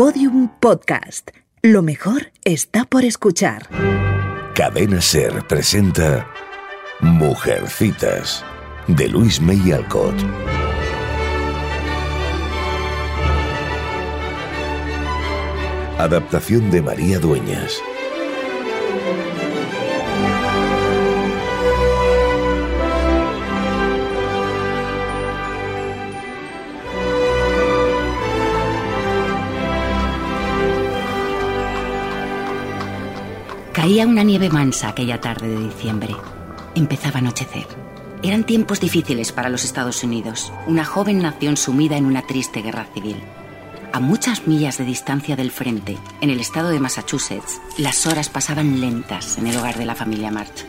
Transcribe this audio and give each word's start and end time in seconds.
Podium 0.00 0.48
Podcast. 0.60 1.28
Lo 1.60 1.82
mejor 1.82 2.32
está 2.42 2.86
por 2.86 3.04
escuchar. 3.04 3.68
Cadena 4.54 4.98
Ser 5.02 5.46
presenta 5.46 6.26
Mujercitas 7.00 8.42
de 8.86 9.08
Luis 9.08 9.42
May 9.42 9.72
Alcott. 9.72 10.14
Adaptación 15.98 16.70
de 16.70 16.80
María 16.80 17.18
Dueñas. 17.18 17.82
Caía 33.80 34.06
una 34.06 34.22
nieve 34.22 34.50
mansa 34.50 34.90
aquella 34.90 35.22
tarde 35.22 35.48
de 35.48 35.58
diciembre. 35.58 36.14
Empezaba 36.74 37.14
a 37.14 37.18
anochecer. 37.20 37.66
Eran 38.22 38.44
tiempos 38.44 38.78
difíciles 38.78 39.32
para 39.32 39.48
los 39.48 39.64
Estados 39.64 40.04
Unidos, 40.04 40.52
una 40.66 40.84
joven 40.84 41.20
nación 41.22 41.56
sumida 41.56 41.96
en 41.96 42.04
una 42.04 42.26
triste 42.26 42.60
guerra 42.60 42.84
civil. 42.92 43.16
A 43.94 43.98
muchas 43.98 44.46
millas 44.46 44.76
de 44.76 44.84
distancia 44.84 45.34
del 45.34 45.50
frente, 45.50 45.96
en 46.20 46.28
el 46.28 46.40
estado 46.40 46.68
de 46.68 46.78
Massachusetts, 46.78 47.58
las 47.78 48.06
horas 48.06 48.28
pasaban 48.28 48.82
lentas 48.82 49.38
en 49.38 49.46
el 49.46 49.56
hogar 49.56 49.78
de 49.78 49.86
la 49.86 49.94
familia 49.94 50.30
March. 50.30 50.66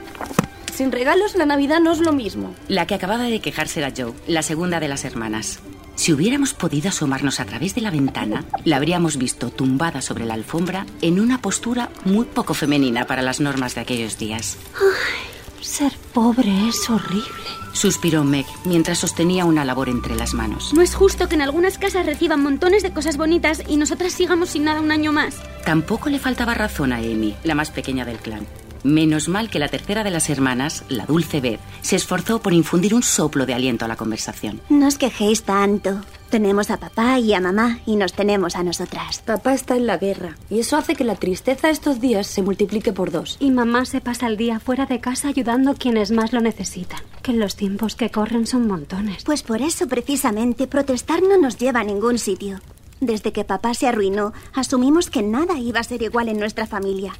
Sin 0.73 0.93
regalos, 0.93 1.35
la 1.35 1.45
Navidad 1.45 1.81
no 1.81 1.91
es 1.91 1.99
lo 1.99 2.13
mismo. 2.13 2.55
La 2.69 2.87
que 2.87 2.95
acababa 2.95 3.25
de 3.25 3.41
quejarse 3.41 3.81
era 3.81 3.91
Joe, 3.93 4.13
la 4.25 4.41
segunda 4.41 4.79
de 4.79 4.87
las 4.87 5.03
hermanas. 5.03 5.59
Si 5.95 6.13
hubiéramos 6.13 6.53
podido 6.53 6.89
asomarnos 6.89 7.39
a 7.39 7.45
través 7.45 7.75
de 7.75 7.81
la 7.81 7.91
ventana, 7.91 8.45
la 8.65 8.77
habríamos 8.77 9.17
visto 9.17 9.49
tumbada 9.49 10.01
sobre 10.01 10.25
la 10.25 10.33
alfombra 10.33 10.85
en 11.01 11.19
una 11.19 11.41
postura 11.41 11.89
muy 12.05 12.25
poco 12.25 12.53
femenina 12.53 13.05
para 13.05 13.21
las 13.21 13.39
normas 13.39 13.75
de 13.75 13.81
aquellos 13.81 14.17
días. 14.17 14.57
Ay, 14.75 15.63
ser 15.63 15.93
pobre 16.13 16.67
es 16.67 16.89
horrible. 16.89 17.29
Suspiró 17.73 18.23
Meg 18.23 18.45
mientras 18.65 18.99
sostenía 18.99 19.45
una 19.45 19.63
labor 19.63 19.89
entre 19.89 20.15
las 20.15 20.33
manos. 20.33 20.73
No 20.73 20.81
es 20.81 20.95
justo 20.95 21.29
que 21.29 21.35
en 21.35 21.41
algunas 21.41 21.77
casas 21.77 22.05
reciban 22.05 22.41
montones 22.41 22.83
de 22.83 22.91
cosas 22.91 23.17
bonitas 23.17 23.61
y 23.67 23.77
nosotras 23.77 24.11
sigamos 24.11 24.49
sin 24.49 24.65
nada 24.65 24.81
un 24.81 24.91
año 24.91 25.11
más. 25.11 25.35
Tampoco 25.65 26.09
le 26.09 26.19
faltaba 26.19 26.53
razón 26.53 26.93
a 26.93 26.97
Amy, 26.97 27.35
la 27.43 27.55
más 27.55 27.71
pequeña 27.71 28.05
del 28.05 28.17
clan. 28.17 28.45
Menos 28.83 29.27
mal 29.27 29.49
que 29.49 29.59
la 29.59 29.67
tercera 29.67 30.03
de 30.03 30.11
las 30.11 30.29
hermanas, 30.29 30.83
la 30.89 31.05
dulce 31.05 31.39
Beth, 31.39 31.59
se 31.81 31.95
esforzó 31.95 32.41
por 32.41 32.53
infundir 32.53 32.95
un 32.95 33.03
soplo 33.03 33.45
de 33.45 33.53
aliento 33.53 33.85
a 33.85 33.87
la 33.87 33.95
conversación. 33.95 34.59
No 34.69 34.87
os 34.87 34.97
quejéis 34.97 35.43
tanto. 35.43 36.01
Tenemos 36.31 36.71
a 36.71 36.77
papá 36.77 37.19
y 37.19 37.33
a 37.33 37.41
mamá 37.41 37.79
y 37.85 37.97
nos 37.97 38.13
tenemos 38.13 38.55
a 38.55 38.63
nosotras. 38.63 39.21
Papá 39.25 39.53
está 39.53 39.75
en 39.75 39.85
la 39.85 39.97
guerra 39.97 40.37
y 40.49 40.59
eso 40.59 40.77
hace 40.77 40.95
que 40.95 41.03
la 41.03 41.15
tristeza 41.15 41.69
estos 41.69 41.99
días 41.99 42.25
se 42.25 42.41
multiplique 42.41 42.93
por 42.93 43.11
dos. 43.11 43.35
Y 43.39 43.51
mamá 43.51 43.85
se 43.85 43.99
pasa 43.99 44.27
el 44.27 44.37
día 44.37 44.59
fuera 44.59 44.85
de 44.85 45.01
casa 45.01 45.27
ayudando 45.27 45.71
a 45.71 45.75
quienes 45.75 46.11
más 46.11 46.31
lo 46.31 46.39
necesitan. 46.39 47.01
Que 47.21 47.33
los 47.33 47.55
tiempos 47.57 47.95
que 47.95 48.09
corren 48.09 48.47
son 48.47 48.65
montones. 48.65 49.25
Pues 49.25 49.43
por 49.43 49.61
eso 49.61 49.87
precisamente 49.87 50.67
protestar 50.67 51.21
no 51.21 51.37
nos 51.37 51.57
lleva 51.57 51.81
a 51.81 51.83
ningún 51.83 52.17
sitio. 52.17 52.61
Desde 53.01 53.33
que 53.33 53.43
papá 53.43 53.73
se 53.73 53.87
arruinó, 53.87 54.31
asumimos 54.53 55.09
que 55.09 55.23
nada 55.23 55.59
iba 55.59 55.81
a 55.81 55.83
ser 55.83 56.01
igual 56.01 56.29
en 56.29 56.39
nuestra 56.39 56.65
familia. 56.65 57.13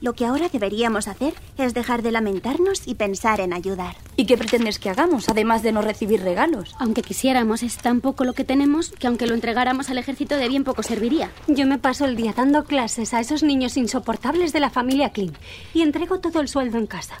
Lo 0.00 0.12
que 0.14 0.26
ahora 0.26 0.48
deberíamos 0.48 1.08
hacer 1.08 1.34
es 1.58 1.74
dejar 1.74 2.02
de 2.02 2.12
lamentarnos 2.12 2.86
y 2.86 2.94
pensar 2.94 3.40
en 3.40 3.52
ayudar. 3.52 3.96
¿Y 4.16 4.26
qué 4.26 4.36
pretendes 4.36 4.78
que 4.78 4.90
hagamos, 4.90 5.28
además 5.28 5.62
de 5.62 5.72
no 5.72 5.82
recibir 5.82 6.22
regalos? 6.22 6.74
Aunque 6.78 7.02
quisiéramos, 7.02 7.62
es 7.62 7.76
tan 7.76 8.00
poco 8.00 8.24
lo 8.24 8.32
que 8.32 8.44
tenemos 8.44 8.90
que 8.90 9.06
aunque 9.06 9.26
lo 9.26 9.34
entregáramos 9.34 9.90
al 9.90 9.98
ejército 9.98 10.36
de 10.36 10.48
bien 10.48 10.64
poco 10.64 10.82
serviría. 10.82 11.30
Yo 11.46 11.66
me 11.66 11.78
paso 11.78 12.04
el 12.04 12.16
día 12.16 12.34
dando 12.36 12.64
clases 12.64 13.14
a 13.14 13.20
esos 13.20 13.42
niños 13.42 13.76
insoportables 13.76 14.52
de 14.52 14.60
la 14.60 14.70
familia 14.70 15.10
Klein 15.10 15.36
y 15.72 15.82
entrego 15.82 16.20
todo 16.20 16.40
el 16.40 16.48
sueldo 16.48 16.78
en 16.78 16.86
casa. 16.86 17.16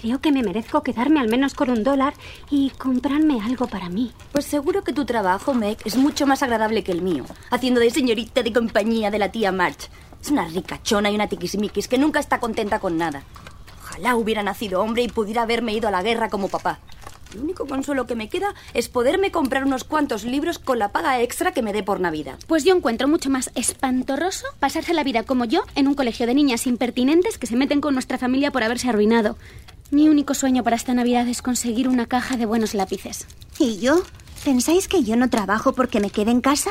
Creo 0.00 0.20
que 0.20 0.30
me 0.30 0.44
merezco 0.44 0.84
quedarme 0.84 1.18
al 1.18 1.28
menos 1.28 1.54
con 1.54 1.70
un 1.70 1.82
dólar 1.82 2.14
y 2.50 2.70
comprarme 2.70 3.40
algo 3.40 3.66
para 3.66 3.88
mí. 3.88 4.12
Pues 4.30 4.44
seguro 4.44 4.84
que 4.84 4.92
tu 4.92 5.04
trabajo, 5.04 5.54
Meg, 5.54 5.78
es 5.84 5.96
mucho 5.96 6.24
más 6.24 6.44
agradable 6.44 6.84
que 6.84 6.92
el 6.92 7.02
mío, 7.02 7.24
haciendo 7.50 7.80
de 7.80 7.90
señorita 7.90 8.44
de 8.44 8.52
compañía 8.52 9.10
de 9.10 9.18
la 9.18 9.32
tía 9.32 9.50
March. 9.50 9.90
Es 10.22 10.30
una 10.30 10.46
ricachona 10.46 11.10
y 11.10 11.14
una 11.14 11.28
tiquismiquis 11.28 11.88
que 11.88 11.98
nunca 11.98 12.20
está 12.20 12.40
contenta 12.40 12.80
con 12.80 12.98
nada. 12.98 13.22
Ojalá 13.82 14.16
hubiera 14.16 14.42
nacido 14.42 14.82
hombre 14.82 15.02
y 15.02 15.08
pudiera 15.08 15.42
haberme 15.42 15.74
ido 15.74 15.88
a 15.88 15.90
la 15.90 16.02
guerra 16.02 16.28
como 16.28 16.48
papá. 16.48 16.80
El 17.34 17.40
único 17.40 17.66
consuelo 17.66 18.06
que 18.06 18.14
me 18.14 18.28
queda 18.28 18.54
es 18.72 18.88
poderme 18.88 19.30
comprar 19.30 19.64
unos 19.64 19.84
cuantos 19.84 20.24
libros 20.24 20.58
con 20.58 20.78
la 20.78 20.92
paga 20.92 21.20
extra 21.20 21.52
que 21.52 21.62
me 21.62 21.72
dé 21.72 21.82
por 21.82 22.00
Navidad. 22.00 22.38
Pues 22.46 22.64
yo 22.64 22.74
encuentro 22.74 23.06
mucho 23.06 23.28
más 23.28 23.50
espantorroso 23.54 24.46
pasarse 24.58 24.94
la 24.94 25.04
vida 25.04 25.24
como 25.24 25.44
yo 25.44 25.62
en 25.74 25.88
un 25.88 25.94
colegio 25.94 26.26
de 26.26 26.34
niñas 26.34 26.66
impertinentes 26.66 27.36
que 27.36 27.46
se 27.46 27.56
meten 27.56 27.80
con 27.80 27.94
nuestra 27.94 28.18
familia 28.18 28.50
por 28.50 28.62
haberse 28.62 28.88
arruinado. 28.88 29.36
Mi 29.90 30.08
único 30.08 30.34
sueño 30.34 30.64
para 30.64 30.76
esta 30.76 30.94
Navidad 30.94 31.28
es 31.28 31.42
conseguir 31.42 31.88
una 31.88 32.06
caja 32.06 32.36
de 32.36 32.46
buenos 32.46 32.74
lápices. 32.74 33.26
¿Y 33.58 33.78
yo? 33.78 34.02
¿Pensáis 34.44 34.88
que 34.88 35.02
yo 35.02 35.16
no 35.16 35.28
trabajo 35.28 35.72
porque 35.72 36.00
me 36.00 36.10
quede 36.10 36.30
en 36.30 36.40
casa? 36.40 36.70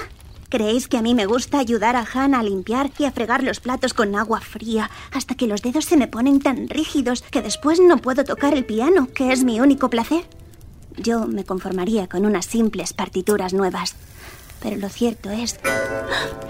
¿Creéis 0.49 0.87
que 0.87 0.97
a 0.97 1.01
mí 1.01 1.13
me 1.13 1.25
gusta 1.25 1.59
ayudar 1.59 1.97
a 1.97 2.05
Hannah 2.05 2.39
a 2.39 2.43
limpiar 2.43 2.89
y 2.97 3.03
a 3.03 3.11
fregar 3.11 3.43
los 3.43 3.59
platos 3.59 3.93
con 3.93 4.15
agua 4.15 4.39
fría 4.39 4.89
hasta 5.11 5.35
que 5.35 5.45
los 5.45 5.61
dedos 5.61 5.83
se 5.83 5.97
me 5.97 6.07
ponen 6.07 6.39
tan 6.39 6.69
rígidos 6.69 7.21
que 7.21 7.41
después 7.41 7.81
no 7.81 7.97
puedo 7.97 8.23
tocar 8.23 8.53
el 8.53 8.63
piano, 8.63 9.09
que 9.13 9.33
es 9.33 9.43
mi 9.43 9.59
único 9.59 9.89
placer? 9.89 10.23
Yo 10.95 11.27
me 11.27 11.43
conformaría 11.43 12.07
con 12.07 12.25
unas 12.25 12.45
simples 12.45 12.93
partituras 12.93 13.53
nuevas. 13.53 13.95
Pero 14.61 14.77
lo 14.77 14.87
cierto 14.87 15.29
es... 15.29 15.59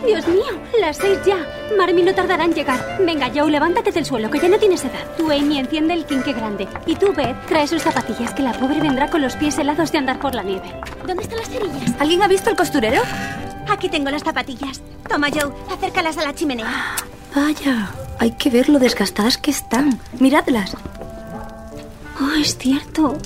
¡Dios 0.06 0.28
mío! 0.28 0.62
¡Las 0.80 0.98
seis 0.98 1.18
ya! 1.26 1.38
Marmy 1.76 2.04
no 2.04 2.14
tardará 2.14 2.46
en 2.46 2.54
llegar. 2.54 3.00
Venga, 3.04 3.32
Joe, 3.34 3.50
levántate 3.50 3.92
del 3.92 4.06
suelo, 4.06 4.30
que 4.30 4.40
ya 4.40 4.48
no 4.48 4.60
tienes 4.60 4.86
edad. 4.86 5.18
Tú, 5.18 5.32
Amy, 5.32 5.58
enciende 5.58 5.96
el 5.96 6.06
quinque 6.06 6.34
grande. 6.34 6.68
Y 6.86 6.96
tú, 6.96 7.14
Beth, 7.14 7.48
trae 7.48 7.68
sus 7.68 7.82
zapatillas, 7.82 8.34
que 8.36 8.44
la 8.44 8.54
pobre 8.54 8.80
vendrá 8.80 9.10
con 9.10 9.24
los 9.24 9.36
pies 9.36 9.58
helados 9.58 9.92
de 9.92 9.98
andar 9.98 10.20
por 10.20 10.36
la 10.36 10.44
nieve. 10.44 10.80
¿Dónde 11.06 11.24
están 11.24 11.40
las 11.40 11.50
cerillas? 11.50 12.00
¿Alguien 12.00 12.22
ha 12.22 12.28
visto 12.28 12.52
el 12.52 12.56
costurero? 12.56 13.02
Aquí 13.70 13.90
tengo 13.90 14.10
las 14.10 14.24
zapatillas. 14.24 14.82
Toma, 15.10 15.28
Joe, 15.32 15.52
acércalas 15.72 16.18
a 16.18 16.24
la 16.24 16.34
chimenea. 16.36 16.96
Vaya, 17.36 17.92
hay 18.20 18.32
que 18.32 18.50
ver 18.50 18.70
lo 18.70 18.80
desgastadas 18.80 19.38
que 19.38 19.52
están. 19.52 20.00
Miradlas. 20.20 20.76
Oh, 22.20 22.32
es 22.40 22.58
cierto. 22.58 23.18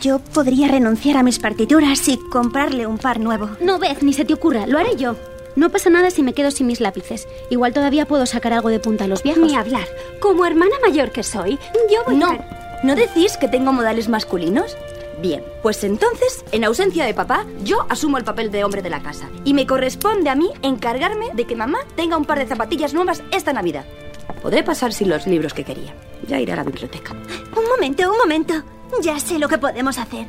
Yo 0.00 0.18
podría 0.20 0.68
renunciar 0.68 1.16
a 1.16 1.22
mis 1.22 1.38
partituras 1.38 2.06
y 2.08 2.18
comprarle 2.30 2.86
un 2.86 2.98
par 2.98 3.18
nuevo. 3.18 3.50
No, 3.60 3.78
Beth, 3.78 4.02
ni 4.02 4.12
se 4.12 4.24
te 4.24 4.34
ocurra. 4.34 4.66
Lo 4.66 4.78
haré 4.78 4.96
yo. 4.96 5.16
No 5.56 5.70
pasa 5.70 5.90
nada 5.90 6.10
si 6.10 6.22
me 6.22 6.34
quedo 6.34 6.52
sin 6.52 6.68
mis 6.68 6.80
lápices. 6.80 7.26
Igual 7.50 7.72
todavía 7.72 8.06
puedo 8.06 8.26
sacar 8.26 8.52
algo 8.52 8.68
de 8.68 8.78
punta 8.78 9.04
a 9.04 9.08
los 9.08 9.24
viejos. 9.24 9.42
Ni 9.42 9.56
hablar. 9.56 9.88
Como 10.20 10.46
hermana 10.46 10.76
mayor 10.86 11.10
que 11.10 11.24
soy, 11.24 11.58
yo 11.90 12.04
voy 12.06 12.16
No, 12.16 12.28
a... 12.30 12.38
¿no 12.84 12.94
decís 12.94 13.36
que 13.36 13.48
tengo 13.48 13.72
modales 13.72 14.08
masculinos? 14.08 14.76
Bien, 15.20 15.42
pues 15.62 15.82
entonces, 15.82 16.44
en 16.52 16.64
ausencia 16.64 17.04
de 17.04 17.14
papá, 17.14 17.44
yo 17.64 17.86
asumo 17.88 18.18
el 18.18 18.24
papel 18.24 18.50
de 18.52 18.62
hombre 18.62 18.82
de 18.82 18.90
la 18.90 19.02
casa. 19.02 19.28
Y 19.44 19.52
me 19.52 19.66
corresponde 19.66 20.30
a 20.30 20.36
mí 20.36 20.50
encargarme 20.62 21.30
de 21.34 21.44
que 21.44 21.56
mamá 21.56 21.78
tenga 21.96 22.16
un 22.16 22.24
par 22.24 22.38
de 22.38 22.46
zapatillas 22.46 22.94
nuevas 22.94 23.22
esta 23.32 23.52
Navidad. 23.52 23.84
Podré 24.42 24.62
pasar 24.62 24.92
sin 24.92 25.08
los 25.08 25.26
libros 25.26 25.54
que 25.54 25.64
quería. 25.64 25.94
Ya 26.28 26.38
iré 26.40 26.52
a 26.52 26.56
la 26.56 26.62
biblioteca. 26.62 27.14
Un 27.56 27.64
momento, 27.68 28.10
un 28.10 28.18
momento. 28.18 28.54
Ya 29.02 29.18
sé 29.18 29.38
lo 29.38 29.48
que 29.48 29.58
podemos 29.58 29.98
hacer. 29.98 30.28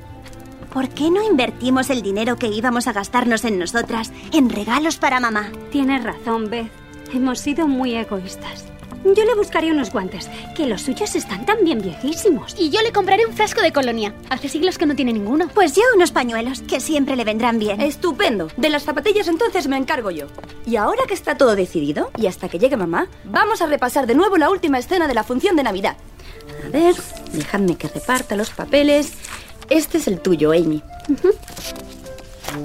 ¿Por 0.74 0.90
qué 0.90 1.10
no 1.10 1.24
invertimos 1.24 1.90
el 1.90 2.02
dinero 2.02 2.38
que 2.38 2.48
íbamos 2.48 2.88
a 2.88 2.94
gastarnos 2.94 3.44
en 3.46 3.60
nosotras 3.60 4.12
en 4.34 4.50
regalos 4.50 4.98
para 4.98 5.20
mamá? 5.20 5.52
Tienes 5.72 6.04
razón, 6.04 6.50
Beth. 6.50 6.72
Hemos 7.14 7.40
sido 7.40 7.68
muy 7.68 7.96
egoístas. 7.96 8.69
Yo 9.04 9.24
le 9.26 9.36
buscaré 9.36 9.72
unos 9.72 9.92
guantes, 9.92 10.30
que 10.56 10.66
los 10.66 10.82
suyos 10.82 11.16
están 11.16 11.46
también 11.46 11.82
viejísimos. 11.82 12.56
Y 12.58 12.70
yo 12.70 12.82
le 12.82 12.92
compraré 12.92 13.26
un 13.26 13.34
frasco 13.34 13.62
de 13.62 13.72
colonia. 13.72 14.14
Hace 14.30 14.50
siglos 14.50 14.78
que 14.78 14.86
no 14.86 14.96
tiene 14.96 15.14
ninguno. 15.14 15.50
Pues 15.54 15.74
yo 15.76 15.84
unos 15.96 16.12
pañuelos, 16.12 16.62
que 16.62 16.80
siempre 16.80 17.16
le 17.16 17.24
vendrán 17.24 17.60
bien. 17.60 17.80
Estupendo. 17.82 18.50
De 18.58 18.70
las 18.70 18.84
zapatillas 18.84 19.28
entonces 19.28 19.68
me 19.68 19.78
encargo 19.78 20.12
yo. 20.12 20.28
Y 20.66 20.76
ahora 20.76 21.04
que 21.08 21.14
está 21.14 21.36
todo 21.36 21.56
decidido, 21.56 22.12
y 22.18 22.28
hasta 22.28 22.50
que 22.50 22.60
llegue 22.60 22.78
mamá, 22.78 23.08
vamos 23.24 23.62
a 23.62 23.68
repasar 23.68 24.06
de 24.06 24.16
nuevo 24.16 24.38
la 24.38 24.50
última 24.50 24.80
escena 24.80 25.08
de 25.08 25.14
la 25.14 25.24
función 25.24 25.56
de 25.56 25.64
Navidad. 25.64 25.98
A 26.66 26.70
ver, 26.70 26.96
dejadme 27.32 27.78
que 27.78 27.88
reparta 27.88 28.36
los 28.36 28.50
papeles. 28.50 29.14
Este 29.70 30.00
es 30.00 30.08
el 30.08 30.20
tuyo, 30.20 30.52
Amy. 30.52 30.84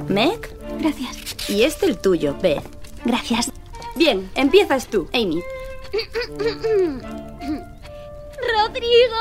Meg. 0.08 0.50
Gracias. 0.80 1.48
Y 1.48 1.62
este 1.62 1.86
el 1.86 1.98
tuyo, 1.98 2.36
Beth. 2.42 2.64
Gracias. 3.04 3.50
Bien, 3.94 4.30
empiezas 4.34 4.88
tú, 4.88 5.08
Amy. 5.12 5.42
Rodrigo, 8.56 9.16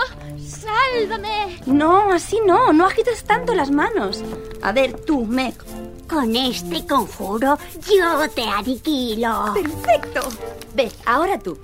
sálvame. 0.46 1.60
No, 1.66 2.12
así 2.12 2.40
no, 2.46 2.74
no 2.74 2.86
agites 2.86 3.24
tanto 3.24 3.54
las 3.54 3.72
manos. 3.72 4.24
A 4.62 4.72
ver, 4.72 4.94
tú, 5.06 5.26
Meg. 5.26 5.56
Con 6.08 6.36
este 6.36 6.86
conjuro 6.86 7.58
yo 7.90 8.30
te 8.30 8.44
aniquilo. 8.44 9.54
Perfecto. 9.54 10.22
Ve, 10.76 10.92
ahora 11.06 11.40
tú. 11.40 11.58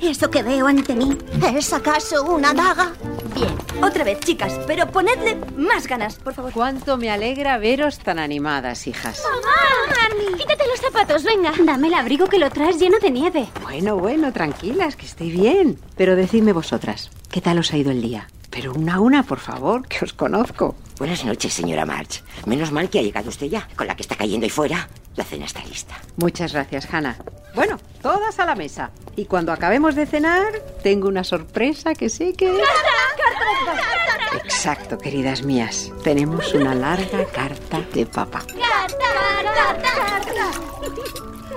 ¿Eso 0.00 0.30
que 0.30 0.42
veo 0.42 0.66
ante 0.66 0.94
mí 0.94 1.16
es 1.56 1.72
acaso 1.72 2.22
una 2.24 2.54
daga? 2.54 2.92
Bien, 3.34 3.54
otra 3.82 4.02
vez, 4.04 4.18
chicas, 4.20 4.58
pero 4.66 4.90
ponedle 4.90 5.36
más 5.56 5.86
ganas, 5.86 6.16
por 6.16 6.34
favor. 6.34 6.52
Cuánto 6.52 6.96
me 6.96 7.10
alegra 7.10 7.58
veros 7.58 7.98
tan 7.98 8.18
animadas, 8.18 8.86
hijas. 8.86 9.22
¡Mamá! 9.22 10.36
Quítate 10.36 10.66
los 10.66 10.80
zapatos, 10.80 11.22
venga. 11.22 11.52
Dame 11.64 11.88
el 11.88 11.94
abrigo 11.94 12.26
que 12.26 12.38
lo 12.38 12.50
traes 12.50 12.78
lleno 12.78 12.98
de 12.98 13.10
nieve. 13.10 13.48
Bueno, 13.62 13.96
bueno, 13.96 14.32
tranquilas, 14.32 14.96
que 14.96 15.06
estoy 15.06 15.30
bien. 15.30 15.78
Pero 15.96 16.16
decidme 16.16 16.52
vosotras, 16.52 17.10
¿qué 17.30 17.40
tal 17.40 17.58
os 17.58 17.72
ha 17.72 17.76
ido 17.76 17.90
el 17.90 18.02
día? 18.02 18.28
Pero 18.50 18.72
una 18.74 18.94
a 18.96 19.00
una, 19.00 19.22
por 19.22 19.38
favor, 19.38 19.86
que 19.86 20.04
os 20.04 20.12
conozco. 20.12 20.74
Buenas 20.98 21.24
noches, 21.24 21.52
señora 21.52 21.86
March. 21.86 22.22
Menos 22.46 22.72
mal 22.72 22.90
que 22.90 22.98
ha 22.98 23.02
llegado 23.02 23.28
usted 23.28 23.46
ya. 23.46 23.68
Con 23.76 23.86
la 23.86 23.94
que 23.94 24.02
está 24.02 24.16
cayendo 24.16 24.44
ahí 24.44 24.50
fuera, 24.50 24.88
la 25.16 25.24
cena 25.24 25.44
está 25.46 25.64
lista. 25.64 25.94
Muchas 26.16 26.52
gracias, 26.52 26.92
Hannah. 26.92 27.16
Bueno, 27.54 27.78
todas 28.02 28.38
a 28.38 28.44
la 28.46 28.54
mesa. 28.54 28.90
Y 29.16 29.24
cuando 29.26 29.52
acabemos 29.52 29.94
de 29.94 30.06
cenar, 30.06 30.52
tengo 30.82 31.08
una 31.08 31.24
sorpresa 31.24 31.94
que 31.94 32.08
sé 32.08 32.32
que... 32.34 32.60
Exacto, 34.44 34.98
queridas 34.98 35.42
mías. 35.42 35.90
Tenemos 36.02 36.52
una 36.54 36.74
larga 36.74 37.24
carta 37.26 37.80
de 37.94 38.06
papá. 38.06 38.44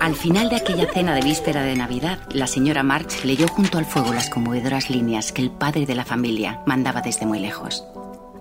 Al 0.03 0.15
final 0.15 0.49
de 0.49 0.57
aquella 0.57 0.91
cena 0.91 1.15
de 1.15 1.21
víspera 1.21 1.61
de 1.61 1.77
Navidad, 1.77 2.19
la 2.33 2.45
señora 2.45 2.83
March 2.83 3.23
leyó 3.23 3.47
junto 3.47 3.77
al 3.77 3.85
fuego 3.85 4.11
las 4.11 4.29
conmovedoras 4.29 4.89
líneas 4.89 5.31
que 5.31 5.41
el 5.41 5.49
padre 5.49 5.85
de 5.85 5.95
la 5.95 6.03
familia 6.03 6.61
mandaba 6.65 6.99
desde 6.99 7.25
muy 7.25 7.39
lejos. 7.39 7.85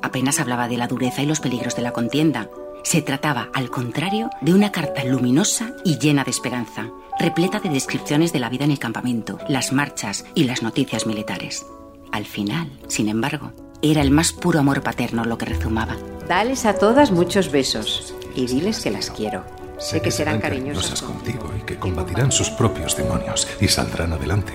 Apenas 0.03 0.41
hablaba 0.41 0.67
de 0.67 0.77
la 0.77 0.89
dureza 0.89 1.23
y 1.23 1.27
los 1.27 1.39
peligros 1.39 1.77
de 1.77 1.83
la 1.83 1.93
contienda. 1.93 2.51
Se 2.83 3.01
trataba, 3.01 3.49
al 3.55 3.71
contrario, 3.71 4.29
de 4.41 4.55
una 4.55 4.73
carta 4.73 5.05
luminosa 5.05 5.71
y 5.85 5.99
llena 5.99 6.25
de 6.25 6.33
esperanza, 6.33 6.91
repleta 7.21 7.61
de 7.61 7.69
descripciones 7.69 8.33
de 8.33 8.41
la 8.41 8.49
vida 8.49 8.65
en 8.65 8.73
el 8.73 8.81
campamento, 8.81 9.39
las 9.49 9.73
marchas 9.73 10.25
y 10.35 10.43
las 10.43 10.65
noticias 10.65 11.07
militares. 11.07 11.65
Al 12.11 12.25
final, 12.25 12.73
sin 12.89 13.09
embargo, 13.09 13.53
era 13.83 14.03
el 14.03 14.11
más 14.11 14.33
puro 14.33 14.59
amor 14.59 14.83
paterno 14.83 15.25
lo 15.25 15.39
que 15.39 15.47
rezumaba. 15.47 15.97
Dales 16.27 16.67
a 16.67 16.75
todas 16.75 17.13
muchos 17.13 17.53
besos 17.53 18.17
y 18.35 18.47
diles 18.47 18.81
que 18.81 18.91
las 18.91 19.13
quiero. 19.13 19.62
Sé 19.83 20.01
que 20.01 20.13
serán 20.13 20.41
cariñosas 20.41 21.03
contigo 21.03 21.53
y 21.59 21.63
que 21.63 21.77
combatirán 21.77 22.31
sus 22.31 22.51
propios 22.51 22.97
demonios 22.97 23.49
y 23.61 23.67
saldrán 23.67 24.13
adelante. 24.13 24.53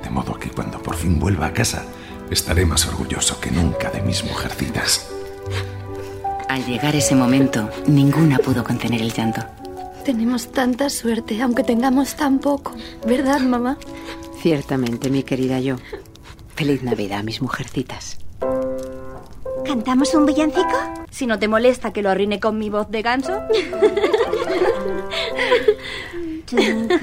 De 0.00 0.10
modo 0.10 0.38
que 0.38 0.48
cuando 0.48 0.80
por 0.80 0.94
fin 0.94 1.18
vuelva 1.18 1.46
a 1.46 1.52
casa, 1.52 1.84
estaré 2.30 2.64
más 2.64 2.86
orgulloso 2.86 3.40
que 3.40 3.50
nunca 3.50 3.90
de 3.90 4.00
mis 4.00 4.24
mujercitas. 4.24 5.10
Al 6.48 6.64
llegar 6.64 6.94
ese 6.94 7.16
momento, 7.16 7.68
ninguna 7.88 8.38
pudo 8.38 8.62
contener 8.62 9.02
el 9.02 9.12
llanto. 9.12 9.40
Tenemos 10.04 10.52
tanta 10.52 10.88
suerte, 10.88 11.42
aunque 11.42 11.64
tengamos 11.64 12.14
tan 12.14 12.38
poco. 12.38 12.72
¿Verdad, 13.04 13.40
mamá? 13.40 13.76
Ciertamente, 14.40 15.10
mi 15.10 15.24
querida 15.24 15.58
yo. 15.58 15.76
Feliz 16.54 16.84
Navidad, 16.84 17.24
mis 17.24 17.42
mujercitas. 17.42 18.18
¿Cantamos 19.66 20.14
un 20.14 20.26
villancico? 20.26 20.78
Si 21.10 21.26
no 21.26 21.40
te 21.40 21.48
molesta 21.48 21.92
que 21.92 22.02
lo 22.02 22.10
arruine 22.10 22.38
con 22.38 22.56
mi 22.56 22.70
voz 22.70 22.88
de 22.88 23.02
ganso. 23.02 23.40
Twinkle, 26.46 26.98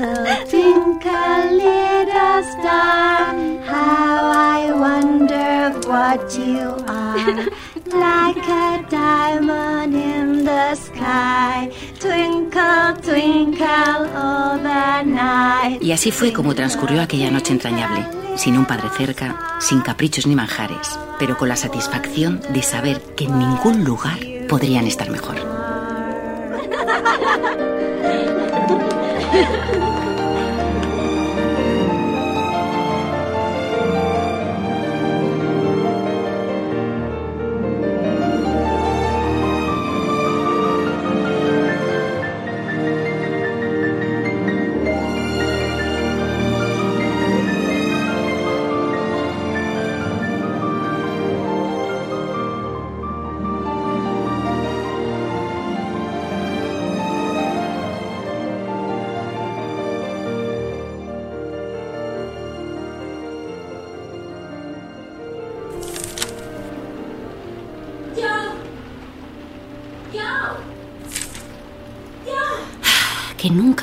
twinkle, 0.50 1.52
little 1.54 2.44
star, 2.44 3.34
how 3.66 4.32
I 4.32 4.72
wonder 4.74 5.72
what 5.88 6.38
you 6.38 6.76
are. 6.86 7.48
Like 7.88 8.46
a 8.46 8.84
diamond 8.90 9.96
in 9.96 10.44
the 10.44 10.76
sky, 10.76 11.72
twinkle, 11.98 13.02
twinkle 13.02 14.10
all 14.18 14.58
the 14.58 15.06
night. 15.06 15.82
Y 15.82 15.94
así 15.94 16.12
fue 16.12 16.34
como 16.34 16.54
transcurrió 16.54 17.02
aquella 17.02 17.32
noche 17.32 17.54
entrañable, 17.54 18.06
sin 18.36 18.58
un 18.58 18.66
padre 18.66 18.90
cerca, 18.98 19.58
sin 19.62 19.80
caprichos 19.80 20.28
ni 20.28 20.36
manjares, 20.36 21.00
pero 21.20 21.38
con 21.38 21.48
la 21.48 21.56
satisfacción 21.56 22.42
de 22.50 22.62
saber 22.62 23.02
que 23.16 23.24
en 23.24 23.40
ningún 23.40 23.86
lugar 23.86 24.20
podrían 24.50 24.88
estar 24.88 25.10
mejor. 25.10 25.67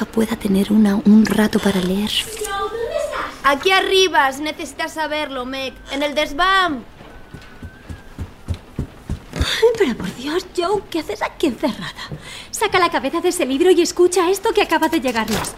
Nunca 0.04 0.12
pueda 0.12 0.36
tener 0.36 0.70
una 0.70 0.96
un 0.96 1.24
rato 1.24 1.58
para 1.58 1.80
leer. 1.80 2.10
Aquí 3.42 3.70
arriba, 3.70 4.30
necesitas 4.32 4.92
saberlo, 4.92 5.46
Meg. 5.46 5.72
En 5.92 6.02
el 6.02 6.14
desván. 6.14 6.84
Pero 9.78 9.96
por 9.96 10.14
Dios, 10.16 10.46
Joe, 10.54 10.82
¿qué 10.90 10.98
haces 11.00 11.22
aquí 11.22 11.46
encerrada? 11.46 12.10
Saca 12.50 12.78
la 12.78 12.90
cabeza 12.90 13.22
de 13.22 13.30
ese 13.30 13.46
libro 13.46 13.70
y 13.70 13.80
escucha 13.80 14.28
esto 14.28 14.52
que 14.52 14.60
acaba 14.60 14.88
de 14.88 15.00
llegarnos. 15.00 15.54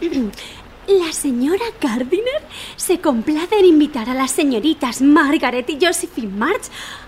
La 0.88 1.12
señora 1.12 1.64
Gardiner 1.80 2.42
se 2.76 3.00
complace 3.00 3.56
en 3.56 3.66
invitar 3.66 4.10
a 4.10 4.14
las 4.14 4.32
señoritas 4.32 5.00
Margaret 5.00 5.70
y 5.70 5.78
Josephine 5.80 6.36
March 6.36 6.64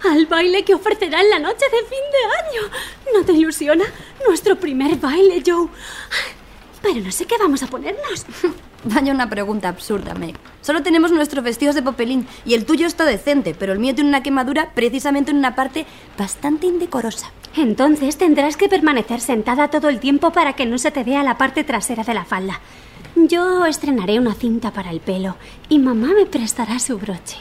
al 0.09 0.27
baile 0.27 0.65
que 0.65 0.75
ofrecerá 0.75 1.21
en 1.21 1.31
la 1.31 1.41
noche 1.41 1.65
de 1.73 1.89
fin 1.89 1.99
de 2.13 2.59
año. 2.59 2.71
¿No 3.13 3.25
te 3.25 3.33
ilusiona? 3.33 3.85
Nuestro 4.29 4.57
primer 4.61 4.97
baile, 4.97 5.43
Joe. 5.45 5.69
Pero 6.83 7.01
no 7.01 7.11
sé 7.11 7.25
qué 7.25 7.35
vamos 7.37 7.65
a 7.65 7.67
ponernos. 7.67 8.27
Vaya 8.85 9.13
una 9.13 9.29
pregunta 9.29 9.71
absurda, 9.71 10.15
Meg. 10.15 10.37
Solo 10.61 10.83
tenemos 10.83 11.11
nuestros 11.11 11.43
vestidos 11.43 11.75
de 11.75 11.83
popelín 11.83 12.29
y 12.45 12.55
el 12.55 12.67
tuyo 12.67 12.87
está 12.87 13.05
decente, 13.05 13.57
pero 13.59 13.73
el 13.73 13.81
mío 13.81 13.95
tiene 13.95 14.11
una 14.11 14.23
quemadura 14.23 14.71
precisamente 14.75 15.33
en 15.33 15.39
una 15.39 15.57
parte 15.57 15.85
bastante 16.17 16.69
indecorosa. 16.69 17.33
Entonces 17.57 18.17
tendrás 18.17 18.57
que 18.57 18.69
permanecer 18.69 19.21
sentada 19.21 19.69
todo 19.69 19.89
el 19.89 20.01
tiempo 20.01 20.33
para 20.33 20.55
que 20.55 20.67
no 20.67 20.79
se 20.79 20.91
te 20.91 21.05
vea 21.05 21.23
la 21.23 21.39
parte 21.39 21.63
trasera 21.63 22.03
de 22.03 22.15
la 22.15 22.25
falda. 22.25 22.61
Yo 23.17 23.65
estrenaré 23.65 24.19
una 24.19 24.35
cinta 24.35 24.73
para 24.73 24.91
el 24.91 25.01
pelo 25.01 25.37
y 25.69 25.79
mamá 25.79 26.09
me 26.17 26.27
prestará 26.27 26.81
su 26.81 26.99
broche. 26.99 27.39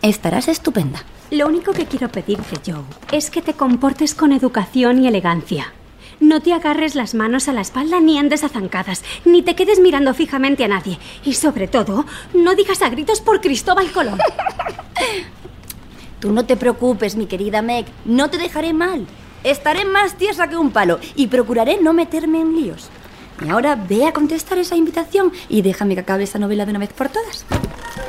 Estarás 0.00 0.46
estupenda. 0.46 1.02
Lo 1.30 1.48
único 1.48 1.72
que 1.72 1.86
quiero 1.86 2.08
pedirte, 2.08 2.60
Joe, 2.64 2.84
es 3.10 3.30
que 3.30 3.42
te 3.42 3.54
comportes 3.54 4.14
con 4.14 4.32
educación 4.32 5.02
y 5.02 5.08
elegancia. 5.08 5.72
No 6.20 6.40
te 6.40 6.52
agarres 6.52 6.94
las 6.94 7.14
manos 7.14 7.48
a 7.48 7.52
la 7.52 7.60
espalda 7.60 8.00
ni 8.00 8.18
andes 8.18 8.44
a 8.44 8.48
zancadas, 8.48 9.04
ni 9.24 9.42
te 9.42 9.54
quedes 9.54 9.80
mirando 9.80 10.14
fijamente 10.14 10.64
a 10.64 10.68
nadie. 10.68 10.98
Y 11.24 11.34
sobre 11.34 11.68
todo, 11.68 12.06
no 12.32 12.54
digas 12.54 12.82
a 12.82 12.88
gritos 12.88 13.20
por 13.20 13.40
Cristóbal 13.40 13.90
Colón. 13.90 14.18
Tú 16.20 16.32
no 16.32 16.44
te 16.44 16.56
preocupes, 16.56 17.16
mi 17.16 17.26
querida 17.26 17.60
Meg. 17.60 17.86
No 18.04 18.30
te 18.30 18.38
dejaré 18.38 18.72
mal. 18.72 19.06
Estaré 19.44 19.84
más 19.84 20.14
tiesa 20.14 20.48
que 20.48 20.56
un 20.56 20.70
palo 20.70 20.98
y 21.14 21.28
procuraré 21.28 21.78
no 21.80 21.92
meterme 21.92 22.40
en 22.40 22.54
líos. 22.56 22.88
Y 23.44 23.50
ahora 23.50 23.76
ve 23.76 24.06
a 24.06 24.12
contestar 24.12 24.58
esa 24.58 24.74
invitación 24.74 25.32
y 25.48 25.62
déjame 25.62 25.94
que 25.94 26.00
acabe 26.00 26.24
esta 26.24 26.40
novela 26.40 26.64
de 26.64 26.70
una 26.70 26.80
vez 26.80 26.92
por 26.92 27.08
todas. 27.08 27.46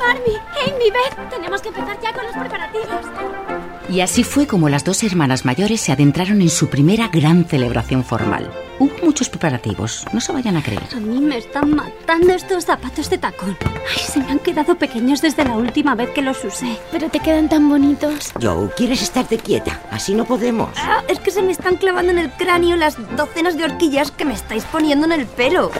Marmy, 0.00 0.36
Amy, 0.66 0.90
Beth, 0.90 1.30
tenemos 1.30 1.62
que 1.62 1.68
empezar 1.68 2.00
ya 2.00 2.12
con 2.12 2.24
los 2.24 2.34
preparativos. 2.34 3.59
Y 3.90 4.02
así 4.02 4.22
fue 4.22 4.46
como 4.46 4.68
las 4.68 4.84
dos 4.84 5.02
hermanas 5.02 5.44
mayores 5.44 5.80
se 5.80 5.90
adentraron 5.90 6.40
en 6.42 6.48
su 6.48 6.68
primera 6.68 7.08
gran 7.08 7.44
celebración 7.44 8.04
formal. 8.04 8.48
Hubo 8.78 8.92
muchos 9.02 9.28
preparativos, 9.28 10.04
no 10.12 10.20
se 10.20 10.32
vayan 10.32 10.56
a 10.56 10.62
creer. 10.62 10.82
A 10.94 11.00
mí 11.00 11.20
me 11.20 11.38
están 11.38 11.74
matando 11.74 12.32
estos 12.32 12.66
zapatos 12.66 13.10
de 13.10 13.18
tacón. 13.18 13.56
Ay, 13.64 13.98
se 13.98 14.20
me 14.20 14.30
han 14.30 14.38
quedado 14.38 14.76
pequeños 14.76 15.20
desde 15.20 15.44
la 15.44 15.56
última 15.56 15.96
vez 15.96 16.10
que 16.10 16.22
los 16.22 16.44
usé. 16.44 16.78
Pero 16.92 17.10
te 17.10 17.18
quedan 17.18 17.48
tan 17.48 17.68
bonitos. 17.68 18.32
Joe, 18.40 18.70
¿quieres 18.76 19.02
estarte 19.02 19.38
quieta? 19.38 19.80
Así 19.90 20.14
no 20.14 20.24
podemos. 20.24 20.70
Ah, 20.76 21.02
es 21.08 21.18
que 21.18 21.32
se 21.32 21.42
me 21.42 21.50
están 21.50 21.76
clavando 21.76 22.12
en 22.12 22.18
el 22.18 22.30
cráneo 22.30 22.76
las 22.76 22.96
docenas 23.16 23.56
de 23.56 23.64
horquillas 23.64 24.12
que 24.12 24.24
me 24.24 24.34
estáis 24.34 24.64
poniendo 24.64 25.06
en 25.06 25.12
el 25.12 25.26
pelo. 25.26 25.72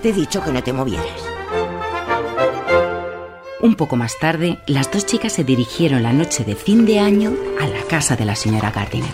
Te 0.00 0.10
he 0.10 0.12
dicho 0.12 0.42
que 0.42 0.52
no 0.52 0.62
te 0.62 0.72
movieras. 0.72 1.29
Un 3.62 3.74
poco 3.74 3.96
más 3.96 4.18
tarde, 4.18 4.58
las 4.66 4.90
dos 4.90 5.04
chicas 5.04 5.34
se 5.34 5.44
dirigieron 5.44 6.02
la 6.02 6.12
noche 6.12 6.44
de 6.44 6.54
fin 6.54 6.86
de 6.86 6.98
año 6.98 7.34
a 7.60 7.66
la 7.66 7.82
casa 7.82 8.16
de 8.16 8.24
la 8.24 8.34
señora 8.34 8.70
Gardiner. 8.70 9.10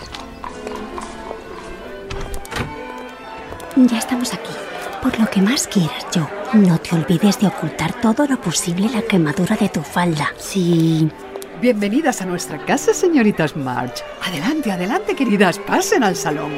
Ya 3.75 3.97
estamos 3.97 4.33
aquí. 4.33 4.53
Por 5.01 5.19
lo 5.19 5.29
que 5.29 5.41
más 5.41 5.67
quieras, 5.67 6.07
Joe, 6.13 6.27
no 6.53 6.79
te 6.79 6.95
olvides 6.95 7.39
de 7.39 7.47
ocultar 7.47 7.99
todo 8.01 8.25
lo 8.25 8.39
posible 8.41 8.89
la 8.89 9.01
quemadura 9.01 9.55
de 9.55 9.69
tu 9.69 9.81
falda. 9.81 10.31
Sí, 10.37 11.09
Bienvenidas 11.61 12.21
a 12.21 12.25
nuestra 12.27 12.63
casa, 12.63 12.93
señoritas 12.93 13.55
March. 13.55 14.03
Adelante, 14.23 14.71
adelante, 14.71 15.15
queridas, 15.15 15.57
pasen 15.57 16.03
al 16.03 16.15
salón. 16.15 16.51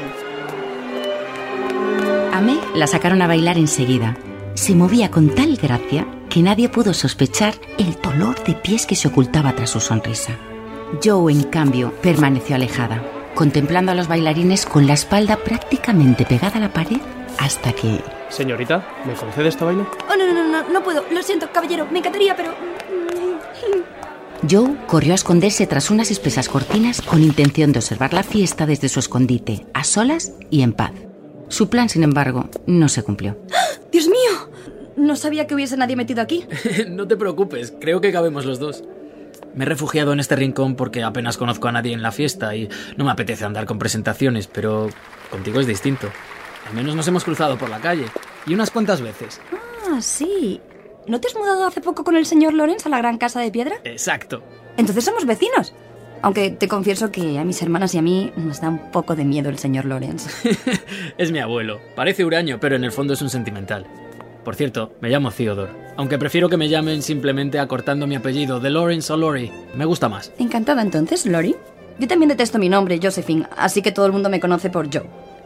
A 2.33 2.41
Meg 2.41 2.59
la 2.75 2.85
sacaron 2.85 3.21
a 3.21 3.27
bailar 3.27 3.57
enseguida. 3.57 4.17
Se 4.59 4.75
movía 4.75 5.09
con 5.09 5.33
tal 5.33 5.55
gracia 5.55 6.05
que 6.29 6.41
nadie 6.41 6.67
pudo 6.67 6.93
sospechar 6.93 7.53
el 7.77 7.95
dolor 8.01 8.43
de 8.43 8.55
pies 8.55 8.85
que 8.85 8.97
se 8.97 9.07
ocultaba 9.07 9.55
tras 9.55 9.69
su 9.69 9.79
sonrisa. 9.79 10.37
Joe, 11.01 11.31
en 11.31 11.43
cambio, 11.43 11.93
permaneció 12.01 12.57
alejada, 12.57 13.01
contemplando 13.35 13.93
a 13.93 13.95
los 13.95 14.09
bailarines 14.09 14.65
con 14.65 14.85
la 14.85 14.95
espalda 14.95 15.37
prácticamente 15.37 16.25
pegada 16.25 16.57
a 16.57 16.59
la 16.59 16.73
pared 16.73 16.99
hasta 17.37 17.71
que... 17.71 18.03
Señorita, 18.27 18.85
¿me 19.07 19.13
concede 19.13 19.47
este 19.47 19.63
baile? 19.63 19.85
Oh, 20.11 20.17
no, 20.17 20.25
no, 20.27 20.33
no, 20.33 20.51
no, 20.51 20.69
no 20.69 20.83
puedo. 20.83 21.05
Lo 21.09 21.23
siento, 21.23 21.49
caballero. 21.53 21.87
Me 21.89 21.99
encantaría, 21.99 22.35
pero... 22.35 22.53
Joe 24.47 24.75
corrió 24.87 25.13
a 25.13 25.15
esconderse 25.15 25.67
tras 25.67 25.89
unas 25.89 26.11
espesas 26.11 26.49
cortinas 26.49 27.01
con 27.01 27.23
intención 27.23 27.71
de 27.71 27.79
observar 27.79 28.13
la 28.13 28.23
fiesta 28.23 28.65
desde 28.65 28.89
su 28.89 28.99
escondite, 28.99 29.65
a 29.73 29.85
solas 29.85 30.33
y 30.49 30.63
en 30.63 30.73
paz. 30.73 30.91
Su 31.47 31.69
plan, 31.69 31.87
sin 31.87 32.03
embargo, 32.03 32.49
no 32.67 32.89
se 32.89 33.03
cumplió. 33.03 33.37
¡Dios 33.91 34.07
mío! 34.07 34.48
No 34.99 35.15
sabía 35.15 35.47
que 35.47 35.55
hubiese 35.55 35.77
nadie 35.77 35.95
metido 35.95 36.21
aquí. 36.21 36.45
no 36.89 37.07
te 37.07 37.15
preocupes, 37.15 37.73
creo 37.79 38.01
que 38.01 38.11
cabemos 38.11 38.45
los 38.45 38.59
dos. 38.59 38.83
Me 39.55 39.63
he 39.63 39.67
refugiado 39.67 40.11
en 40.11 40.19
este 40.19 40.35
rincón 40.35 40.75
porque 40.75 41.03
apenas 41.03 41.37
conozco 41.37 41.69
a 41.69 41.71
nadie 41.71 41.93
en 41.93 42.01
la 42.01 42.11
fiesta 42.11 42.53
y 42.55 42.69
no 42.97 43.05
me 43.05 43.11
apetece 43.11 43.45
andar 43.45 43.65
con 43.65 43.79
presentaciones, 43.79 44.47
pero 44.47 44.89
contigo 45.31 45.61
es 45.61 45.67
distinto. 45.67 46.09
Al 46.67 46.75
menos 46.75 46.95
nos 46.95 47.07
hemos 47.07 47.23
cruzado 47.23 47.57
por 47.57 47.69
la 47.69 47.79
calle. 47.79 48.05
Y 48.45 48.53
unas 48.53 48.71
cuantas 48.71 49.01
veces. 49.01 49.39
Ah, 49.89 50.01
sí. 50.01 50.59
¿No 51.07 51.21
te 51.21 51.29
has 51.29 51.35
mudado 51.35 51.65
hace 51.65 51.81
poco 51.81 52.03
con 52.03 52.17
el 52.17 52.25
señor 52.25 52.53
Lorenz 52.53 52.85
a 52.85 52.89
la 52.89 52.97
gran 52.97 53.17
casa 53.17 53.39
de 53.39 53.51
piedra? 53.51 53.77
Exacto. 53.85 54.43
Entonces 54.77 55.05
somos 55.05 55.25
vecinos. 55.25 55.73
Aunque 56.21 56.51
te 56.51 56.67
confieso 56.67 57.09
que 57.09 57.39
a 57.39 57.45
mis 57.45 57.61
hermanas 57.61 57.95
y 57.95 57.99
a 57.99 58.01
mí 58.01 58.33
nos 58.35 58.59
da 58.59 58.67
un 58.67 58.91
poco 58.91 59.15
de 59.15 59.23
miedo 59.23 59.49
el 59.49 59.57
señor 59.57 59.85
Lorenz. 59.85 60.27
es 61.17 61.31
mi 61.31 61.39
abuelo. 61.39 61.79
Parece 61.95 62.25
huraño, 62.25 62.59
pero 62.59 62.75
en 62.75 62.83
el 62.83 62.91
fondo 62.91 63.13
es 63.13 63.21
un 63.21 63.29
sentimental. 63.29 63.87
Por 64.49 64.55
cierto, 64.55 64.93
me 64.99 65.09
llamo 65.09 65.29
Theodore, 65.29 65.71
aunque 65.95 66.17
prefiero 66.17 66.49
que 66.49 66.57
me 66.57 66.69
llamen 66.69 67.03
simplemente 67.03 67.59
acortando 67.59 68.07
mi 68.07 68.15
apellido 68.15 68.59
de 68.59 68.71
Lawrence 68.71 69.13
o 69.13 69.15
Lori. 69.15 69.51
Me 69.75 69.85
gusta 69.85 70.09
más. 70.09 70.31
Encantada 70.39 70.81
entonces, 70.81 71.27
Lori. 71.27 71.55
Yo 71.99 72.07
también 72.07 72.29
detesto 72.29 72.57
mi 72.57 72.67
nombre, 72.67 72.99
Josephine, 72.99 73.45
así 73.55 73.83
que 73.83 73.91
todo 73.91 74.07
el 74.07 74.11
mundo 74.11 74.27
me 74.27 74.39
conoce 74.39 74.71
por 74.71 74.91
Joe. 74.91 75.05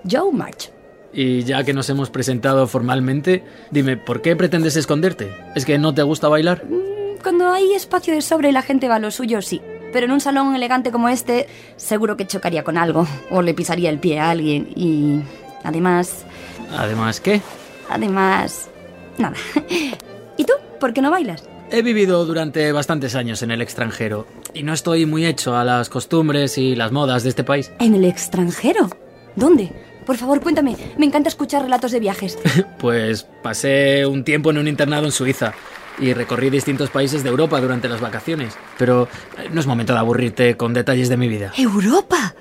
Joe 0.09 0.31
March. 0.31 0.71
Y 1.11 1.43
ya 1.43 1.65
que 1.65 1.73
nos 1.73 1.89
hemos 1.89 2.09
presentado 2.11 2.65
formalmente, 2.65 3.43
dime, 3.71 3.97
¿por 3.97 4.21
qué 4.21 4.37
pretendes 4.37 4.77
esconderte? 4.77 5.35
¿Es 5.53 5.65
que 5.65 5.77
no 5.77 5.93
te 5.93 6.03
gusta 6.03 6.29
bailar? 6.29 6.63
Mm, 6.63 7.21
cuando 7.21 7.51
hay 7.51 7.73
espacio 7.73 8.13
de 8.13 8.21
sobre 8.21 8.51
y 8.51 8.53
la 8.53 8.61
gente 8.61 8.87
va 8.87 8.95
a 8.95 8.99
lo 8.99 9.11
suyo, 9.11 9.41
sí. 9.41 9.61
Pero 9.91 10.05
en 10.05 10.13
un 10.13 10.21
salón 10.21 10.55
elegante 10.55 10.93
como 10.93 11.09
este, 11.09 11.47
seguro 11.75 12.15
que 12.15 12.25
chocaría 12.25 12.63
con 12.63 12.77
algo, 12.77 13.05
o 13.31 13.41
le 13.41 13.53
pisaría 13.53 13.89
el 13.89 13.99
pie 13.99 14.21
a 14.21 14.29
alguien, 14.29 14.69
y... 14.77 15.19
Además... 15.65 16.23
¿Además 16.71 17.19
qué? 17.19 17.41
Además... 17.89 18.69
Nada. 19.17 19.35
¿Y 20.37 20.43
tú? 20.43 20.53
¿Por 20.79 20.93
qué 20.93 21.01
no 21.01 21.11
bailas? 21.11 21.43
He 21.71 21.81
vivido 21.81 22.25
durante 22.25 22.71
bastantes 22.71 23.15
años 23.15 23.41
en 23.41 23.51
el 23.51 23.61
extranjero 23.61 24.27
y 24.53 24.63
no 24.63 24.73
estoy 24.73 25.05
muy 25.05 25.25
hecho 25.25 25.55
a 25.55 25.63
las 25.63 25.89
costumbres 25.89 26.57
y 26.57 26.75
las 26.75 26.91
modas 26.91 27.23
de 27.23 27.29
este 27.29 27.43
país. 27.43 27.71
¿En 27.79 27.95
el 27.95 28.05
extranjero? 28.05 28.89
¿Dónde? 29.35 29.71
Por 30.05 30.17
favor, 30.17 30.41
cuéntame. 30.41 30.75
Me 30.97 31.05
encanta 31.05 31.29
escuchar 31.29 31.63
relatos 31.63 31.91
de 31.91 31.99
viajes. 31.99 32.37
pues 32.79 33.25
pasé 33.41 34.05
un 34.05 34.23
tiempo 34.23 34.51
en 34.51 34.57
un 34.57 34.67
internado 34.67 35.05
en 35.05 35.11
Suiza 35.11 35.53
y 35.99 36.13
recorrí 36.13 36.49
distintos 36.49 36.89
países 36.89 37.23
de 37.23 37.29
Europa 37.29 37.59
durante 37.61 37.87
las 37.89 38.01
vacaciones. 38.01 38.55
Pero 38.77 39.07
eh, 39.37 39.49
no 39.51 39.59
es 39.59 39.67
momento 39.67 39.93
de 39.93 39.99
aburrirte 39.99 40.57
con 40.57 40.73
detalles 40.73 41.09
de 41.09 41.17
mi 41.17 41.27
vida. 41.27 41.53
¿Europa? 41.57 42.35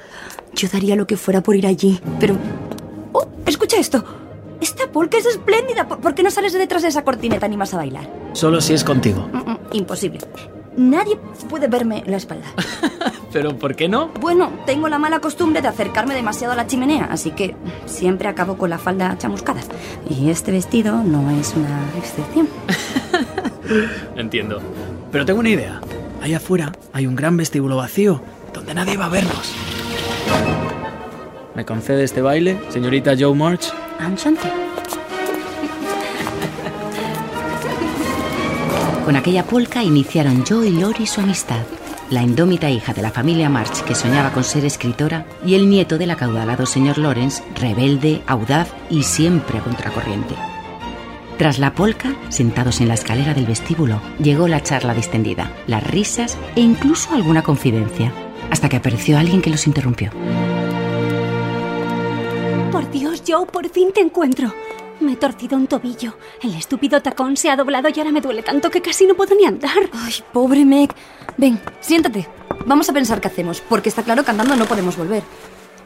Yo 0.55 0.69
daría 0.69 0.97
lo 0.97 1.07
que 1.07 1.17
fuera 1.17 1.43
por 1.43 1.57
ir 1.57 1.67
allí, 1.67 2.00
pero... 2.21 2.37
¡Oh! 3.12 3.26
Escucha 3.47 3.79
esto. 3.79 4.05
Esta 4.62 4.87
polka 4.87 5.19
es 5.19 5.26
espléndida. 5.26 5.88
¿Por 5.88 6.14
qué 6.14 6.23
no 6.23 6.31
sales 6.31 6.52
de 6.52 6.61
detrás 6.61 6.83
de 6.83 6.88
esa 6.88 7.02
cortineta 7.02 7.49
ni 7.49 7.57
más 7.57 7.75
a 7.75 7.78
bailar? 7.78 8.09
Solo 8.33 8.61
si 8.61 8.75
es 8.75 8.85
contigo. 8.85 9.28
Mm, 9.33 9.50
mm, 9.50 9.59
imposible. 9.73 10.21
Nadie 10.76 11.19
puede 11.50 11.66
verme 11.66 12.04
la 12.07 12.16
espalda. 12.16 12.47
¿Pero 13.33 13.59
por 13.59 13.75
qué 13.75 13.88
no? 13.88 14.12
Bueno, 14.21 14.52
tengo 14.64 14.88
la 14.88 15.00
mala 15.00 15.19
costumbre 15.19 15.62
de 15.62 15.66
acercarme 15.66 16.14
demasiado 16.14 16.52
a 16.52 16.57
la 16.57 16.69
chimenea, 16.69 17.09
así 17.11 17.33
que 17.33 17.57
siempre 17.87 18.28
acabo 18.28 18.57
con 18.57 18.71
la 18.71 18.78
falda 18.78 19.19
chamuscada. 19.19 19.62
Y 20.09 20.31
este 20.31 20.52
vestido 20.52 21.02
no 21.02 21.28
es 21.33 21.54
una 21.57 21.90
excepción. 21.99 22.49
Entiendo. 24.16 24.62
Pero 25.11 25.26
tengo 25.26 25.40
una 25.40 25.50
idea. 25.50 25.81
Allá 26.23 26.37
afuera 26.37 26.71
hay 26.92 27.09
un 27.09 27.16
gran 27.16 27.37
vestíbulo 27.37 27.76
vacío 27.78 28.23
donde 28.54 28.75
nadie 28.75 28.97
va 28.97 29.07
a 29.07 29.09
vernos. 29.09 29.52
¿Me 31.54 31.66
concede 31.66 32.04
este 32.04 32.23
baile, 32.23 32.59
señorita 32.71 33.12
Joe 33.18 33.35
March? 33.35 33.73
Con 39.04 39.16
aquella 39.16 39.44
polca 39.44 39.82
iniciaron 39.82 40.44
Joe 40.47 40.68
y 40.68 40.71
Lori 40.71 41.06
su 41.06 41.21
amistad. 41.21 41.61
La 42.09 42.23
indómita 42.23 42.71
hija 42.71 42.94
de 42.94 43.02
la 43.02 43.11
familia 43.11 43.49
March, 43.49 43.85
que 43.85 43.94
soñaba 43.94 44.32
con 44.32 44.44
ser 44.44 44.64
escritora, 44.64 45.26
y 45.44 45.54
el 45.54 45.68
nieto 45.68 45.99
del 45.99 46.11
acaudalado 46.11 46.64
señor 46.66 46.99
Lawrence, 46.99 47.42
rebelde, 47.54 48.23
audaz 48.26 48.68
y 48.90 49.02
siempre 49.02 49.61
contracorriente. 49.61 50.35
Tras 51.37 51.59
la 51.59 51.75
polca, 51.75 52.14
sentados 52.28 52.80
en 52.80 52.88
la 52.88 52.94
escalera 52.94 53.35
del 53.35 53.47
vestíbulo, 53.47 54.00
llegó 54.23 54.49
la 54.49 54.62
charla 54.62 54.94
distendida, 54.94 55.50
las 55.66 55.85
risas 55.85 56.38
e 56.54 56.61
incluso 56.61 57.14
alguna 57.14 57.42
confidencia, 57.42 58.12
hasta 58.50 58.68
que 58.68 58.76
apareció 58.76 59.18
alguien 59.18 59.42
que 59.42 59.50
los 59.50 59.66
interrumpió. 59.66 60.11
Dios, 62.92 63.22
Joe, 63.26 63.46
por 63.46 63.68
fin 63.70 63.90
te 63.92 64.00
encuentro. 64.00 64.52
Me 65.00 65.12
he 65.12 65.16
torcido 65.16 65.56
un 65.56 65.66
tobillo. 65.66 66.14
El 66.42 66.54
estúpido 66.54 67.00
tacón 67.00 67.37
se 67.37 67.50
ha 67.50 67.56
doblado 67.56 67.88
y 67.88 67.99
ahora 67.99 68.12
me 68.12 68.20
duele 68.20 68.42
tanto 68.42 68.70
que 68.70 68.82
casi 68.82 69.06
no 69.06 69.14
puedo 69.14 69.34
ni 69.34 69.46
andar. 69.46 69.90
Ay, 69.94 70.14
pobre 70.32 70.64
Meg. 70.64 70.90
Ven, 71.38 71.58
siéntate. 71.80 72.28
Vamos 72.66 72.88
a 72.90 72.92
pensar 72.92 73.20
qué 73.20 73.28
hacemos, 73.28 73.62
porque 73.62 73.88
está 73.88 74.02
claro 74.02 74.25
que 74.25 74.30
andando 74.30 74.54
no 74.56 74.66
podemos 74.66 74.96
volver. 74.96 75.22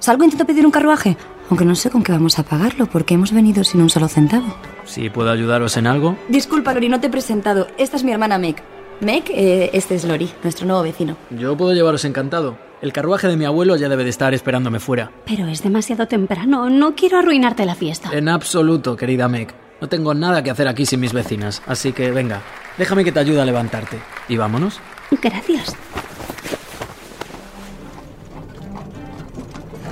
¿Salgo 0.01 0.25
e 0.25 0.27
intento 0.27 0.45
pedir 0.45 0.67
un 0.67 0.73
carruaje? 0.73 1.17
Aunque 1.49 1.65
no 1.65 1.77
sé 1.77 1.91
con 1.91 2.03
qué 2.03 2.13
vamos 2.13 2.39
a 2.39 2.43
pagarlo, 2.43 2.87
porque 2.87 3.15
hemos 3.15 3.33
venido 3.33 3.63
sin 3.63 3.81
un 3.81 3.89
solo 3.89 4.09
centavo. 4.09 4.55
Si 4.85 5.09
puedo 5.09 5.31
ayudaros 5.31 5.77
en 5.77 5.87
algo. 5.87 6.17
Disculpa, 6.29 6.75
Lori, 6.75 6.89
no 6.89 7.01
te 7.01 7.07
he 7.07 7.11
presentado. 7.11 7.69
Esta 7.79 7.97
es 7.97 8.05
mi 8.05 8.11
hermana 8.13 8.37
Meg. 8.39 8.57
Meg, 9.01 9.25
eh, 9.31 9.71
este 9.73 9.95
es 9.95 10.05
Lori, 10.05 10.31
nuestro 10.43 10.67
nuevo 10.67 10.83
vecino. 10.83 11.17
Yo 11.31 11.57
puedo 11.57 11.73
llevaros 11.73 12.05
encantado. 12.05 12.59
El 12.83 12.93
carruaje 12.93 13.27
de 13.27 13.37
mi 13.37 13.47
abuelo 13.47 13.77
ya 13.77 13.89
debe 13.89 14.05
de 14.05 14.11
estar 14.11 14.35
esperándome 14.35 14.81
fuera. 14.81 15.11
Pero 15.25 15.47
es 15.47 15.63
demasiado 15.63 16.07
temprano. 16.07 16.69
No 16.69 16.95
quiero 16.95 17.19
arruinarte 17.19 17.65
la 17.65 17.75
fiesta. 17.75 18.11
En 18.13 18.29
absoluto, 18.29 18.97
querida 18.97 19.29
Meg. 19.29 19.55
No 19.81 19.89
tengo 19.89 20.13
nada 20.15 20.43
que 20.43 20.51
hacer 20.51 20.69
aquí 20.69 20.85
sin 20.85 21.01
mis 21.01 21.13
vecinas. 21.13 21.63
Así 21.67 21.93
que 21.93 22.11
venga, 22.11 22.43
déjame 22.77 23.05
que 23.05 23.13
te 23.13 23.21
ayude 23.21 23.41
a 23.41 23.45
levantarte. 23.47 23.99
¿Y 24.29 24.37
vámonos? 24.37 24.81
Gracias. 25.23 25.75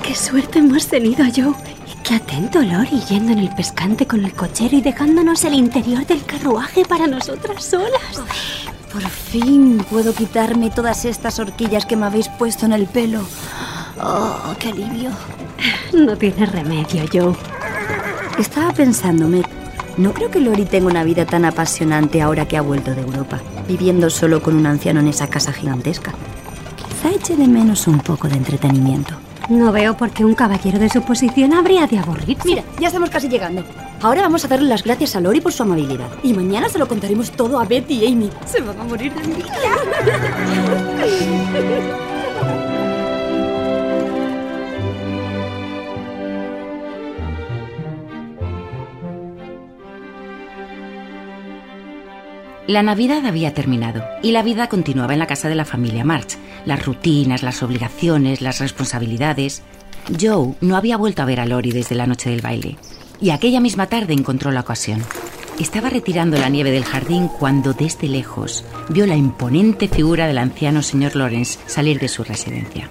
Qué 0.03 0.15
suerte 0.15 0.59
hemos 0.59 0.87
tenido, 0.87 1.25
Joe. 1.35 1.55
Y 1.87 2.03
qué 2.03 2.17
atento 2.17 2.61
Lori 2.61 3.01
yendo 3.09 3.33
en 3.33 3.39
el 3.39 3.55
pescante 3.55 4.07
con 4.07 4.25
el 4.25 4.35
cochero 4.35 4.77
y 4.77 4.83
dejándonos 4.83 5.43
el 5.45 5.55
interior 5.55 6.07
del 6.07 6.25
carruaje 6.25 6.85
para 6.85 7.07
nosotras 7.07 7.65
solas. 7.65 8.23
Por 8.95 9.03
fin 9.09 9.85
puedo 9.91 10.15
quitarme 10.15 10.71
todas 10.71 11.05
estas 11.05 11.41
horquillas 11.41 11.85
que 11.85 11.97
me 11.97 12.07
habéis 12.07 12.29
puesto 12.29 12.65
en 12.65 12.73
el 12.73 12.87
pelo. 12.87 13.27
Oh, 14.01 14.55
qué 14.61 14.69
alivio. 14.69 15.11
No 15.93 16.17
tiene 16.17 16.47
remedio, 16.47 17.05
Joe. 17.13 17.35
Estaba 18.39 18.73
pensándome, 18.73 19.43
no 19.97 20.13
creo 20.13 20.31
que 20.31 20.39
Lori 20.39 20.65
tenga 20.65 20.87
una 20.87 21.03
vida 21.03 21.27
tan 21.27 21.45
apasionante 21.45 22.23
ahora 22.23 22.47
que 22.47 22.57
ha 22.57 22.63
vuelto 22.63 22.95
de 22.95 23.01
Europa, 23.01 23.41
viviendo 23.67 24.11
solo 24.11 24.41
con 24.41 24.55
un 24.55 24.67
anciano 24.67 25.01
en 25.01 25.09
esa 25.09 25.27
casa 25.27 25.53
gigantesca. 25.53 26.13
Quizá 26.77 27.17
eche 27.17 27.35
de 27.35 27.49
menos 27.49 27.89
un 27.89 27.99
poco 27.99 28.29
de 28.29 28.37
entretenimiento. 28.37 29.24
No 29.49 29.73
veo 29.73 29.97
por 29.97 30.11
qué 30.11 30.25
un 30.25 30.35
caballero 30.35 30.79
de 30.79 30.89
su 30.89 31.03
posición 31.03 31.53
habría 31.53 31.87
de 31.87 31.99
aburrirse. 31.99 32.49
Mira, 32.49 32.63
ya 32.81 32.89
estamos 32.89 33.11
casi 33.11 33.29
llegando. 33.29 33.63
Ahora 34.01 34.23
vamos 34.23 34.45
a 34.45 34.49
darle 34.49 34.69
las 34.69 34.83
gracias 34.83 35.17
a 35.17 35.21
Lori 35.21 35.41
por 35.41 35.53
su 35.53 35.63
amabilidad. 35.63 36.09
Y 36.23 36.33
mañana 36.33 36.69
se 36.69 36.79
lo 36.79 36.89
contaremos 36.89 37.31
todo 37.31 37.59
a 37.59 37.65
Betty 37.65 38.05
y 38.05 38.13
Amy. 38.13 38.31
Se 38.47 38.61
van 38.61 38.81
a 38.81 38.85
morir 38.85 39.13
de 39.13 39.23
envidia. 39.23 39.53
La 52.67 52.83
Navidad 52.83 53.27
había 53.27 53.53
terminado 53.53 54.03
y 54.23 54.33
la 54.33 54.43
vida 54.43 54.69
continuaba 54.71 55.13
en 55.13 55.19
la 55.19 55.27
casa 55.27 55.51
de 55.51 55.55
la 55.55 55.67
familia 55.67 56.03
March. 56.03 56.39
Las 56.65 56.87
rutinas, 56.87 57.43
las 57.43 57.63
obligaciones, 57.63 58.41
las 58.41 58.59
responsabilidades. 58.59 59.63
Joe 60.19 60.55
no 60.63 60.77
había 60.77 60.97
vuelto 60.97 61.21
a 61.21 61.27
ver 61.27 61.41
a 61.41 61.47
Lori 61.47 61.73
desde 61.73 61.95
la 61.95 62.07
noche 62.07 62.31
del 62.31 62.41
baile 62.41 62.79
y 63.21 63.31
aquella 63.31 63.61
misma 63.61 63.89
tarde 63.89 64.15
encontró 64.15 64.51
la 64.51 64.61
ocasión. 64.61 65.03
Estaba 65.61 65.91
retirando 65.91 66.39
la 66.39 66.49
nieve 66.49 66.71
del 66.71 66.87
jardín 66.87 67.29
cuando 67.29 67.75
desde 67.75 68.09
lejos 68.09 68.65
vio 68.89 69.07
la 69.07 69.15
imponente 69.15 69.87
figura 69.87 70.27
del 70.27 70.39
anciano 70.39 70.83
señor 70.83 71.17
Lawrence 71.17 71.59
salir 71.67 72.01
de 72.01 72.09
su 72.09 72.25
residencia. 72.25 72.89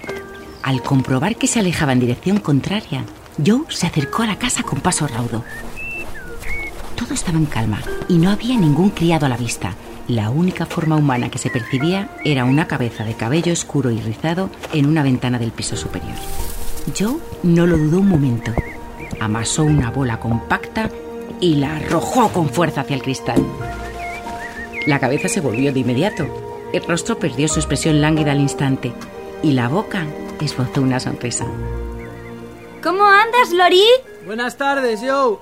Al 0.61 0.83
comprobar 0.83 1.35
que 1.35 1.47
se 1.47 1.59
alejaba 1.59 1.93
en 1.93 1.99
dirección 1.99 2.37
contraria, 2.37 3.05
Joe 3.43 3.63
se 3.69 3.87
acercó 3.87 4.21
a 4.21 4.27
la 4.27 4.37
casa 4.37 4.61
con 4.61 4.81
paso 4.81 5.07
raudo. 5.07 5.43
Todo 7.03 7.15
estaba 7.15 7.37
en 7.37 7.47
calma 7.47 7.81
y 8.07 8.17
no 8.17 8.29
había 8.29 8.57
ningún 8.57 8.89
criado 8.89 9.25
a 9.25 9.29
la 9.29 9.35
vista. 9.35 9.75
La 10.07 10.29
única 10.29 10.65
forma 10.65 10.95
humana 10.95 11.29
que 11.29 11.37
se 11.37 11.49
percibía 11.49 12.09
era 12.23 12.45
una 12.45 12.65
cabeza 12.65 13.03
de 13.03 13.13
cabello 13.13 13.51
oscuro 13.51 13.91
y 13.91 13.99
rizado 13.99 14.49
en 14.71 14.85
una 14.85 15.03
ventana 15.03 15.37
del 15.37 15.51
piso 15.51 15.75
superior. 15.75 16.15
Joe 16.97 17.17
no 17.43 17.67
lo 17.67 17.77
dudó 17.77 17.99
un 17.99 18.07
momento. 18.07 18.53
Amasó 19.19 19.65
una 19.65 19.91
bola 19.91 20.21
compacta 20.21 20.89
y 21.41 21.55
la 21.55 21.75
arrojó 21.75 22.29
con 22.29 22.47
fuerza 22.47 22.81
hacia 22.81 22.95
el 22.95 23.03
cristal. 23.03 23.43
La 24.87 24.99
cabeza 24.99 25.27
se 25.27 25.41
volvió 25.41 25.73
de 25.73 25.81
inmediato. 25.81 26.25
El 26.71 26.85
rostro 26.85 27.19
perdió 27.19 27.49
su 27.49 27.59
expresión 27.59 27.99
lánguida 27.99 28.31
al 28.31 28.39
instante 28.39 28.93
y 29.41 29.51
la 29.51 29.67
boca 29.67 30.05
esbozó 30.39 30.81
una 30.81 31.01
sonrisa. 31.01 31.45
¿Cómo 32.81 33.03
andas, 33.03 33.51
Lori? 33.51 33.83
Buenas 34.25 34.55
tardes, 34.55 35.01
Joe. 35.05 35.37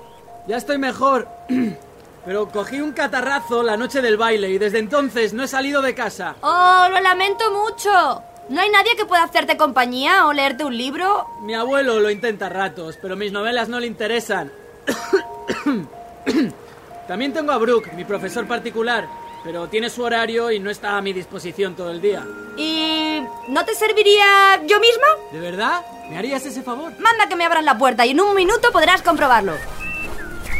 Ya 0.48 0.56
estoy 0.56 0.78
mejor. 0.78 1.28
Pero 2.24 2.48
cogí 2.48 2.80
un 2.80 2.92
catarrazo 2.92 3.62
la 3.62 3.76
noche 3.76 4.00
del 4.00 4.16
baile 4.16 4.48
y 4.50 4.58
desde 4.58 4.78
entonces 4.78 5.32
no 5.32 5.42
he 5.42 5.48
salido 5.48 5.82
de 5.82 5.94
casa. 5.94 6.36
Oh, 6.40 6.86
lo 6.88 7.00
lamento 7.00 7.50
mucho. 7.50 8.22
¿No 8.48 8.60
hay 8.60 8.70
nadie 8.70 8.96
que 8.96 9.06
pueda 9.06 9.24
hacerte 9.24 9.56
compañía 9.56 10.26
o 10.26 10.32
leerte 10.32 10.64
un 10.64 10.76
libro? 10.76 11.26
Mi 11.42 11.54
abuelo 11.54 12.00
lo 12.00 12.10
intenta 12.10 12.46
a 12.46 12.50
ratos, 12.50 12.98
pero 13.00 13.16
mis 13.16 13.32
novelas 13.32 13.68
no 13.68 13.80
le 13.80 13.86
interesan. 13.86 14.52
También 17.08 17.32
tengo 17.32 17.52
a 17.52 17.58
Brooke, 17.58 17.92
mi 17.94 18.04
profesor 18.04 18.46
particular, 18.46 19.08
pero 19.42 19.68
tiene 19.68 19.90
su 19.90 20.02
horario 20.02 20.50
y 20.52 20.60
no 20.60 20.70
está 20.70 20.96
a 20.96 21.00
mi 21.00 21.12
disposición 21.12 21.74
todo 21.74 21.90
el 21.90 22.00
día. 22.00 22.24
¿Y 22.56 23.20
no 23.48 23.64
te 23.64 23.74
serviría 23.74 24.60
yo 24.66 24.78
misma? 24.78 25.06
¿De 25.32 25.40
verdad? 25.40 25.82
¿Me 26.08 26.18
harías 26.18 26.44
ese 26.46 26.62
favor? 26.62 26.92
Manda 26.98 27.28
que 27.28 27.36
me 27.36 27.44
abran 27.44 27.64
la 27.64 27.78
puerta 27.78 28.06
y 28.06 28.10
en 28.10 28.20
un 28.20 28.34
minuto 28.34 28.70
podrás 28.70 29.02
comprobarlo. 29.02 29.54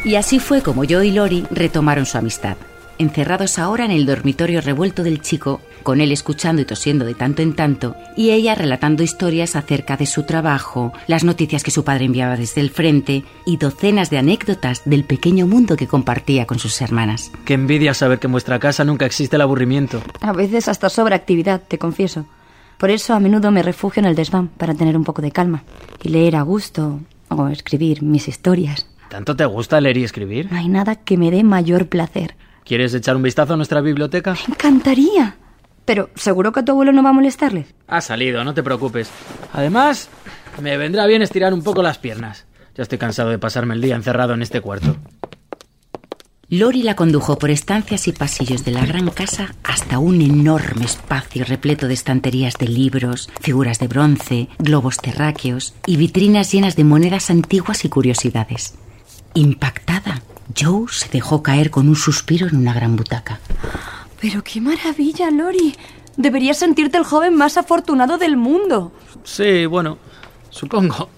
Y 0.04 0.16
así 0.16 0.40
fue 0.40 0.62
como 0.62 0.82
Joe 0.88 1.06
y 1.06 1.12
Lori 1.12 1.46
retomaron 1.50 2.06
su 2.06 2.18
amistad. 2.18 2.56
Encerrados 2.98 3.58
ahora 3.58 3.84
en 3.84 3.92
el 3.92 4.04
dormitorio 4.04 4.60
revuelto 4.60 5.02
del 5.02 5.20
chico, 5.20 5.60
con 5.82 6.00
él 6.00 6.12
escuchando 6.12 6.60
y 6.60 6.64
tosiendo 6.64 7.04
de 7.04 7.14
tanto 7.14 7.40
en 7.40 7.54
tanto, 7.54 7.96
y 8.16 8.30
ella 8.30 8.54
relatando 8.54 9.02
historias 9.02 9.56
acerca 9.56 9.96
de 9.96 10.06
su 10.06 10.24
trabajo, 10.24 10.92
las 11.06 11.24
noticias 11.24 11.62
que 11.62 11.70
su 11.70 11.84
padre 11.84 12.04
enviaba 12.04 12.36
desde 12.36 12.60
el 12.60 12.70
frente 12.70 13.24
y 13.46 13.56
docenas 13.56 14.10
de 14.10 14.18
anécdotas 14.18 14.82
del 14.84 15.04
pequeño 15.04 15.46
mundo 15.46 15.76
que 15.76 15.86
compartía 15.86 16.46
con 16.46 16.58
sus 16.58 16.80
hermanas. 16.80 17.30
Qué 17.44 17.54
envidia 17.54 17.94
saber 17.94 18.18
que 18.18 18.26
en 18.26 18.32
vuestra 18.32 18.58
casa 18.58 18.84
nunca 18.84 19.06
existe 19.06 19.36
el 19.36 19.42
aburrimiento. 19.42 20.02
A 20.20 20.32
veces 20.32 20.68
hasta 20.68 20.90
sobra 20.90 21.16
actividad, 21.16 21.62
te 21.66 21.78
confieso. 21.78 22.26
Por 22.76 22.90
eso 22.90 23.14
a 23.14 23.20
menudo 23.20 23.52
me 23.52 23.62
refugio 23.62 24.00
en 24.00 24.06
el 24.06 24.16
desván 24.16 24.48
para 24.48 24.74
tener 24.74 24.96
un 24.96 25.04
poco 25.04 25.22
de 25.22 25.30
calma 25.30 25.62
y 26.02 26.08
leer 26.08 26.36
a 26.36 26.42
gusto 26.42 27.00
o 27.28 27.48
escribir 27.48 28.02
mis 28.02 28.28
historias. 28.28 28.91
¿Tanto 29.12 29.36
te 29.36 29.44
gusta 29.44 29.78
leer 29.78 29.98
y 29.98 30.04
escribir? 30.04 30.50
No 30.50 30.56
hay 30.56 30.70
nada 30.70 30.96
que 30.96 31.18
me 31.18 31.30
dé 31.30 31.44
mayor 31.44 31.86
placer. 31.86 32.34
¿Quieres 32.64 32.94
echar 32.94 33.14
un 33.14 33.22
vistazo 33.22 33.52
a 33.52 33.56
nuestra 33.58 33.82
biblioteca? 33.82 34.32
Me 34.48 34.54
encantaría. 34.54 35.36
Pero 35.84 36.08
seguro 36.14 36.50
que 36.50 36.60
a 36.60 36.64
tu 36.64 36.72
abuelo 36.72 36.92
no 36.92 37.02
va 37.02 37.10
a 37.10 37.12
molestarle. 37.12 37.66
Ha 37.88 38.00
salido, 38.00 38.42
no 38.42 38.54
te 38.54 38.62
preocupes. 38.62 39.10
Además, 39.52 40.08
me 40.62 40.78
vendrá 40.78 41.04
bien 41.04 41.20
estirar 41.20 41.52
un 41.52 41.62
poco 41.62 41.82
las 41.82 41.98
piernas. 41.98 42.46
Ya 42.74 42.84
estoy 42.84 42.96
cansado 42.96 43.28
de 43.28 43.38
pasarme 43.38 43.74
el 43.74 43.82
día 43.82 43.96
encerrado 43.96 44.32
en 44.32 44.40
este 44.40 44.62
cuarto. 44.62 44.96
Lori 46.48 46.82
la 46.82 46.96
condujo 46.96 47.38
por 47.38 47.50
estancias 47.50 48.08
y 48.08 48.12
pasillos 48.12 48.64
de 48.64 48.72
la 48.72 48.86
gran 48.86 49.10
casa 49.10 49.54
hasta 49.62 49.98
un 49.98 50.22
enorme 50.22 50.86
espacio 50.86 51.44
repleto 51.44 51.86
de 51.86 51.94
estanterías 51.94 52.54
de 52.54 52.68
libros, 52.68 53.28
figuras 53.42 53.78
de 53.78 53.88
bronce, 53.88 54.48
globos 54.58 54.96
terráqueos 54.96 55.74
y 55.86 55.98
vitrinas 55.98 56.50
llenas 56.50 56.76
de 56.76 56.84
monedas 56.84 57.28
antiguas 57.28 57.84
y 57.84 57.90
curiosidades. 57.90 58.74
Impactada, 59.34 60.22
Joe 60.58 60.86
se 60.90 61.08
dejó 61.08 61.42
caer 61.42 61.70
con 61.70 61.88
un 61.88 61.96
suspiro 61.96 62.46
en 62.46 62.56
una 62.56 62.74
gran 62.74 62.96
butaca. 62.96 63.40
Pero 64.20 64.44
qué 64.44 64.60
maravilla, 64.60 65.30
Lori. 65.30 65.74
Deberías 66.16 66.58
sentirte 66.58 66.98
el 66.98 67.04
joven 67.04 67.34
más 67.34 67.56
afortunado 67.56 68.18
del 68.18 68.36
mundo. 68.36 68.92
Sí, 69.24 69.66
bueno, 69.66 69.98
supongo. 70.50 71.08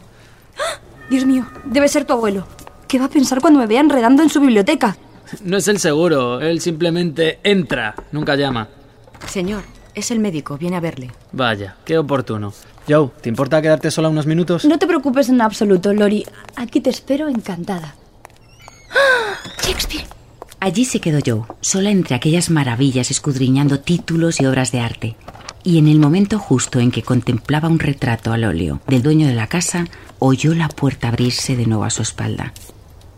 Dios 1.11 1.25
mío, 1.25 1.47
debe 1.65 1.89
ser 1.89 2.05
tu 2.05 2.13
abuelo. 2.13 2.47
¿Qué 2.87 2.99
va 2.99 3.07
a 3.07 3.11
pensar 3.11 3.41
cuando 3.41 3.59
me 3.59 3.67
vea 3.67 3.81
enredando 3.81 4.23
en 4.23 4.31
su 4.31 4.41
biblioteca? 4.41 4.97
No 5.43 5.57
es 5.57 5.67
el 5.67 5.81
seguro, 5.81 6.41
él 6.41 6.61
simplemente 6.61 7.41
entra, 7.43 7.95
nunca 8.13 8.37
llama. 8.37 8.69
Señor, 9.27 9.65
es 9.95 10.11
el 10.13 10.21
médico, 10.21 10.57
viene 10.57 10.77
a 10.77 10.81
verle. 10.81 11.11
Vaya, 11.33 11.77
qué 11.85 11.99
oportuno. 11.99 12.53
Joe, 12.89 13.11
¿te 13.21 13.29
importa 13.29 13.61
quedarte 13.61 13.91
sola 13.91 14.09
unos 14.09 14.27
minutos? 14.27 14.65
No 14.65 14.79
te 14.79 14.87
preocupes 14.87 15.29
en 15.29 15.41
absoluto, 15.41 15.93
Lori. 15.93 16.25
Aquí 16.55 16.81
te 16.81 16.91
espero 16.91 17.29
encantada. 17.29 17.97
¡Shakespeare! 19.63 20.07
Allí 20.61 20.85
se 20.85 21.01
quedó 21.01 21.19
Joe, 21.25 21.43
sola 21.61 21.91
entre 21.91 22.15
aquellas 22.15 22.51
maravillas, 22.51 23.11
escudriñando 23.11 23.81
títulos 23.81 24.41
y 24.41 24.47
obras 24.47 24.73
de 24.73 24.81
arte. 24.81 25.17
Y 25.63 25.79
en 25.79 25.89
el 25.89 25.99
momento 25.99 26.39
justo 26.39 26.81
en 26.81 26.91
que 26.91 27.03
contemplaba 27.03 27.69
un 27.69 27.79
retrato 27.79 28.33
al 28.33 28.45
óleo 28.45 28.81
del 28.87 29.03
dueño 29.03 29.27
de 29.27 29.35
la 29.35 29.47
casa, 29.47 29.87
oyó 30.19 30.55
la 30.55 30.69
puerta 30.69 31.09
abrirse 31.09 31.57
de 31.57 31.67
nuevo 31.67 31.85
a 31.85 31.91
su 31.91 32.03
espalda. 32.03 32.53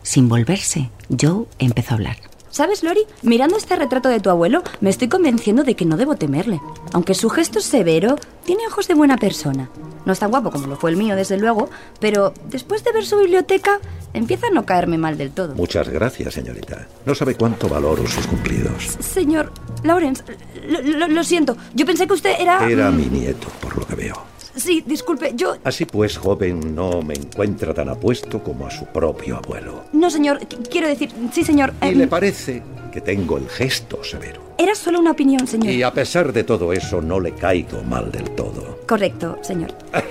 Sin 0.03 0.29
volverse, 0.29 0.91
Joe 1.09 1.47
empezó 1.59 1.93
a 1.93 1.95
hablar. 1.95 2.17
¿Sabes, 2.57 2.83
Lori? 2.83 3.03
Mirando 3.21 3.59
este 3.59 3.77
retrato 3.77 4.09
de 4.09 4.19
tu 4.19 4.31
abuelo, 4.31 4.63
me 4.81 4.89
estoy 4.89 5.09
convenciendo 5.09 5.63
de 5.63 5.77
que 5.77 5.85
no 5.85 5.99
debo 5.99 6.17
temerle. 6.17 6.59
Aunque 6.95 7.13
su 7.13 7.29
gesto 7.29 7.59
es 7.59 7.67
severo, 7.67 8.17
tiene 8.47 8.67
ojos 8.67 8.89
de 8.89 8.95
buena 8.95 9.19
persona. 9.19 9.69
No 10.07 10.13
es 10.15 10.19
tan 10.21 10.31
guapo 10.31 10.51
como 10.51 10.67
lo 10.67 10.77
fue 10.77 10.89
el 10.91 10.97
mío, 10.97 11.17
desde 11.17 11.37
luego, 11.37 11.69
pero 12.01 12.33
después 12.49 12.83
de 12.83 12.93
ver 12.93 13.05
su 13.05 13.19
biblioteca, 13.19 13.79
empieza 14.15 14.47
a 14.47 14.51
no 14.53 14.65
caerme 14.65 14.97
mal 14.97 15.19
del 15.19 15.33
todo. 15.33 15.55
Muchas 15.55 15.91
gracias, 15.91 16.33
señorita. 16.33 16.89
No 17.05 17.15
sabe 17.15 17.35
cuánto 17.35 17.69
valoro 17.69 18.07
sus 18.07 18.27
cumplidos. 18.27 18.97
Señor 19.01 19.53
Lawrence, 19.83 20.23
lo, 20.67 20.81
lo- 20.81 21.09
lo 21.09 21.25
siento. 21.25 21.59
Yo 21.75 21.85
pensé 21.85 22.07
que 22.07 22.15
usted 22.15 22.37
era... 22.41 22.67
Era 22.67 22.91
mi 22.91 23.05
nieto, 23.05 23.49
por 23.61 23.77
lo 23.77 23.87
que 23.87 23.97
veo. 23.97 24.17
Sí, 24.57 24.83
disculpe, 24.87 25.33
yo... 25.37 25.57
Así 25.65 25.85
pues, 25.85 26.17
joven, 26.17 26.75
no 26.75 27.03
me 27.03 27.15
encuentra 27.15 27.75
tan 27.75 27.91
apuesto 27.91 28.43
como 28.43 28.67
a 28.67 28.71
su 28.71 28.87
propio 28.87 29.37
abuelo. 29.37 29.85
No, 29.93 30.09
señor, 30.11 30.41
qu- 30.41 30.67
quiero 30.71 30.89
decir... 30.89 31.11
Sí, 31.33 31.45
señor. 31.45 31.75
Y 31.83 31.89
em, 31.89 31.99
le 31.99 32.07
parece 32.09 32.63
que 32.91 33.01
tengo 33.03 33.37
el 33.37 33.49
gesto 33.49 34.03
severo. 34.03 34.41
Era 34.59 34.75
solo 34.75 34.99
una 35.01 35.11
opinión, 35.11 35.47
señor. 35.47 35.71
Y 35.73 35.83
a 35.83 35.93
pesar 35.93 36.33
de 36.33 36.43
todo 36.45 36.73
eso, 36.73 37.03
no 37.03 37.21
le 37.21 37.33
caigo 37.33 37.83
mal 37.83 38.11
del 38.11 38.31
todo. 38.31 38.79
Correcto, 38.89 39.39
señor. 39.43 39.75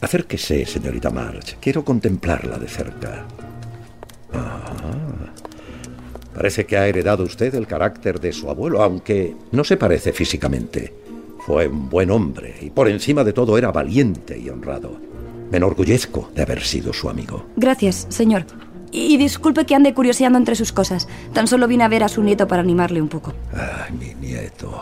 Acérquese, 0.00 0.66
señorita 0.66 1.10
March. 1.10 1.56
Quiero 1.60 1.84
contemplarla 1.84 2.58
de 2.58 2.68
cerca. 2.68 3.24
Ah, 4.32 4.72
parece 6.34 6.66
que 6.66 6.76
ha 6.76 6.86
heredado 6.86 7.24
usted 7.24 7.54
el 7.54 7.66
carácter 7.66 8.20
de 8.20 8.32
su 8.32 8.50
abuelo, 8.50 8.82
aunque 8.82 9.34
no 9.52 9.64
se 9.64 9.76
parece 9.76 10.12
físicamente. 10.12 10.92
Fue 11.46 11.68
un 11.68 11.90
buen 11.90 12.10
hombre 12.10 12.54
y 12.62 12.70
por 12.70 12.88
encima 12.88 13.22
de 13.22 13.34
todo 13.34 13.58
era 13.58 13.70
valiente 13.70 14.38
y 14.38 14.48
honrado. 14.48 14.98
Me 15.50 15.58
enorgullezco 15.58 16.30
de 16.34 16.42
haber 16.42 16.62
sido 16.62 16.92
su 16.94 17.10
amigo. 17.10 17.44
Gracias, 17.56 18.06
señor. 18.08 18.46
Y 18.90 19.18
disculpe 19.18 19.66
que 19.66 19.74
ande 19.74 19.92
curioseando 19.92 20.38
entre 20.38 20.54
sus 20.54 20.72
cosas. 20.72 21.06
Tan 21.34 21.46
solo 21.46 21.68
vine 21.68 21.84
a 21.84 21.88
ver 21.88 22.02
a 22.02 22.08
su 22.08 22.22
nieto 22.22 22.48
para 22.48 22.62
animarle 22.62 23.02
un 23.02 23.08
poco. 23.08 23.34
Ay, 23.52 23.92
mi 23.92 24.14
nieto. 24.26 24.80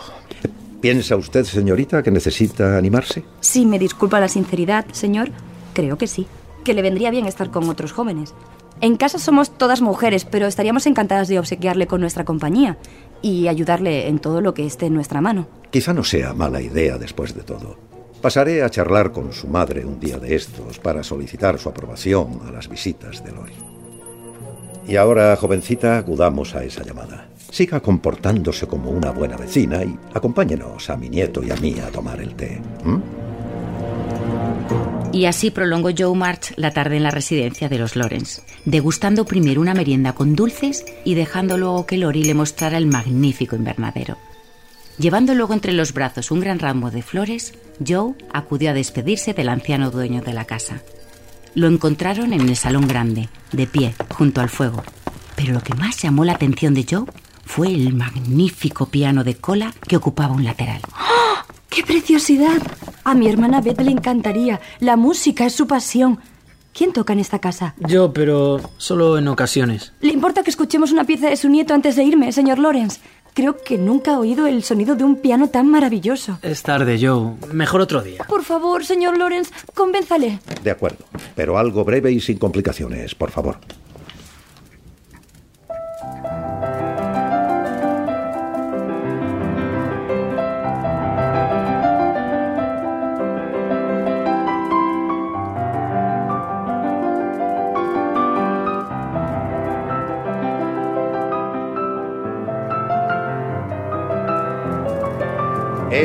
¿Piensa 0.81 1.17
usted, 1.17 1.45
señorita, 1.45 2.03
que 2.03 2.13
necesita 2.13 2.77
animarse? 2.77 3.25
Si 3.41 3.67
me 3.67 3.79
disculpa 3.79 4.21
la 4.21 4.29
sinceridad, 4.29 4.87
señor, 4.93 5.31
creo 5.73 5.99
que 5.99 6.07
sí. 6.07 6.27
Que 6.65 6.75
le 6.75 6.83
vendría 6.83 7.11
bien 7.11 7.27
estar 7.27 7.51
con 7.51 7.69
otros 7.69 7.93
jóvenes. 7.93 8.35
En 8.81 8.97
casa 8.97 9.19
somos 9.19 9.51
todas 9.57 9.81
mujeres, 9.81 10.25
pero 10.25 10.47
estaríamos 10.47 10.87
encantadas 10.87 11.27
de 11.29 11.39
obsequiarle 11.39 11.87
con 11.87 12.01
nuestra 12.01 12.25
compañía 12.25 12.79
y 13.23 13.49
ayudarle 13.49 14.09
en 14.09 14.19
todo 14.19 14.41
lo 14.41 14.53
que 14.53 14.67
esté 14.67 14.87
en 14.87 14.95
nuestra 14.95 15.21
mano. 15.21 15.47
Quizá 15.71 15.95
no 15.95 16.05
sea 16.05 16.35
mala 16.35 16.61
idea 16.61 16.99
después 16.99 17.35
de 17.35 17.43
todo. 17.43 17.77
Pasaré 18.21 18.63
a 18.63 18.71
charlar 18.71 19.11
con 19.11 19.33
su 19.33 19.49
madre 19.49 19.85
un 19.85 19.99
día 19.99 20.19
de 20.19 20.35
estos 20.35 20.79
para 20.79 21.03
solicitar 21.03 21.59
su 21.59 21.69
aprobación 21.69 22.41
a 22.47 22.53
las 22.53 22.69
visitas 22.69 23.25
de 23.25 23.33
Lori. 23.33 23.55
Y 24.87 24.97
ahora, 24.97 25.35
jovencita, 25.37 25.99
acudamos 25.99 26.55
a 26.55 26.65
esa 26.65 26.85
llamada. 26.85 27.29
Siga 27.51 27.81
comportándose 27.81 28.67
como 28.67 28.91
una 28.91 29.11
buena 29.11 29.37
vecina 29.37 29.83
y 29.85 29.97
acompáñenos 30.15 30.89
a 30.91 30.97
mi 30.97 31.09
nieto 31.09 31.43
y 31.43 31.51
a 31.51 31.57
mí 31.57 31.77
a 31.81 31.91
tomar 31.91 32.21
el 32.21 32.35
té. 32.35 32.61
Y 35.13 35.27
así 35.27 35.51
prolongó 35.51 35.91
Joe 35.97 36.17
March 36.17 36.55
la 36.57 36.71
tarde 36.71 36.97
en 36.97 37.03
la 37.03 37.11
residencia 37.11 37.69
de 37.69 37.79
los 37.79 37.97
Lawrence, 37.97 38.43
degustando 38.65 39.27
primero 39.27 39.61
una 39.61 39.75
merienda 39.75 40.15
con 40.15 40.35
dulces 40.35 40.85
y 41.05 41.15
dejando 41.15 41.59
luego 41.59 41.87
que 41.87 41.99
Lori 41.99 42.25
le 42.25 42.35
mostrara 42.35 42.79
el 42.79 42.87
magnífico 42.87 43.55
invernadero. 43.55 44.17
Llevando 44.99 45.35
luego 45.35 45.53
entre 45.53 45.73
los 45.73 45.93
brazos 45.93 46.31
un 46.31 46.41
gran 46.41 46.59
ramo 46.59 46.91
de 46.91 47.03
flores, 47.03 47.55
Joe 47.87 48.15
acudió 48.33 48.71
a 48.71 48.75
despedirse 48.75 49.35
del 49.35 49.49
anciano 49.49 49.91
dueño 49.91 50.23
de 50.23 50.33
la 50.33 50.45
casa. 50.45 50.81
Lo 51.55 51.67
encontraron 51.67 52.33
en 52.33 52.49
el 52.49 52.57
salón 52.57 52.89
grande, 52.89 53.29
de 53.53 53.67
pie, 53.67 53.95
junto 54.15 54.41
al 54.41 54.49
fuego. 54.49 54.83
Pero 55.37 55.53
lo 55.53 55.61
que 55.61 55.75
más 55.75 56.01
llamó 56.01 56.25
la 56.25 56.33
atención 56.33 56.73
de 56.73 56.87
Joe 56.89 57.05
fue 57.45 57.69
el 57.69 57.95
magnífico 57.95 58.87
piano 58.87 59.25
de 59.25 59.37
cola 59.37 59.75
que 59.87 59.97
ocupaba 59.97 60.35
un 60.35 60.45
lateral. 60.45 60.81
¡Oh! 60.93 61.23
¡Qué 61.75 61.83
preciosidad! 61.83 62.61
A 63.03 63.15
mi 63.15 63.29
hermana 63.29 63.63
Beth 63.63 63.81
le 63.81 63.91
encantaría. 63.91 64.61
La 64.81 64.97
música 64.97 65.47
es 65.47 65.55
su 65.55 65.67
pasión. 65.67 66.19
¿Quién 66.75 66.93
toca 66.93 67.15
en 67.15 67.19
esta 67.19 67.39
casa? 67.39 67.75
Yo, 67.79 68.13
pero 68.13 68.61
solo 68.77 69.17
en 69.17 69.27
ocasiones. 69.29 69.93
¿Le 70.01 70.13
importa 70.13 70.43
que 70.43 70.51
escuchemos 70.51 70.93
una 70.93 71.05
pieza 71.05 71.29
de 71.31 71.37
su 71.37 71.49
nieto 71.49 71.73
antes 71.73 71.97
de 71.97 72.05
irme, 72.05 72.31
señor 72.33 72.59
Lawrence? 72.59 73.01
Creo 73.35 73.57
que 73.57 73.79
nunca 73.79 74.13
he 74.13 74.17
oído 74.17 74.47
el 74.47 74.63
sonido 74.63 74.95
de 74.95 75.05
un 75.05 75.17
piano 75.17 75.49
tan 75.49 75.67
maravilloso. 75.69 76.39
Es 76.43 76.63
tarde, 76.63 76.99
Joe. 77.01 77.37
Mejor 77.55 77.81
otro 77.81 78.03
día. 78.03 78.25
Por 78.29 78.43
favor, 78.45 78.85
señor 78.85 79.17
Lawrence, 79.17 79.51
convénzale. 79.73 80.41
De 80.63 80.71
acuerdo, 80.71 81.07
pero 81.35 81.57
algo 81.57 81.85
breve 81.85 82.13
y 82.13 82.21
sin 82.21 82.37
complicaciones, 82.37 83.15
por 83.15 83.31
favor. 83.31 83.57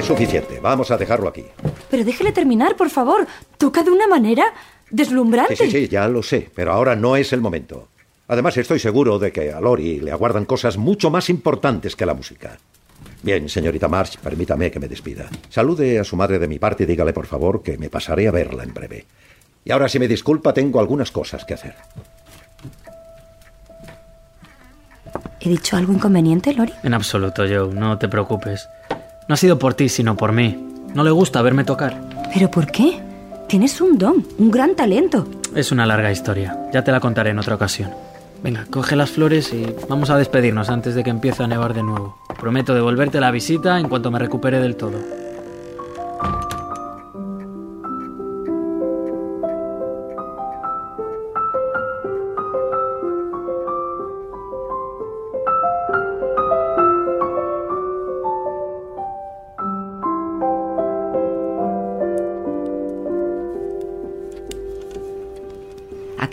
Suficiente, 0.08 0.60
vamos 0.60 0.90
a 0.90 0.98
dejarlo 0.98 1.28
aquí. 1.30 1.46
Pero 1.90 2.04
déjele 2.04 2.32
terminar, 2.32 2.76
por 2.76 2.90
favor. 2.90 3.28
Toca 3.58 3.84
de 3.84 3.92
una 3.92 4.08
manera 4.08 4.54
deslumbrante. 4.90 5.56
Sí, 5.56 5.66
sí, 5.66 5.72
sí, 5.72 5.88
ya 5.88 6.08
lo 6.08 6.24
sé, 6.24 6.50
pero 6.56 6.72
ahora 6.72 6.96
no 6.96 7.16
es 7.16 7.34
el 7.34 7.42
momento. 7.42 7.90
Además, 8.28 8.58
estoy 8.58 8.80
seguro 8.80 9.20
de 9.20 9.32
que 9.32 9.52
a 9.52 9.62
Lori 9.62 10.00
le 10.00 10.12
aguardan 10.12 10.46
cosas 10.46 10.78
mucho 10.78 11.10
más 11.10 11.30
importantes 11.30 11.96
que 11.96 12.06
la 12.06 12.14
música. 12.14 12.58
Bien, 13.24 13.48
señorita 13.50 13.88
March, 13.88 14.18
permítame 14.20 14.72
que 14.72 14.80
me 14.80 14.88
despida. 14.88 15.28
Salude 15.50 16.00
a 16.00 16.04
su 16.04 16.16
madre 16.16 16.40
de 16.40 16.48
mi 16.48 16.60
parte 16.60 16.84
y 16.84 16.86
dígale, 16.86 17.14
por 17.14 17.26
favor, 17.26 17.64
que 17.64 17.78
me 17.78 17.90
pasaré 17.90 18.28
a 18.28 18.32
verla 18.32 18.64
en 18.64 18.74
breve. 18.74 19.06
Y 19.64 19.72
ahora, 19.72 19.90
si 19.90 20.00
me 20.00 20.08
disculpa, 20.08 20.54
tengo 20.54 20.80
algunas 20.80 21.12
cosas 21.12 21.46
que 21.46 21.54
hacer. 21.54 21.76
¿He 25.40 25.50
dicho 25.50 25.78
algo 25.78 25.94
inconveniente, 25.94 26.54
Lori? 26.54 26.74
En 26.84 26.94
absoluto, 26.94 27.44
Joe, 27.48 27.74
no 27.74 27.98
te 27.98 28.08
preocupes. 28.08 28.68
No 29.28 29.34
ha 29.34 29.38
sido 29.38 29.60
por 29.60 29.74
ti, 29.74 29.90
sino 29.90 30.16
por 30.16 30.32
mí. 30.32 30.58
No 30.94 31.04
le 31.04 31.12
gusta 31.12 31.42
verme 31.42 31.66
tocar. 31.66 32.00
¿Pero 32.34 32.50
por 32.50 32.72
qué? 32.72 33.02
Tienes 33.48 33.82
un 33.82 33.98
don, 33.98 34.26
un 34.38 34.52
gran 34.52 34.76
talento. 34.76 35.28
Es 35.54 35.72
una 35.72 35.86
larga 35.86 36.12
historia. 36.12 36.58
Ya 36.74 36.84
te 36.84 36.92
la 36.92 37.00
contaré 37.00 37.32
en 37.32 37.40
otra 37.40 37.56
ocasión. 37.56 37.92
Venga, 38.44 38.66
coge 38.70 38.96
las 38.96 39.10
flores 39.10 39.52
y 39.54 39.66
vamos 39.90 40.10
a 40.10 40.18
despedirnos 40.18 40.70
antes 40.70 40.96
de 40.96 41.04
que 41.04 41.10
empiece 41.10 41.44
a 41.44 41.48
nevar 41.48 41.74
de 41.74 41.84
nuevo. 41.84 42.18
Prometo 42.40 42.74
devolverte 42.74 43.20
la 43.20 43.32
visita 43.32 43.80
en 43.80 43.90
cuanto 43.90 44.12
me 44.12 44.20
recupere 44.20 44.60
del 44.60 44.76
todo. 44.76 45.00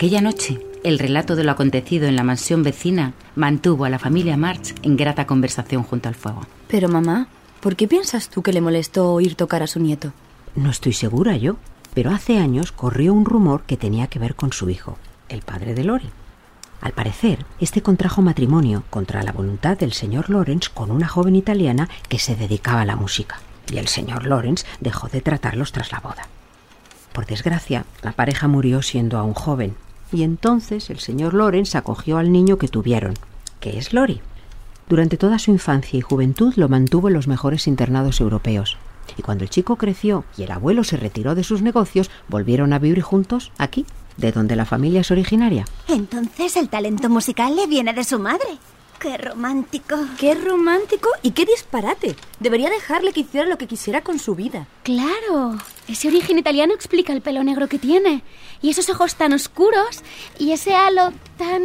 Aquella 0.05 0.21
noche, 0.21 0.59
el 0.83 0.99
relato 0.99 1.35
de 1.35 1.43
lo 1.43 1.51
acontecido 1.51 2.07
en 2.07 2.15
la 2.15 2.21
mansión 2.21 2.61
vecina 2.61 3.13
mantuvo 3.35 3.85
a 3.85 3.89
la 3.89 3.97
familia 3.97 4.37
March 4.37 4.75
en 4.83 4.97
grata 4.97 5.25
conversación 5.25 5.81
junto 5.81 6.09
al 6.09 6.13
fuego. 6.13 6.45
Pero 6.67 6.89
mamá, 6.89 7.27
¿por 7.59 7.75
qué 7.75 7.87
piensas 7.87 8.29
tú 8.29 8.43
que 8.43 8.53
le 8.53 8.61
molestó 8.61 9.11
oír 9.11 9.33
tocar 9.33 9.63
a 9.63 9.67
su 9.67 9.79
nieto? 9.79 10.13
No 10.53 10.69
estoy 10.69 10.93
segura 10.93 11.37
yo, 11.37 11.55
pero 11.95 12.11
hace 12.11 12.37
años 12.37 12.71
corrió 12.71 13.15
un 13.15 13.25
rumor 13.25 13.63
que 13.63 13.77
tenía 13.77 14.05
que 14.05 14.19
ver 14.19 14.35
con 14.35 14.53
su 14.53 14.69
hijo, 14.69 14.99
el 15.27 15.41
padre 15.41 15.73
de 15.73 15.85
Lori. 15.85 16.11
Al 16.81 16.91
parecer, 16.91 17.43
este 17.59 17.81
contrajo 17.81 18.21
matrimonio 18.21 18.83
contra 18.91 19.23
la 19.23 19.31
voluntad 19.31 19.75
del 19.75 19.93
señor 19.93 20.29
Lawrence 20.29 20.69
con 20.71 20.91
una 20.91 21.07
joven 21.07 21.35
italiana 21.35 21.89
que 22.09 22.19
se 22.19 22.35
dedicaba 22.35 22.81
a 22.81 22.85
la 22.85 22.95
música, 22.95 23.39
y 23.71 23.79
el 23.79 23.87
señor 23.87 24.27
Lawrence 24.27 24.67
dejó 24.79 25.07
de 25.07 25.21
tratarlos 25.21 25.71
tras 25.71 25.91
la 25.91 25.99
boda. 25.99 26.27
Por 27.11 27.25
desgracia, 27.25 27.85
la 28.03 28.11
pareja 28.11 28.47
murió 28.47 28.83
siendo 28.83 29.17
aún 29.17 29.33
joven, 29.33 29.73
y 30.11 30.23
entonces 30.23 30.89
el 30.89 30.99
señor 30.99 31.33
Lawrence 31.33 31.77
acogió 31.77 32.17
al 32.17 32.31
niño 32.31 32.57
que 32.57 32.67
tuvieron, 32.67 33.13
que 33.59 33.77
es 33.77 33.93
Lori. 33.93 34.21
Durante 34.87 35.17
toda 35.17 35.39
su 35.39 35.51
infancia 35.51 35.97
y 35.97 36.01
juventud 36.01 36.53
lo 36.57 36.69
mantuvo 36.69 37.07
en 37.07 37.15
los 37.15 37.27
mejores 37.27 37.67
internados 37.67 38.21
europeos. 38.21 38.77
Y 39.17 39.21
cuando 39.21 39.43
el 39.43 39.49
chico 39.49 39.75
creció 39.75 40.25
y 40.37 40.43
el 40.43 40.51
abuelo 40.51 40.83
se 40.83 40.97
retiró 40.97 41.35
de 41.35 41.43
sus 41.43 41.61
negocios, 41.61 42.09
volvieron 42.27 42.73
a 42.73 42.79
vivir 42.79 43.01
juntos 43.01 43.51
aquí, 43.57 43.85
de 44.17 44.31
donde 44.31 44.55
la 44.55 44.65
familia 44.65 45.01
es 45.01 45.11
originaria. 45.11 45.65
Entonces 45.87 46.55
el 46.55 46.69
talento 46.69 47.09
musical 47.09 47.55
le 47.55 47.67
viene 47.67 47.93
de 47.93 48.03
su 48.03 48.19
madre. 48.19 48.57
¡Qué 48.99 49.17
romántico! 49.17 49.97
¡Qué 50.19 50.35
romántico 50.35 51.09
y 51.21 51.31
qué 51.31 51.45
disparate! 51.45 52.15
Debería 52.39 52.69
dejarle 52.69 53.11
que 53.13 53.21
hiciera 53.21 53.47
lo 53.47 53.57
que 53.57 53.67
quisiera 53.67 54.01
con 54.01 54.19
su 54.19 54.35
vida. 54.35 54.67
Claro, 54.83 55.57
ese 55.87 56.07
origen 56.07 56.39
italiano 56.39 56.73
explica 56.73 57.13
el 57.13 57.21
pelo 57.21 57.43
negro 57.43 57.67
que 57.67 57.79
tiene. 57.79 58.23
Y 58.61 58.69
esos 58.69 58.89
ojos 58.89 59.15
tan 59.15 59.33
oscuros 59.33 60.01
y 60.39 60.51
ese 60.51 60.75
halo 60.75 61.11
tan... 61.37 61.61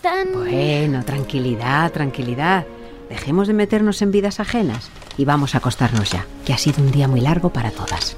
tan... 0.00 0.32
Bueno, 0.32 1.04
tranquilidad, 1.04 1.92
tranquilidad. 1.92 2.66
Dejemos 3.08 3.48
de 3.48 3.54
meternos 3.54 4.00
en 4.02 4.12
vidas 4.12 4.38
ajenas 4.38 4.90
y 5.18 5.24
vamos 5.24 5.54
a 5.54 5.58
acostarnos 5.58 6.10
ya, 6.10 6.26
que 6.46 6.52
ha 6.52 6.58
sido 6.58 6.82
un 6.82 6.92
día 6.92 7.08
muy 7.08 7.20
largo 7.20 7.52
para 7.52 7.72
todas. 7.72 8.16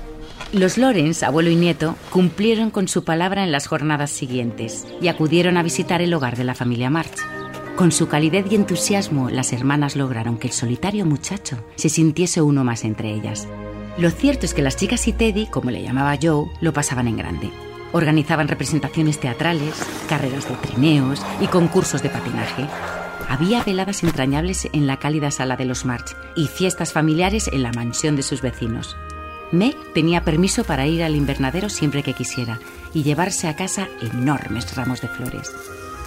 Los 0.53 0.77
Lorenz, 0.77 1.23
abuelo 1.23 1.49
y 1.49 1.57
nieto, 1.57 1.97
cumplieron 2.11 2.71
con 2.71 2.87
su 2.87 3.05
palabra 3.05 3.43
en 3.43 3.53
las 3.53 3.67
jornadas 3.67 4.11
siguientes 4.11 4.87
y 5.01 5.09
acudieron 5.09 5.57
a 5.57 5.63
visitar 5.63 6.03
el 6.03 6.13
hogar 6.13 6.37
de 6.37 6.45
la 6.45 6.55
familia 6.55 6.91
March. 6.91 7.42
Con 7.77 7.91
su 7.91 8.07
calidez 8.07 8.45
y 8.51 8.55
entusiasmo, 8.55 9.31
las 9.31 9.53
hermanas 9.53 9.97
lograron 9.97 10.37
que 10.37 10.49
el 10.49 10.53
solitario 10.53 11.07
muchacho 11.07 11.57
se 11.75 11.89
sintiese 11.89 12.43
uno 12.43 12.65
más 12.65 12.85
entre 12.85 13.13
ellas. 13.13 13.49
Lo 13.97 14.11
cierto 14.11 14.45
es 14.45 14.53
que 14.53 14.63
las 14.63 14.77
chicas 14.77 15.09
y 15.09 15.13
Teddy, 15.13 15.47
como 15.47 15.71
le 15.71 15.83
llamaba 15.83 16.19
Joe, 16.21 16.51
lo 16.61 16.73
pasaban 16.75 17.09
en 17.09 17.17
grande. 17.17 17.51
Organizaban 17.93 18.49
representaciones 18.49 19.19
teatrales, 19.19 19.75
carreras 20.07 20.49
de 20.49 20.55
trineos 20.57 21.25
y 21.41 21.47
concursos 21.47 22.03
de 22.03 22.11
patinaje. 22.11 22.67
Había 23.29 23.65
veladas 23.65 24.03
entrañables 24.03 24.69
en 24.73 24.87
la 24.87 24.99
cálida 24.99 25.31
sala 25.31 25.57
de 25.57 25.65
los 25.65 25.87
March 25.87 26.15
y 26.37 26.49
fiestas 26.49 26.93
familiares 26.93 27.49
en 27.53 27.63
la 27.63 27.73
mansión 27.73 28.17
de 28.17 28.23
sus 28.23 28.43
vecinos. 28.43 28.97
Meg 29.51 29.77
tenía 29.95 30.25
permiso 30.25 30.65
para 30.65 30.87
ir 30.87 31.03
al 31.03 31.17
invernadero 31.17 31.71
siempre 31.71 32.03
que 32.03 32.15
quisiera 32.15 32.59
y 32.93 33.03
llevarse 33.03 33.49
a 33.49 33.57
casa 33.57 33.89
enormes 34.01 34.75
ramos 34.77 35.01
de 35.01 35.09
flores. 35.09 35.51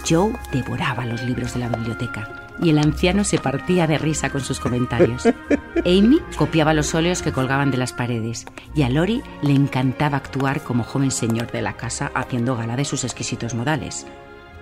Joe 0.07 0.33
devoraba 0.51 1.05
los 1.05 1.23
libros 1.23 1.53
de 1.53 1.61
la 1.61 1.69
biblioteca 1.69 2.45
y 2.61 2.69
el 2.69 2.77
anciano 2.77 3.23
se 3.23 3.37
partía 3.37 3.87
de 3.87 3.97
risa 3.97 4.29
con 4.29 4.41
sus 4.41 4.59
comentarios. 4.59 5.25
Amy 5.85 6.19
copiaba 6.37 6.73
los 6.73 6.93
óleos 6.95 7.21
que 7.21 7.31
colgaban 7.31 7.71
de 7.71 7.77
las 7.77 7.93
paredes 7.93 8.45
y 8.75 8.83
a 8.83 8.89
Lori 8.89 9.21
le 9.41 9.53
encantaba 9.53 10.17
actuar 10.17 10.61
como 10.61 10.83
joven 10.83 11.11
señor 11.11 11.51
de 11.51 11.61
la 11.61 11.73
casa 11.73 12.11
haciendo 12.13 12.55
gala 12.55 12.75
de 12.75 12.85
sus 12.85 13.03
exquisitos 13.03 13.53
modales. 13.53 14.05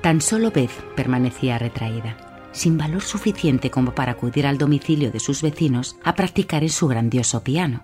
Tan 0.02 0.22
solo 0.22 0.52
Beth 0.52 0.72
permanecía 0.96 1.58
retraída, 1.58 2.18
sin 2.52 2.78
valor 2.78 3.02
suficiente 3.02 3.70
como 3.70 3.94
para 3.94 4.14
acudir 4.14 4.48
al 4.48 4.58
domicilio 4.58 5.12
de 5.12 5.20
sus 5.20 5.42
vecinos 5.42 5.98
a 6.04 6.16
practicar 6.16 6.64
en 6.64 6.70
su 6.70 6.88
grandioso 6.88 7.44
piano, 7.44 7.84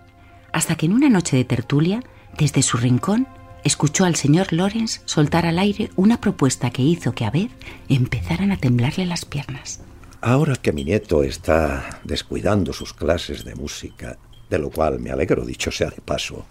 hasta 0.51 0.75
que 0.75 0.85
en 0.85 0.93
una 0.93 1.09
noche 1.09 1.37
de 1.37 1.45
tertulia, 1.45 2.03
desde 2.37 2.61
su 2.61 2.77
rincón, 2.77 3.27
escuchó 3.63 4.05
al 4.05 4.15
señor 4.15 4.53
Lawrence 4.53 5.01
soltar 5.05 5.45
al 5.45 5.59
aire 5.59 5.89
una 5.95 6.21
propuesta 6.21 6.69
que 6.69 6.81
hizo 6.81 7.13
que 7.13 7.25
a 7.25 7.31
Beth 7.31 7.51
empezaran 7.87 8.51
a 8.51 8.57
temblarle 8.57 9.05
las 9.05 9.25
piernas. 9.25 9.81
Ahora 10.21 10.55
que 10.55 10.73
mi 10.73 10.83
nieto 10.83 11.23
está 11.23 12.01
descuidando 12.03 12.73
sus 12.73 12.93
clases 12.93 13.45
de 13.45 13.55
música, 13.55 14.17
de 14.49 14.59
lo 14.59 14.69
cual 14.69 14.99
me 14.99 15.11
alegro, 15.11 15.45
dicho 15.45 15.71
sea 15.71 15.89
de 15.89 16.01
paso, 16.01 16.45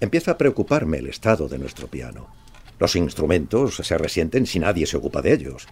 empieza 0.00 0.32
a 0.32 0.38
preocuparme 0.38 0.98
el 0.98 1.06
estado 1.06 1.48
de 1.48 1.58
nuestro 1.58 1.86
piano. 1.86 2.28
Los 2.78 2.96
instrumentos 2.96 3.76
se 3.76 3.98
resienten 3.98 4.46
si 4.46 4.58
nadie 4.58 4.86
se 4.86 4.96
ocupa 4.96 5.22
de 5.22 5.32
ellos. 5.32 5.66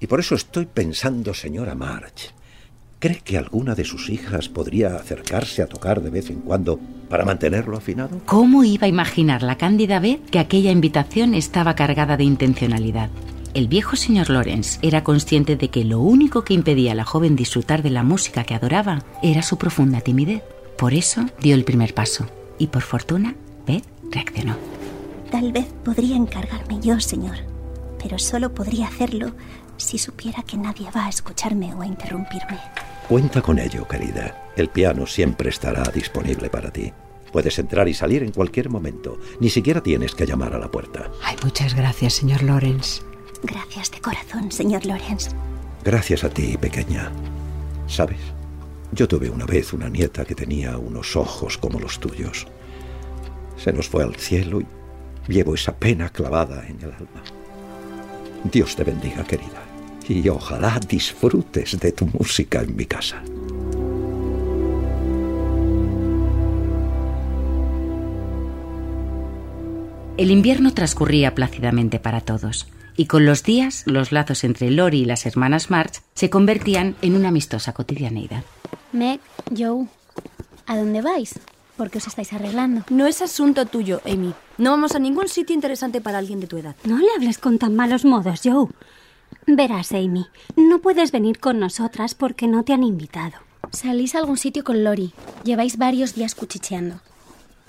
Y 0.00 0.06
por 0.06 0.20
eso 0.20 0.34
estoy 0.34 0.66
pensando, 0.66 1.32
señora 1.32 1.74
March, 1.74 2.34
¿cree 2.98 3.20
que 3.22 3.38
alguna 3.38 3.74
de 3.74 3.84
sus 3.84 4.10
hijas 4.10 4.48
podría 4.48 4.96
acercarse 4.96 5.62
a 5.62 5.66
tocar 5.66 6.02
de 6.02 6.10
vez 6.10 6.30
en 6.30 6.40
cuando 6.40 6.78
para 7.08 7.24
mantenerlo 7.24 7.76
afinado? 7.76 8.20
¿Cómo 8.26 8.64
iba 8.64 8.86
a 8.86 8.88
imaginar 8.88 9.42
la 9.42 9.56
cándida 9.56 10.00
Beth 10.00 10.30
que 10.30 10.38
aquella 10.38 10.70
invitación 10.70 11.34
estaba 11.34 11.74
cargada 11.74 12.16
de 12.16 12.24
intencionalidad? 12.24 13.10
El 13.54 13.68
viejo 13.68 13.94
señor 13.94 14.30
Lawrence 14.30 14.80
era 14.82 15.04
consciente 15.04 15.54
de 15.56 15.68
que 15.68 15.84
lo 15.84 16.00
único 16.00 16.42
que 16.42 16.54
impedía 16.54 16.90
a 16.90 16.96
la 16.96 17.04
joven 17.04 17.36
disfrutar 17.36 17.84
de 17.84 17.90
la 17.90 18.02
música 18.02 18.42
que 18.42 18.54
adoraba 18.54 19.04
era 19.22 19.42
su 19.42 19.58
profunda 19.58 20.00
timidez. 20.00 20.42
Por 20.76 20.92
eso 20.92 21.26
dio 21.40 21.54
el 21.54 21.64
primer 21.64 21.94
paso. 21.94 22.26
Y 22.58 22.66
por 22.66 22.82
fortuna, 22.82 23.36
Beth 23.64 23.84
reaccionó. 24.10 24.56
Tal 25.30 25.52
vez 25.52 25.66
podría 25.84 26.16
encargarme 26.16 26.80
yo, 26.80 26.98
señor, 26.98 27.36
pero 28.02 28.18
solo 28.18 28.52
podría 28.52 28.88
hacerlo 28.88 29.32
si 29.76 29.98
supiera 29.98 30.42
que 30.42 30.56
nadie 30.56 30.88
va 30.94 31.06
a 31.06 31.08
escucharme 31.08 31.74
o 31.74 31.82
a 31.82 31.86
interrumpirme. 31.86 32.58
Cuenta 33.08 33.42
con 33.42 33.58
ello, 33.58 33.86
querida. 33.86 34.50
El 34.56 34.68
piano 34.68 35.06
siempre 35.06 35.50
estará 35.50 35.82
disponible 35.84 36.48
para 36.48 36.70
ti. 36.70 36.92
Puedes 37.32 37.58
entrar 37.58 37.88
y 37.88 37.94
salir 37.94 38.22
en 38.22 38.30
cualquier 38.30 38.70
momento. 38.70 39.18
Ni 39.40 39.50
siquiera 39.50 39.82
tienes 39.82 40.14
que 40.14 40.24
llamar 40.26 40.54
a 40.54 40.58
la 40.58 40.70
puerta. 40.70 41.10
Ay, 41.22 41.36
muchas 41.42 41.74
gracias, 41.74 42.14
señor 42.14 42.42
Lawrence. 42.42 43.02
Gracias 43.42 43.90
de 43.90 44.00
corazón, 44.00 44.52
señor 44.52 44.86
Lawrence. 44.86 45.30
Gracias 45.84 46.24
a 46.24 46.30
ti, 46.30 46.56
pequeña. 46.56 47.10
¿Sabes? 47.88 48.20
Yo 48.92 49.08
tuve 49.08 49.28
una 49.28 49.44
vez 49.44 49.72
una 49.72 49.88
nieta 49.88 50.24
que 50.24 50.36
tenía 50.36 50.78
unos 50.78 51.16
ojos 51.16 51.58
como 51.58 51.80
los 51.80 51.98
tuyos. 51.98 52.46
Se 53.56 53.72
nos 53.72 53.88
fue 53.88 54.04
al 54.04 54.14
cielo 54.14 54.60
y 54.60 54.66
llevo 55.26 55.54
esa 55.54 55.74
pena 55.74 56.10
clavada 56.10 56.64
en 56.68 56.78
el 56.80 56.92
alma. 56.92 57.22
Dios 58.44 58.76
te 58.76 58.84
bendiga, 58.84 59.24
querida. 59.24 59.63
Y 60.08 60.28
ojalá 60.28 60.78
disfrutes 60.86 61.78
de 61.80 61.92
tu 61.92 62.06
música 62.06 62.62
en 62.62 62.76
mi 62.76 62.84
casa. 62.84 63.22
El 70.16 70.30
invierno 70.30 70.72
transcurría 70.72 71.34
plácidamente 71.34 71.98
para 71.98 72.20
todos, 72.20 72.68
y 72.96 73.06
con 73.06 73.26
los 73.26 73.42
días 73.42 73.82
los 73.86 74.12
lazos 74.12 74.44
entre 74.44 74.70
Lori 74.70 75.00
y 75.00 75.04
las 75.04 75.26
hermanas 75.26 75.70
March 75.70 76.02
se 76.14 76.30
convertían 76.30 76.94
en 77.02 77.16
una 77.16 77.28
amistosa 77.28 77.72
cotidianeidad. 77.72 78.44
Meg, 78.92 79.20
Joe, 79.56 79.88
¿a 80.66 80.76
dónde 80.76 81.02
vais? 81.02 81.34
¿Por 81.76 81.90
qué 81.90 81.98
os 81.98 82.06
estáis 82.06 82.32
arreglando? 82.32 82.84
No 82.90 83.08
es 83.08 83.20
asunto 83.20 83.66
tuyo, 83.66 84.00
Amy. 84.04 84.32
No 84.58 84.70
vamos 84.70 84.94
a 84.94 85.00
ningún 85.00 85.26
sitio 85.26 85.56
interesante 85.56 86.00
para 86.00 86.18
alguien 86.18 86.38
de 86.38 86.46
tu 86.46 86.56
edad. 86.56 86.76
No 86.84 86.98
le 86.98 87.08
hables 87.16 87.38
con 87.38 87.58
tan 87.58 87.74
malos 87.74 88.04
modos, 88.04 88.42
Joe. 88.44 88.68
Verás, 89.46 89.92
Amy, 89.92 90.26
no 90.56 90.78
puedes 90.80 91.12
venir 91.12 91.38
con 91.38 91.58
nosotras 91.58 92.14
porque 92.14 92.46
no 92.46 92.64
te 92.64 92.72
han 92.72 92.82
invitado. 92.82 93.34
Salís 93.72 94.14
a 94.14 94.18
algún 94.18 94.36
sitio 94.38 94.64
con 94.64 94.84
Lori. 94.84 95.12
Lleváis 95.42 95.76
varios 95.76 96.14
días 96.14 96.34
cuchicheando. 96.34 97.00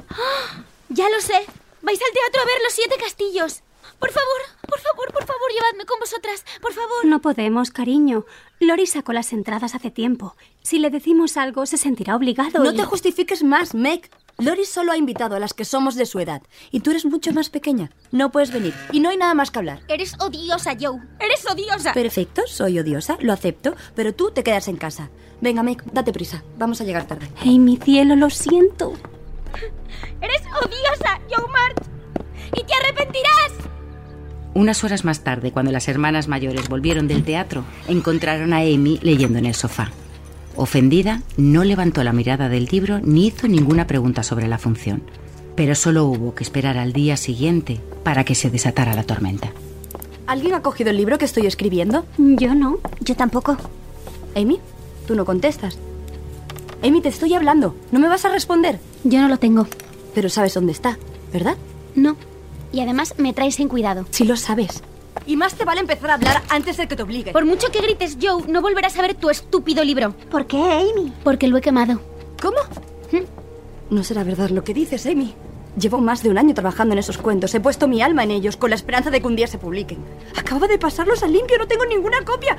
¡Ah! 0.09 0.63
Ya 0.89 1.09
lo 1.09 1.19
sé. 1.21 1.33
Vais 1.81 1.99
al 2.01 2.13
teatro 2.13 2.41
a 2.41 2.45
ver 2.45 2.55
los 2.63 2.73
siete 2.73 2.95
castillos. 3.01 3.61
Por 3.99 4.11
favor, 4.11 4.41
por 4.67 4.79
favor, 4.79 5.11
por 5.13 5.25
favor, 5.25 5.51
llevadme 5.53 5.85
con 5.85 5.99
vosotras. 5.99 6.43
Por 6.61 6.73
favor. 6.73 7.05
No 7.05 7.21
podemos, 7.21 7.71
cariño. 7.71 8.25
Lori 8.59 8.88
sacó 8.88 9.13
las 9.13 9.31
entradas 9.33 9.73
hace 9.75 9.89
tiempo. 9.91 10.35
Si 10.63 10.79
le 10.79 10.89
decimos 10.89 11.38
algo, 11.38 11.65
se 11.65 11.77
sentirá 11.77 12.15
obligado. 12.15 12.63
No 12.63 12.71
y- 12.71 12.75
te 12.75 12.85
justifiques 12.85 13.43
más, 13.43 13.73
Meg. 13.73 14.09
Lori 14.37 14.65
solo 14.65 14.91
ha 14.91 14.97
invitado 14.97 15.35
a 15.35 15.39
las 15.39 15.53
que 15.53 15.63
somos 15.63 15.95
de 15.95 16.05
su 16.05 16.19
edad. 16.19 16.41
Y 16.71 16.81
tú 16.81 16.91
eres 16.91 17.05
mucho 17.05 17.31
más 17.31 17.49
pequeña. 17.49 17.91
No 18.11 18.31
puedes 18.31 18.51
venir. 18.51 18.73
Y 18.91 18.99
no 18.99 19.09
hay 19.09 19.17
nada 19.17 19.33
más 19.33 19.49
que 19.49 19.59
hablar. 19.59 19.79
Eres 19.87 20.15
odiosa, 20.19 20.75
Joe. 20.79 20.99
Eres 21.19 21.45
odiosa. 21.49 21.93
Perfecto, 21.93 22.41
soy 22.47 22.79
odiosa, 22.79 23.17
lo 23.21 23.31
acepto, 23.31 23.75
pero 23.95 24.13
tú 24.13 24.31
te 24.31 24.43
quedas 24.43 24.67
en 24.67 24.75
casa. 24.75 25.09
Venga, 25.39 25.63
Meg, 25.63 25.83
date 25.91 26.11
prisa. 26.11 26.43
Vamos 26.57 26.81
a 26.81 26.83
llegar 26.83 27.07
tarde. 27.07 27.29
Amy, 27.41 27.77
cielo, 27.77 28.15
lo 28.17 28.29
siento. 28.29 28.93
Eres 30.21 30.41
odiosa, 30.61 31.19
Joe 31.29 31.47
March. 31.49 31.77
Y 32.57 32.63
te 32.63 32.73
arrepentirás. 32.73 33.53
Unas 34.53 34.83
horas 34.83 35.05
más 35.05 35.21
tarde, 35.21 35.51
cuando 35.51 35.71
las 35.71 35.87
hermanas 35.87 36.27
mayores 36.27 36.67
volvieron 36.67 37.07
del 37.07 37.23
teatro, 37.23 37.63
encontraron 37.87 38.53
a 38.53 38.59
Amy 38.59 38.99
leyendo 39.01 39.37
en 39.39 39.45
el 39.45 39.55
sofá. 39.55 39.91
Ofendida, 40.57 41.21
no 41.37 41.63
levantó 41.63 42.03
la 42.03 42.13
mirada 42.13 42.47
del 42.47 42.65
libro 42.65 42.99
ni 42.99 43.27
hizo 43.27 43.47
ninguna 43.47 43.87
pregunta 43.87 44.23
sobre 44.23 44.47
la 44.47 44.57
función. 44.57 45.03
Pero 45.55 45.75
solo 45.75 46.05
hubo 46.05 46.33
que 46.33 46.43
esperar 46.43 46.77
al 46.77 46.93
día 46.93 47.17
siguiente 47.17 47.81
para 48.03 48.23
que 48.23 48.35
se 48.35 48.49
desatara 48.49 48.93
la 48.93 49.03
tormenta. 49.03 49.51
¿Alguien 50.27 50.53
ha 50.53 50.61
cogido 50.61 50.89
el 50.89 50.97
libro 50.97 51.17
que 51.17 51.25
estoy 51.25 51.45
escribiendo? 51.45 52.05
Yo 52.17 52.55
no. 52.55 52.79
Yo 53.01 53.15
tampoco. 53.15 53.57
Amy, 54.35 54.59
tú 55.07 55.15
no 55.15 55.25
contestas. 55.25 55.77
Amy, 56.83 57.01
te 57.01 57.09
estoy 57.09 57.33
hablando. 57.33 57.75
¿No 57.91 57.99
me 57.99 58.07
vas 58.07 58.25
a 58.25 58.29
responder? 58.29 58.79
Yo 59.03 59.21
no 59.21 59.27
lo 59.27 59.37
tengo. 59.37 59.67
Pero 60.13 60.29
sabes 60.29 60.53
dónde 60.53 60.71
está, 60.71 60.97
¿verdad? 61.31 61.57
No. 61.95 62.15
Y 62.71 62.79
además 62.81 63.13
me 63.17 63.33
traes 63.33 63.55
sin 63.55 63.67
cuidado. 63.69 64.05
Sí 64.09 64.23
lo 64.23 64.35
sabes. 64.35 64.83
Y 65.25 65.38
más 65.38 65.56
te 65.56 65.65
vale 65.65 65.82
empezar 65.82 66.12
a 66.12 66.13
hablar 66.15 66.43
antes 66.49 66.78
de 66.78 66.88
que 66.88 66.95
te 66.95 67.04
obligue. 67.04 67.32
Por 67.32 67.45
mucho 67.45 67.71
que 67.71 67.82
grites, 67.82 68.17
Joe, 68.21 68.43
no 68.47 68.62
volverás 68.62 68.97
a 68.97 69.01
ver 69.01 69.15
tu 69.15 69.30
estúpido 69.30 69.84
libro. 69.84 70.13
¿Por 70.30 70.45
qué, 70.45 70.58
Amy? 70.58 71.13
Porque 71.23 71.47
lo 71.47 71.58
he 71.58 71.62
quemado. 71.62 71.99
¿Cómo? 72.41 72.58
No 73.89 74.04
será 74.04 74.23
verdad 74.23 74.49
lo 74.49 74.63
que 74.63 74.73
dices, 74.73 75.06
Amy. 75.06 75.34
Llevo 75.78 75.99
más 75.99 76.23
de 76.23 76.30
un 76.30 76.38
año 76.38 76.54
trabajando 76.54 76.93
en 76.93 76.99
esos 76.99 77.17
cuentos. 77.17 77.54
He 77.54 77.60
puesto 77.60 77.88
mi 77.88 78.01
alma 78.01 78.23
en 78.23 78.32
ellos 78.32 78.58
con 78.58 78.69
la 78.69 78.75
esperanza 78.75 79.10
de 79.12 79.19
que 79.21 79.28
un 79.28 79.36
día 79.36 79.47
se 79.47 79.58
publiquen. 79.58 79.99
Acabo 80.36 80.67
de 80.67 80.78
pasarlos 80.80 81.21
a 81.21 81.28
limpio, 81.28 81.58
no 81.58 81.67
tengo 81.67 81.86
ninguna 81.86 82.23
copia. 82.23 82.58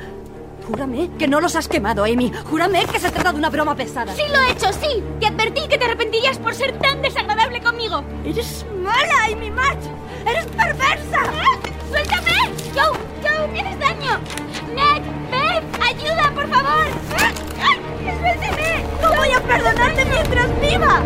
Júrame 0.69 1.11
que 1.19 1.29
no 1.29 1.40
los 1.40 1.57
has 1.57 1.69
quemado, 1.69 2.05
Amy. 2.05 2.33
Júrame 2.51 2.85
que 2.87 2.99
se 2.99 3.11
trata 3.11 3.33
de 3.33 3.38
una 3.38 3.51
broma 3.51 3.75
pesada. 3.77 4.14
Sí 4.14 4.23
lo 4.31 4.40
he 4.40 4.53
hecho, 4.53 4.73
sí. 4.73 5.03
Te 5.21 5.27
advertí 5.27 5.66
que 5.69 5.79
te 5.79 5.85
arrepentirías 5.85 6.38
por 6.38 6.55
ser 6.55 6.77
tan 6.79 7.01
desagradable 7.03 7.61
conmigo. 7.62 8.03
Eres 8.25 8.66
mala, 8.83 9.27
Amy 9.33 9.51
March. 9.51 9.81
Eres 10.26 10.46
perversa. 10.46 11.20
¡Ah! 11.22 11.58
¡Suéltame! 11.88 12.32
Joe, 12.74 12.98
Joe, 13.22 13.48
me 13.48 13.60
haces 13.60 13.78
daño. 13.78 14.20
Meg, 14.74 15.02
Beth, 15.30 15.82
ayuda, 15.82 16.32
por 16.34 16.48
favor. 16.48 16.86
¡Ah! 17.18 17.32
¡Ay! 17.62 17.78
¡Suélteme! 18.20 18.84
No 19.00 19.14
voy 19.14 19.30
a 19.30 19.40
perdonarte 19.40 20.04
mientras 20.04 20.60
viva. 20.60 21.02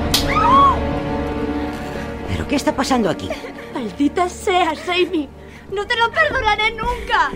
¿Pero 2.28 2.48
qué 2.48 2.56
está 2.56 2.74
pasando 2.74 3.10
aquí? 3.10 3.28
Maldita 3.74 4.28
seas, 4.28 4.88
Amy. 4.88 5.28
No 5.72 5.86
te 5.86 5.96
lo 5.96 6.10
perdonaré 6.10 6.70
nunca. 6.72 7.30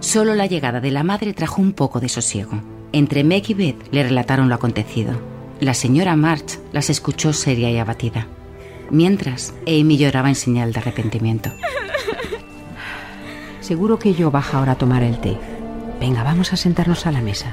Solo 0.00 0.34
la 0.34 0.46
llegada 0.46 0.80
de 0.80 0.90
la 0.90 1.02
madre 1.02 1.32
trajo 1.34 1.60
un 1.60 1.72
poco 1.72 2.00
de 2.00 2.08
sosiego. 2.08 2.60
Entre 2.92 3.22
Meg 3.24 3.48
y 3.48 3.54
Beth 3.54 3.88
le 3.92 4.02
relataron 4.02 4.48
lo 4.48 4.54
acontecido. 4.54 5.29
La 5.60 5.74
señora 5.74 6.16
March 6.16 6.58
las 6.72 6.88
escuchó 6.88 7.34
seria 7.34 7.70
y 7.70 7.76
abatida. 7.76 8.26
Mientras, 8.90 9.52
Amy 9.66 9.98
lloraba 9.98 10.30
en 10.30 10.34
señal 10.34 10.72
de 10.72 10.80
arrepentimiento. 10.80 11.50
Seguro 13.60 13.98
que 13.98 14.14
yo 14.14 14.30
baja 14.30 14.58
ahora 14.58 14.72
a 14.72 14.78
tomar 14.78 15.02
el 15.02 15.20
té. 15.20 15.36
Venga, 16.00 16.22
vamos 16.22 16.54
a 16.54 16.56
sentarnos 16.56 17.06
a 17.06 17.12
la 17.12 17.20
mesa. 17.20 17.52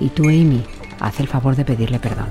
Y 0.00 0.08
tú, 0.08 0.24
Amy, 0.24 0.64
haz 0.98 1.20
el 1.20 1.28
favor 1.28 1.54
de 1.54 1.66
pedirle 1.66 1.98
perdón. 1.98 2.28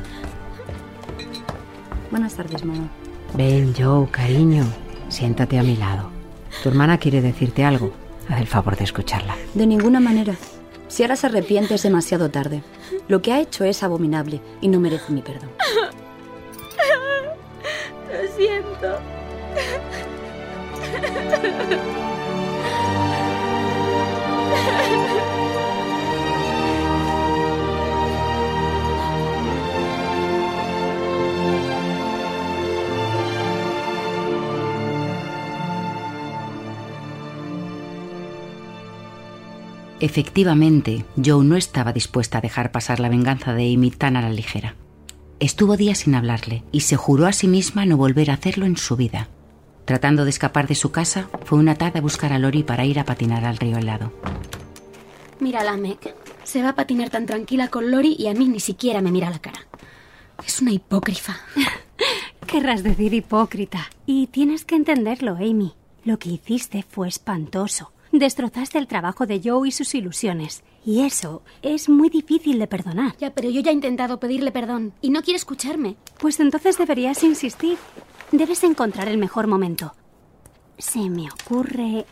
Buenas 2.10 2.34
tardes, 2.34 2.66
mamá. 2.66 2.90
Ven, 3.36 3.76
Joe, 3.78 4.10
cariño, 4.10 4.66
siéntate 5.08 5.60
a 5.60 5.64
mi 5.64 5.78
lado. 5.78 6.10
Tu 6.64 6.70
hermana 6.70 6.98
quiere 6.98 7.22
decirte 7.22 7.64
algo. 7.64 7.94
Haz 8.28 8.42
el 8.42 8.48
favor 8.48 8.76
de 8.76 8.86
escucharla. 8.86 9.36
De 9.54 9.68
ninguna 9.68 10.00
manera. 10.00 10.34
Si 10.88 11.04
ahora 11.04 11.16
se 11.16 11.28
arrepiente 11.28 11.76
es 11.76 11.84
demasiado 11.84 12.32
tarde. 12.32 12.64
Lo 13.08 13.22
que 13.22 13.34
ha 13.34 13.42
hecho 13.42 13.64
es 13.64 13.84
abominable 13.84 14.42
y 14.62 14.68
no 14.68 14.80
merece 14.80 15.12
mi 15.12 15.22
perdón. 15.22 15.50
Lo 18.12 18.28
siento. 18.36 19.00
Efectivamente, 40.02 41.06
Joe 41.24 41.46
no 41.46 41.56
estaba 41.56 41.94
dispuesta 41.94 42.40
a 42.40 42.42
dejar 42.42 42.72
pasar 42.72 43.00
la 43.00 43.08
venganza 43.08 43.54
de 43.54 43.72
Amy 43.72 43.92
tan 43.92 44.18
a 44.18 44.22
la 44.22 44.32
ligera. 44.32 44.74
Estuvo 45.40 45.78
días 45.78 46.00
sin 46.00 46.16
hablarle 46.16 46.64
y 46.72 46.82
se 46.82 46.98
juró 46.98 47.28
a 47.28 47.34
sí 47.34 47.48
misma 47.48 47.86
no 47.86 47.98
volver 47.98 48.32
a 48.32 48.34
hacerlo 48.34 48.66
en 48.66 48.78
su 48.78 48.96
vida. 48.96 49.28
Tratando 49.86 50.24
de 50.24 50.32
escapar 50.32 50.68
de 50.68 50.74
su 50.74 50.92
casa, 50.92 51.30
fue 51.46 51.60
una 51.60 51.76
tarde 51.76 52.00
a 52.00 52.02
buscar 52.02 52.34
a 52.34 52.40
Lori 52.40 52.64
para 52.64 52.84
ir 52.84 53.00
a 53.00 53.06
patinar 53.06 53.46
al 53.46 53.58
río 53.58 53.78
helado. 53.78 54.12
Mírala, 55.40 55.78
Meg. 55.78 56.00
Se 56.44 56.64
va 56.64 56.70
a 56.70 56.76
patinar 56.76 57.12
tan 57.12 57.28
tranquila 57.28 57.68
con 57.68 57.92
Lori 57.92 58.16
y 58.18 58.26
a 58.26 58.34
mí 58.34 58.48
ni 58.48 58.60
siquiera 58.60 59.02
me 59.02 59.12
mira 59.12 59.30
la 59.30 59.40
cara. 59.40 59.68
Es 60.44 60.64
una 60.64 60.72
hipócrifa. 60.72 61.38
Querrás 62.48 62.82
decir 62.82 63.14
hipócrita. 63.14 63.92
Y 64.08 64.28
tienes 64.28 64.66
que 64.66 64.76
entenderlo, 64.76 65.36
Amy. 65.36 65.74
Lo 66.04 66.18
que 66.18 66.30
hiciste 66.30 66.84
fue 66.90 67.08
espantoso. 67.08 67.92
Destrozaste 68.12 68.78
el 68.78 68.88
trabajo 68.88 69.26
de 69.26 69.42
Joe 69.44 69.70
y 69.70 69.72
sus 69.72 69.96
ilusiones. 69.96 70.64
Y 70.86 71.02
eso 71.02 71.44
es 71.62 71.88
muy 71.88 72.10
difícil 72.10 72.60
de 72.60 72.68
perdonar. 72.68 73.16
Ya, 73.20 73.34
pero 73.34 73.50
yo 73.50 73.62
ya 73.62 73.72
he 73.72 73.74
intentado 73.74 74.20
pedirle 74.20 74.52
perdón 74.52 74.94
y 75.02 75.12
no 75.12 75.22
quiere 75.22 75.38
escucharme. 75.38 75.96
Pues 76.20 76.40
entonces 76.40 76.78
deberías 76.78 77.24
insistir. 77.24 77.78
Debes 78.32 78.64
encontrar 78.64 79.08
el 79.08 79.18
mejor 79.18 79.48
momento. 79.48 79.94
Se 80.78 81.10
me 81.10 81.30
ocurre... 81.32 82.06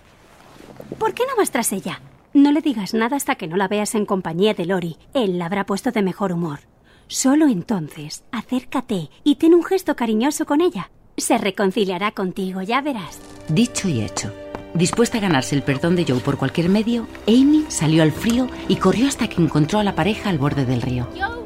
¿Por 0.97 1.13
qué 1.13 1.23
no 1.27 1.35
vas 1.35 1.51
tras 1.51 1.73
ella? 1.73 2.01
No 2.33 2.51
le 2.51 2.61
digas 2.61 2.93
nada 2.93 3.17
hasta 3.17 3.35
que 3.35 3.47
no 3.47 3.57
la 3.57 3.67
veas 3.67 3.95
en 3.95 4.05
compañía 4.05 4.53
de 4.53 4.65
Lori. 4.65 4.97
Él 5.13 5.37
la 5.37 5.47
habrá 5.47 5.65
puesto 5.65 5.91
de 5.91 6.01
mejor 6.01 6.31
humor. 6.31 6.59
Solo 7.07 7.47
entonces, 7.47 8.23
acércate 8.31 9.09
y 9.23 9.35
ten 9.35 9.53
un 9.53 9.63
gesto 9.63 9.95
cariñoso 9.95 10.45
con 10.45 10.61
ella. 10.61 10.91
Se 11.17 11.37
reconciliará 11.37 12.11
contigo, 12.11 12.61
ya 12.61 12.81
verás. 12.81 13.19
Dicho 13.49 13.89
y 13.89 14.01
hecho. 14.01 14.31
Dispuesta 14.79 15.17
a 15.17 15.19
ganarse 15.19 15.55
el 15.55 15.61
perdón 15.61 15.97
de 15.97 16.05
Joe 16.07 16.21
por 16.21 16.37
cualquier 16.37 16.69
medio, 16.69 17.05
Amy 17.27 17.65
salió 17.67 18.01
al 18.01 18.13
frío 18.13 18.47
y 18.69 18.77
corrió 18.77 19.09
hasta 19.09 19.27
que 19.27 19.41
encontró 19.41 19.79
a 19.79 19.83
la 19.83 19.93
pareja 19.93 20.29
al 20.29 20.37
borde 20.37 20.63
del 20.65 20.81
río. 20.81 21.05
Joe, 21.11 21.43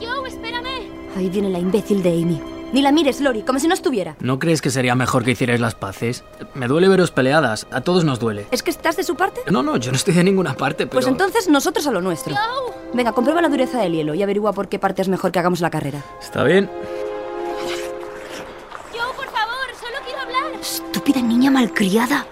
Joe, 0.00 0.26
espérame. 0.26 0.88
Ahí 1.14 1.28
viene 1.28 1.50
la 1.50 1.58
imbécil 1.58 2.02
de 2.02 2.08
Amy. 2.08 2.40
Ni 2.72 2.80
la 2.80 2.90
mires, 2.90 3.20
Lori, 3.20 3.42
como 3.42 3.58
si 3.58 3.68
no 3.68 3.74
estuviera. 3.74 4.16
¿No 4.20 4.38
crees 4.38 4.62
que 4.62 4.70
sería 4.70 4.94
mejor 4.94 5.24
que 5.24 5.32
hicierais 5.32 5.60
las 5.60 5.74
paces? 5.74 6.24
Me 6.54 6.68
duele 6.68 6.88
veros 6.88 7.10
peleadas. 7.10 7.66
A 7.70 7.82
todos 7.82 8.04
nos 8.04 8.18
duele. 8.18 8.46
¿Es 8.50 8.62
que 8.62 8.70
estás 8.70 8.96
de 8.96 9.04
su 9.04 9.14
parte? 9.14 9.42
No, 9.50 9.62
no, 9.62 9.76
yo 9.76 9.90
no 9.90 9.96
estoy 9.98 10.14
de 10.14 10.24
ninguna 10.24 10.54
parte, 10.54 10.86
pero... 10.86 10.92
Pues 10.92 11.06
entonces 11.06 11.48
nosotros 11.48 11.86
a 11.86 11.90
lo 11.90 12.00
nuestro. 12.00 12.34
Venga, 12.94 13.12
comprueba 13.12 13.42
la 13.42 13.50
dureza 13.50 13.78
del 13.78 13.92
hielo 13.92 14.14
y 14.14 14.22
averigua 14.22 14.54
por 14.54 14.68
qué 14.70 14.78
parte 14.78 15.02
es 15.02 15.08
mejor 15.08 15.32
que 15.32 15.38
hagamos 15.38 15.60
la 15.60 15.68
carrera. 15.68 16.02
Está 16.22 16.44
bien. 16.44 16.70
Joe, 18.90 19.14
por 19.14 19.26
favor, 19.26 19.66
solo 19.78 19.98
quiero 20.06 20.20
hablar. 20.22 20.58
Estúpida 20.58 21.20
niña 21.20 21.50
malcriada. 21.50 22.24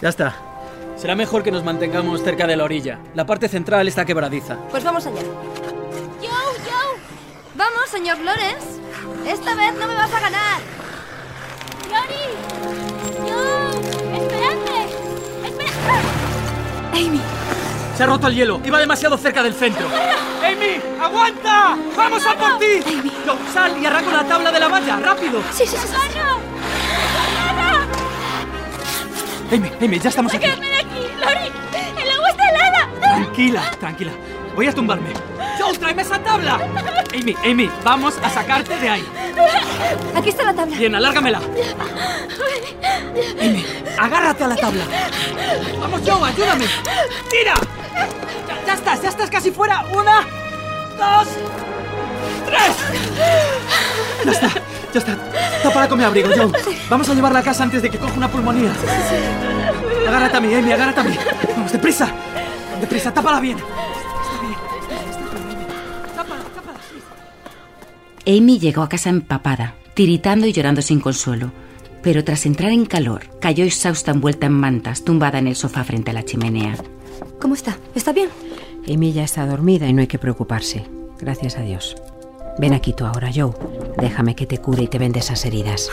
Ya 0.00 0.08
está. 0.08 0.34
Será 0.96 1.14
mejor 1.14 1.42
que 1.42 1.50
nos 1.50 1.64
mantengamos 1.64 2.22
cerca 2.22 2.46
de 2.46 2.56
la 2.56 2.64
orilla. 2.64 2.98
La 3.14 3.26
parte 3.26 3.48
central 3.48 3.88
está 3.88 4.04
quebradiza. 4.04 4.56
Pues 4.70 4.82
vamos 4.84 5.06
allá. 5.06 5.20
Joe, 6.20 6.28
Joe. 6.28 7.00
Vamos, 7.54 7.88
señor 7.90 8.18
Lawrence. 8.18 8.80
Esta 9.26 9.54
vez 9.54 9.74
no 9.74 9.86
me 9.86 9.94
vas 9.94 10.12
a 10.12 10.20
ganar. 10.20 10.60
Lori. 11.90 12.24
Joe, 13.28 14.16
esperadme. 14.16 14.84
Espera. 15.46 16.00
Amy. 16.92 17.20
Se 17.96 18.02
ha 18.02 18.06
roto 18.06 18.26
el 18.28 18.34
hielo. 18.34 18.60
Iba 18.64 18.78
demasiado 18.78 19.18
cerca 19.18 19.42
del 19.42 19.54
centro. 19.54 19.86
¡Amy! 19.86 20.80
¡Aguanta! 21.00 21.76
¡Vamos 21.96 22.26
a 22.26 22.34
por 22.34 22.58
ti! 22.58 22.80
Amy. 22.86 23.12
Yo, 23.26 23.36
sal 23.52 23.76
y 23.80 23.84
arranca 23.84 24.22
la 24.22 24.24
tabla 24.24 24.50
de 24.50 24.60
la 24.60 24.68
valla. 24.68 24.96
¡Rápido! 24.96 25.42
Sí, 25.52 25.66
sí, 25.66 25.76
sí. 25.76 25.88
sí. 25.88 26.49
Amy, 29.52 29.70
Amy, 29.80 29.98
ya 29.98 30.10
estamos 30.10 30.32
aquí. 30.32 30.46
¡Sácame 30.46 30.68
de 30.68 30.76
aquí, 30.76 31.08
Lori! 31.18 31.52
¡El 32.02 32.10
agua 32.10 32.28
está 32.30 32.48
helada! 32.48 32.88
Tranquila, 33.00 33.70
tranquila. 33.80 34.12
Voy 34.54 34.66
a 34.68 34.72
tumbarme. 34.72 35.10
¡Joe, 35.58 35.76
tráeme 35.76 36.02
esa 36.02 36.18
tabla! 36.20 36.60
Amy, 37.12 37.34
Amy, 37.44 37.70
vamos 37.82 38.14
a 38.22 38.30
sacarte 38.30 38.76
de 38.76 38.88
ahí. 38.88 39.04
Aquí 40.14 40.28
está 40.28 40.44
la 40.44 40.54
tabla. 40.54 40.76
Bien, 40.76 40.94
alárgamela. 40.94 41.40
Amy, 43.40 43.66
agárrate 43.98 44.44
a 44.44 44.48
la 44.48 44.56
tabla. 44.56 44.84
Vamos, 45.80 46.00
Joe, 46.06 46.28
ayúdame. 46.28 46.66
¡Tira! 47.28 47.54
Ya, 48.46 48.66
ya 48.66 48.74
estás, 48.74 49.02
ya 49.02 49.08
estás 49.08 49.30
casi 49.30 49.50
fuera. 49.50 49.84
Una, 49.92 50.26
dos, 50.96 51.28
tres. 52.46 52.76
Ya 54.24 54.32
está, 54.32 54.48
ya 54.92 54.98
está. 54.98 55.18
Tápala 55.62 55.88
con 55.88 55.98
mi 55.98 56.04
abrigo, 56.04 56.28
Joe. 56.34 56.52
Vamos 56.88 57.08
a 57.08 57.14
llevarla 57.14 57.40
a 57.40 57.42
casa 57.42 57.64
antes 57.64 57.82
de 57.82 57.90
que 57.90 57.98
coja 57.98 58.14
una 58.14 58.30
pulmonía. 58.30 58.72
Agárrate 60.08 60.36
a 60.36 60.40
mí, 60.40 60.54
Amy, 60.54 60.72
agárrate 60.72 61.00
a 61.00 61.04
mí. 61.04 61.16
Vamos, 61.56 61.72
deprisa. 61.72 62.08
Deprisa, 62.80 63.12
tápala 63.12 63.40
bien. 63.40 63.58
Amy 68.26 68.58
llegó 68.58 68.82
a 68.82 68.88
casa 68.88 69.10
empapada, 69.10 69.74
tiritando 69.94 70.46
y 70.46 70.52
llorando 70.52 70.82
sin 70.82 71.00
consuelo. 71.00 71.50
Pero 72.02 72.24
tras 72.24 72.46
entrar 72.46 72.70
en 72.70 72.86
calor, 72.86 73.22
cayó 73.40 73.64
exhausta 73.64 74.12
envuelta 74.12 74.46
en 74.46 74.52
mantas, 74.52 75.04
tumbada 75.04 75.38
en 75.38 75.48
el 75.48 75.56
sofá 75.56 75.84
frente 75.84 76.10
a 76.10 76.14
la 76.14 76.24
chimenea. 76.24 76.76
¿Cómo 77.40 77.54
está? 77.54 77.76
¿Está 77.94 78.12
bien? 78.12 78.30
Amy 78.88 79.12
ya 79.12 79.24
está 79.24 79.46
dormida 79.46 79.86
y 79.86 79.92
no 79.92 80.00
hay 80.00 80.06
que 80.06 80.18
preocuparse. 80.18 80.86
Gracias 81.18 81.56
a 81.56 81.62
Dios. 81.62 81.96
Ven 82.60 82.74
aquí 82.74 82.92
tú 82.92 83.06
ahora, 83.06 83.30
Joe. 83.34 83.52
Déjame 83.96 84.36
que 84.36 84.46
te 84.46 84.58
cure 84.58 84.82
y 84.82 84.86
te 84.86 84.98
vende 84.98 85.20
esas 85.20 85.46
heridas. 85.46 85.90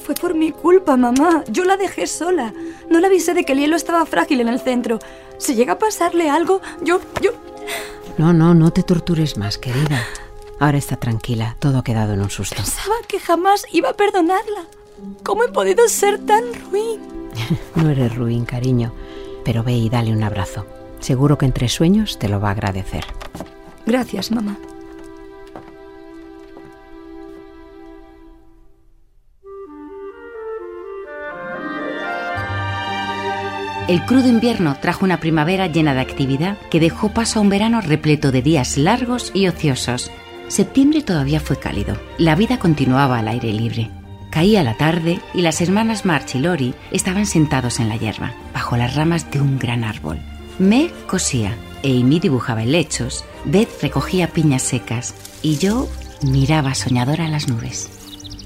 Fue 0.00 0.14
por 0.14 0.34
mi 0.34 0.50
culpa, 0.50 0.96
mamá. 0.96 1.44
Yo 1.48 1.64
la 1.64 1.76
dejé 1.76 2.06
sola. 2.06 2.54
No 2.88 3.00
le 3.00 3.08
avisé 3.08 3.34
de 3.34 3.44
que 3.44 3.52
el 3.52 3.58
hielo 3.58 3.76
estaba 3.76 4.06
frágil 4.06 4.40
en 4.40 4.48
el 4.48 4.58
centro. 4.58 4.98
Si 5.36 5.54
llega 5.54 5.74
a 5.74 5.78
pasarle 5.78 6.30
algo, 6.30 6.62
yo, 6.82 7.00
yo... 7.20 7.32
No, 8.16 8.32
no, 8.32 8.54
no 8.54 8.70
te 8.70 8.82
tortures 8.82 9.36
más, 9.36 9.58
querida. 9.58 10.02
Ahora 10.58 10.78
está 10.78 10.96
tranquila. 10.96 11.54
Todo 11.58 11.78
ha 11.78 11.84
quedado 11.84 12.14
en 12.14 12.22
un 12.22 12.30
susto. 12.30 12.56
Pensaba 12.56 12.94
que 13.06 13.20
jamás 13.20 13.66
iba 13.70 13.90
a 13.90 13.94
perdonarla. 13.94 14.62
¿Cómo 15.22 15.44
he 15.44 15.48
podido 15.48 15.86
ser 15.86 16.18
tan 16.24 16.44
ruin? 16.70 16.98
No 17.74 17.90
eres 17.90 18.16
ruin, 18.16 18.46
cariño. 18.46 18.94
Pero 19.44 19.62
ve 19.62 19.72
y 19.74 19.90
dale 19.90 20.12
un 20.12 20.22
abrazo. 20.22 20.64
Seguro 20.98 21.36
que 21.36 21.44
entre 21.44 21.68
sueños 21.68 22.18
te 22.18 22.30
lo 22.30 22.40
va 22.40 22.48
a 22.48 22.52
agradecer. 22.52 23.04
Gracias, 23.84 24.30
mamá. 24.30 24.56
El 33.88 34.04
crudo 34.04 34.28
invierno 34.28 34.76
trajo 34.80 35.04
una 35.04 35.20
primavera 35.20 35.68
llena 35.68 35.94
de 35.94 36.00
actividad 36.00 36.58
que 36.70 36.80
dejó 36.80 37.10
paso 37.10 37.38
a 37.38 37.42
un 37.42 37.48
verano 37.48 37.80
repleto 37.80 38.32
de 38.32 38.42
días 38.42 38.76
largos 38.78 39.30
y 39.32 39.46
ociosos. 39.46 40.10
Septiembre 40.48 41.02
todavía 41.02 41.38
fue 41.38 41.56
cálido. 41.60 41.96
La 42.18 42.34
vida 42.34 42.58
continuaba 42.58 43.20
al 43.20 43.28
aire 43.28 43.52
libre. 43.52 43.92
Caía 44.30 44.64
la 44.64 44.76
tarde 44.76 45.20
y 45.34 45.42
las 45.42 45.60
hermanas 45.60 46.04
March 46.04 46.34
y 46.34 46.40
Lori 46.40 46.74
estaban 46.90 47.26
sentados 47.26 47.78
en 47.78 47.88
la 47.88 47.96
hierba, 47.96 48.34
bajo 48.52 48.76
las 48.76 48.96
ramas 48.96 49.30
de 49.30 49.40
un 49.40 49.56
gran 49.56 49.84
árbol. 49.84 50.18
Meg 50.58 50.92
cosía, 51.06 51.56
Amy 51.84 52.18
dibujaba 52.18 52.64
helechos, 52.64 53.24
Beth 53.44 53.70
recogía 53.82 54.32
piñas 54.32 54.62
secas 54.62 55.14
y 55.42 55.58
yo 55.58 55.88
miraba 56.22 56.74
soñadora 56.74 57.28
las 57.28 57.46
nubes. 57.46 57.88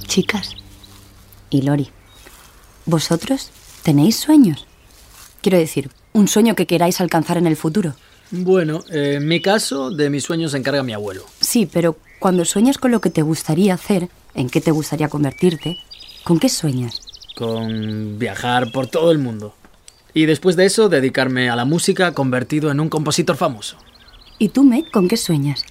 Chicas. 0.07 0.55
Y 1.49 1.63
Lori. 1.63 1.89
¿Vosotros 2.85 3.51
tenéis 3.83 4.17
sueños? 4.17 4.67
Quiero 5.41 5.59
decir, 5.59 5.91
un 6.13 6.29
sueño 6.29 6.55
que 6.55 6.67
queráis 6.67 7.01
alcanzar 7.01 7.39
en 7.39 7.47
el 7.47 7.57
futuro. 7.57 7.95
Bueno, 8.31 8.81
eh, 8.93 9.15
en 9.17 9.27
mi 9.27 9.41
caso, 9.41 9.91
de 9.91 10.11
mis 10.11 10.25
sueños 10.25 10.53
se 10.53 10.59
encarga 10.59 10.83
mi 10.83 10.93
abuelo. 10.93 11.25
Sí, 11.41 11.69
pero 11.71 11.97
cuando 12.19 12.45
sueñas 12.45 12.79
con 12.79 12.91
lo 12.91 13.01
que 13.01 13.11
te 13.11 13.23
gustaría 13.23 13.75
hacer, 13.75 14.09
en 14.35 14.51
qué 14.51 14.61
te 14.61 14.71
gustaría 14.71 15.09
convertirte, 15.09 15.79
¿con 16.23 16.39
qué 16.39 16.49
sueñas? 16.49 17.01
Con 17.37 18.19
viajar 18.19 18.71
por 18.73 18.87
todo 18.87 19.11
el 19.11 19.19
mundo. 19.19 19.55
Y 20.13 20.27
después 20.27 20.57
de 20.57 20.67
eso, 20.67 20.89
dedicarme 20.89 21.51
a 21.51 21.57
la 21.57 21.65
música 21.65 22.13
convertido 22.13 22.71
en 22.71 22.81
un 22.81 22.89
compositor 22.89 23.37
famoso. 23.37 23.77
¿Y 24.39 24.51
tú, 24.51 24.65
Meg, 24.65 24.91
con 24.91 25.09
qué 25.09 25.17
sueñas? 25.17 25.65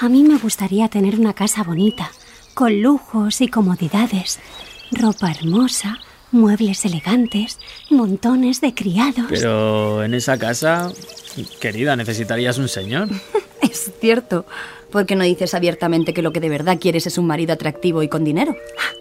A 0.00 0.08
mí 0.08 0.24
me 0.24 0.38
gustaría 0.38 0.88
tener 0.88 1.18
una 1.18 1.34
casa 1.34 1.62
bonita, 1.62 2.10
con 2.54 2.82
lujos 2.82 3.40
y 3.40 3.48
comodidades, 3.48 4.40
ropa 4.90 5.30
hermosa, 5.30 5.98
muebles 6.34 6.84
elegantes, 6.84 7.58
montones 7.88 8.60
de 8.60 8.74
criados. 8.74 9.26
Pero 9.30 10.02
en 10.04 10.12
esa 10.14 10.36
casa, 10.36 10.92
querida, 11.60 11.96
necesitarías 11.96 12.58
un 12.58 12.68
señor. 12.68 13.08
Es 13.62 13.90
cierto. 13.98 14.44
¿Por 14.90 15.06
qué 15.06 15.16
no 15.16 15.24
dices 15.24 15.54
abiertamente 15.54 16.12
que 16.12 16.22
lo 16.22 16.32
que 16.32 16.40
de 16.40 16.50
verdad 16.50 16.78
quieres 16.78 17.06
es 17.06 17.16
un 17.16 17.26
marido 17.26 17.54
atractivo 17.54 18.02
y 18.02 18.08
con 18.08 18.22
dinero? 18.22 18.54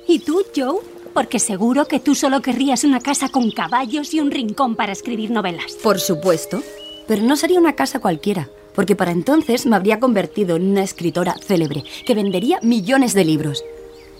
¿Y 0.08 0.20
tú, 0.20 0.42
Joe? 0.56 0.80
Porque 1.14 1.38
seguro 1.38 1.86
que 1.86 2.00
tú 2.00 2.16
solo 2.16 2.42
querrías 2.42 2.86
una 2.86 3.02
casa 3.02 3.30
con 3.30 3.52
caballos 3.52 4.14
y 4.14 4.22
un 4.22 4.32
rincón 4.32 4.76
para 4.76 4.94
escribir 4.94 5.32
novelas. 5.32 5.74
Por 5.84 6.00
supuesto. 6.00 6.64
Pero 7.08 7.22
no 7.24 7.36
sería 7.36 7.60
una 7.60 7.76
casa 7.76 8.00
cualquiera, 8.00 8.50
porque 8.74 8.96
para 8.96 9.12
entonces 9.12 9.66
me 9.66 9.76
habría 9.76 10.00
convertido 10.00 10.56
en 10.56 10.72
una 10.72 10.84
escritora 10.84 11.36
célebre 11.46 11.84
que 12.06 12.16
vendería 12.16 12.60
millones 12.64 13.14
de 13.14 13.26
libros. 13.26 13.64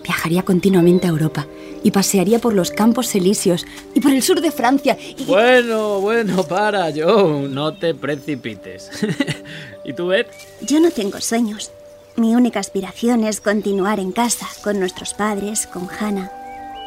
Viajaría 0.04 0.44
continuamente 0.44 1.08
a 1.08 1.12
Europa 1.12 1.48
y 1.82 1.92
pasearía 1.92 2.40
por 2.40 2.54
los 2.54 2.72
campos 2.72 3.14
elíseos 3.16 3.66
y 3.94 4.00
por 4.00 4.12
el 4.12 4.22
sur 4.22 4.42
de 4.42 4.52
Francia. 4.52 4.98
Y... 5.18 5.24
Bueno, 5.26 6.00
bueno, 6.00 6.44
para, 6.44 6.92
Joe. 6.92 7.48
No 7.48 7.74
te 7.74 7.94
precipites. 7.94 8.90
¿Y 9.84 9.94
tú, 9.94 10.08
Beth? 10.08 10.28
Yo 10.62 10.80
no 10.80 10.92
tengo 10.92 11.20
sueños. 11.20 11.72
Mi 12.16 12.36
única 12.36 12.60
aspiración 12.60 13.24
es 13.24 13.42
continuar 13.42 14.00
en 14.00 14.12
casa, 14.12 14.48
con 14.64 14.80
nuestros 14.80 15.14
padres, 15.14 15.68
con 15.68 15.90
Hannah. 15.90 16.32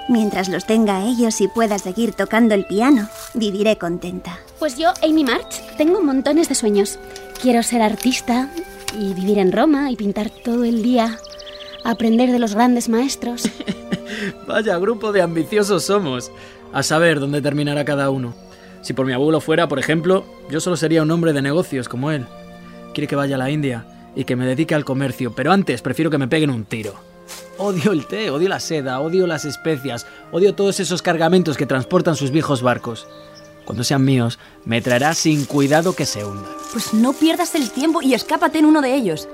Mientras 0.09 0.49
los 0.49 0.65
tenga 0.67 0.99
a 0.99 1.05
ellos 1.05 1.41
y 1.41 1.49
pueda 1.49 1.79
seguir 1.81 2.13
tocando 2.13 2.55
el 2.55 2.65
piano, 2.65 3.09
viviré 3.35 3.77
contenta. 3.77 4.39
Pues 4.61 4.79
yo, 4.79 4.91
Amy 5.03 5.25
March, 5.25 5.61
tengo 5.77 6.01
montones 6.01 6.49
de 6.49 6.55
sueños. 6.55 7.01
Quiero 7.43 7.65
ser 7.65 7.83
artista 7.83 8.49
y 8.97 9.15
vivir 9.15 9.39
en 9.39 9.51
Roma 9.51 9.91
y 9.91 9.97
pintar 9.97 10.31
todo 10.31 10.63
el 10.63 10.85
día, 10.85 11.19
aprender 11.91 12.31
de 12.33 12.39
los 12.39 12.55
grandes 12.55 12.89
maestros. 12.89 13.49
Vaya 14.47 14.79
grupo 14.79 15.13
de 15.13 15.23
ambiciosos 15.23 15.85
somos. 15.85 16.31
A 16.73 16.83
saber 16.83 17.21
dónde 17.21 17.41
terminará 17.41 17.85
cada 17.85 18.11
uno. 18.11 18.35
Si 18.83 18.93
por 18.93 19.07
mi 19.07 19.13
abuelo 19.13 19.41
fuera, 19.41 19.69
por 19.69 19.79
ejemplo, 19.79 20.25
yo 20.51 20.61
solo 20.61 20.77
sería 20.77 21.03
un 21.03 21.11
hombre 21.11 21.33
de 21.33 21.43
negocios 21.43 21.89
como 21.89 22.11
él. 22.11 22.27
Quiere 22.93 23.09
que 23.09 23.17
vaya 23.17 23.37
a 23.37 23.39
la 23.39 23.51
India 23.51 23.87
y 24.15 24.25
que 24.25 24.37
me 24.37 24.47
dedique 24.47 24.75
al 24.75 24.85
comercio, 24.85 25.35
pero 25.35 25.53
antes 25.53 25.83
prefiero 25.83 26.11
que 26.11 26.19
me 26.19 26.29
peguen 26.29 26.51
un 26.51 26.65
tiro. 26.65 26.95
Odio 27.59 27.93
el 27.93 28.07
té, 28.07 28.31
odio 28.31 28.49
la 28.49 28.61
seda, 28.61 29.01
odio 29.01 29.27
las 29.27 29.45
especias, 29.45 30.07
odio 30.31 30.55
todos 30.55 30.79
esos 30.81 31.03
cargamentos 31.03 31.57
que 31.57 31.67
transportan 31.67 32.17
sus 32.17 32.31
viejos 32.31 32.63
barcos. 32.63 33.07
Cuando 33.65 33.83
sean 33.83 34.05
míos, 34.05 34.39
me 34.65 34.81
traerás 34.81 35.19
sin 35.19 35.45
cuidado 35.45 35.95
que 35.95 36.07
se 36.07 36.25
hundan. 36.25 36.53
Pues 36.73 36.95
no 36.95 37.13
pierdas 37.13 37.55
el 37.55 37.71
tiempo 37.71 38.01
y 38.03 38.15
escápate 38.15 38.59
en 38.59 38.67
uno 38.67 38.81
de 38.81 38.95
ellos. 38.95 39.29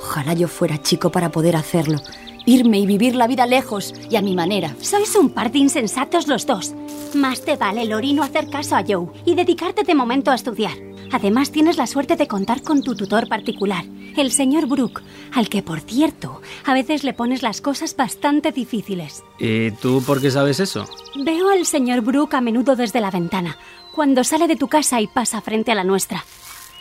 Ojalá 0.00 0.34
yo 0.34 0.48
fuera 0.48 0.82
chico 0.82 1.10
para 1.10 1.30
poder 1.30 1.56
hacerlo. 1.56 1.98
Irme 2.44 2.78
y 2.78 2.86
vivir 2.86 3.16
la 3.16 3.26
vida 3.26 3.46
lejos 3.46 3.92
y 4.08 4.16
a 4.16 4.22
mi 4.22 4.36
manera. 4.36 4.74
Sois 4.80 5.14
un 5.16 5.30
par 5.30 5.50
de 5.50 5.58
insensatos 5.58 6.28
los 6.28 6.46
dos. 6.46 6.74
Más 7.14 7.42
te 7.42 7.56
vale, 7.56 7.84
Lori, 7.84 8.12
no 8.12 8.22
hacer 8.22 8.48
caso 8.48 8.76
a 8.76 8.84
Joe 8.86 9.08
y 9.24 9.34
dedicarte 9.34 9.82
de 9.82 9.94
momento 9.94 10.30
a 10.30 10.36
estudiar. 10.36 10.74
Además, 11.12 11.50
tienes 11.50 11.76
la 11.76 11.86
suerte 11.86 12.16
de 12.16 12.26
contar 12.26 12.62
con 12.62 12.82
tu 12.82 12.94
tutor 12.94 13.28
particular, 13.28 13.84
el 14.16 14.32
señor 14.32 14.66
Brooke, 14.66 15.02
al 15.32 15.48
que, 15.48 15.62
por 15.62 15.80
cierto, 15.80 16.40
a 16.64 16.74
veces 16.74 17.04
le 17.04 17.12
pones 17.12 17.42
las 17.42 17.60
cosas 17.60 17.94
bastante 17.96 18.52
difíciles. 18.52 19.22
¿Y 19.38 19.70
tú 19.72 20.02
por 20.04 20.20
qué 20.20 20.30
sabes 20.30 20.60
eso? 20.60 20.84
Veo 21.24 21.50
al 21.50 21.64
señor 21.64 22.00
Brooke 22.00 22.34
a 22.34 22.40
menudo 22.40 22.76
desde 22.76 23.00
la 23.00 23.10
ventana, 23.10 23.56
cuando 23.94 24.24
sale 24.24 24.48
de 24.48 24.56
tu 24.56 24.68
casa 24.68 25.00
y 25.00 25.06
pasa 25.06 25.40
frente 25.40 25.72
a 25.72 25.74
la 25.74 25.84
nuestra. 25.84 26.24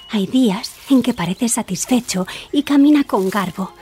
Hay 0.09 0.27
días 0.27 0.75
en 0.89 1.01
que 1.01 1.13
parece 1.13 1.49
satisfecho 1.49 2.27
y 2.51 2.63
camina 2.63 3.03
con 3.03 3.29
garbo, 3.29 3.73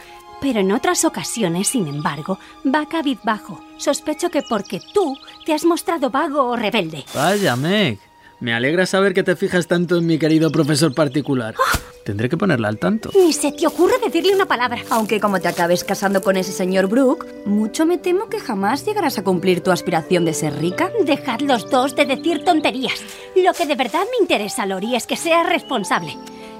pero 0.42 0.60
en 0.60 0.72
otras 0.72 1.06
ocasiones, 1.06 1.68
sin 1.68 1.88
embargo, 1.88 2.40
va 2.66 2.88
cabizbajo. 2.88 3.60
Sospecho 3.78 4.30
que 4.30 4.42
porque 4.42 4.82
tú 4.94 5.18
te 5.46 5.54
has 5.54 5.66
mostrado 5.66 6.10
vago 6.10 6.44
o 6.44 6.56
rebelde. 6.56 7.06
Vaya, 7.14 7.56
Meg. 7.56 8.00
Me 8.44 8.54
alegra 8.54 8.86
saber 8.86 9.14
que 9.14 9.24
te 9.24 9.38
fijas 9.38 9.68
tanto 9.68 9.96
en 9.96 10.06
mi 10.06 10.20
querido 10.20 10.52
profesor 10.52 10.94
particular. 10.94 11.56
Tendré 12.04 12.28
que 12.28 12.36
ponerla 12.36 12.68
al 12.68 12.78
tanto. 12.78 13.10
Ni 13.16 13.32
se 13.32 13.54
te 13.54 13.66
ocurre 13.66 13.94
decirle 14.04 14.36
una 14.36 14.46
palabra. 14.46 14.82
Aunque 14.90 15.22
como 15.22 15.40
te 15.40 15.48
acabes 15.48 15.86
casando 15.86 16.22
con 16.22 16.36
ese 16.36 16.52
señor 16.52 16.88
Brooke, 16.88 17.26
mucho 17.46 17.86
me 17.86 17.98
temo 17.98 18.28
que 18.28 18.42
jamás 18.42 18.86
llegarás 18.86 19.18
a 19.18 19.24
cumplir 19.24 19.62
tu 19.62 19.72
aspiración 19.72 20.26
de 20.26 20.34
ser 20.34 20.60
rica. 20.60 20.92
Dejad 21.06 21.40
los 21.40 21.70
dos 21.70 21.96
de 21.96 22.06
decir 22.06 22.44
tonterías. 22.44 23.02
Lo 23.34 23.54
que 23.54 23.66
de 23.66 23.76
verdad 23.76 24.02
me 24.12 24.22
interesa, 24.22 24.66
Lori, 24.66 24.94
es 24.94 25.08
que 25.08 25.16
seas 25.16 25.48
responsable. 25.48 26.18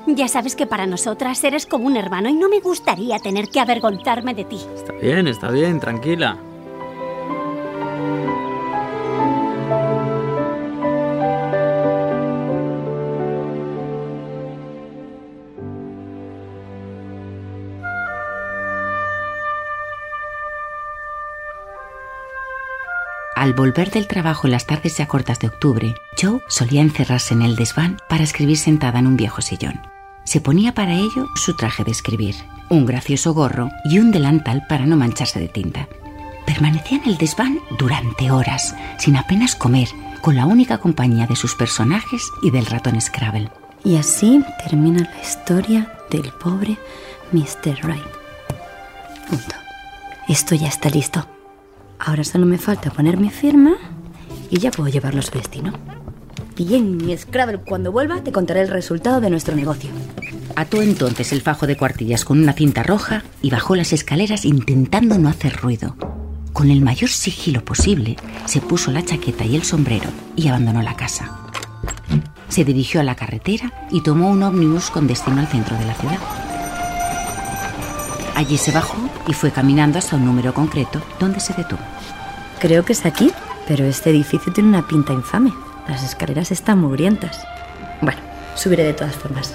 Ya 0.08 0.30
sabes 0.30 0.56
que 0.56 0.66
para 0.66 0.88
nosotras 0.88 1.44
eres 1.44 1.66
como 1.66 1.88
un 1.88 1.98
hermano 1.98 2.30
y 2.30 2.34
no 2.34 2.48
me 2.48 2.62
gustaría 2.62 3.20
tener 3.20 3.50
que 3.50 3.60
avergonzarme 3.60 4.34
de 4.34 4.46
ti. 4.46 4.60
Está 4.74 4.94
bien, 4.94 5.28
está 5.28 5.52
bien, 5.52 5.82
tranquila. 5.82 6.40
Al 23.44 23.52
volver 23.52 23.92
del 23.92 24.08
trabajo 24.08 24.48
en 24.48 24.52
las 24.52 24.66
tardes 24.66 24.96
ya 24.96 25.06
cortas 25.06 25.38
de 25.40 25.48
octubre, 25.48 25.96
Joe 26.18 26.40
solía 26.48 26.80
encerrarse 26.80 27.34
en 27.34 27.42
el 27.42 27.58
desván 27.58 27.98
para 28.08 28.24
escribir 28.24 28.58
sentada 28.58 29.00
en 29.00 29.06
un 29.06 29.18
viejo 29.18 29.42
sillón. 29.42 29.82
Se 30.24 30.40
ponía 30.40 30.74
para 30.74 30.94
ello 30.94 31.28
su 31.36 31.54
traje 31.54 31.84
de 31.84 31.92
escribir, 31.92 32.36
un 32.70 32.86
gracioso 32.86 33.34
gorro 33.34 33.70
y 33.84 34.00
un 34.00 34.12
delantal 34.12 34.66
para 34.70 34.86
no 34.86 34.96
mancharse 34.96 35.42
de 35.42 35.50
tinta. 35.50 35.90
Permanecía 36.46 37.00
en 37.00 37.10
el 37.10 37.18
desván 37.18 37.60
durante 37.78 38.32
horas, 38.32 38.78
sin 38.98 39.18
apenas 39.18 39.56
comer, 39.56 39.90
con 40.22 40.38
la 40.38 40.46
única 40.46 40.78
compañía 40.78 41.28
de 41.28 41.36
sus 41.36 41.54
personajes 41.54 42.24
y 42.44 42.52
del 42.52 42.66
ratón 42.66 43.02
Scrabble. 43.02 43.52
Y 43.84 43.98
así 43.98 44.42
termina 44.64 45.02
la 45.02 45.22
historia 45.22 45.92
del 46.10 46.32
pobre 46.32 46.78
Mr. 47.34 47.78
Wright. 47.84 48.04
Punto. 49.28 49.56
Esto 50.30 50.56
ya 50.56 50.70
está 50.70 50.90
listo. 50.90 51.28
Ahora 52.00 52.24
solo 52.24 52.46
me 52.46 52.58
falta 52.58 52.92
poner 52.92 53.18
mi 53.18 53.30
firma 53.30 53.74
y 54.50 54.60
ya 54.60 54.72
puedo 54.72 54.90
llevarlo 54.90 55.20
a 55.20 55.24
su 55.24 55.32
destino. 55.32 55.74
Bien, 56.56 56.98
mi 56.98 57.18
Scrabble, 57.18 57.60
cuando 57.60 57.92
vuelva 57.92 58.22
te 58.24 58.32
contaré 58.32 58.62
el 58.62 58.68
resultado 58.68 59.20
de 59.22 59.30
nuestro 59.30 59.56
negocio. 59.56 59.90
Ató 60.56 60.82
entonces 60.82 61.34
el 61.34 61.42
fajo 61.42 61.66
de 61.66 61.78
cuartillas 61.78 62.26
con 62.26 62.40
una 62.40 62.54
cinta 62.54 62.84
roja 62.84 63.24
y 63.42 63.50
bajó 63.50 63.76
las 63.76 63.92
escaleras 63.92 64.46
intentando 64.46 65.18
no 65.18 65.30
hacer 65.30 65.56
ruido. 65.56 65.96
Con 66.54 66.70
el 66.70 66.82
mayor 66.82 67.10
sigilo 67.10 67.66
posible, 67.66 68.16
se 68.46 68.62
puso 68.62 68.92
la 68.92 69.04
chaqueta 69.04 69.44
y 69.46 69.56
el 69.56 69.64
sombrero 69.64 70.10
y 70.36 70.48
abandonó 70.48 70.84
la 70.84 70.96
casa. 70.96 71.40
Se 72.50 72.64
dirigió 72.64 73.02
a 73.02 73.04
la 73.04 73.16
carretera 73.16 73.88
y 73.90 74.02
tomó 74.02 74.30
un 74.30 74.44
ómnibus 74.44 74.92
con 74.92 75.08
destino 75.08 75.40
al 75.40 75.48
centro 75.48 75.76
de 75.76 75.86
la 75.86 75.96
ciudad. 75.96 76.20
Allí 78.36 78.58
se 78.58 78.72
bajó 78.72 78.98
y 79.28 79.34
fue 79.34 79.52
caminando 79.52 80.00
hasta 80.00 80.16
un 80.16 80.26
número 80.26 80.54
concreto 80.54 81.02
donde 81.20 81.40
se 81.40 81.54
detuvo. 81.54 81.82
Creo 82.60 82.84
que 82.84 82.94
es 82.94 83.06
aquí, 83.06 83.32
pero 83.68 83.86
este 83.86 84.10
edificio 84.10 84.52
tiene 84.52 84.70
una 84.70 84.88
pinta 84.88 85.14
infame. 85.14 85.54
Las 85.88 86.04
escaleras 86.04 86.52
están 86.52 86.80
mugrientas. 86.80 87.46
Bueno, 88.02 88.22
subiré 88.56 88.84
de 88.84 88.94
todas 88.94 89.16
formas. 89.16 89.54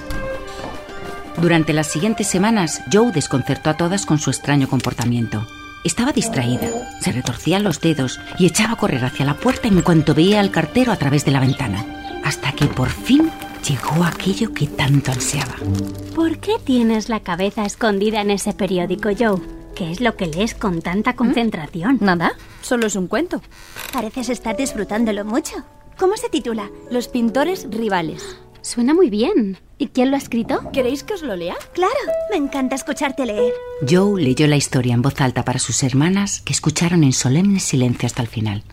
Durante 1.40 1.72
las 1.72 1.86
siguientes 1.86 2.26
semanas, 2.26 2.82
Joe 2.92 3.12
desconcertó 3.12 3.70
a 3.70 3.76
todas 3.76 4.06
con 4.06 4.18
su 4.18 4.30
extraño 4.30 4.68
comportamiento. 4.68 5.46
Estaba 5.84 6.12
distraída, 6.12 6.68
se 7.00 7.12
retorcía 7.12 7.60
los 7.60 7.80
dedos 7.80 8.20
y 8.38 8.46
echaba 8.46 8.72
a 8.72 8.76
correr 8.76 9.04
hacia 9.04 9.24
la 9.24 9.34
puerta 9.34 9.68
en 9.68 9.80
cuanto 9.82 10.14
veía 10.14 10.40
al 10.40 10.50
cartero 10.50 10.90
a 10.90 10.96
través 10.96 11.24
de 11.24 11.30
la 11.30 11.40
ventana, 11.40 11.84
hasta 12.24 12.52
que 12.52 12.66
por 12.66 12.88
fin 12.88 13.30
llegó 13.62 14.04
aquello 14.04 14.52
que 14.52 14.66
tanto 14.66 15.12
ansiaba. 15.12 15.56
¿Por 16.14 16.38
qué 16.38 16.56
tienes 16.62 17.08
la 17.08 17.20
cabeza 17.20 17.64
escondida 17.64 18.20
en 18.20 18.30
ese 18.30 18.52
periódico, 18.52 19.10
Joe? 19.18 19.40
¿Qué 19.74 19.90
es 19.90 20.00
lo 20.00 20.16
que 20.16 20.26
lees 20.26 20.54
con 20.54 20.82
tanta 20.82 21.14
concentración? 21.14 21.98
Nada, 22.00 22.32
solo 22.62 22.86
es 22.86 22.96
un 22.96 23.06
cuento. 23.06 23.40
Pareces 23.92 24.28
estar 24.28 24.56
disfrutándolo 24.56 25.24
mucho. 25.24 25.56
¿Cómo 25.96 26.16
se 26.16 26.28
titula? 26.28 26.70
Los 26.90 27.08
pintores 27.08 27.66
rivales. 27.70 28.38
Suena 28.62 28.92
muy 28.92 29.08
bien. 29.08 29.58
¿Y 29.78 29.88
quién 29.88 30.10
lo 30.10 30.16
ha 30.16 30.18
escrito? 30.18 30.70
¿Queréis 30.72 31.04
que 31.04 31.14
os 31.14 31.22
lo 31.22 31.36
lea? 31.36 31.56
Claro, 31.72 31.92
me 32.30 32.36
encanta 32.36 32.74
escucharte 32.74 33.24
leer. 33.24 33.52
Joe 33.88 34.20
leyó 34.20 34.46
la 34.48 34.56
historia 34.56 34.94
en 34.94 35.02
voz 35.02 35.20
alta 35.20 35.44
para 35.44 35.60
sus 35.60 35.82
hermanas, 35.84 36.40
que 36.40 36.52
escucharon 36.52 37.04
en 37.04 37.12
solemne 37.12 37.60
silencio 37.60 38.06
hasta 38.06 38.22
el 38.22 38.28
final. 38.28 38.64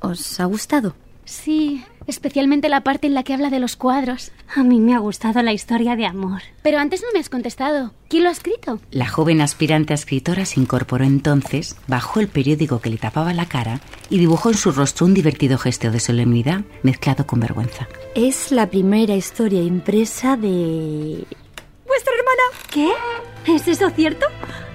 ¿Os 0.00 0.38
ha 0.40 0.44
gustado? 0.44 0.94
Sí, 1.24 1.84
especialmente 2.06 2.68
la 2.68 2.82
parte 2.82 3.06
en 3.06 3.14
la 3.14 3.22
que 3.22 3.32
habla 3.34 3.50
de 3.50 3.60
los 3.60 3.76
cuadros. 3.76 4.32
A 4.54 4.64
mí 4.64 4.80
me 4.80 4.94
ha 4.94 4.98
gustado 4.98 5.42
la 5.42 5.52
historia 5.52 5.96
de 5.96 6.06
amor. 6.06 6.42
Pero 6.62 6.78
antes 6.78 7.02
no 7.02 7.08
me 7.12 7.20
has 7.20 7.28
contestado. 7.28 7.92
¿Quién 8.08 8.24
lo 8.24 8.28
ha 8.28 8.32
escrito? 8.32 8.80
La 8.90 9.08
joven 9.08 9.40
aspirante 9.40 9.92
a 9.92 9.94
escritora 9.94 10.44
se 10.44 10.60
incorporó 10.60 11.04
entonces, 11.04 11.76
bajó 11.86 12.20
el 12.20 12.28
periódico 12.28 12.80
que 12.80 12.90
le 12.90 12.98
tapaba 12.98 13.32
la 13.34 13.46
cara 13.46 13.80
y 14.10 14.18
dibujó 14.18 14.50
en 14.50 14.56
su 14.56 14.72
rostro 14.72 15.06
un 15.06 15.14
divertido 15.14 15.58
gesto 15.58 15.90
de 15.90 16.00
solemnidad 16.00 16.62
mezclado 16.82 17.26
con 17.26 17.40
vergüenza. 17.40 17.88
Es 18.14 18.52
la 18.52 18.68
primera 18.68 19.14
historia 19.14 19.62
impresa 19.62 20.36
de... 20.36 21.24
¿Vuestra 21.86 22.12
hermana? 22.18 22.42
¿Qué? 22.70 23.52
¿Es 23.52 23.68
eso 23.68 23.90
cierto? 23.90 24.26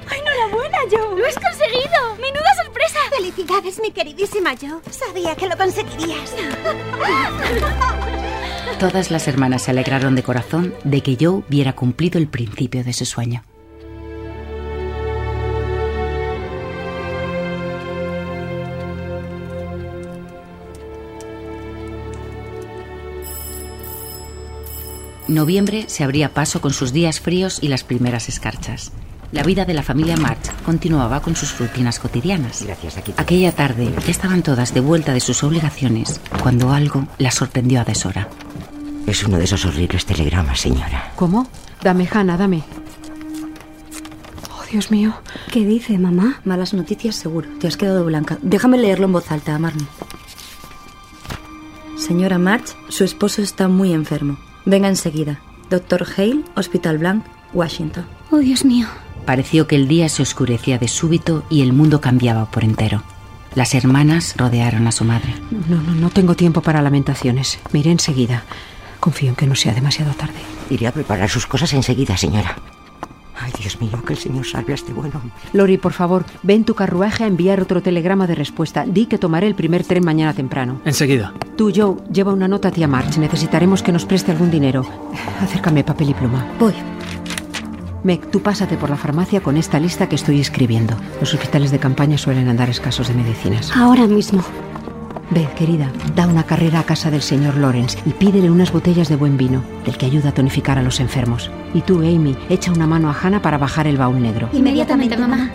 ¡Ay, 0.10 0.20
enhorabuena, 0.20 0.78
Joe! 0.90 1.20
¡Lo 1.20 1.26
has 1.26 1.36
conseguido! 1.36 2.16
¡Menuda 2.20 2.56
sorpresa! 2.64 3.00
¡Felicidades, 3.16 3.80
mi 3.80 3.92
queridísima 3.92 4.56
Joe! 4.60 4.82
Sabía 4.92 5.36
que 5.36 5.48
lo 5.48 5.56
conseguirías. 5.58 6.34
Todas 8.80 9.12
las 9.12 9.28
hermanas 9.28 9.64
se 9.64 9.72
alegraron 9.72 10.16
de 10.16 10.24
corazón 10.24 10.74
de 10.84 11.02
que 11.02 11.18
Joe 11.20 11.44
viera 11.50 11.74
cumplido 11.74 12.20
el 12.20 12.28
principio 12.28 12.84
de 12.84 12.94
su 12.94 13.06
sueño. 13.06 13.44
Noviembre 25.28 25.86
se 25.88 26.06
abría 26.06 26.34
paso 26.34 26.62
con 26.62 26.72
sus 26.72 26.94
días 26.94 27.20
fríos 27.20 27.60
y 27.62 27.68
las 27.68 27.84
primeras 27.84 28.30
escarchas. 28.30 28.94
La 29.32 29.44
vida 29.44 29.66
de 29.66 29.74
la 29.74 29.84
familia 29.84 30.16
March 30.16 30.52
continuaba 30.64 31.22
con 31.22 31.36
sus 31.36 31.60
rutinas 31.60 32.00
cotidianas. 32.00 32.64
Gracias, 32.64 32.98
aquí. 32.98 33.14
Aquella 33.18 33.52
tarde 33.52 33.94
ya 34.06 34.12
estaban 34.12 34.42
todas 34.42 34.74
de 34.74 34.80
vuelta 34.80 35.14
de 35.14 35.20
sus 35.20 35.44
obligaciones 35.44 36.22
cuando 36.42 36.72
algo 36.72 37.06
las 37.18 37.36
sorprendió 37.36 37.82
a 37.82 37.84
deshora. 37.84 38.30
Es 39.06 39.24
uno 39.24 39.38
de 39.38 39.44
esos 39.44 39.66
horribles 39.66 40.06
telegramas, 40.06 40.62
señora. 40.62 41.12
¿Cómo? 41.16 41.48
Dame, 41.82 42.08
Hannah, 42.12 42.38
dame. 42.38 42.64
Oh, 44.50 44.64
Dios 44.72 44.92
mío. 44.92 45.14
¿Qué 45.52 45.66
dice, 45.66 45.98
mamá? 45.98 46.40
Malas 46.46 46.74
noticias, 46.74 47.16
seguro. 47.16 47.50
Te 47.60 47.68
has 47.68 47.76
quedado 47.76 48.06
blanca. 48.06 48.38
Déjame 48.42 48.78
leerlo 48.78 49.08
en 49.08 49.14
voz 49.14 49.30
alta, 49.32 49.60
Marnie. 49.60 49.88
Señora 51.98 52.38
March, 52.38 52.78
su 52.88 53.04
esposo 53.04 53.42
está 53.42 53.68
muy 53.68 53.92
enfermo. 53.92 54.38
Venga 54.66 54.88
enseguida. 54.88 55.42
Doctor 55.70 56.08
Hale, 56.16 56.44
Hospital 56.56 56.98
Blanc, 56.98 57.26
Washington. 57.54 58.06
Oh, 58.32 58.38
Dios 58.38 58.64
mío. 58.64 58.88
Pareció 59.28 59.68
que 59.68 59.76
el 59.76 59.90
día 59.90 60.08
se 60.08 60.22
oscurecía 60.22 60.80
de 60.80 60.88
súbito 60.88 61.44
y 61.50 61.62
el 61.62 61.74
mundo 61.74 62.00
cambiaba 62.00 62.50
por 62.50 62.64
entero. 62.64 63.04
Las 63.56 63.76
hermanas 63.76 64.36
rodearon 64.38 64.88
a 64.88 64.94
su 64.94 65.04
madre. 65.04 65.36
No, 65.68 65.82
no, 65.82 65.94
no 65.94 66.10
tengo 66.10 66.34
tiempo 66.36 66.62
para 66.62 66.82
lamentaciones. 66.82 67.60
Me 67.74 67.82
iré 67.82 67.92
enseguida. 67.92 68.46
Confío 69.02 69.28
en 69.28 69.36
que 69.36 69.46
no 69.46 69.56
sea 69.56 69.74
demasiado 69.74 70.14
tarde. 70.14 70.40
Iré 70.70 70.88
a 70.88 70.94
preparar 70.94 71.28
sus 71.30 71.46
cosas 71.46 71.74
enseguida, 71.74 72.16
señora. 72.16 72.56
Ay, 73.38 73.52
Dios 73.60 73.82
mío, 73.82 74.02
que 74.06 74.14
el 74.14 74.20
señor 74.20 74.48
salve 74.48 74.72
a 74.72 74.76
este 74.76 74.94
buen 74.94 75.14
hombre. 75.14 75.32
Lori, 75.52 75.78
por 75.78 75.92
favor, 75.92 76.24
ve 76.42 76.54
en 76.54 76.64
tu 76.64 76.74
carruaje 76.74 77.26
a 77.26 77.28
enviar 77.28 77.62
otro 77.62 77.82
telegrama 77.82 78.28
de 78.28 78.36
respuesta. 78.36 78.86
Di 78.88 79.08
que 79.08 79.18
tomaré 79.18 79.48
el 79.48 79.56
primer 79.56 79.84
tren 79.84 80.06
mañana 80.06 80.34
temprano. 80.34 80.80
Enseguida. 80.86 81.34
Tú, 81.58 81.70
Joe, 81.76 81.98
lleva 82.14 82.32
una 82.32 82.48
nota 82.48 82.70
a 82.70 82.72
tía 82.72 82.88
March. 82.88 83.18
Necesitaremos 83.18 83.84
que 83.84 83.92
nos 83.92 84.06
preste 84.06 84.32
algún 84.32 84.52
dinero. 84.52 84.88
Acércame 85.42 85.84
papel 85.84 86.12
y 86.12 86.14
pluma. 86.14 86.48
Voy. 86.58 86.74
Meg, 88.08 88.32
tú 88.32 88.40
pásate 88.40 88.78
por 88.78 88.90
la 88.90 88.96
farmacia 88.96 89.42
con 89.42 89.58
esta 89.58 89.82
lista 89.82 90.08
que 90.08 90.16
estoy 90.16 90.40
escribiendo. 90.40 90.96
Los 91.20 91.34
hospitales 91.34 91.72
de 91.72 91.80
campaña 91.80 92.18
suelen 92.18 92.48
andar 92.48 92.70
escasos 92.70 93.10
de 93.10 93.14
medicinas. 93.14 93.76
Ahora 93.76 94.08
mismo. 94.08 94.42
Ve, 95.30 95.46
querida, 95.58 95.92
da 96.16 96.26
una 96.26 96.46
carrera 96.46 96.80
a 96.80 96.84
casa 96.86 97.12
del 97.12 97.22
señor 97.22 97.58
Lawrence 97.58 98.00
y 98.06 98.12
pídele 98.12 98.50
unas 98.50 98.72
botellas 98.72 99.10
de 99.10 99.18
buen 99.18 99.36
vino, 99.36 99.62
del 99.84 99.98
que 99.98 100.06
ayuda 100.06 100.30
a 100.30 100.34
tonificar 100.34 100.78
a 100.78 100.84
los 100.84 101.02
enfermos. 101.02 101.52
Y 101.74 101.82
tú, 101.82 101.98
Amy, 101.98 102.38
echa 102.48 102.72
una 102.72 102.88
mano 102.88 103.10
a 103.10 103.14
Hannah 103.14 103.42
para 103.42 103.58
bajar 103.58 103.88
el 103.88 103.98
baúl 103.98 104.22
negro. 104.22 104.48
Inmediatamente, 104.54 105.18
mamá. 105.18 105.52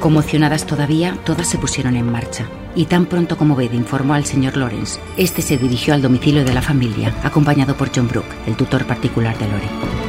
Conmocionadas 0.00 0.66
todavía, 0.66 1.16
todas 1.24 1.46
se 1.46 1.58
pusieron 1.58 1.94
en 1.94 2.10
marcha. 2.10 2.48
Y 2.74 2.86
tan 2.86 3.06
pronto 3.06 3.38
como 3.38 3.54
Beth 3.54 3.72
informó 3.72 4.14
al 4.14 4.24
señor 4.24 4.56
Lawrence, 4.56 4.98
este 5.16 5.42
se 5.42 5.58
dirigió 5.58 5.94
al 5.94 6.02
domicilio 6.02 6.44
de 6.44 6.54
la 6.54 6.60
familia, 6.60 7.14
acompañado 7.22 7.76
por 7.76 7.92
John 7.94 8.08
Brooke, 8.08 8.34
el 8.48 8.56
tutor 8.56 8.84
particular 8.84 9.38
de 9.38 9.46
Lori. 9.46 10.03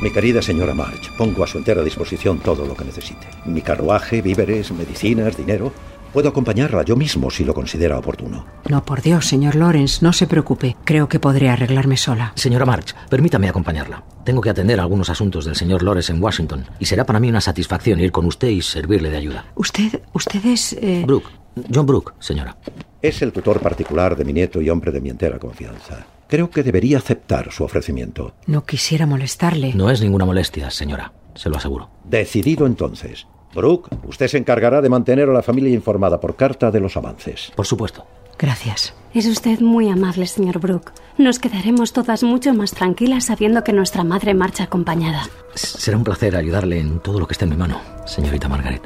Mi 0.00 0.10
querida 0.12 0.40
señora 0.42 0.74
March, 0.74 1.10
pongo 1.16 1.42
a 1.42 1.46
su 1.46 1.58
entera 1.58 1.82
disposición 1.82 2.38
todo 2.38 2.64
lo 2.66 2.74
que 2.76 2.84
necesite. 2.84 3.26
Mi 3.46 3.62
carruaje, 3.62 4.22
víveres, 4.22 4.70
medicinas, 4.70 5.36
dinero. 5.36 5.72
Puedo 6.12 6.28
acompañarla 6.28 6.84
yo 6.84 6.96
mismo 6.96 7.30
si 7.30 7.44
lo 7.44 7.52
considera 7.52 7.98
oportuno. 7.98 8.46
No, 8.68 8.82
por 8.84 9.02
Dios, 9.02 9.26
señor 9.26 9.56
Lawrence, 9.56 9.98
no 10.02 10.12
se 10.12 10.26
preocupe. 10.26 10.76
Creo 10.84 11.08
que 11.08 11.18
podré 11.18 11.50
arreglarme 11.50 11.96
sola. 11.96 12.32
Señora 12.36 12.64
March, 12.64 12.94
permítame 13.10 13.48
acompañarla. 13.48 14.04
Tengo 14.24 14.40
que 14.40 14.50
atender 14.50 14.80
algunos 14.80 15.10
asuntos 15.10 15.44
del 15.44 15.56
señor 15.56 15.82
Lawrence 15.82 16.12
en 16.12 16.22
Washington 16.22 16.64
y 16.78 16.86
será 16.86 17.04
para 17.04 17.20
mí 17.20 17.28
una 17.28 17.40
satisfacción 17.40 18.00
ir 18.00 18.12
con 18.12 18.24
usted 18.24 18.48
y 18.48 18.62
servirle 18.62 19.10
de 19.10 19.16
ayuda. 19.18 19.46
Usted, 19.56 20.00
usted 20.14 20.44
es... 20.46 20.72
eh, 20.74 21.02
Brooke, 21.06 21.28
John 21.74 21.84
Brooke, 21.86 22.12
señora. 22.20 22.56
Es 23.02 23.20
el 23.20 23.32
tutor 23.32 23.60
particular 23.60 24.16
de 24.16 24.24
mi 24.24 24.32
nieto 24.32 24.62
y 24.62 24.70
hombre 24.70 24.92
de 24.92 25.00
mi 25.00 25.10
entera 25.10 25.38
confianza. 25.38 26.06
Creo 26.28 26.50
que 26.50 26.62
debería 26.62 26.98
aceptar 26.98 27.50
su 27.52 27.64
ofrecimiento. 27.64 28.34
No 28.46 28.64
quisiera 28.64 29.06
molestarle. 29.06 29.72
No 29.74 29.90
es 29.90 30.02
ninguna 30.02 30.26
molestia, 30.26 30.70
señora, 30.70 31.12
se 31.34 31.48
lo 31.48 31.56
aseguro. 31.56 31.88
Decidido 32.04 32.66
entonces. 32.66 33.26
Brooke, 33.54 33.88
usted 34.06 34.28
se 34.28 34.36
encargará 34.36 34.82
de 34.82 34.90
mantener 34.90 35.30
a 35.30 35.32
la 35.32 35.42
familia 35.42 35.72
informada 35.72 36.20
por 36.20 36.36
carta 36.36 36.70
de 36.70 36.80
los 36.80 36.98
avances. 36.98 37.50
Por 37.56 37.66
supuesto. 37.66 38.06
Gracias. 38.38 38.94
Es 39.14 39.26
usted 39.26 39.60
muy 39.60 39.88
amable, 39.88 40.26
señor 40.26 40.60
Brooke. 40.60 40.92
Nos 41.16 41.38
quedaremos 41.38 41.92
todas 41.92 42.22
mucho 42.22 42.52
más 42.54 42.72
tranquilas 42.72 43.24
sabiendo 43.24 43.64
que 43.64 43.72
nuestra 43.72 44.04
madre 44.04 44.34
marcha 44.34 44.64
acompañada. 44.64 45.28
Será 45.54 45.96
un 45.96 46.04
placer 46.04 46.36
ayudarle 46.36 46.78
en 46.78 47.00
todo 47.00 47.18
lo 47.18 47.26
que 47.26 47.32
esté 47.32 47.46
en 47.46 47.50
mi 47.50 47.56
mano, 47.56 47.80
señorita 48.06 48.48
Margaret. 48.48 48.82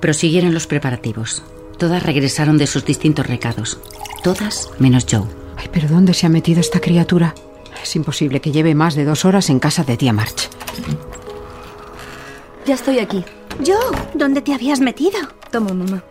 Prosiguieron 0.00 0.52
los 0.52 0.66
preparativos. 0.66 1.44
Todas 1.78 2.02
regresaron 2.02 2.58
de 2.58 2.66
sus 2.66 2.84
distintos 2.84 3.26
recados. 3.26 3.78
Todas 4.22 4.70
menos 4.80 5.06
Joe. 5.08 5.47
Ay, 5.58 5.68
pero 5.72 5.88
¿dónde 5.88 6.14
se 6.14 6.26
ha 6.26 6.30
metido 6.30 6.60
esta 6.60 6.80
criatura? 6.80 7.34
Es 7.82 7.96
imposible 7.96 8.40
que 8.40 8.52
lleve 8.52 8.74
más 8.74 8.94
de 8.94 9.04
dos 9.04 9.24
horas 9.24 9.50
en 9.50 9.58
casa 9.58 9.84
de 9.84 9.96
tía 9.96 10.12
March. 10.12 10.48
Ya 12.64 12.74
estoy 12.74 12.98
aquí. 13.00 13.24
Yo, 13.62 13.74
¿dónde 14.14 14.40
te 14.40 14.54
habías 14.54 14.80
metido? 14.80 15.18
Toma, 15.50 15.74
mamá. 15.74 16.02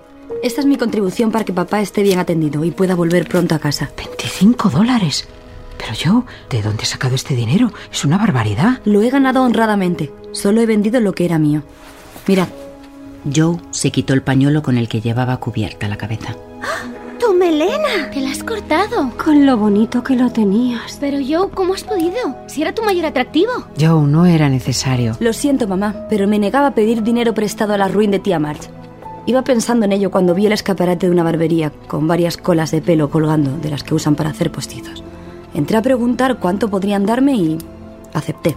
Esta 0.44 0.62
es 0.62 0.68
mi 0.68 0.78
contribución 0.78 1.32
para 1.32 1.46
que 1.46 1.54
papá 1.54 1.80
esté 1.82 2.04
bien 2.04 2.20
atendido 2.20 2.64
y 2.66 2.72
pueda 2.72 2.96
volver 2.96 3.28
pronto 3.28 3.56
a 3.56 3.60
casa. 3.60 3.90
¿25 3.96 4.70
dólares? 4.70 5.28
Pero 5.78 5.94
yo, 5.94 6.26
¿de 6.50 6.62
dónde 6.62 6.84
he 6.84 6.86
sacado 6.86 7.16
este 7.16 7.36
dinero? 7.36 7.72
Es 7.92 8.04
una 8.04 8.18
barbaridad. 8.18 8.82
Lo 8.84 9.02
he 9.02 9.10
ganado 9.10 9.44
honradamente. 9.44 10.12
Solo 10.32 10.62
he 10.62 10.66
vendido 10.66 11.00
lo 11.00 11.14
que 11.14 11.26
era 11.26 11.40
mío. 11.40 11.64
Mirad. 12.28 12.48
Joe 13.34 13.58
se 13.72 13.92
quitó 13.92 14.14
el 14.14 14.22
pañuelo 14.22 14.62
con 14.62 14.78
el 14.78 14.90
que 14.90 15.02
llevaba 15.02 15.38
cubierta 15.38 15.88
la 15.88 15.98
cabeza. 15.98 16.36
¡Tu 17.20 17.34
melena! 17.34 18.12
Te 18.14 18.22
la 18.22 18.32
has 18.32 18.44
cortado. 18.44 19.12
Con 19.24 19.46
lo 19.46 19.58
bonito 19.58 20.04
que 20.04 20.16
lo 20.16 20.32
tenías. 20.32 20.98
Pero 21.00 21.20
yo, 21.20 21.50
¿cómo 21.50 21.74
has 21.74 21.84
podido? 21.84 22.36
Si 22.48 22.62
era 22.62 22.74
tu 22.74 22.84
mayor 22.84 23.06
atractivo. 23.06 23.52
Joe, 23.80 24.08
no 24.08 24.26
era 24.26 24.50
necesario. 24.50 25.16
Lo 25.20 25.34
siento, 25.34 25.68
mamá, 25.68 26.06
pero 26.10 26.28
me 26.28 26.40
negaba 26.40 26.68
a 26.68 26.76
pedir 26.76 27.02
dinero 27.04 27.34
prestado 27.34 27.74
a 27.74 27.78
la 27.78 27.88
ruin 27.88 28.12
de 28.12 28.20
tía 28.20 28.40
March. 28.40 28.70
Iba 29.26 29.42
pensando 29.42 29.86
en 29.86 29.92
ello 29.92 30.12
cuando 30.12 30.36
vi 30.36 30.46
el 30.46 30.54
escaparate 30.54 31.08
de 31.08 31.12
una 31.12 31.24
barbería 31.24 31.72
con 31.88 32.08
varias 32.08 32.38
colas 32.38 32.72
de 32.72 32.82
pelo 32.82 33.10
colgando 33.10 33.58
de 33.58 33.70
las 33.70 33.84
que 33.84 33.94
usan 33.94 34.16
para 34.16 34.30
hacer 34.30 34.52
postizos. 34.52 35.04
Entré 35.54 35.78
a 35.78 35.82
preguntar 35.82 36.38
cuánto 36.38 36.70
podrían 36.70 37.06
darme 37.06 37.36
y 37.36 37.58
acepté. 38.14 38.56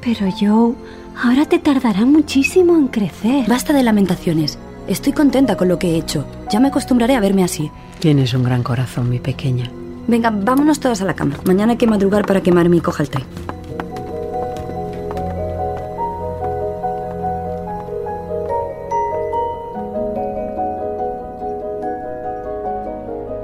Pero 0.00 0.30
Joe, 0.30 0.74
ahora 1.22 1.44
te 1.46 1.58
tardará 1.58 2.06
muchísimo 2.06 2.76
en 2.76 2.88
crecer. 2.88 3.46
Basta 3.48 3.72
de 3.72 3.82
lamentaciones. 3.82 4.58
Estoy 4.88 5.12
contenta 5.12 5.56
con 5.56 5.66
lo 5.68 5.78
que 5.78 5.90
he 5.90 5.96
hecho. 5.96 6.24
Ya 6.50 6.60
me 6.60 6.68
acostumbraré 6.68 7.16
a 7.16 7.20
verme 7.20 7.42
así. 7.42 7.70
Tienes 7.98 8.34
un 8.34 8.44
gran 8.44 8.62
corazón, 8.62 9.10
mi 9.10 9.18
pequeña. 9.18 9.70
Venga, 10.06 10.30
vámonos 10.30 10.78
todas 10.78 11.02
a 11.02 11.04
la 11.04 11.14
cama. 11.14 11.36
Mañana 11.44 11.72
hay 11.72 11.78
que 11.78 11.88
madrugar 11.88 12.24
para 12.24 12.40
quemarme 12.40 12.76
y 12.76 12.80
coja 12.80 13.02
el 13.02 13.10
tren. 13.10 13.24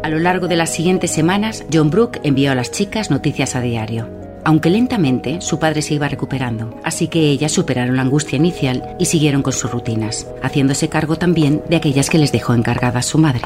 A 0.04 0.08
lo 0.08 0.18
largo 0.18 0.46
de 0.46 0.56
las 0.56 0.72
siguientes 0.72 1.10
semanas, 1.10 1.64
John 1.72 1.90
Brooke 1.90 2.20
envió 2.22 2.52
a 2.52 2.54
las 2.54 2.70
chicas 2.70 3.10
noticias 3.10 3.56
a 3.56 3.60
diario. 3.60 4.21
Aunque 4.44 4.70
lentamente, 4.70 5.40
su 5.40 5.58
padre 5.58 5.82
se 5.82 5.94
iba 5.94 6.08
recuperando, 6.08 6.80
así 6.82 7.08
que 7.08 7.30
ellas 7.30 7.52
superaron 7.52 7.96
la 7.96 8.02
angustia 8.02 8.36
inicial 8.36 8.96
y 8.98 9.04
siguieron 9.04 9.42
con 9.42 9.52
sus 9.52 9.70
rutinas, 9.70 10.26
haciéndose 10.42 10.88
cargo 10.88 11.16
también 11.16 11.62
de 11.68 11.76
aquellas 11.76 12.10
que 12.10 12.18
les 12.18 12.32
dejó 12.32 12.54
encargadas 12.54 13.06
su 13.06 13.18
madre. 13.18 13.42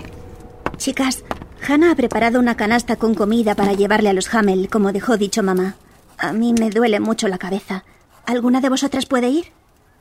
Chicas, 0.78 1.24
Hannah 1.66 1.90
ha 1.90 1.96
preparado 1.96 2.38
una 2.38 2.56
canasta 2.56 2.96
con 2.96 3.14
comida 3.14 3.54
para 3.54 3.74
llevarle 3.74 4.08
a 4.08 4.12
los 4.12 4.32
Hamel, 4.34 4.68
como 4.68 4.92
dejó 4.92 5.16
dicho 5.16 5.42
mamá. 5.42 5.76
A 6.18 6.32
mí 6.32 6.54
me 6.54 6.70
duele 6.70 7.00
mucho 7.00 7.28
la 7.28 7.38
cabeza. 7.38 7.84
¿Alguna 8.24 8.60
de 8.60 8.70
vosotras 8.70 9.06
puede 9.06 9.28
ir? 9.28 9.46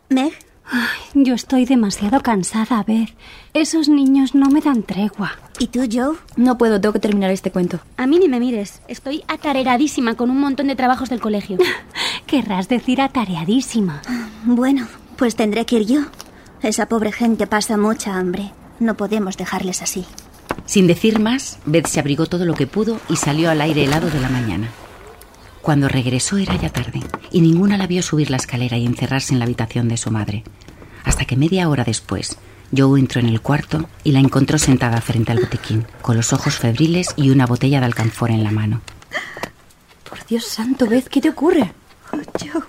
¿Meg? 0.09 0.33
Ay, 0.67 0.89
yo 1.13 1.35
estoy 1.35 1.65
demasiado 1.65 2.21
cansada, 2.21 2.83
Beth. 2.83 3.09
Esos 3.53 3.87
niños 3.87 4.33
no 4.33 4.49
me 4.49 4.61
dan 4.61 4.83
tregua. 4.83 5.33
¿Y 5.59 5.67
tú, 5.67 5.81
Joe? 5.91 6.17
No 6.35 6.57
puedo, 6.57 6.81
tengo 6.81 6.93
que 6.93 6.99
terminar 6.99 7.29
este 7.31 7.51
cuento. 7.51 7.79
A 7.97 8.07
mí 8.07 8.17
ni 8.17 8.27
me 8.27 8.39
mires. 8.39 8.81
Estoy 8.87 9.23
atareradísima 9.27 10.15
con 10.15 10.29
un 10.31 10.39
montón 10.39 10.67
de 10.67 10.75
trabajos 10.75 11.09
del 11.09 11.21
colegio. 11.21 11.57
Querrás 12.25 12.67
decir 12.67 13.01
atareadísima. 13.01 14.01
Bueno, 14.43 14.87
pues 15.17 15.35
tendré 15.35 15.65
que 15.65 15.77
ir 15.77 15.85
yo. 15.85 16.01
Esa 16.61 16.87
pobre 16.87 17.11
gente 17.11 17.45
pasa 17.45 17.77
mucha 17.77 18.15
hambre. 18.15 18.51
No 18.79 18.97
podemos 18.97 19.37
dejarles 19.37 19.81
así. 19.83 20.05
Sin 20.65 20.87
decir 20.87 21.19
más, 21.19 21.59
Beth 21.65 21.87
se 21.87 21.99
abrigó 21.99 22.25
todo 22.25 22.45
lo 22.45 22.55
que 22.55 22.65
pudo 22.65 22.99
y 23.07 23.17
salió 23.17 23.51
al 23.51 23.61
aire 23.61 23.83
helado 23.83 24.09
de 24.09 24.19
la 24.19 24.29
mañana. 24.29 24.69
Cuando 25.65 25.87
regresó 25.87 26.37
era 26.37 26.55
ya 26.57 26.69
tarde 26.69 26.99
y 27.31 27.41
ninguna 27.41 27.75
la 27.75 27.87
vio 27.87 28.03
subir 28.03 28.29
la 28.29 28.37
escalera 28.37 28.77
y 28.77 28.85
encerrarse 28.85 29.33
en 29.33 29.39
la 29.39 29.45
habitación 29.45 29.87
de 29.87 29.97
su 29.97 30.11
madre. 30.11 30.43
Hasta 31.03 31.25
que 31.25 31.35
media 31.35 31.67
hora 31.69 31.83
después, 31.83 32.37
Joe 32.77 32.99
entró 32.99 33.19
en 33.19 33.25
el 33.25 33.41
cuarto 33.41 33.89
y 34.03 34.11
la 34.11 34.19
encontró 34.19 34.59
sentada 34.59 35.01
frente 35.01 35.31
al 35.31 35.39
botiquín, 35.39 35.87
con 36.03 36.17
los 36.17 36.33
ojos 36.33 36.59
febriles 36.59 37.15
y 37.15 37.31
una 37.31 37.47
botella 37.47 37.79
de 37.79 37.87
alcanfor 37.87 38.29
en 38.29 38.43
la 38.43 38.51
mano. 38.51 38.81
Por 40.07 40.23
Dios 40.27 40.45
santo, 40.45 40.85
Beth, 40.85 41.07
¿qué 41.07 41.19
te 41.19 41.29
ocurre? 41.29 41.71
Oh, 42.13 42.17
Joe, 42.39 42.61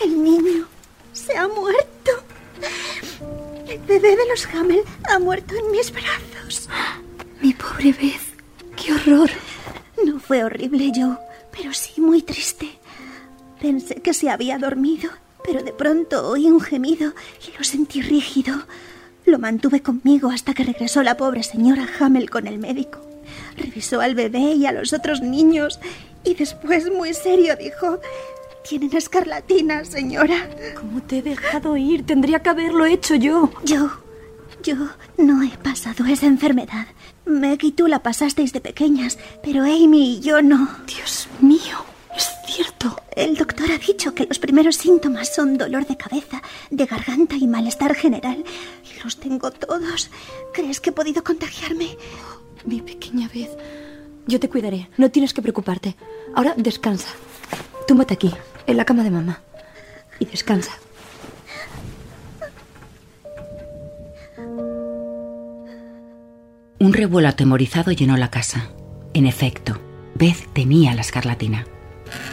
el 0.00 0.22
niño 0.22 0.68
se 1.12 1.36
ha 1.36 1.48
muerto. 1.48 2.12
El 3.68 3.80
bebé 3.80 4.14
de 4.14 4.28
los 4.28 4.46
Hamel 4.54 4.82
ha 5.12 5.18
muerto 5.18 5.56
en 5.56 5.72
mis 5.72 5.90
brazos. 5.90 6.68
Mi 7.42 7.52
pobre 7.54 7.92
Beth, 7.92 8.76
qué 8.76 8.92
horror. 8.94 9.30
No 10.06 10.20
fue 10.20 10.44
horrible, 10.44 10.92
Joe, 10.94 11.18
pero 11.52 11.72
sí 11.72 12.00
muy 12.00 12.22
triste. 12.22 12.68
Pensé 13.60 13.96
que 13.96 14.14
se 14.14 14.30
había 14.30 14.58
dormido, 14.58 15.10
pero 15.44 15.62
de 15.62 15.72
pronto 15.72 16.28
oí 16.28 16.46
un 16.46 16.60
gemido 16.60 17.12
y 17.46 17.56
lo 17.56 17.64
sentí 17.64 18.02
rígido. 18.02 18.54
Lo 19.26 19.38
mantuve 19.38 19.82
conmigo 19.82 20.30
hasta 20.30 20.54
que 20.54 20.64
regresó 20.64 21.02
la 21.02 21.16
pobre 21.16 21.42
señora 21.42 21.86
Hamel 21.98 22.30
con 22.30 22.46
el 22.46 22.58
médico. 22.58 23.00
Revisó 23.56 24.00
al 24.00 24.14
bebé 24.14 24.54
y 24.54 24.66
a 24.66 24.72
los 24.72 24.92
otros 24.92 25.20
niños 25.20 25.78
y 26.24 26.34
después, 26.34 26.90
muy 26.92 27.14
serio, 27.14 27.56
dijo, 27.56 27.98
tienen 28.68 28.94
escarlatina, 28.96 29.84
señora. 29.84 30.48
¿Cómo 30.78 31.02
te 31.02 31.18
he 31.18 31.22
dejado 31.22 31.76
ir? 31.76 32.04
Tendría 32.04 32.40
que 32.40 32.50
haberlo 32.50 32.84
hecho 32.84 33.14
yo. 33.14 33.50
Yo, 33.64 33.90
yo 34.62 34.76
no 35.16 35.42
he 35.42 35.56
pasado 35.58 36.04
esa 36.06 36.26
enfermedad. 36.26 36.86
Meg 37.24 37.62
y 37.64 37.72
tú 37.72 37.86
la 37.86 38.02
pasasteis 38.02 38.52
de 38.52 38.60
pequeñas, 38.60 39.18
pero 39.42 39.62
Amy 39.62 40.16
y 40.16 40.20
yo 40.20 40.42
no. 40.42 40.68
Dios 40.86 41.28
mío, 41.40 41.84
es 42.16 42.28
cierto. 42.46 42.96
El 43.14 43.36
doctor 43.36 43.70
ha 43.70 43.78
dicho 43.78 44.14
que 44.14 44.26
los 44.26 44.38
primeros 44.38 44.76
síntomas 44.76 45.34
son 45.34 45.56
dolor 45.58 45.86
de 45.86 45.96
cabeza, 45.96 46.42
de 46.70 46.86
garganta 46.86 47.36
y 47.36 47.46
malestar 47.46 47.94
general. 47.94 48.44
Y 48.84 49.02
los 49.04 49.18
tengo 49.18 49.50
todos. 49.50 50.10
¿Crees 50.52 50.80
que 50.80 50.90
he 50.90 50.92
podido 50.92 51.22
contagiarme? 51.22 51.96
Mi 52.64 52.80
pequeña 52.80 53.28
Beth. 53.32 53.56
Yo 54.26 54.40
te 54.40 54.48
cuidaré. 54.48 54.88
No 54.96 55.10
tienes 55.10 55.32
que 55.34 55.42
preocuparte. 55.42 55.96
Ahora 56.34 56.54
descansa. 56.56 57.08
Túmbate 57.86 58.14
aquí, 58.14 58.32
en 58.66 58.76
la 58.76 58.84
cama 58.84 59.02
de 59.04 59.10
mamá. 59.10 59.42
y 60.18 60.26
descansa. 60.26 60.72
Un 66.82 66.94
revuelo 66.94 67.28
atemorizado 67.28 67.92
llenó 67.92 68.16
la 68.16 68.30
casa. 68.30 68.70
En 69.12 69.26
efecto, 69.26 69.78
Beth 70.14 70.50
tenía 70.54 70.94
la 70.94 71.02
escarlatina. 71.02 71.66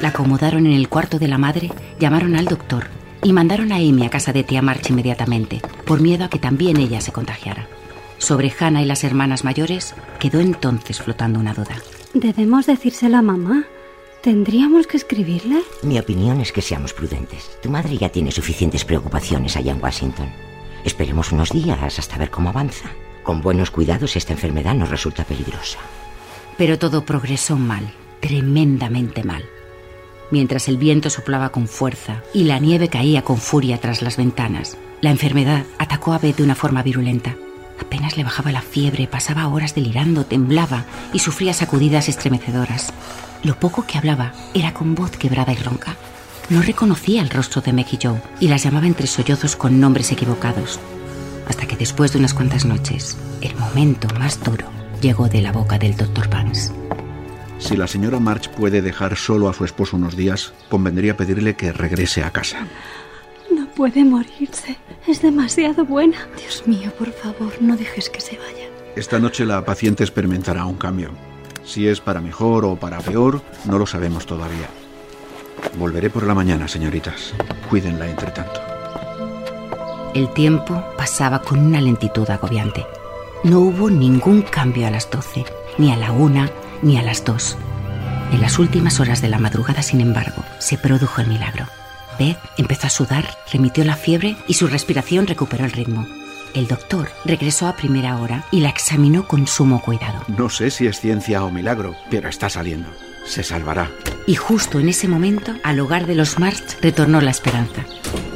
La 0.02 0.10
acomodaron 0.10 0.66
en 0.66 0.72
el 0.72 0.88
cuarto 0.88 1.20
de 1.20 1.28
la 1.28 1.38
madre, 1.38 1.70
llamaron 2.00 2.34
al 2.38 2.46
doctor 2.46 2.88
y 3.22 3.34
mandaron 3.34 3.74
a 3.74 3.76
Amy 3.76 4.06
a 4.06 4.10
casa 4.10 4.32
de 4.32 4.46
tía 4.46 4.62
March 4.62 4.90
inmediatamente, 4.90 5.60
por 5.86 6.00
miedo 6.00 6.24
a 6.24 6.30
que 6.30 6.40
también 6.40 6.78
ella 6.78 7.02
se 7.02 7.12
contagiara. 7.12 7.68
Sobre 8.20 8.54
Hannah 8.58 8.82
y 8.82 8.86
las 8.86 9.04
hermanas 9.04 9.44
mayores 9.44 9.96
quedó 10.18 10.40
entonces 10.40 11.02
flotando 11.02 11.42
una 11.42 11.54
duda. 11.54 11.76
Debemos 12.14 12.68
decírselo 12.68 13.18
a 13.18 13.22
mamá. 13.22 13.66
¿Tendríamos 14.24 14.88
que 14.88 14.96
escribirle? 14.96 15.62
Mi 15.84 16.00
opinión 16.00 16.40
es 16.40 16.54
que 16.54 16.62
seamos 16.62 16.94
prudentes. 16.94 17.60
Tu 17.62 17.70
madre 17.70 17.98
ya 17.98 18.08
tiene 18.08 18.32
suficientes 18.32 18.86
preocupaciones 18.86 19.58
allá 19.58 19.74
en 19.74 19.84
Washington. 19.84 20.32
Esperemos 20.86 21.34
unos 21.34 21.52
días 21.52 22.00
hasta 22.00 22.18
ver 22.18 22.30
cómo 22.30 22.48
avanza. 22.48 22.90
Con 23.28 23.42
buenos 23.42 23.72
cuidados 23.72 24.16
esta 24.16 24.32
enfermedad 24.32 24.74
nos 24.74 24.88
resulta 24.88 25.26
peligrosa. 25.26 25.80
Pero 26.58 26.80
todo 26.80 27.04
progresó 27.04 27.58
mal, 27.58 27.92
tremendamente 28.22 29.22
mal. 29.26 29.44
Mientras 30.32 30.70
el 30.70 30.78
viento 30.78 31.10
soplaba 31.10 31.50
con 31.50 31.68
fuerza 31.68 32.24
y 32.34 32.46
la 32.46 32.58
nieve 32.60 32.88
caía 32.88 33.24
con 33.24 33.38
furia 33.38 33.82
tras 33.82 34.02
las 34.02 34.16
ventanas, 34.16 34.78
la 35.02 35.10
enfermedad 35.10 35.66
atacó 35.78 36.14
a 36.14 36.20
Beth 36.20 36.38
de 36.38 36.44
una 36.44 36.56
forma 36.56 36.84
virulenta. 36.84 37.36
Apenas 37.82 38.16
le 38.16 38.24
bajaba 38.24 38.54
la 38.54 38.62
fiebre, 38.62 39.08
pasaba 39.08 39.50
horas 39.50 39.76
delirando, 39.76 40.26
temblaba 40.26 40.86
y 41.12 41.20
sufría 41.20 41.54
sacudidas 41.54 42.08
estremecedoras. 42.08 42.94
Lo 43.44 43.60
poco 43.60 43.86
que 43.86 43.98
hablaba 43.98 44.32
era 44.54 44.74
con 44.74 44.96
voz 44.96 45.12
quebrada 45.12 45.52
y 45.52 45.58
ronca. 45.58 45.98
No 46.50 46.62
reconocía 46.62 47.22
el 47.22 47.30
rostro 47.30 47.62
de 47.62 47.74
Meg 47.74 47.88
y 47.92 48.00
Joe 48.02 48.22
y 48.40 48.48
las 48.48 48.64
llamaba 48.64 48.88
entre 48.88 49.06
sollozos 49.06 49.58
con 49.58 49.82
nombres 49.82 50.14
equivocados. 50.14 50.80
Hasta 51.48 51.66
que 51.66 51.76
después 51.78 52.14
de 52.14 52.20
unas 52.20 52.34
cuantas 52.34 52.66
noches, 52.66 53.18
el 53.42 53.56
momento 53.56 54.08
más 54.20 54.44
duro 54.44 54.68
llegó 55.02 55.28
de 55.30 55.42
la 55.42 55.52
boca 55.52 55.78
del 55.78 55.96
doctor 55.96 56.30
Banks. 56.30 56.74
Si 57.60 57.76
la 57.76 57.88
señora 57.88 58.20
March 58.20 58.50
puede 58.50 58.82
dejar 58.82 59.16
solo 59.16 59.50
a 59.50 59.54
su 59.54 59.66
esposo 59.66 59.98
unos 59.98 60.16
días, 60.16 60.54
convendría 60.70 61.18
pedirle 61.18 61.56
que 61.56 61.74
regrese 61.74 62.24
a 62.24 62.32
casa. 62.32 62.68
No 63.54 63.68
puede 63.70 64.04
morirse. 64.06 64.78
Es 65.08 65.22
demasiado 65.22 65.86
buena. 65.86 66.28
Dios 66.38 66.64
mío, 66.68 66.92
por 66.98 67.12
favor, 67.12 67.54
no 67.62 67.76
dejes 67.76 68.10
que 68.10 68.22
se 68.22 68.38
vaya. 68.38 68.70
Esta 68.96 69.20
noche 69.20 69.46
la 69.46 69.64
paciente 69.64 70.04
experimentará 70.04 70.66
un 70.66 70.76
cambio. 70.76 71.12
Si 71.64 71.88
es 71.88 72.00
para 72.00 72.22
mejor 72.22 72.66
o 72.66 72.76
para 72.76 73.00
peor, 73.00 73.42
no 73.66 73.78
lo 73.78 73.86
sabemos 73.86 74.26
todavía. 74.26 74.68
Volveré 75.78 76.10
por 76.10 76.26
la 76.26 76.34
mañana, 76.34 76.68
señoritas. 76.68 77.34
Cuídenla 77.70 78.10
entre 78.10 78.32
tanto. 78.32 78.67
El 80.14 80.34
tiempo 80.34 80.84
pasaba 80.98 81.42
con 81.42 81.60
una 81.60 81.82
lentitud 81.82 82.30
agobiante. 82.30 82.86
No 83.44 83.60
hubo 83.60 83.90
ningún 83.90 84.42
cambio 84.42 84.88
a 84.88 84.92
las 84.92 85.10
doce, 85.10 85.46
ni 85.78 85.92
a 85.92 85.96
la 85.96 86.12
una, 86.12 86.50
ni 86.82 86.98
a 86.98 87.04
las 87.04 87.24
dos. 87.24 87.58
En 88.32 88.42
las 88.42 88.60
últimas 88.60 89.00
horas 89.00 89.22
de 89.22 89.30
la 89.30 89.40
madrugada, 89.40 89.82
sin 89.82 90.02
embargo, 90.02 90.44
se 90.60 90.78
produjo 90.78 91.22
el 91.22 91.28
milagro. 91.28 91.66
Beth 92.18 92.40
empezó 92.58 92.88
a 92.88 92.90
sudar, 92.90 93.26
remitió 93.52 93.84
la 93.84 93.96
fiebre 93.96 94.36
y 94.48 94.56
su 94.56 94.68
respiración 94.68 95.28
recuperó 95.28 95.66
el 95.66 95.72
ritmo. 95.72 96.08
El 96.54 96.68
doctor 96.68 97.10
regresó 97.24 97.68
a 97.68 97.76
primera 97.76 98.18
hora 98.18 98.46
y 98.52 98.62
la 98.62 98.70
examinó 98.70 99.28
con 99.28 99.46
sumo 99.46 99.82
cuidado. 99.82 100.24
No 100.28 100.50
sé 100.50 100.72
si 100.72 100.88
es 100.88 101.00
ciencia 101.00 101.44
o 101.44 101.52
milagro, 101.52 101.96
pero 102.10 102.30
está 102.30 102.50
saliendo. 102.50 102.90
Se 103.26 103.44
salvará. 103.44 103.92
Y 104.26 104.36
justo 104.36 104.80
en 104.80 104.90
ese 104.90 105.08
momento, 105.08 105.54
al 105.64 105.80
hogar 105.80 106.08
de 106.08 106.16
los 106.16 106.40
March 106.40 106.78
retornó 106.82 107.22
la 107.22 107.32
esperanza. 107.32 107.86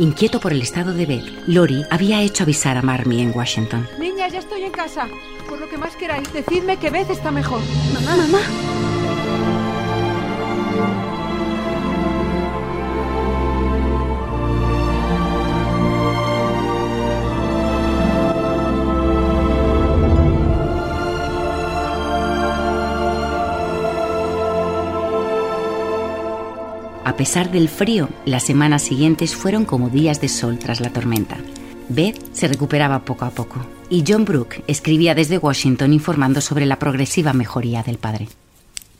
Inquieto 0.02 0.40
por 0.40 0.52
el 0.52 0.64
estado 0.64 0.94
de 0.96 1.06
Beth, 1.06 1.32
Lori 1.46 1.86
había 1.92 2.24
hecho 2.24 2.42
avisar 2.42 2.76
a 2.76 2.82
Marmee 2.82 3.22
en 3.22 3.38
Washington. 3.38 3.88
Niña, 4.00 4.28
ya 4.30 4.40
estoy 4.40 4.64
en 4.64 4.72
casa. 4.72 5.08
Por 5.48 5.60
lo 5.60 5.70
que 5.70 5.78
más 5.78 5.96
queráis, 5.96 6.34
decidme 6.34 6.78
que 6.78 6.90
Beth 6.90 7.12
está 7.12 7.30
mejor. 7.30 7.62
Mamá, 7.94 8.18
mamá. 8.18 8.71
Pesar 27.22 27.52
del 27.52 27.70
frío, 27.70 28.10
las 28.26 28.42
semanas 28.42 28.82
siguientes 28.82 29.36
fueron 29.36 29.64
como 29.64 29.90
días 29.90 30.20
de 30.22 30.28
sol 30.28 30.58
tras 30.58 30.82
la 30.82 30.90
tormenta. 30.90 31.38
Beth 31.88 32.20
se 32.34 32.48
recuperaba 32.48 33.06
poco 33.06 33.26
a 33.26 33.30
poco 33.30 33.64
y 33.92 34.04
John 34.08 34.26
Brooke 34.26 34.64
escribía 34.66 35.14
desde 35.14 35.38
Washington 35.38 35.94
informando 35.94 36.42
sobre 36.42 36.66
la 36.66 36.80
progresiva 36.80 37.34
mejoría 37.34 37.84
del 37.84 38.00
padre. 38.00 38.28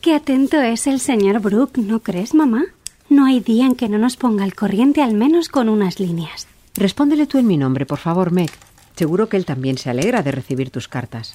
Qué 0.00 0.14
atento 0.14 0.60
es 0.60 0.86
el 0.86 1.00
señor 1.00 1.40
Brooke, 1.40 1.78
¿no 1.78 1.98
crees, 1.98 2.32
mamá? 2.32 2.62
No 3.10 3.26
hay 3.26 3.40
día 3.40 3.66
en 3.66 3.74
que 3.74 3.88
no 3.88 3.98
nos 3.98 4.16
ponga 4.16 4.44
al 4.44 4.54
corriente 4.54 5.02
al 5.02 5.14
menos 5.14 5.48
con 5.48 5.68
unas 5.68 5.98
líneas. 5.98 6.46
Respóndele 6.76 7.26
tú 7.26 7.38
en 7.38 7.48
mi 7.48 7.56
nombre, 7.56 7.86
por 7.86 7.98
favor, 7.98 8.30
Meg. 8.30 8.52
Seguro 8.94 9.28
que 9.28 9.36
él 9.36 9.44
también 9.44 9.78
se 9.78 9.90
alegra 9.90 10.22
de 10.22 10.30
recibir 10.30 10.70
tus 10.70 10.86
cartas. 10.86 11.34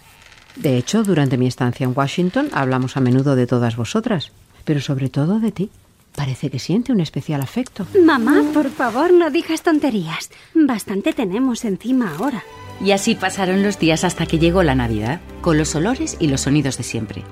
De 0.55 0.77
hecho, 0.77 1.03
durante 1.03 1.37
mi 1.37 1.47
estancia 1.47 1.83
en 1.83 1.91
Washington 1.93 2.47
hablamos 2.53 2.95
a 2.95 3.01
menudo 3.01 3.35
de 3.35 3.45
todas 3.45 3.75
vosotras, 3.75 4.31
pero 4.63 4.79
sobre 4.79 5.09
todo 5.09 5.41
de 5.41 5.51
ti. 5.51 5.69
Parece 6.17 6.49
que 6.49 6.57
siente 6.57 6.91
un 6.91 6.99
especial 6.99 7.41
afecto. 7.41 7.85
Mamá, 8.03 8.41
por 8.51 8.71
favor, 8.71 9.13
no 9.13 9.29
digas 9.29 9.61
tonterías. 9.61 10.31
Bastante 10.55 11.13
tenemos 11.13 11.63
encima 11.63 12.15
ahora. 12.17 12.43
Y 12.83 12.89
así 12.89 13.13
pasaron 13.13 13.61
los 13.61 13.77
días 13.77 14.03
hasta 14.03 14.25
que 14.25 14.39
llegó 14.39 14.63
la 14.63 14.73
Navidad, 14.73 15.21
con 15.41 15.59
los 15.59 15.75
olores 15.75 16.17
y 16.19 16.25
los 16.25 16.41
sonidos 16.41 16.75
de 16.79 16.83
siempre. 16.83 17.23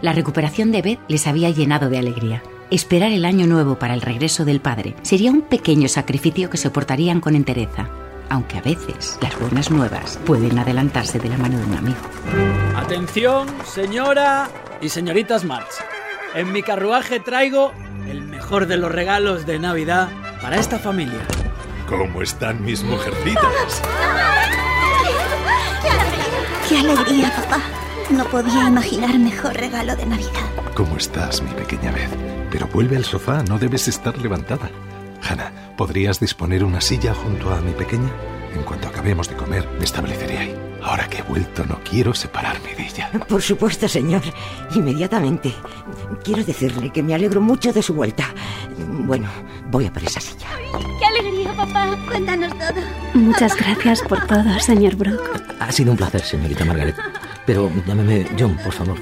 La 0.00 0.12
recuperación 0.12 0.72
de 0.72 0.82
Beth 0.82 0.98
les 1.06 1.28
había 1.28 1.50
llenado 1.50 1.88
de 1.88 1.98
alegría. 1.98 2.42
Esperar 2.72 3.12
el 3.12 3.26
año 3.26 3.46
nuevo 3.46 3.78
para 3.78 3.94
el 3.94 4.00
regreso 4.00 4.44
del 4.44 4.60
padre 4.60 4.96
sería 5.02 5.30
un 5.30 5.42
pequeño 5.42 5.86
sacrificio 5.86 6.50
que 6.50 6.56
soportarían 6.56 7.20
con 7.20 7.36
entereza, 7.36 7.90
aunque 8.28 8.58
a 8.58 8.62
veces 8.62 9.20
las 9.22 9.38
buenas 9.38 9.70
nuevas 9.70 10.18
pueden 10.26 10.58
adelantarse 10.58 11.20
de 11.20 11.28
la 11.28 11.38
mano 11.38 11.60
de 11.60 11.64
un 11.64 11.74
amigo. 11.76 12.00
Atención, 12.74 13.46
señora 13.64 14.50
y 14.80 14.88
señoritas 14.88 15.44
March. 15.44 15.70
En 16.34 16.50
mi 16.50 16.62
carruaje 16.62 17.20
traigo 17.20 17.72
el 18.08 18.22
mejor 18.22 18.66
de 18.66 18.76
los 18.76 18.90
regalos 18.90 19.46
de 19.46 19.58
Navidad 19.58 20.08
para 20.40 20.56
esta 20.56 20.78
familia. 20.78 21.20
¿Cómo 21.88 22.22
están 22.22 22.64
mis 22.64 22.82
mujercitas? 22.82 23.82
¡Qué 26.68 26.78
alegría, 26.78 27.32
papá! 27.34 27.60
No 28.10 28.24
podía 28.26 28.68
imaginar 28.68 29.18
mejor 29.18 29.54
regalo 29.54 29.96
de 29.96 30.06
Navidad. 30.06 30.50
¿Cómo 30.74 30.96
estás, 30.96 31.42
mi 31.42 31.50
pequeña 31.52 31.92
Beth? 31.92 32.10
Pero 32.50 32.66
vuelve 32.68 32.96
al 32.96 33.04
sofá, 33.04 33.42
no 33.42 33.58
debes 33.58 33.88
estar 33.88 34.16
levantada. 34.18 34.70
Hannah, 35.22 35.52
¿podrías 35.76 36.20
disponer 36.20 36.64
una 36.64 36.80
silla 36.80 37.14
junto 37.14 37.52
a 37.52 37.60
mi 37.60 37.72
pequeña? 37.72 38.10
En 38.54 38.62
cuanto 38.62 38.88
acabemos 38.88 39.28
de 39.28 39.36
comer, 39.36 39.68
me 39.78 39.84
estableceré 39.84 40.38
ahí. 40.38 40.61
Ahora 40.82 41.08
que 41.08 41.18
he 41.18 41.22
vuelto, 41.22 41.64
no 41.64 41.78
quiero 41.88 42.12
separarme 42.12 42.74
de 42.74 42.86
ella. 42.86 43.10
Por 43.28 43.40
supuesto, 43.40 43.88
señor. 43.88 44.22
Inmediatamente. 44.74 45.54
Quiero 46.24 46.44
decirle 46.44 46.90
que 46.90 47.02
me 47.02 47.14
alegro 47.14 47.40
mucho 47.40 47.72
de 47.72 47.82
su 47.82 47.94
vuelta. 47.94 48.24
Bueno, 48.78 49.28
voy 49.70 49.86
a 49.86 49.92
por 49.92 50.02
esa 50.02 50.20
silla. 50.20 50.48
¡Qué 50.98 51.06
alegría, 51.06 51.52
papá! 51.54 51.96
Cuéntanos 52.08 52.52
todo. 52.58 52.80
Muchas 53.14 53.56
gracias 53.56 54.02
por 54.02 54.26
todo, 54.26 54.58
señor 54.60 54.96
Brooke. 54.96 55.42
Ha 55.60 55.70
sido 55.70 55.92
un 55.92 55.96
placer, 55.96 56.22
señorita 56.22 56.64
Margaret. 56.64 56.96
Pero 57.46 57.70
llámeme 57.86 58.26
John, 58.38 58.56
por 58.62 58.72
favor. 58.72 58.98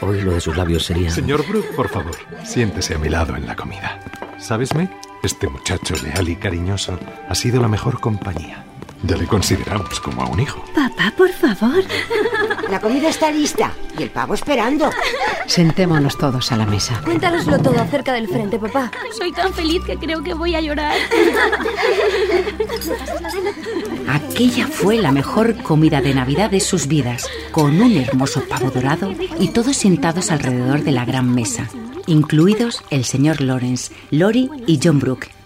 Hoy 0.00 0.20
lo 0.20 0.32
de 0.32 0.40
sus 0.40 0.56
labios 0.56 0.84
sería... 0.84 1.10
Señor 1.10 1.46
Brooke, 1.48 1.74
por 1.74 1.88
favor, 1.88 2.16
siéntese 2.44 2.94
a 2.94 2.98
mi 2.98 3.08
lado 3.08 3.34
en 3.36 3.46
la 3.46 3.56
comida. 3.56 3.98
¿Sabes, 4.38 4.74
Meg? 4.74 4.88
Este 5.24 5.48
muchacho 5.48 5.94
leal 6.02 6.28
y 6.28 6.36
cariñoso 6.36 6.98
ha 7.28 7.34
sido 7.34 7.60
la 7.60 7.66
mejor 7.66 7.98
compañía. 7.98 8.64
Ya 9.04 9.16
le 9.16 9.26
consideramos 9.26 10.00
como 10.00 10.22
a 10.22 10.26
un 10.28 10.40
hijo. 10.40 10.64
Papá, 10.74 11.12
por 11.16 11.30
favor. 11.30 11.84
La 12.70 12.80
comida 12.80 13.08
está 13.08 13.30
lista 13.30 13.72
y 13.98 14.02
el 14.02 14.10
pavo 14.10 14.34
esperando. 14.34 14.90
Sentémonos 15.46 16.18
todos 16.18 16.52
a 16.52 16.56
la 16.56 16.66
mesa. 16.66 17.00
Cuéntanoslo 17.04 17.58
todo 17.58 17.80
acerca 17.80 18.12
del 18.12 18.28
frente, 18.28 18.58
papá. 18.58 18.90
Soy 19.16 19.32
tan 19.32 19.54
feliz 19.54 19.82
que 19.84 19.96
creo 19.96 20.22
que 20.22 20.34
voy 20.34 20.54
a 20.54 20.60
llorar. 20.60 20.94
Aquella 24.08 24.66
fue 24.66 24.98
la 24.98 25.12
mejor 25.12 25.62
comida 25.62 26.00
de 26.02 26.14
Navidad 26.14 26.50
de 26.50 26.60
sus 26.60 26.86
vidas, 26.88 27.26
con 27.52 27.80
un 27.80 27.96
hermoso 27.96 28.42
pavo 28.48 28.70
dorado 28.70 29.14
y 29.38 29.48
todos 29.48 29.76
sentados 29.76 30.30
alrededor 30.30 30.82
de 30.82 30.92
la 30.92 31.04
gran 31.04 31.34
mesa, 31.34 31.68
incluidos 32.06 32.82
el 32.90 33.04
señor 33.04 33.40
Lawrence, 33.40 33.94
Lori 34.10 34.50
y 34.66 34.78
John 34.82 34.98
Brooke. 34.98 35.37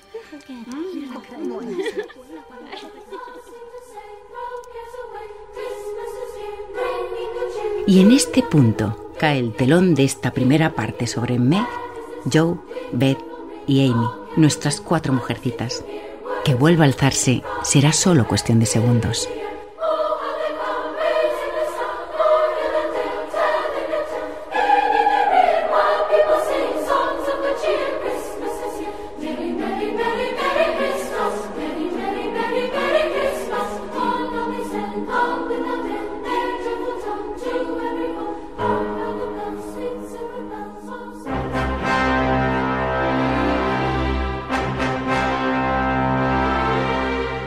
Y 7.93 8.01
en 8.01 8.11
este 8.11 8.43
punto 8.43 9.11
cae 9.19 9.39
el 9.39 9.53
telón 9.53 9.95
de 9.95 10.05
esta 10.05 10.33
primera 10.33 10.75
parte 10.75 11.07
sobre 11.07 11.39
Meg, 11.39 11.67
Joe, 12.33 12.55
Beth 12.91 13.19
y 13.67 13.87
Amy, 13.87 14.07
nuestras 14.35 14.81
cuatro 14.81 15.13
mujercitas. 15.13 15.85
que 16.43 16.55
vuelva 16.55 16.85
a 16.85 16.87
alzarse 16.87 17.43
será 17.63 17.93
solo 17.93 18.27
cuestión 18.27 18.61
de 18.61 18.65
segundos. 18.65 19.29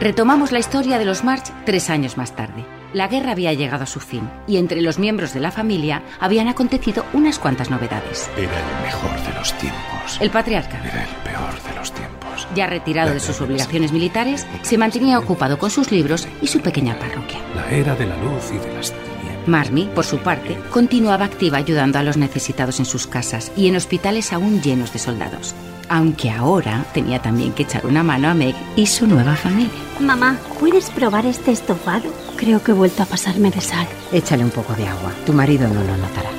Retomamos 0.06 0.52
la 0.52 0.60
historia 0.60 1.00
de 1.00 1.06
los 1.06 1.24
March 1.24 1.52
tres 1.66 1.90
años 1.90 2.16
más 2.16 2.36
tarde. 2.36 2.64
La 2.94 3.08
guerra 3.08 3.32
había 3.32 3.54
llegado 3.54 3.86
a 3.86 3.88
su 3.88 4.00
fin 4.00 4.30
y 4.46 4.58
entre 4.58 4.80
los 4.84 5.00
miembros 5.00 5.34
de 5.34 5.40
la 5.40 5.50
familia 5.50 6.04
habían 6.20 6.48
acontecido 6.48 7.04
unas 7.14 7.40
cuantas 7.40 7.72
novedades. 7.72 8.30
Era 8.38 8.44
el 8.60 8.84
mejor 8.84 9.20
de 9.26 9.34
los 9.34 9.52
tiempos. 9.58 10.20
El 10.20 10.30
patriarca, 10.30 10.78
Era 10.78 11.06
el 11.06 11.16
peor 11.24 11.60
de 11.60 11.76
los 11.76 11.92
tiempos. 11.92 12.48
ya 12.54 12.68
retirado 12.68 13.16
de 13.16 13.20
sus 13.20 13.42
obligaciones 13.42 13.92
militares, 13.92 14.46
se 14.62 14.78
mantenía 14.78 15.18
ocupado 15.18 15.58
con 15.58 15.72
sus 15.72 15.90
libros 15.92 16.28
y 16.40 16.46
su 16.46 16.62
pequeña 16.62 17.00
parroquia. 17.00 17.40
La 17.56 17.68
era 17.72 17.96
de 17.96 18.06
la 18.06 18.18
luz 18.18 18.52
y 18.54 18.60
de 18.60 18.76
las 18.76 18.92
tinieblas. 18.92 19.48
Marmy, 19.48 19.90
por 19.96 20.06
su 20.06 20.20
parte, 20.20 20.56
continuaba 20.70 21.26
activa 21.26 21.58
ayudando 21.58 21.98
a 21.98 22.04
los 22.04 22.16
necesitados 22.16 22.78
en 22.78 22.86
sus 22.86 23.08
casas 23.08 23.52
y 23.58 23.70
en 23.70 23.76
hospitales 23.76 24.34
aún 24.34 24.62
llenos 24.62 24.94
de 24.94 25.00
soldados. 25.00 25.56
Aunque 25.90 26.32
ahora 26.32 26.86
tenía 26.94 27.22
también 27.22 27.54
que 27.54 27.64
echar 27.64 27.86
una 27.86 28.04
mano 28.04 28.30
a 28.30 28.34
Meg 28.34 28.56
y 28.76 28.88
su 28.88 29.08
nueva 29.08 29.36
familia. 29.36 29.72
Mamá, 30.00 30.38
¿puedes 30.60 30.90
probar 30.90 31.26
este 31.26 31.52
estofado? 31.52 32.10
Creo 32.38 32.62
que 32.64 32.72
he 32.72 32.76
vuelto 32.76 33.04
a 33.04 33.06
pasarme 33.06 33.52
de 33.52 33.62
sal. 33.62 33.88
Échale 34.12 34.44
un 34.44 34.50
poco 34.50 34.74
de 34.74 34.88
agua. 34.88 35.12
Tu 35.26 35.34
marido 35.34 35.68
no 35.68 35.82
lo 35.84 35.98
notará. 35.98 36.30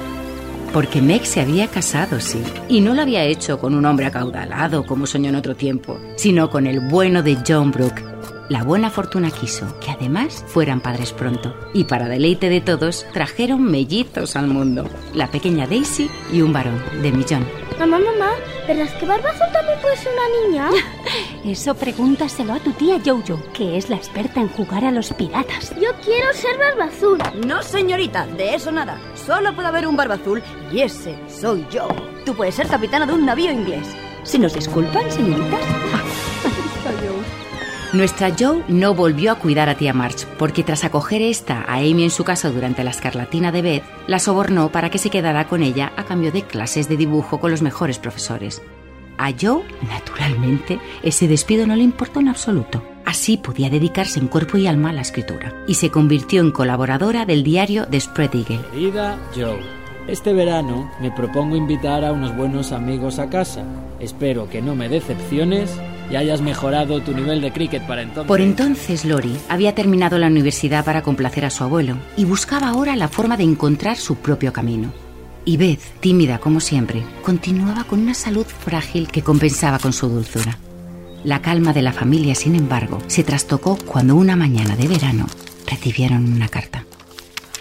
Porque 0.72 1.00
Meg 1.00 1.24
se 1.24 1.40
había 1.40 1.68
casado, 1.68 2.20
sí. 2.20 2.42
Y 2.68 2.80
no 2.80 2.92
lo 2.92 3.02
había 3.02 3.24
hecho 3.24 3.58
con 3.58 3.74
un 3.74 3.86
hombre 3.86 4.06
acaudalado 4.06 4.84
como 4.84 5.06
soñó 5.06 5.30
en 5.30 5.36
otro 5.36 5.54
tiempo, 5.54 5.98
sino 6.16 6.50
con 6.50 6.66
el 6.66 6.80
bueno 6.80 7.22
de 7.22 7.38
John 7.46 7.70
Brooke. 7.70 8.04
La 8.48 8.62
buena 8.62 8.90
fortuna 8.90 9.30
quiso 9.30 9.78
que 9.80 9.90
además 9.90 10.44
fueran 10.46 10.80
padres 10.80 11.12
pronto. 11.12 11.56
Y 11.72 11.84
para 11.84 12.08
deleite 12.08 12.48
de 12.48 12.60
todos, 12.60 13.06
trajeron 13.12 13.62
mellizos 13.62 14.36
al 14.36 14.48
mundo. 14.48 14.88
La 15.14 15.30
pequeña 15.30 15.66
Daisy 15.66 16.08
y 16.32 16.42
un 16.42 16.52
varón 16.52 16.80
de 17.02 17.10
millón. 17.10 17.65
Mamá, 17.78 17.98
mamá, 17.98 18.30
¿verdad 18.66 18.88
que 18.98 19.04
Barbazón 19.04 19.52
también 19.52 19.78
puede 19.82 19.96
ser 19.96 20.12
una 20.12 20.48
niña? 20.48 20.70
Eso 21.44 21.74
pregúntaselo 21.74 22.54
a 22.54 22.58
tu 22.58 22.72
tía 22.72 22.98
Jojo, 23.04 23.38
que 23.52 23.76
es 23.76 23.90
la 23.90 23.96
experta 23.96 24.40
en 24.40 24.48
jugar 24.48 24.84
a 24.84 24.90
los 24.90 25.12
piratas. 25.12 25.74
Yo 25.78 25.90
quiero 26.02 26.32
ser 26.32 26.56
Barbazón. 26.58 27.18
No, 27.46 27.62
señorita, 27.62 28.26
de 28.26 28.54
eso 28.54 28.72
nada. 28.72 28.98
Solo 29.14 29.54
puede 29.54 29.68
haber 29.68 29.86
un 29.86 29.96
barba 29.96 30.14
azul 30.14 30.42
y 30.72 30.80
ese 30.80 31.16
soy 31.28 31.66
yo. 31.70 31.88
Tú 32.24 32.34
puedes 32.34 32.54
ser 32.54 32.66
capitana 32.66 33.06
de 33.06 33.12
un 33.12 33.26
navío 33.26 33.52
inglés. 33.52 33.86
Si 34.24 34.38
nos 34.38 34.54
disculpan, 34.54 35.10
señoritas. 35.10 35.60
Nuestra 37.96 38.30
Joe 38.38 38.62
no 38.68 38.92
volvió 38.92 39.32
a 39.32 39.36
cuidar 39.36 39.70
a 39.70 39.74
tía 39.74 39.94
March, 39.94 40.26
porque 40.38 40.62
tras 40.62 40.84
acoger 40.84 41.22
esta 41.22 41.62
a 41.62 41.76
Amy 41.76 42.04
en 42.04 42.10
su 42.10 42.24
casa 42.24 42.50
durante 42.50 42.84
la 42.84 42.90
escarlatina 42.90 43.52
de 43.52 43.62
Beth, 43.62 43.84
la 44.06 44.18
sobornó 44.18 44.70
para 44.70 44.90
que 44.90 44.98
se 44.98 45.08
quedara 45.08 45.48
con 45.48 45.62
ella 45.62 45.94
a 45.96 46.04
cambio 46.04 46.30
de 46.30 46.42
clases 46.42 46.90
de 46.90 46.98
dibujo 46.98 47.40
con 47.40 47.50
los 47.50 47.62
mejores 47.62 47.98
profesores. 47.98 48.60
A 49.16 49.32
Joe, 49.32 49.62
naturalmente, 49.88 50.78
ese 51.02 51.26
despido 51.26 51.66
no 51.66 51.74
le 51.74 51.84
importó 51.84 52.20
en 52.20 52.28
absoluto. 52.28 52.82
Así 53.06 53.38
podía 53.38 53.70
dedicarse 53.70 54.20
en 54.20 54.28
cuerpo 54.28 54.58
y 54.58 54.66
alma 54.66 54.90
a 54.90 54.92
la 54.92 55.00
escritura, 55.00 55.64
y 55.66 55.72
se 55.72 55.90
convirtió 55.90 56.42
en 56.42 56.50
colaboradora 56.50 57.24
del 57.24 57.42
diario 57.44 57.86
The 57.86 57.98
Spread 57.98 58.34
Eagle. 58.34 58.60
Querida 58.72 59.18
Joe, 59.34 59.60
este 60.06 60.34
verano 60.34 60.90
me 61.00 61.10
propongo 61.12 61.56
invitar 61.56 62.04
a 62.04 62.12
unos 62.12 62.36
buenos 62.36 62.72
amigos 62.72 63.18
a 63.18 63.30
casa. 63.30 63.64
Espero 64.00 64.50
que 64.50 64.60
no 64.60 64.74
me 64.74 64.90
decepciones 64.90 65.80
y 66.10 66.16
hayas 66.16 66.40
mejorado 66.40 67.00
tu 67.00 67.12
nivel 67.12 67.40
de 67.40 67.52
cricket 67.52 67.86
para 67.86 68.02
entonces. 68.02 68.28
Por 68.28 68.40
entonces, 68.40 69.04
Lori 69.04 69.36
había 69.48 69.74
terminado 69.74 70.18
la 70.18 70.28
universidad 70.28 70.84
para 70.84 71.02
complacer 71.02 71.44
a 71.44 71.50
su 71.50 71.64
abuelo 71.64 71.96
y 72.16 72.24
buscaba 72.24 72.68
ahora 72.68 72.96
la 72.96 73.08
forma 73.08 73.36
de 73.36 73.44
encontrar 73.44 73.96
su 73.96 74.16
propio 74.16 74.52
camino. 74.52 74.92
Y 75.44 75.56
Beth, 75.56 76.00
tímida 76.00 76.38
como 76.38 76.60
siempre, 76.60 77.04
continuaba 77.22 77.84
con 77.84 78.00
una 78.00 78.14
salud 78.14 78.46
frágil 78.46 79.08
que 79.08 79.22
compensaba 79.22 79.78
con 79.78 79.92
su 79.92 80.08
dulzura. 80.08 80.58
La 81.24 81.40
calma 81.40 81.72
de 81.72 81.82
la 81.82 81.92
familia, 81.92 82.34
sin 82.34 82.54
embargo, 82.54 82.98
se 83.06 83.24
trastocó 83.24 83.76
cuando 83.76 84.16
una 84.16 84.36
mañana 84.36 84.76
de 84.76 84.88
verano 84.88 85.26
recibieron 85.66 86.32
una 86.32 86.48
carta. 86.48 86.84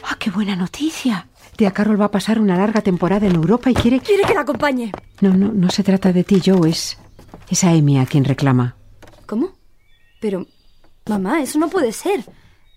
¡Ah, 0.03 0.17
qué 0.19 0.29
buena 0.29 0.55
noticia! 0.55 1.27
Tía 1.55 1.71
Carol 1.71 1.99
va 1.99 2.05
a 2.05 2.11
pasar 2.11 2.39
una 2.39 2.57
larga 2.57 2.81
temporada 2.81 3.27
en 3.27 3.35
Europa 3.35 3.69
y 3.69 3.73
quiere... 3.73 3.99
Quiere 4.01 4.23
que 4.23 4.33
la 4.33 4.41
acompañe. 4.41 4.91
No, 5.21 5.33
no, 5.33 5.51
no 5.53 5.69
se 5.69 5.83
trata 5.83 6.11
de 6.11 6.23
ti, 6.23 6.41
Joe, 6.45 6.69
es... 6.69 6.97
Es 7.49 7.63
a 7.63 7.71
Amy 7.71 7.99
a 7.99 8.05
quien 8.05 8.25
reclama. 8.25 8.75
¿Cómo? 9.25 9.49
Pero, 10.19 10.45
mamá, 11.07 11.41
eso 11.41 11.59
no 11.59 11.69
puede 11.69 11.91
ser. 11.91 12.23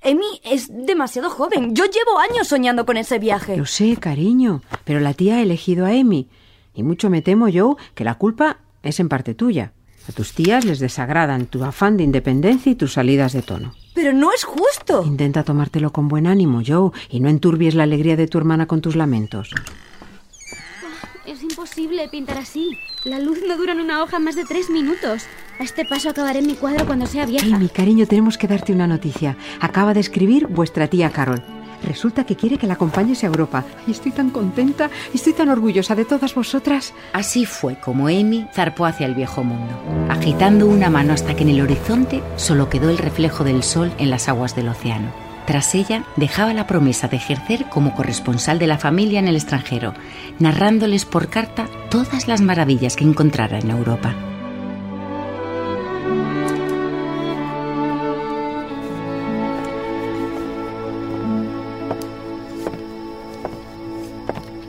Amy 0.02 0.40
es 0.44 0.68
demasiado 0.70 1.30
joven. 1.30 1.74
Yo 1.74 1.84
llevo 1.84 2.18
años 2.18 2.48
soñando 2.48 2.86
con 2.86 2.96
ese 2.96 3.18
viaje. 3.18 3.56
Lo 3.56 3.66
sé, 3.66 3.96
cariño, 3.96 4.62
pero 4.84 5.00
la 5.00 5.14
tía 5.14 5.36
ha 5.36 5.42
elegido 5.42 5.86
a 5.86 5.90
Amy. 5.90 6.28
Y 6.74 6.82
mucho 6.82 7.10
me 7.10 7.22
temo, 7.22 7.48
Joe, 7.52 7.76
que 7.94 8.04
la 8.04 8.14
culpa 8.14 8.58
es 8.82 9.00
en 9.00 9.08
parte 9.08 9.34
tuya. 9.34 9.72
A 10.08 10.12
tus 10.12 10.32
tías 10.32 10.64
les 10.64 10.78
desagradan 10.78 11.46
tu 11.46 11.62
afán 11.64 11.96
de 11.96 12.04
independencia 12.04 12.72
y 12.72 12.76
tus 12.76 12.94
salidas 12.94 13.32
de 13.32 13.42
tono. 13.42 13.74
Pero 13.94 14.12
no 14.12 14.32
es 14.32 14.44
justo. 14.44 15.02
Intenta 15.04 15.42
tomártelo 15.42 15.92
con 15.92 16.08
buen 16.08 16.26
ánimo, 16.26 16.62
Joe, 16.66 16.92
y 17.10 17.20
no 17.20 17.28
enturbies 17.28 17.74
la 17.74 17.82
alegría 17.82 18.16
de 18.16 18.28
tu 18.28 18.38
hermana 18.38 18.66
con 18.66 18.80
tus 18.80 18.96
lamentos. 18.96 19.50
Es 21.29 21.43
imposible 21.43 22.09
pintar 22.09 22.39
así. 22.39 22.79
La 23.05 23.18
luz 23.18 23.41
no 23.47 23.59
dura 23.59 23.72
en 23.72 23.81
una 23.81 24.03
hoja 24.03 24.18
más 24.18 24.35
de 24.35 24.47
tres 24.47 24.70
minutos. 24.70 25.24
A 25.61 25.62
este 25.62 25.85
paso 25.85 26.09
acabaré 26.09 26.39
en 26.39 26.47
mi 26.47 26.55
cuadro 26.55 26.87
cuando 26.87 27.05
sea 27.05 27.26
vieja. 27.26 27.55
Amy, 27.55 27.68
cariño, 27.68 28.07
tenemos 28.07 28.39
que 28.39 28.47
darte 28.47 28.72
una 28.72 28.87
noticia. 28.87 29.37
Acaba 29.61 29.93
de 29.93 30.01
escribir 30.01 30.47
vuestra 30.47 30.89
tía 30.89 31.11
Carol. 31.11 31.43
Resulta 31.85 32.24
que 32.24 32.35
quiere 32.35 32.57
que 32.57 32.66
la 32.66 32.74
acompañes 32.74 33.22
a 33.22 33.26
Europa. 33.26 33.66
Y 33.87 33.91
estoy 33.91 34.11
tan 34.11 34.31
contenta, 34.31 34.89
estoy 35.12 35.35
tan 35.35 35.51
orgullosa 35.51 35.95
de 35.95 36.07
todas 36.07 36.35
vosotras. 36.35 36.95
Así 37.12 37.45
fue 37.45 37.79
como 37.79 38.07
Amy 38.07 38.49
zarpó 38.55 38.87
hacia 38.87 39.05
el 39.05 39.14
viejo 39.14 39.45
mundo, 39.45 39.79
agitando 40.09 40.64
una 40.64 40.89
mano 40.89 41.12
hasta 41.12 41.37
que 41.37 41.43
en 41.43 41.51
el 41.51 41.61
horizonte 41.61 42.22
solo 42.37 42.70
quedó 42.70 42.89
el 42.89 42.97
reflejo 42.97 43.45
del 43.45 43.62
sol 43.62 43.93
en 43.99 44.09
las 44.09 44.31
aguas 44.31 44.57
del 44.57 44.70
océano. 44.70 45.28
Tras 45.49 45.74
ella, 45.74 46.05
dejaba 46.16 46.53
la 46.53 46.66
promesa 46.66 47.09
de 47.09 47.16
ejercer 47.16 47.70
como 47.70 47.94
corresponsal 47.94 48.59
de 48.59 48.66
la 48.66 48.76
familia 48.76 49.18
en 49.18 49.28
el 49.28 49.34
extranjero, 49.34 49.94
narrándoles 50.38 51.07
por 51.07 51.30
carta 51.30 51.66
todas 51.88 52.28
las 52.28 52.42
maravillas 52.42 52.96
que 52.96 53.05
encontrara 53.05 53.59
en 53.59 53.70
Europa. 53.70 54.14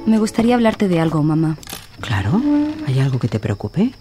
Me 0.05 0.17
gustaría 0.17 0.55
hablarte 0.55 0.87
de 0.87 1.01
algo, 1.01 1.21
mamá. 1.23 1.57
Claro, 1.99 2.41
¿hay 2.87 2.99
algo 2.99 3.19
que 3.19 3.27
te 3.27 3.41
preocupe? 3.41 3.91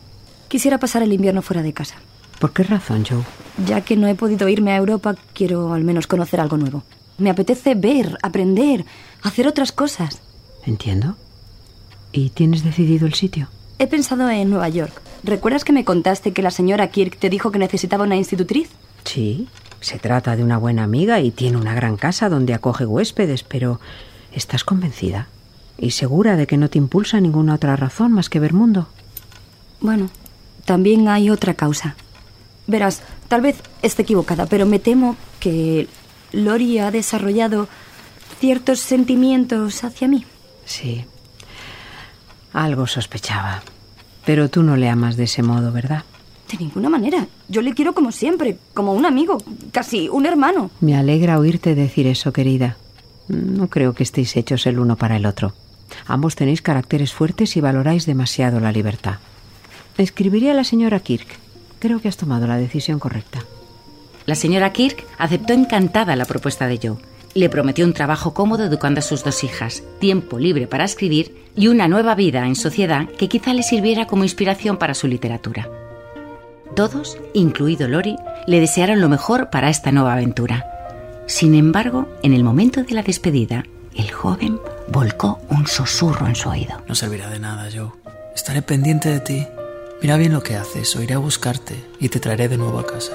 Quisiera 0.47 0.79
pasar 0.79 1.03
el 1.03 1.13
invierno 1.13 1.43
fuera 1.43 1.63
de 1.63 1.73
casa. 1.73 1.97
¿Por 2.39 2.53
qué 2.53 2.63
razón, 2.63 3.05
Joe? 3.09 3.25
Ya 3.67 3.81
que 3.81 3.97
no 3.97 4.07
he 4.07 4.15
podido 4.15 4.49
irme 4.49 4.73
a 4.73 4.77
Europa, 4.77 5.17
quiero 5.33 5.73
al 5.73 5.85
menos 5.85 6.07
conocer 6.07 6.41
algo 6.41 6.57
nuevo. 6.57 6.85
Me 7.19 7.31
apetece 7.31 7.75
ver, 7.75 8.17
aprender, 8.23 8.85
hacer 9.23 9.49
otras 9.49 9.73
cosas. 9.73 10.21
Entiendo. 10.65 11.17
¿Y 12.13 12.31
tienes 12.31 12.63
decidido 12.63 13.07
el 13.07 13.15
sitio? 13.15 13.49
He 13.79 13.87
pensado 13.87 14.31
en 14.31 14.51
Nueva 14.51 14.69
York. 14.69 15.03
¿Recuerdas 15.25 15.65
que 15.65 15.73
me 15.73 15.85
contaste 15.85 16.33
que 16.33 16.43
la 16.43 16.51
señora 16.51 16.89
Kirk 16.89 17.19
te 17.19 17.29
dijo 17.29 17.51
que 17.51 17.59
necesitaba 17.59 18.05
una 18.05 18.17
institutriz? 18.17 18.71
Sí, 19.05 19.49
se 19.81 19.99
trata 19.99 20.37
de 20.37 20.45
una 20.45 20.59
buena 20.59 20.85
amiga 20.85 21.21
y 21.21 21.31
tiene 21.31 21.57
una 21.57 21.75
gran 21.75 21.97
casa 21.97 22.29
donde 22.29 22.55
acoge 22.55 22.87
huéspedes, 22.87 23.43
pero 23.43 23.81
¿estás 24.33 24.65
convencida? 24.65 25.29
¿Y 25.77 25.93
segura 25.93 26.37
de 26.37 26.47
que 26.47 26.57
no 26.57 26.69
te 26.71 26.79
impulsa 26.79 27.21
ninguna 27.21 27.55
otra 27.55 27.77
razón 27.77 28.13
más 28.13 28.29
que 28.29 28.41
ver 28.41 28.53
mundo? 28.53 28.89
Bueno, 29.81 30.09
también 30.65 31.09
hay 31.09 31.31
otra 31.31 31.55
causa. 31.55 31.97
Verás, 32.69 33.03
tal 33.29 33.41
vez 33.41 33.57
esté 33.83 34.03
equivocada, 34.03 34.47
pero 34.47 34.67
me 34.67 34.79
temo 34.79 35.17
que 35.41 35.89
Lori 36.33 36.79
ha 36.79 36.91
desarrollado 36.91 37.67
ciertos 38.39 38.81
sentimientos 38.81 39.83
hacia 39.83 40.07
mí. 40.07 40.25
Sí. 40.67 41.07
Algo 42.53 42.87
sospechaba. 42.87 43.63
Pero 44.27 44.51
tú 44.51 44.63
no 44.63 44.77
le 44.77 44.91
amas 44.91 45.17
de 45.17 45.25
ese 45.25 45.43
modo, 45.43 45.73
¿verdad? 45.73 46.05
De 46.53 46.59
ninguna 46.59 46.91
manera. 46.91 47.27
Yo 47.49 47.63
le 47.63 47.73
quiero 47.73 47.95
como 47.95 48.13
siempre, 48.13 48.59
como 48.75 48.93
un 48.93 49.07
amigo, 49.07 49.43
casi 49.73 50.11
un 50.11 50.27
hermano. 50.27 50.71
Me 50.81 50.95
alegra 50.95 51.39
oírte 51.39 51.75
decir 51.75 52.07
eso, 52.07 52.35
querida. 52.35 52.77
No 53.29 53.69
creo 53.69 53.95
que 53.95 54.03
estéis 54.03 54.37
hechos 54.37 54.67
el 54.67 54.79
uno 54.79 54.97
para 54.97 55.17
el 55.17 55.25
otro. 55.25 55.55
Ambos 56.07 56.37
tenéis 56.37 56.61
caracteres 56.61 57.15
fuertes 57.15 57.57
y 57.57 57.63
valoráis 57.63 58.05
demasiado 58.05 58.61
la 58.61 58.73
libertad. 58.73 59.17
Escribiré 59.97 60.51
a 60.51 60.55
la 60.55 60.65
señora 60.65 61.01
Kirk. 61.01 61.48
Creo 61.79 62.01
que 62.01 62.09
has 62.09 62.17
tomado 62.17 62.47
la 62.47 62.57
decisión 62.57 62.99
correcta. 62.99 63.45
La 64.27 64.35
señora 64.35 64.73
Kirk 64.73 65.07
aceptó 65.17 65.53
encantada 65.53 66.17
la 66.17 66.25
propuesta 66.25 66.67
de 66.67 66.79
Joe. 66.83 66.99
Le 67.35 67.49
prometió 67.49 67.85
un 67.85 67.93
trabajo 67.93 68.35
cómodo 68.35 68.65
educando 68.65 68.99
a 68.99 69.03
sus 69.03 69.23
dos 69.23 69.45
hijas, 69.45 69.83
tiempo 70.01 70.39
libre 70.39 70.67
para 70.67 70.85
escribir 70.85 71.47
y 71.55 71.69
una 71.69 71.89
nueva 71.89 72.15
vida 72.15 72.47
en 72.47 72.57
sociedad 72.57 73.09
que 73.19 73.29
quizá 73.29 73.55
le 73.55 73.63
sirviera 73.63 74.07
como 74.07 74.25
inspiración 74.25 74.77
para 74.77 74.95
su 74.95 75.07
literatura. 75.07 75.69
Todos, 76.75 77.19
incluido 77.33 77.89
Lori, 77.89 78.17
le 78.47 78.61
desearon 78.61 79.01
lo 79.01 79.09
mejor 79.09 79.51
para 79.51 79.71
esta 79.71 79.93
nueva 79.93 80.15
aventura. 80.15 80.67
Sin 81.27 81.55
embargo, 81.55 82.09
en 82.23 82.33
el 82.33 82.45
momento 82.45 82.83
de 82.83 82.95
la 82.95 83.03
despedida, 83.03 83.65
el 83.95 84.11
joven 84.11 84.59
volcó 84.89 85.41
un 85.49 85.67
susurro 85.67 86.27
en 86.27 86.37
su 86.37 86.49
oído. 86.49 86.83
No 86.87 86.95
servirá 86.95 87.29
de 87.29 87.39
nada, 87.39 87.69
Joe. 87.75 87.91
Estaré 88.35 88.63
pendiente 88.63 89.11
de 89.11 89.21
ti. 89.21 89.47
Mira 90.01 90.17
bien 90.17 90.33
lo 90.33 90.43
que 90.43 90.57
haces, 90.57 90.95
o 90.95 91.03
iré 91.03 91.15
a 91.15 91.19
buscarte 91.19 91.85
y 91.99 92.09
te 92.09 92.21
traeré 92.21 92.49
de 92.49 92.57
nuevo 92.57 92.79
a 92.79 92.87
casa. 92.87 93.15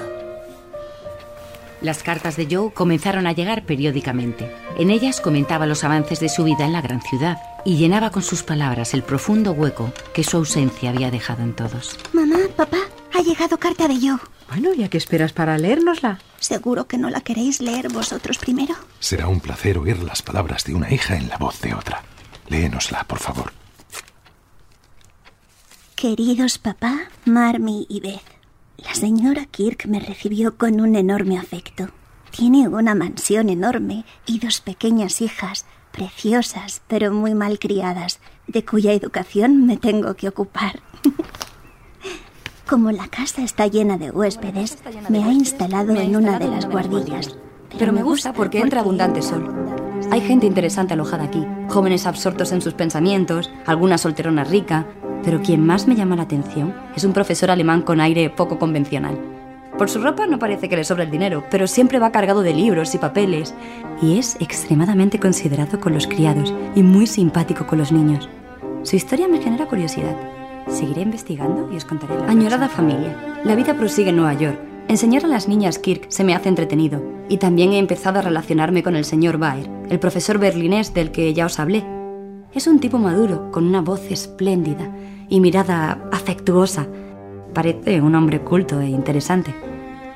Las 1.80 2.02
cartas 2.02 2.36
de 2.36 2.46
Joe 2.50 2.72
comenzaron 2.72 3.26
a 3.26 3.32
llegar 3.32 3.64
periódicamente. 3.64 4.50
En 4.78 4.90
ellas 4.90 5.20
comentaba 5.20 5.66
los 5.66 5.84
avances 5.84 6.20
de 6.20 6.28
su 6.28 6.44
vida 6.44 6.64
en 6.64 6.72
la 6.72 6.80
gran 6.80 7.02
ciudad 7.02 7.38
y 7.64 7.76
llenaba 7.76 8.10
con 8.10 8.22
sus 8.22 8.42
palabras 8.42 8.94
el 8.94 9.02
profundo 9.02 9.52
hueco 9.52 9.92
que 10.14 10.24
su 10.24 10.36
ausencia 10.36 10.90
había 10.90 11.10
dejado 11.10 11.42
en 11.42 11.54
todos. 11.54 11.98
Mamá, 12.12 12.38
papá, 12.56 12.78
ha 13.12 13.22
llegado 13.22 13.58
carta 13.58 13.88
de 13.88 14.00
yo. 14.00 14.18
Bueno, 14.48 14.72
¿ya 14.74 14.88
qué 14.88 14.98
esperas 14.98 15.32
para 15.32 15.58
leérnosla? 15.58 16.20
¿Seguro 16.38 16.86
que 16.86 16.98
no 16.98 17.10
la 17.10 17.22
queréis 17.22 17.60
leer 17.60 17.90
vosotros 17.90 18.38
primero? 18.38 18.74
Será 19.00 19.28
un 19.28 19.40
placer 19.40 19.78
oír 19.78 20.02
las 20.02 20.22
palabras 20.22 20.64
de 20.64 20.74
una 20.74 20.92
hija 20.92 21.16
en 21.16 21.28
la 21.28 21.38
voz 21.38 21.60
de 21.60 21.74
otra. 21.74 22.02
Léenosla, 22.48 23.04
por 23.04 23.18
favor. 23.18 23.52
Queridos 26.04 26.58
papá, 26.58 27.08
Marmy 27.24 27.86
y 27.88 28.00
Beth, 28.00 28.20
la 28.76 28.94
señora 28.94 29.46
Kirk 29.46 29.86
me 29.86 30.00
recibió 30.00 30.58
con 30.58 30.82
un 30.82 30.96
enorme 30.96 31.38
afecto. 31.38 31.88
Tiene 32.30 32.68
una 32.68 32.94
mansión 32.94 33.48
enorme 33.48 34.04
y 34.26 34.38
dos 34.38 34.60
pequeñas 34.60 35.22
hijas, 35.22 35.64
preciosas 35.92 36.82
pero 36.88 37.10
muy 37.10 37.34
mal 37.34 37.58
criadas, 37.58 38.20
de 38.46 38.66
cuya 38.66 38.92
educación 38.92 39.64
me 39.64 39.78
tengo 39.78 40.12
que 40.12 40.28
ocupar. 40.28 40.82
Como 42.68 42.90
la 42.90 43.08
casa 43.08 43.42
está 43.42 43.66
llena 43.66 43.96
de 43.96 44.10
huéspedes, 44.10 44.76
me 45.08 45.24
ha 45.24 45.32
instalado 45.32 45.94
en 45.96 46.16
una 46.16 46.38
de 46.38 46.48
las 46.48 46.68
guardillas. 46.68 47.34
Pero 47.78 47.94
me 47.94 48.02
gusta 48.02 48.34
porque 48.34 48.60
entra 48.60 48.80
abundante 48.80 49.22
sol. 49.22 49.83
Hay 50.14 50.20
gente 50.20 50.46
interesante 50.46 50.94
alojada 50.94 51.24
aquí, 51.24 51.44
jóvenes 51.68 52.06
absortos 52.06 52.52
en 52.52 52.62
sus 52.62 52.72
pensamientos, 52.72 53.50
alguna 53.66 53.98
solterona 53.98 54.44
rica, 54.44 54.86
pero 55.24 55.42
quien 55.42 55.66
más 55.66 55.88
me 55.88 55.96
llama 55.96 56.14
la 56.14 56.22
atención 56.22 56.72
es 56.94 57.02
un 57.02 57.12
profesor 57.12 57.50
alemán 57.50 57.82
con 57.82 58.00
aire 58.00 58.30
poco 58.30 58.60
convencional. 58.60 59.18
Por 59.76 59.90
su 59.90 60.00
ropa 60.00 60.28
no 60.28 60.38
parece 60.38 60.68
que 60.68 60.76
le 60.76 60.84
sobre 60.84 61.02
el 61.02 61.10
dinero, 61.10 61.42
pero 61.50 61.66
siempre 61.66 61.98
va 61.98 62.12
cargado 62.12 62.42
de 62.42 62.54
libros 62.54 62.94
y 62.94 62.98
papeles, 62.98 63.56
y 64.00 64.16
es 64.16 64.36
extremadamente 64.38 65.18
considerado 65.18 65.80
con 65.80 65.94
los 65.94 66.06
criados 66.06 66.54
y 66.76 66.84
muy 66.84 67.08
simpático 67.08 67.66
con 67.66 67.78
los 67.78 67.90
niños. 67.90 68.28
Su 68.84 68.94
historia 68.94 69.26
me 69.26 69.42
genera 69.42 69.66
curiosidad. 69.66 70.14
Seguiré 70.68 71.00
investigando 71.00 71.72
y 71.72 71.76
os 71.76 71.84
contaré 71.84 72.16
la 72.16 72.28
Añorada 72.28 72.68
familia, 72.68 73.16
la 73.42 73.56
vida 73.56 73.74
prosigue 73.74 74.10
en 74.10 74.16
Nueva 74.18 74.34
York. 74.34 74.73
Enseñar 74.86 75.24
a 75.24 75.28
las 75.28 75.48
niñas 75.48 75.78
Kirk 75.78 76.06
se 76.10 76.24
me 76.24 76.34
hace 76.34 76.50
entretenido, 76.50 77.02
y 77.30 77.38
también 77.38 77.72
he 77.72 77.78
empezado 77.78 78.18
a 78.18 78.22
relacionarme 78.22 78.82
con 78.82 78.96
el 78.96 79.06
señor 79.06 79.38
Baer, 79.38 79.68
el 79.88 79.98
profesor 79.98 80.38
berlinés 80.38 80.92
del 80.92 81.10
que 81.10 81.32
ya 81.32 81.46
os 81.46 81.58
hablé. 81.58 81.82
Es 82.52 82.66
un 82.66 82.80
tipo 82.80 82.98
maduro, 82.98 83.50
con 83.50 83.66
una 83.66 83.80
voz 83.80 84.10
espléndida 84.10 84.94
y 85.28 85.40
mirada 85.40 86.06
afectuosa. 86.12 86.86
Parece 87.54 88.02
un 88.02 88.14
hombre 88.14 88.42
culto 88.42 88.78
e 88.80 88.88
interesante. 88.88 89.54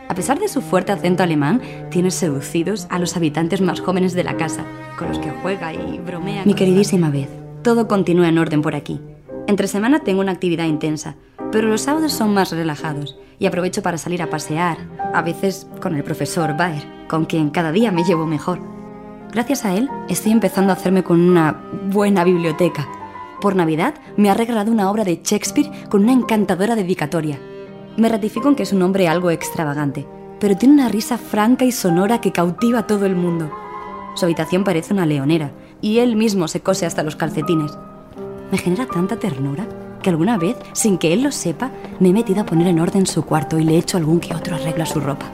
A 0.07 0.15
pesar 0.15 0.39
de 0.39 0.49
su 0.49 0.61
fuerte 0.61 0.93
acento 0.93 1.23
alemán, 1.23 1.63
tiene 1.91 2.11
seducidos 2.11 2.87
a 2.91 2.99
los 2.99 3.17
habitantes 3.17 3.63
más 3.63 3.81
jóvenes 3.81 4.13
de 4.13 4.25
la 4.25 4.37
casa, 4.37 4.65
con 4.99 5.09
los 5.09 5.19
que 5.19 5.31
juega 5.43 5.73
y 5.73 5.99
bromea. 5.99 6.45
Mi 6.45 6.55
queridísima 6.55 7.09
Beth, 7.09 7.31
todo 7.63 7.89
continúa 7.89 8.29
en 8.29 8.39
orden 8.39 8.61
por 8.61 8.75
aquí. 8.75 9.01
Entre 9.47 9.67
semana 9.67 10.01
tengo 10.01 10.21
una 10.21 10.33
actividad 10.33 10.67
intensa, 10.67 11.17
pero 11.51 11.69
los 11.69 11.81
sábados 11.81 12.13
son 12.13 12.35
más 12.35 12.53
relajados 12.53 13.19
y 13.39 13.47
aprovecho 13.47 13.83
para 13.83 13.99
salir 13.99 14.23
a 14.23 14.31
pasear, 14.31 14.79
a 15.15 15.23
veces 15.23 15.69
con 15.81 15.95
el 15.95 16.05
profesor 16.05 16.57
Baer, 16.57 17.07
con 17.09 17.25
quien 17.25 17.51
cada 17.51 17.73
día 17.73 17.93
me 17.93 18.05
llevo 18.05 18.27
mejor. 18.27 18.61
Gracias 19.33 19.65
a 19.65 19.75
él 19.75 19.89
estoy 20.09 20.33
empezando 20.33 20.73
a 20.73 20.77
hacerme 20.77 21.05
con 21.05 21.21
una 21.21 21.61
buena 21.91 22.25
biblioteca. 22.25 22.89
Por 23.41 23.55
Navidad 23.55 23.95
me 24.17 24.31
ha 24.31 24.35
regalado 24.35 24.73
una 24.73 24.91
obra 24.91 25.05
de 25.05 25.21
Shakespeare 25.23 25.71
con 25.89 26.03
una 26.03 26.13
encantadora 26.13 26.75
dedicatoria. 26.75 27.39
Me 27.97 28.09
ratifico 28.09 28.49
en 28.49 28.57
que 28.57 28.63
es 28.63 28.73
un 28.73 28.83
hombre 28.83 29.07
algo 29.07 29.31
extravagante, 29.31 30.07
pero 30.41 30.57
tiene 30.57 30.75
una 30.75 30.89
risa 30.89 31.19
franca 31.19 31.65
y 31.65 31.73
sonora 31.73 32.21
que 32.21 32.33
cautiva 32.33 32.81
a 32.81 32.87
todo 32.87 33.07
el 33.07 33.17
mundo. 33.17 33.51
Su 34.15 34.25
habitación 34.25 34.65
parece 34.65 34.93
una 34.93 35.07
leonera 35.07 35.53
y 35.81 35.99
él 35.99 36.17
mismo 36.17 36.49
se 36.49 36.61
cose 36.61 36.87
hasta 36.87 37.03
los 37.03 37.17
calcetines. 37.17 37.79
Me 38.51 38.59
genera 38.59 38.87
tanta 38.87 39.19
ternura 39.19 39.67
que 40.03 40.11
alguna 40.11 40.39
vez, 40.39 40.57
sin 40.73 40.99
que 40.99 41.13
él 41.13 41.23
lo 41.23 41.33
sepa, 41.33 41.71
me 42.01 42.11
he 42.11 42.13
metido 42.13 42.43
a 42.43 42.47
poner 42.47 42.67
en 42.69 42.81
orden 42.81 43.07
su 43.07 43.25
cuarto 43.25 43.59
y 43.59 43.65
le 43.65 43.75
he 43.75 43.79
hecho 43.79 43.97
algún 43.97 44.21
que 44.21 44.35
otro 44.35 44.57
arreglo 44.57 44.83
a 44.83 44.87
su 44.87 45.01
ropa. 45.01 45.27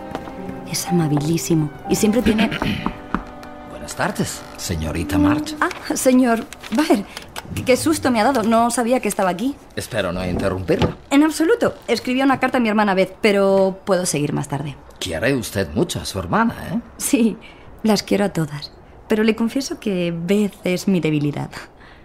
Es 0.70 0.86
amabilísimo 0.86 1.70
y 1.88 1.96
siempre 1.96 2.22
tiene... 2.22 2.50
Buenas 3.70 3.96
tardes, 3.96 4.42
señorita 4.56 5.18
March. 5.18 5.54
Ah, 5.60 5.94
señor 5.94 6.46
Baer, 6.70 7.04
qué 7.66 7.76
susto 7.76 8.10
me 8.10 8.20
ha 8.20 8.24
dado. 8.24 8.42
No 8.42 8.70
sabía 8.70 9.00
que 9.00 9.08
estaba 9.08 9.30
aquí. 9.30 9.54
Espero 9.76 10.12
no 10.12 10.26
interrumpirla. 10.26 10.96
En 11.10 11.22
absoluto. 11.22 11.74
Escribí 11.86 12.22
una 12.22 12.40
carta 12.40 12.58
a 12.58 12.60
mi 12.60 12.68
hermana 12.68 12.94
Beth, 12.94 13.14
pero 13.20 13.78
puedo 13.84 14.06
seguir 14.06 14.32
más 14.32 14.48
tarde. 14.48 14.74
Quiere 14.98 15.34
usted 15.34 15.68
mucho 15.74 16.00
a 16.00 16.06
su 16.06 16.18
hermana, 16.18 16.54
¿eh? 16.72 16.80
Sí, 16.96 17.36
las 17.82 18.02
quiero 18.02 18.24
a 18.24 18.30
todas. 18.30 18.72
Pero 19.06 19.22
le 19.22 19.36
confieso 19.36 19.78
que 19.78 20.14
Beth 20.16 20.54
es 20.64 20.88
mi 20.88 21.00
debilidad. 21.00 21.50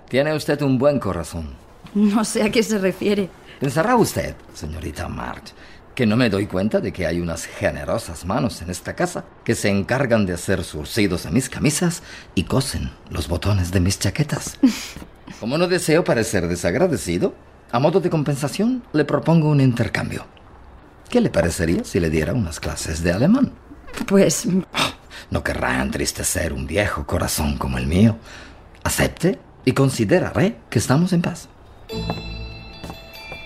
Tiene 0.09 0.35
usted 0.35 0.61
un 0.61 0.77
buen 0.77 0.99
corazón. 0.99 1.55
No 1.93 2.23
sé 2.25 2.43
a 2.43 2.51
qué 2.51 2.63
se 2.63 2.77
refiere. 2.77 3.29
Pensará 3.59 3.95
usted, 3.95 4.35
señorita 4.53 5.07
March, 5.09 5.53
que 5.95 6.05
no 6.05 6.15
me 6.15 6.29
doy 6.29 6.47
cuenta 6.47 6.79
de 6.79 6.93
que 6.93 7.05
hay 7.05 7.19
unas 7.19 7.45
generosas 7.45 8.25
manos 8.25 8.61
en 8.61 8.69
esta 8.69 8.95
casa 8.95 9.25
que 9.43 9.55
se 9.55 9.69
encargan 9.69 10.25
de 10.25 10.33
hacer 10.33 10.63
surcidos 10.63 11.25
a 11.25 11.31
mis 11.31 11.49
camisas 11.49 12.03
y 12.35 12.43
cosen 12.43 12.91
los 13.09 13.27
botones 13.27 13.71
de 13.71 13.81
mis 13.81 13.99
chaquetas. 13.99 14.57
Como 15.39 15.57
no 15.57 15.67
deseo 15.67 16.03
parecer 16.03 16.47
desagradecido, 16.47 17.35
a 17.71 17.79
modo 17.79 17.99
de 17.99 18.09
compensación 18.09 18.83
le 18.93 19.05
propongo 19.05 19.49
un 19.49 19.61
intercambio. 19.61 20.25
¿Qué 21.09 21.21
le 21.21 21.29
parecería 21.29 21.83
si 21.83 21.99
le 21.99 22.09
diera 22.09 22.33
unas 22.33 22.59
clases 22.59 23.03
de 23.03 23.11
alemán? 23.11 23.51
Pues... 24.07 24.47
No 25.31 25.43
querrá 25.43 25.79
entristecer 25.83 26.53
un 26.53 26.65
viejo 26.65 27.05
corazón 27.05 27.57
como 27.57 27.77
el 27.77 27.85
mío. 27.85 28.17
Acepte 28.83 29.37
y 29.63 29.73
consideraré 29.73 30.57
que 30.71 30.79
estamos 30.79 31.13
en 31.13 31.21
paz. 31.21 31.49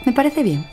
Me 0.06 0.14
parece 0.14 0.44
bien. 0.44 0.66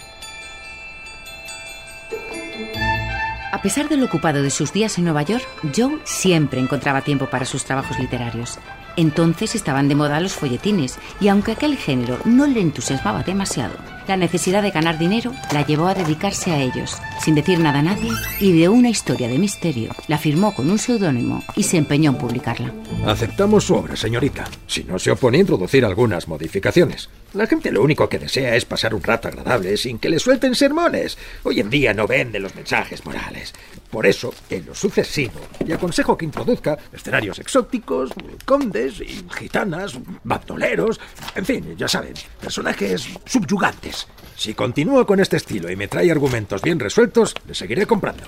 A 3.53 3.63
pesar 3.63 3.89
de 3.89 3.97
lo 3.97 4.07
ocupado 4.07 4.43
de 4.43 4.51
sus 4.51 4.73
días 4.73 4.97
en 4.97 5.05
Nueva 5.05 5.23
York, 5.23 5.47
Joe 5.77 5.99
siempre 6.05 6.61
encontraba 6.61 7.03
tiempo 7.03 7.27
para 7.27 7.45
sus 7.45 7.65
trabajos 7.65 7.99
literarios. 7.99 8.59
Entonces 8.97 9.55
estaban 9.55 9.89
de 9.89 9.95
moda 9.95 10.21
los 10.21 10.33
folletines, 10.33 10.99
y 11.21 11.29
aunque 11.29 11.53
aquel 11.53 11.77
género 11.77 12.19
no 12.25 12.47
le 12.47 12.61
entusiasmaba 12.61 13.23
demasiado, 13.23 13.75
la 14.11 14.17
necesidad 14.17 14.61
de 14.61 14.73
ganar 14.73 14.99
dinero 14.99 15.33
la 15.53 15.65
llevó 15.65 15.87
a 15.87 15.95
dedicarse 15.95 16.51
a 16.51 16.61
ellos, 16.61 16.99
sin 17.23 17.37
decir 17.37 17.61
nada 17.61 17.79
a 17.79 17.83
nadie, 17.83 18.11
y 18.41 18.59
de 18.59 18.69
una 18.69 18.91
historia 18.91 19.29
de 19.29 19.39
misterio 19.39 19.93
la 20.09 20.19
firmó 20.19 20.53
con 20.53 20.69
un 20.69 20.81
seudónimo 20.81 21.45
y 21.55 21.63
se 21.63 21.77
empeñó 21.77 22.11
en 22.11 22.19
publicarla. 22.19 22.73
Aceptamos 23.07 23.63
su 23.63 23.77
obra, 23.77 23.95
señorita, 23.95 24.47
si 24.67 24.83
no 24.83 24.99
se 24.99 25.13
opone 25.13 25.39
a 25.39 25.43
introducir 25.43 25.85
algunas 25.85 26.27
modificaciones. 26.27 27.09
La 27.35 27.47
gente 27.47 27.71
lo 27.71 27.85
único 27.85 28.09
que 28.09 28.19
desea 28.19 28.57
es 28.57 28.65
pasar 28.65 28.93
un 28.93 29.03
rato 29.05 29.29
agradable 29.29 29.77
sin 29.77 30.01
que 30.01 30.09
le 30.09 30.19
suelten 30.19 30.57
sermones. 30.57 31.17
Hoy 31.45 31.61
en 31.61 31.71
día 31.71 31.95
no 31.95 32.09
venden 32.09 32.43
los 32.43 32.57
mensajes 32.57 33.05
morales. 33.05 33.55
Por 33.91 34.07
eso, 34.07 34.35
en 34.49 34.67
lo 34.67 34.75
sucesivo, 34.75 35.41
le 35.65 35.75
aconsejo 35.75 36.17
que 36.17 36.25
introduzca 36.25 36.77
escenarios 36.93 37.39
exóticos, 37.39 38.11
condes 38.45 39.01
y 39.01 39.25
gitanas, 39.37 39.97
bandoleros, 40.25 40.99
en 41.37 41.45
fin, 41.45 41.77
ya 41.77 41.87
saben, 41.87 42.15
personajes 42.41 43.09
subyugantes. 43.25 44.00
Si 44.37 44.55
continúa 44.55 45.07
con 45.07 45.21
este 45.21 45.37
estilo 45.37 45.71
y 45.71 45.77
me 45.77 45.89
trae 45.89 46.11
argumentos 46.11 46.63
bien 46.63 46.81
resueltos, 46.81 47.35
le 47.47 47.55
seguiré 47.55 47.87
comprando. 47.87 48.25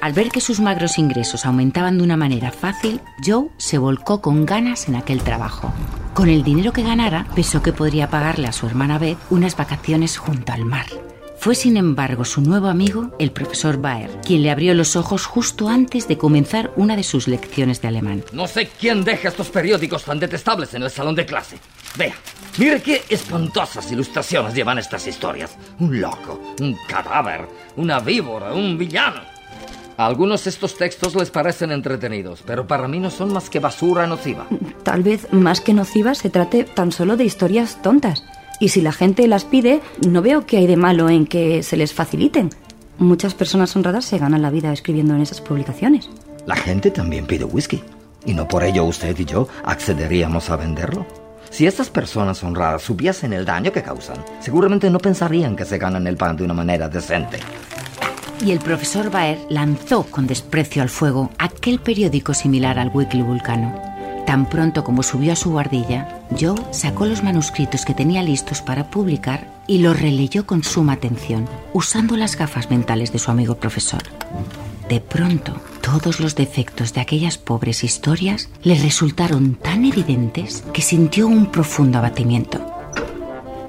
Al 0.00 0.12
ver 0.14 0.30
que 0.30 0.40
sus 0.40 0.60
magros 0.60 0.98
ingresos 0.98 1.44
aumentaban 1.44 1.98
de 1.98 2.04
una 2.04 2.16
manera 2.16 2.50
fácil, 2.52 3.00
Joe 3.24 3.48
se 3.58 3.76
volcó 3.76 4.22
con 4.22 4.46
ganas 4.46 4.88
en 4.88 4.96
aquel 4.96 5.22
trabajo. 5.22 5.72
Con 6.14 6.28
el 6.28 6.42
dinero 6.42 6.72
que 6.72 6.82
ganara, 6.82 7.26
pensó 7.34 7.62
que 7.62 7.72
podría 7.72 8.08
pagarle 8.08 8.48
a 8.48 8.52
su 8.52 8.66
hermana 8.66 8.98
Beth 8.98 9.18
unas 9.28 9.56
vacaciones 9.56 10.16
junto 10.16 10.52
al 10.52 10.64
mar. 10.64 10.86
Fue, 11.38 11.54
sin 11.54 11.78
embargo, 11.78 12.26
su 12.26 12.42
nuevo 12.42 12.66
amigo, 12.66 13.16
el 13.18 13.30
profesor 13.30 13.80
Baer, 13.80 14.10
quien 14.26 14.42
le 14.42 14.50
abrió 14.50 14.74
los 14.74 14.94
ojos 14.94 15.24
justo 15.24 15.68
antes 15.70 16.06
de 16.06 16.18
comenzar 16.18 16.70
una 16.76 16.96
de 16.96 17.02
sus 17.02 17.28
lecciones 17.28 17.80
de 17.80 17.88
alemán. 17.88 18.24
No 18.32 18.46
sé 18.46 18.68
quién 18.78 19.04
deja 19.04 19.28
estos 19.28 19.48
periódicos 19.48 20.04
tan 20.04 20.20
detestables 20.20 20.74
en 20.74 20.82
el 20.82 20.90
salón 20.90 21.14
de 21.14 21.24
clase. 21.24 21.56
Vea, 21.96 22.14
Mire 22.58 22.82
qué 22.82 23.02
espantosas 23.08 23.90
ilustraciones 23.92 24.54
llevan 24.54 24.78
estas 24.78 25.06
historias. 25.06 25.56
Un 25.78 26.00
loco, 26.00 26.40
un 26.60 26.76
cadáver, 26.88 27.46
una 27.76 28.00
víbora, 28.00 28.52
un 28.52 28.76
villano. 28.76 29.20
A 29.96 30.06
algunos 30.06 30.46
estos 30.46 30.76
textos 30.76 31.14
les 31.14 31.30
parecen 31.30 31.72
entretenidos, 31.72 32.42
pero 32.46 32.66
para 32.66 32.88
mí 32.88 32.98
no 32.98 33.10
son 33.10 33.32
más 33.32 33.50
que 33.50 33.60
basura 33.60 34.06
nociva. 34.06 34.46
Tal 34.82 35.02
vez 35.02 35.30
más 35.32 35.60
que 35.60 35.74
nociva 35.74 36.14
se 36.14 36.30
trate 36.30 36.64
tan 36.64 36.90
solo 36.90 37.16
de 37.16 37.24
historias 37.24 37.80
tontas. 37.82 38.24
Y 38.60 38.70
si 38.70 38.80
la 38.80 38.92
gente 38.92 39.26
las 39.28 39.44
pide, 39.44 39.80
no 40.06 40.22
veo 40.22 40.46
qué 40.46 40.58
hay 40.58 40.66
de 40.66 40.76
malo 40.76 41.08
en 41.08 41.26
que 41.26 41.62
se 41.62 41.76
les 41.76 41.94
faciliten. 41.94 42.50
Muchas 42.98 43.34
personas 43.34 43.74
honradas 43.76 44.04
se 44.04 44.18
ganan 44.18 44.42
la 44.42 44.50
vida 44.50 44.72
escribiendo 44.72 45.14
en 45.14 45.22
esas 45.22 45.40
publicaciones. 45.40 46.10
La 46.46 46.56
gente 46.56 46.90
también 46.90 47.26
pide 47.26 47.44
whisky. 47.44 47.82
Y 48.26 48.34
no 48.34 48.46
por 48.48 48.64
ello 48.64 48.84
usted 48.84 49.18
y 49.18 49.24
yo 49.24 49.48
accederíamos 49.64 50.50
a 50.50 50.56
venderlo. 50.56 51.06
Si 51.50 51.66
estas 51.66 51.90
personas 51.90 52.42
honradas 52.44 52.82
supiesen 52.82 53.32
el 53.32 53.44
daño 53.44 53.72
que 53.72 53.82
causan, 53.82 54.24
seguramente 54.40 54.88
no 54.88 54.98
pensarían 54.98 55.56
que 55.56 55.64
se 55.64 55.78
ganan 55.78 56.06
el 56.06 56.16
pan 56.16 56.36
de 56.36 56.44
una 56.44 56.54
manera 56.54 56.88
decente. 56.88 57.38
Y 58.44 58.52
el 58.52 58.60
profesor 58.60 59.10
Baer 59.10 59.38
lanzó 59.50 60.04
con 60.04 60.26
desprecio 60.26 60.80
al 60.80 60.88
fuego 60.88 61.30
aquel 61.38 61.80
periódico 61.80 62.34
similar 62.34 62.78
al 62.78 62.90
Weekly 62.94 63.22
Vulcano. 63.22 63.74
Tan 64.26 64.48
pronto 64.48 64.84
como 64.84 65.02
subió 65.02 65.32
a 65.32 65.36
su 65.36 65.50
guardilla, 65.50 66.20
Joe 66.38 66.54
sacó 66.70 67.06
los 67.06 67.24
manuscritos 67.24 67.84
que 67.84 67.94
tenía 67.94 68.22
listos 68.22 68.62
para 68.62 68.88
publicar 68.88 69.48
y 69.66 69.78
los 69.78 70.00
releyó 70.00 70.46
con 70.46 70.62
suma 70.62 70.92
atención, 70.92 71.48
usando 71.72 72.16
las 72.16 72.36
gafas 72.36 72.70
mentales 72.70 73.12
de 73.12 73.18
su 73.18 73.30
amigo 73.30 73.56
profesor. 73.56 74.02
De 74.90 75.00
pronto, 75.00 75.52
todos 75.82 76.18
los 76.18 76.34
defectos 76.34 76.92
de 76.92 77.00
aquellas 77.00 77.38
pobres 77.38 77.84
historias 77.84 78.48
le 78.64 78.74
resultaron 78.74 79.54
tan 79.54 79.84
evidentes 79.84 80.64
que 80.72 80.82
sintió 80.82 81.28
un 81.28 81.46
profundo 81.46 81.98
abatimiento. 81.98 82.58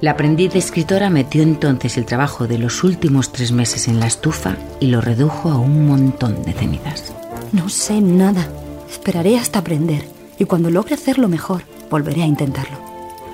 La 0.01 0.11
aprendiz 0.11 0.53
de 0.53 0.57
escritora 0.57 1.11
metió 1.11 1.43
entonces 1.43 1.95
el 1.97 2.07
trabajo 2.07 2.47
de 2.47 2.57
los 2.57 2.84
últimos 2.84 3.32
tres 3.32 3.51
meses 3.51 3.88
en 3.88 3.99
la 3.99 4.07
estufa 4.07 4.57
y 4.80 4.88
lo 4.88 4.99
redujo 4.99 5.51
a 5.51 5.59
un 5.59 5.86
montón 5.86 6.41
de 6.41 6.53
cenizas. 6.53 7.13
No 7.51 7.69
sé 7.69 8.01
nada. 8.01 8.49
Esperaré 8.89 9.38
hasta 9.38 9.59
aprender 9.59 10.07
y 10.39 10.45
cuando 10.45 10.72
logre 10.72 10.95
hacerlo 10.95 11.28
mejor, 11.28 11.65
volveré 11.91 12.24
a 12.24 12.26
intentarlo. 12.26 12.80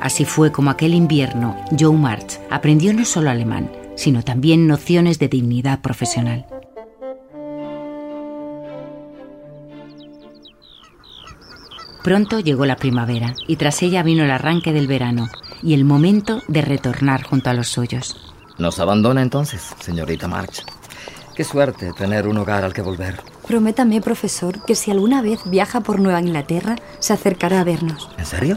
Así 0.01 0.25
fue 0.25 0.51
como 0.51 0.71
aquel 0.71 0.93
invierno 0.93 1.55
Joe 1.79 1.95
March 1.95 2.41
aprendió 2.49 2.91
no 2.91 3.05
solo 3.05 3.29
alemán, 3.29 3.71
sino 3.95 4.23
también 4.23 4.67
nociones 4.67 5.19
de 5.19 5.29
dignidad 5.29 5.79
profesional. 5.79 6.45
Pronto 12.07 12.39
llegó 12.39 12.65
la 12.65 12.77
primavera 12.77 13.33
y 13.49 13.57
tras 13.57 13.83
ella 13.83 14.01
vino 14.01 14.23
el 14.23 14.31
arranque 14.31 14.71
del 14.71 14.87
verano 14.87 15.27
y 15.61 15.73
el 15.73 15.83
momento 15.83 16.41
de 16.47 16.61
retornar 16.61 17.23
junto 17.23 17.49
a 17.49 17.53
los 17.53 17.67
suyos. 17.67 18.33
Nos 18.57 18.79
abandona 18.79 19.21
entonces, 19.21 19.75
señorita 19.81 20.29
March. 20.29 20.63
Qué 21.35 21.43
suerte 21.43 21.91
tener 21.97 22.29
un 22.29 22.37
hogar 22.37 22.63
al 22.63 22.73
que 22.73 22.81
volver. 22.81 23.19
Prométame, 23.45 23.99
profesor, 23.99 24.63
que 24.63 24.73
si 24.73 24.89
alguna 24.89 25.21
vez 25.21 25.41
viaja 25.47 25.81
por 25.81 25.99
Nueva 25.99 26.21
Inglaterra, 26.21 26.77
se 26.99 27.11
acercará 27.11 27.59
a 27.59 27.65
vernos. 27.65 28.09
¿En 28.17 28.25
serio? 28.25 28.55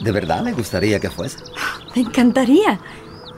¿De 0.00 0.12
verdad 0.12 0.44
le 0.44 0.52
gustaría 0.52 1.00
que 1.00 1.08
fuese? 1.08 1.38
Me 1.96 2.02
encantaría. 2.02 2.78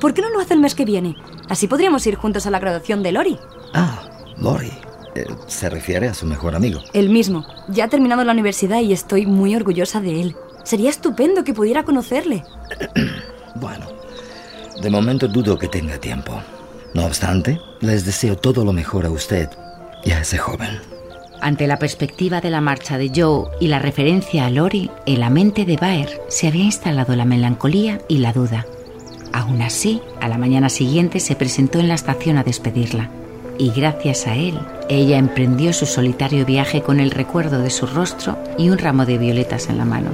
¿Por 0.01 0.13
qué 0.13 0.23
no 0.23 0.31
lo 0.31 0.41
hace 0.41 0.55
el 0.55 0.61
mes 0.61 0.75
que 0.75 0.85
viene? 0.85 1.15
Así 1.49 1.69
podríamos 1.69 2.05
ir 2.09 2.17
juntos 2.17 2.49
a 2.49 2.51
la 2.51 2.59
graduación 2.59 3.05
de 3.05 3.13
Lori. 3.13 3.39
Ah, 3.75 4.03
Lori. 4.39 4.73
Eh, 5.19 5.27
¿Se 5.49 5.69
refiere 5.69 6.07
a 6.07 6.15
su 6.15 6.27
mejor 6.27 6.55
amigo? 6.55 6.81
El 6.93 7.11
mismo. 7.11 7.45
Ya 7.69 7.85
ha 7.85 7.89
terminado 7.89 8.23
la 8.23 8.33
universidad 8.33 8.81
y 8.81 8.93
estoy 8.93 9.27
muy 9.27 9.57
orgullosa 9.57 10.01
de 10.01 10.21
él. 10.21 10.37
Sería 10.63 10.91
estupendo 10.91 11.43
que 11.43 11.55
pudiera 11.55 11.83
conocerle. 11.83 12.45
bueno, 13.57 13.87
de 14.81 14.91
momento 14.91 15.27
dudo 15.27 15.59
que 15.59 15.67
tenga 15.67 15.99
tiempo. 15.99 16.41
No 16.95 17.05
obstante, 17.05 17.61
les 17.81 18.05
deseo 18.05 18.37
todo 18.37 18.65
lo 18.65 18.73
mejor 18.73 19.07
a 19.07 19.11
usted 19.11 19.49
y 20.05 20.13
a 20.13 20.21
ese 20.21 20.39
joven. 20.39 20.79
Ante 21.41 21.67
la 21.67 21.79
perspectiva 21.79 22.41
de 22.41 22.51
la 22.51 22.61
marcha 22.61 22.97
de 22.97 23.11
Joe 23.15 23.49
y 23.61 23.69
la 23.69 23.81
referencia 23.81 24.47
a 24.47 24.51
Lori, 24.51 24.91
en 25.07 25.21
la 25.21 25.31
mente 25.31 25.65
de 25.65 25.77
Baer 25.77 26.21
se 26.29 26.47
había 26.47 26.65
instalado 26.65 27.17
la 27.17 27.25
melancolía 27.25 28.01
y 28.09 28.19
la 28.19 28.33
duda. 28.33 28.67
Aún 29.33 29.63
así, 29.63 30.01
a 30.21 30.29
la 30.29 30.39
mañana 30.39 30.69
siguiente 30.69 31.19
se 31.19 31.35
presentó 31.35 31.81
en 31.81 31.89
la 31.89 31.95
estación 31.95 32.39
a 32.39 32.45
despedirla. 32.45 33.11
Y 33.59 33.73
gracias 33.73 34.29
a 34.29 34.37
él, 34.37 34.57
ella 34.89 35.19
emprendió 35.19 35.73
su 35.73 35.85
solitario 35.85 36.47
viaje 36.47 36.81
con 36.81 37.01
el 37.01 37.11
recuerdo 37.11 37.59
de 37.59 37.71
su 37.71 37.87
rostro 37.87 38.39
y 38.57 38.71
un 38.71 38.79
ramo 38.79 39.05
de 39.05 39.19
violetas 39.19 39.69
en 39.69 39.79
la 39.79 39.85
mano. 39.85 40.11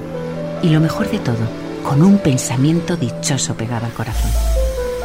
Y 0.62 0.70
lo 0.70 0.80
mejor 0.80 1.10
de 1.10 1.18
todo, 1.18 1.46
con 1.82 2.02
un 2.02 2.16
pensamiento 2.16 2.96
dichoso 2.96 3.54
pegado 3.54 3.84
al 3.84 3.92
corazón. 3.92 4.30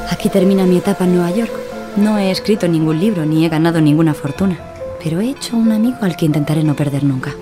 Aquí 0.10 0.30
termina 0.30 0.66
mi 0.66 0.78
etapa 0.78 1.04
en 1.04 1.16
Nueva 1.16 1.32
York. 1.32 1.52
No 1.98 2.18
he 2.18 2.32
escrito 2.32 2.68
ningún 2.70 3.00
libro 3.00 3.26
ni 3.26 3.46
he 3.46 3.50
ganado 3.50 3.82
ninguna 3.82 4.14
fortuna, 4.14 4.58
pero 5.04 5.20
he 5.20 5.30
hecho 5.30 5.58
un 5.58 5.74
amigo 5.74 5.98
al 6.02 6.16
que 6.16 6.26
intentaré 6.26 6.64
no 6.64 6.76
perder 6.76 7.04
nunca. 7.04 7.36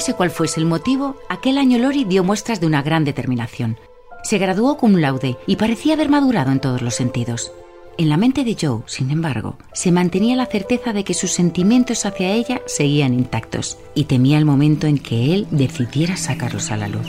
Fuese 0.00 0.14
cual 0.14 0.30
fuese 0.30 0.60
el 0.60 0.64
motivo, 0.64 1.18
aquel 1.28 1.58
año 1.58 1.76
Lori 1.76 2.04
dio 2.04 2.24
muestras 2.24 2.58
de 2.58 2.66
una 2.66 2.80
gran 2.80 3.04
determinación. 3.04 3.76
Se 4.22 4.38
graduó 4.38 4.78
cum 4.78 4.96
laude 4.96 5.36
y 5.46 5.56
parecía 5.56 5.92
haber 5.92 6.08
madurado 6.08 6.52
en 6.52 6.58
todos 6.58 6.80
los 6.80 6.94
sentidos. 6.94 7.52
En 7.98 8.08
la 8.08 8.16
mente 8.16 8.42
de 8.42 8.56
Joe, 8.58 8.80
sin 8.86 9.10
embargo, 9.10 9.58
se 9.74 9.92
mantenía 9.92 10.36
la 10.36 10.46
certeza 10.46 10.94
de 10.94 11.04
que 11.04 11.12
sus 11.12 11.32
sentimientos 11.32 12.06
hacia 12.06 12.32
ella 12.32 12.62
seguían 12.64 13.12
intactos 13.12 13.76
y 13.94 14.04
temía 14.04 14.38
el 14.38 14.46
momento 14.46 14.86
en 14.86 14.96
que 14.96 15.34
él 15.34 15.46
decidiera 15.50 16.16
sacarlos 16.16 16.70
a 16.70 16.78
la 16.78 16.88
luz. 16.88 17.06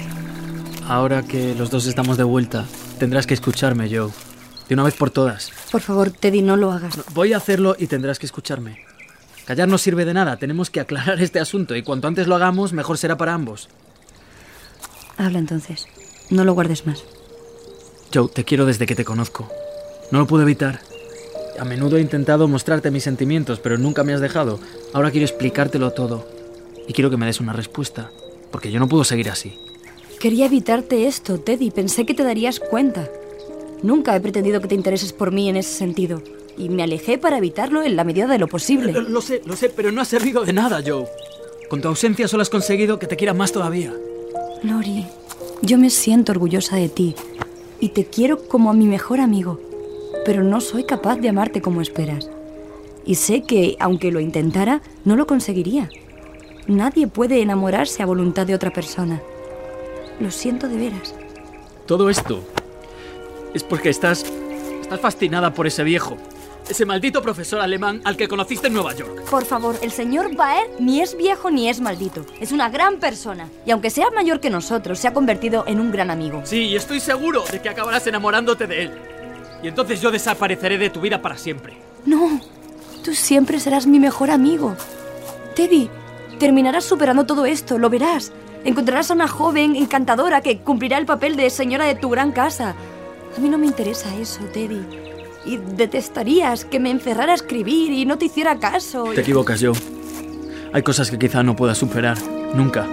Ahora 0.86 1.24
que 1.24 1.56
los 1.56 1.70
dos 1.70 1.86
estamos 1.86 2.18
de 2.18 2.26
vuelta, 2.26 2.66
tendrás 3.00 3.26
que 3.26 3.36
escucharme, 3.36 3.88
Joe. 3.89 4.12
De 4.68 4.74
una 4.74 4.84
vez 4.84 4.96
por 4.96 5.12
todas. 5.12 5.50
Por 5.72 5.80
favor, 5.80 6.12
Teddy, 6.12 6.42
no 6.42 6.58
lo 6.58 6.74
hagas. 6.74 7.00
Voy 7.14 7.32
a 7.32 7.38
hacerlo 7.38 7.78
y 7.80 7.88
tendrás 7.88 8.20
que 8.20 8.26
escucharme. 8.26 8.91
Callar 9.52 9.68
no 9.68 9.78
sirve 9.78 10.06
de 10.06 10.14
nada, 10.14 10.38
tenemos 10.38 10.70
que 10.70 10.80
aclarar 10.80 11.22
este 11.22 11.38
asunto 11.38 11.76
y 11.76 11.84
cuanto 11.84 12.08
antes 12.08 12.26
lo 12.26 12.36
hagamos, 12.36 12.72
mejor 12.72 12.97
será 12.97 13.18
para 13.18 13.34
ambos. 13.34 13.68
Habla 15.18 15.39
entonces. 15.39 15.88
No 16.30 16.45
lo 16.45 16.54
guardes 16.54 16.88
más. 16.88 17.04
Joe, 18.14 18.30
te 18.30 18.45
quiero 18.45 18.66
desde 18.66 18.86
que 18.86 18.95
te 18.95 19.04
conozco. 19.04 19.52
No 20.10 20.20
lo 20.20 20.26
puedo 20.26 20.43
evitar. 20.43 20.80
A 21.60 21.66
menudo 21.66 21.97
he 21.97 22.02
intentado 22.02 22.47
mostrarte 22.47 22.91
mis 22.91 23.04
sentimientos, 23.04 23.60
pero 23.60 23.78
nunca 23.78 24.06
me 24.06 24.14
has 24.14 24.22
dejado. 24.22 24.58
Ahora 24.93 25.12
quiero 25.12 25.26
explicártelo 25.26 25.91
todo. 25.91 26.26
Y 26.88 26.93
quiero 26.93 27.10
que 27.10 27.18
me 27.18 27.26
des 27.26 27.41
una 27.41 27.52
respuesta, 27.52 28.10
porque 28.54 28.72
yo 28.72 28.80
no 28.80 28.88
puedo 28.88 29.04
seguir 29.04 29.30
así. 29.30 29.60
Quería 30.22 30.45
evitarte 30.45 31.08
esto, 31.08 31.41
Teddy. 31.41 31.72
Pensé 31.72 32.06
que 32.06 32.14
te 32.14 32.24
darías 32.24 32.62
cuenta. 32.62 33.10
Nunca 33.84 34.16
he 34.16 34.22
pretendido 34.22 34.62
que 34.62 34.70
te 34.70 34.76
intereses 34.76 35.12
por 35.12 35.34
mí 35.34 35.49
en 35.49 35.58
ese 35.58 35.74
sentido. 35.74 36.24
Y 36.62 36.70
me 36.70 36.84
alejé 36.84 37.18
para 37.18 37.39
evitarlo 37.39 37.82
en 37.82 37.95
la 37.95 38.03
medida 38.03 38.28
de 38.28 38.38
lo 38.38 38.47
posible. 38.47 38.91
Lo, 38.91 39.01
lo 39.01 39.22
sé, 39.22 39.41
lo 39.45 39.55
sé, 39.55 39.70
pero 39.70 39.91
no 39.91 39.99
ha 39.99 40.05
servido 40.05 40.45
de 40.45 40.53
nada, 40.53 40.84
Joe. 40.86 41.07
Con 41.70 41.82
tu 41.82 41.88
ausencia 41.88 42.28
solo 42.28 42.43
has 42.43 42.51
conseguido 42.51 42.99
que 42.99 43.07
te 43.07 43.16
quiera 43.16 43.34
más 43.34 43.51
todavía. 43.51 43.91
Lori, 44.62 45.07
yo 45.64 45.80
me 45.80 45.89
siento 45.89 46.34
orgullosa 46.34 46.76
de 46.76 46.88
ti. 46.88 47.16
Y 47.80 47.89
te 47.89 48.05
quiero 48.05 48.47
como 48.47 48.70
a 48.70 48.74
mi 48.76 48.86
mejor 48.86 49.22
amigo. 49.22 49.59
Pero 50.24 50.43
no 50.43 50.62
soy 50.62 50.84
capaz 50.84 51.16
de 51.16 51.30
amarte 51.30 51.62
como 51.62 51.82
esperas. 51.82 52.30
Y 53.07 53.16
sé 53.16 53.41
que, 53.41 53.76
aunque 53.80 54.12
lo 54.12 54.20
intentara, 54.20 54.84
no 55.03 55.16
lo 55.16 55.26
conseguiría. 55.26 55.89
Nadie 56.68 57.07
puede 57.07 57.41
enamorarse 57.41 58.03
a 58.03 58.05
voluntad 58.05 58.45
de 58.45 58.53
otra 58.53 58.72
persona. 58.72 59.20
Lo 60.20 60.30
siento 60.30 60.68
de 60.68 60.78
veras. 60.78 61.16
Todo 61.88 62.12
esto 62.12 62.43
es 63.55 63.64
porque 63.64 63.89
estás. 63.89 64.26
estás 64.80 64.99
fascinada 64.99 65.55
por 65.55 65.66
ese 65.66 65.84
viejo. 65.84 66.18
Ese 66.72 66.86
maldito 66.86 67.22
profesor 67.22 67.59
alemán 67.59 67.99
al 68.05 68.15
que 68.15 68.30
conociste 68.30 68.67
en 68.67 68.74
Nueva 68.74 68.95
York. 68.95 69.30
Por 69.30 69.43
favor, 69.43 69.76
el 69.82 69.91
señor 69.91 70.34
Baer 70.38 70.69
ni 70.80 71.01
es 71.01 71.17
viejo 71.17 71.51
ni 71.51 71.67
es 71.67 71.82
maldito. 71.82 72.26
Es 72.39 72.53
una 72.53 72.69
gran 72.69 72.97
persona. 72.97 73.49
Y 73.65 73.72
aunque 73.72 73.89
sea 73.89 74.09
mayor 74.09 74.39
que 74.39 74.49
nosotros, 74.49 74.97
se 74.97 75.09
ha 75.09 75.13
convertido 75.13 75.65
en 75.67 75.82
un 75.82 75.91
gran 75.91 76.09
amigo. 76.09 76.43
Sí, 76.45 76.67
y 76.67 76.78
estoy 76.78 77.01
seguro 77.01 77.43
de 77.51 77.61
que 77.61 77.67
acabarás 77.67 78.07
enamorándote 78.07 78.67
de 78.67 78.84
él. 78.84 78.91
Y 79.61 79.67
entonces 79.67 79.99
yo 79.99 80.11
desapareceré 80.11 80.78
de 80.78 80.89
tu 80.89 81.01
vida 81.01 81.22
para 81.22 81.38
siempre. 81.38 81.74
No, 82.05 82.39
tú 83.03 83.13
siempre 83.15 83.59
serás 83.59 83.86
mi 83.86 83.99
mejor 83.99 84.32
amigo. 84.32 84.78
Teddy, 85.57 85.89
terminarás 86.39 86.86
superando 86.86 87.26
todo 87.26 87.45
esto, 87.45 87.80
lo 87.80 87.89
verás. 87.89 88.32
Encontrarás 88.63 89.11
a 89.11 89.15
una 89.15 89.28
joven 89.28 89.76
encantadora 89.76 90.39
que 90.39 90.59
cumplirá 90.59 90.97
el 90.99 91.05
papel 91.05 91.36
de 91.36 91.49
señora 91.49 91.84
de 91.84 91.95
tu 91.95 92.09
gran 92.09 92.32
casa. 92.32 92.76
A 93.36 93.41
mí 93.41 93.49
no 93.49 93.57
me 93.57 93.67
interesa 93.67 94.15
eso, 94.15 94.39
Teddy. 94.53 95.11
Y 95.46 95.58
detestarías 95.58 96.66
que 96.66 96.80
me 96.80 96.92
encerrara 96.92 97.32
a 97.32 97.36
escribir 97.36 97.92
y 97.92 98.06
no 98.06 98.18
te 98.18 98.26
hiciera 98.26 98.60
caso. 98.60 99.06
Te 99.16 99.22
equivocas, 99.22 99.60
Joe. 99.62 99.74
Hay 100.74 100.84
cosas 100.84 101.10
que 101.10 101.18
quizá 101.18 101.44
no 101.44 101.56
puedas 101.56 101.78
superar, 101.78 102.18
nunca. 102.54 102.88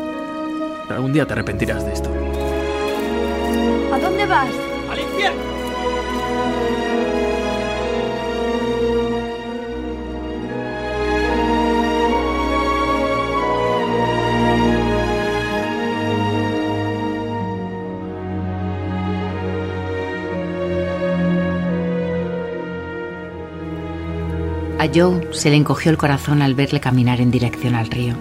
Pero 0.84 0.96
algún 0.96 1.12
día 1.12 1.26
te 1.26 1.34
arrepentirás 1.34 1.84
de 1.84 1.92
esto. 1.92 2.10
¿A 3.92 3.98
dónde 3.98 4.26
vas? 4.26 4.48
¡Al 4.90 4.98
infierno! 4.98 5.57
Joe 24.94 25.28
se 25.32 25.50
le 25.50 25.56
encogió 25.56 25.90
el 25.90 25.98
corazón 25.98 26.42
al 26.42 26.54
verle 26.54 26.80
caminar 26.80 27.20
en 27.20 27.30
dirección 27.30 27.74
al 27.74 27.88
río. 27.88 28.14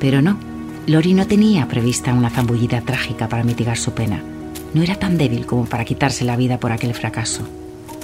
Pero 0.00 0.22
no, 0.22 0.38
Lori 0.86 1.14
no 1.14 1.26
tenía 1.26 1.66
prevista 1.68 2.12
una 2.12 2.30
zambullida 2.30 2.80
trágica 2.82 3.28
para 3.28 3.44
mitigar 3.44 3.78
su 3.78 3.92
pena. 3.92 4.22
No 4.74 4.82
era 4.82 4.96
tan 4.96 5.16
débil 5.16 5.46
como 5.46 5.66
para 5.66 5.84
quitarse 5.84 6.24
la 6.24 6.36
vida 6.36 6.58
por 6.58 6.72
aquel 6.72 6.94
fracaso. 6.94 7.48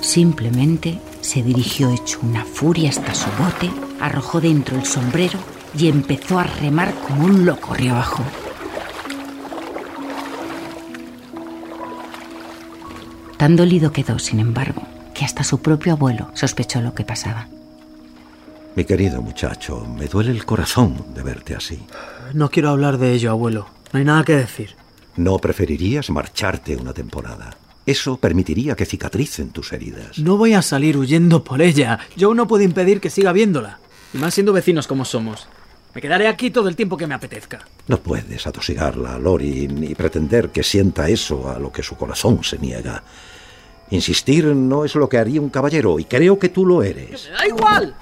Simplemente 0.01 0.99
se 1.21 1.43
dirigió 1.43 1.91
hecho 1.91 2.21
una 2.23 2.45
furia 2.45 2.91
hasta 2.91 3.15
su 3.15 3.29
bote, 3.39 3.71
arrojó 4.01 4.41
dentro 4.41 4.77
el 4.77 4.87
sombrero 4.87 5.39
y 5.77 5.89
empezó 5.89 6.39
a 6.39 6.45
remar 6.45 6.95
como 7.07 7.25
un 7.25 7.45
loco 7.45 7.75
río 7.75 7.93
abajo. 7.93 8.25
Tan 13.37 13.57
dolido 13.57 13.93
quedó, 13.93 14.19
sin 14.19 14.39
embargo, 14.39 14.83
que 15.15 15.25
hasta 15.25 15.45
su 15.45 15.61
propio 15.61 15.95
abuelo 15.95 16.31
sospechó 16.35 16.81
lo 16.81 16.95
que 16.95 17.05
pasaba. 17.05 17.49
Mi 18.77 18.85
querido 18.85 19.21
muchacho, 19.21 19.85
me 19.85 20.07
duele 20.07 20.31
el 20.31 20.45
corazón 20.45 21.05
de 21.15 21.23
verte 21.23 21.55
así. 21.55 21.81
No 22.33 22.51
quiero 22.51 22.71
hablar 22.71 22.99
de 22.99 23.13
ello, 23.13 23.31
abuelo. 23.31 23.67
No 23.93 23.99
hay 23.99 24.05
nada 24.05 24.25
que 24.25 24.37
decir. 24.37 24.77
¿No 25.17 25.39
preferirías 25.39 26.09
marcharte 26.11 26.77
una 26.77 26.93
temporada? 26.93 27.51
Eso 27.85 28.19
permitiría 28.19 28.77
que 28.77 28.87
cicatricen 28.87 29.51
tus 29.51 29.73
heridas. 29.73 30.19
No 30.19 30.37
voy 30.37 30.55
a 30.55 30.63
salir 30.63 30.97
huyendo 30.97 31.43
por 31.43 31.61
ella. 31.61 31.99
Yo 32.17 32.35
no 32.35 32.47
puedo 32.47 32.63
impedir 32.63 33.01
que 33.01 33.11
siga 33.11 33.33
viéndola. 33.33 33.81
Y 34.15 34.19
más 34.19 34.35
siendo 34.35 34.53
vecinos 34.53 34.87
como 34.87 35.05
somos. 35.05 35.49
Me 35.93 36.01
quedaré 36.01 36.29
aquí 36.29 36.51
todo 36.53 36.69
el 36.69 36.77
tiempo 36.77 36.97
que 36.97 37.09
me 37.09 37.15
apetezca. 37.15 37.67
No 37.89 37.99
puedes 37.99 38.47
atosigarla, 38.47 39.19
Lori, 39.19 39.67
ni 39.67 39.97
pretender 39.97 40.51
que 40.51 40.63
sienta 40.63 41.09
eso 41.09 41.51
a 41.51 41.59
lo 41.59 41.73
que 41.73 41.83
su 41.83 41.97
corazón 41.97 42.45
se 42.45 42.59
niega. 42.59 43.03
Insistir 43.91 44.47
no 44.47 44.85
es 44.85 44.95
lo 44.95 45.09
que 45.09 45.19
haría 45.19 45.41
un 45.41 45.51
caballero, 45.51 45.99
y 45.99 46.05
creo 46.05 46.39
que 46.39 46.49
tú 46.49 46.65
lo 46.65 46.83
eres. 46.83 47.29
¡Da 47.37 47.47
igual! 47.47 47.95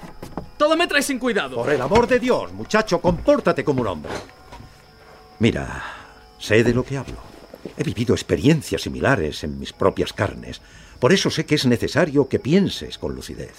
Todo 0.57 0.75
me 0.75 0.87
trae 0.87 1.01
sin 1.01 1.17
cuidado. 1.17 1.55
Por 1.55 1.71
el 1.71 1.81
amor 1.81 2.07
de 2.07 2.19
Dios, 2.19 2.53
muchacho, 2.53 2.99
compórtate 2.99 3.63
como 3.63 3.81
un 3.81 3.87
hombre. 3.87 4.11
Mira, 5.39 5.83
sé 6.37 6.63
de 6.63 6.73
lo 6.73 6.83
que 6.83 6.97
hablo. 6.97 7.17
He 7.77 7.83
vivido 7.83 8.13
experiencias 8.13 8.81
similares 8.81 9.43
en 9.43 9.57
mis 9.57 9.73
propias 9.73 10.13
carnes. 10.13 10.61
Por 10.99 11.13
eso 11.13 11.29
sé 11.29 11.45
que 11.45 11.55
es 11.55 11.65
necesario 11.65 12.27
que 12.27 12.39
pienses 12.39 12.97
con 12.97 13.15
lucidez. 13.15 13.55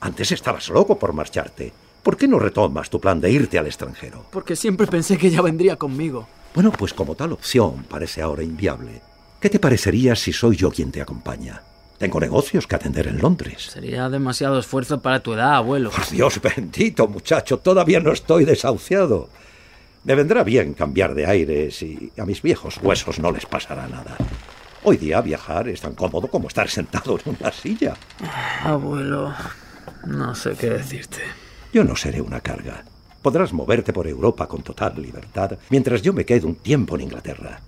Antes 0.00 0.32
estabas 0.32 0.68
loco 0.68 0.98
por 0.98 1.12
marcharte. 1.12 1.72
¿Por 2.02 2.16
qué 2.16 2.26
no 2.26 2.40
retomas 2.40 2.90
tu 2.90 3.00
plan 3.00 3.20
de 3.20 3.30
irte 3.30 3.58
al 3.58 3.66
extranjero? 3.66 4.24
Porque 4.30 4.56
siempre 4.56 4.86
pensé 4.88 5.16
que 5.16 5.28
ella 5.28 5.42
vendría 5.42 5.76
conmigo. 5.76 6.26
Bueno, 6.54 6.72
pues 6.72 6.92
como 6.92 7.14
tal 7.14 7.32
opción 7.32 7.84
parece 7.88 8.20
ahora 8.20 8.42
inviable. 8.42 9.00
¿Qué 9.42 9.50
te 9.50 9.58
parecería 9.58 10.14
si 10.14 10.32
soy 10.32 10.54
yo 10.54 10.70
quien 10.70 10.92
te 10.92 11.02
acompaña? 11.02 11.62
Tengo 11.98 12.20
negocios 12.20 12.68
que 12.68 12.76
atender 12.76 13.08
en 13.08 13.18
Londres. 13.18 13.70
Sería 13.72 14.08
demasiado 14.08 14.56
esfuerzo 14.56 15.02
para 15.02 15.20
tu 15.20 15.32
edad, 15.32 15.56
abuelo. 15.56 15.90
Por 15.90 16.08
Dios 16.10 16.40
bendito, 16.40 17.08
muchacho, 17.08 17.58
todavía 17.58 17.98
no 17.98 18.12
estoy 18.12 18.44
desahuciado. 18.44 19.30
Me 20.04 20.14
vendrá 20.14 20.44
bien 20.44 20.74
cambiar 20.74 21.16
de 21.16 21.26
aires 21.26 21.82
y 21.82 22.12
a 22.16 22.24
mis 22.24 22.40
viejos 22.40 22.78
huesos 22.80 23.18
no 23.18 23.32
les 23.32 23.44
pasará 23.44 23.88
nada. 23.88 24.16
Hoy 24.84 24.96
día 24.96 25.20
viajar 25.20 25.68
es 25.68 25.80
tan 25.80 25.96
cómodo 25.96 26.28
como 26.28 26.46
estar 26.46 26.68
sentado 26.68 27.18
en 27.26 27.36
una 27.40 27.50
silla. 27.50 27.94
Abuelo, 28.62 29.34
no 30.06 30.36
sé 30.36 30.52
qué 30.52 30.70
decirte. 30.70 31.18
Yo 31.72 31.82
no 31.82 31.96
seré 31.96 32.20
una 32.20 32.38
carga. 32.38 32.84
Podrás 33.22 33.52
moverte 33.52 33.92
por 33.92 34.06
Europa 34.06 34.46
con 34.46 34.62
total 34.62 35.02
libertad 35.02 35.58
mientras 35.68 36.00
yo 36.00 36.12
me 36.12 36.24
quedo 36.24 36.46
un 36.46 36.54
tiempo 36.54 36.94
en 36.94 37.00
Inglaterra. 37.00 37.60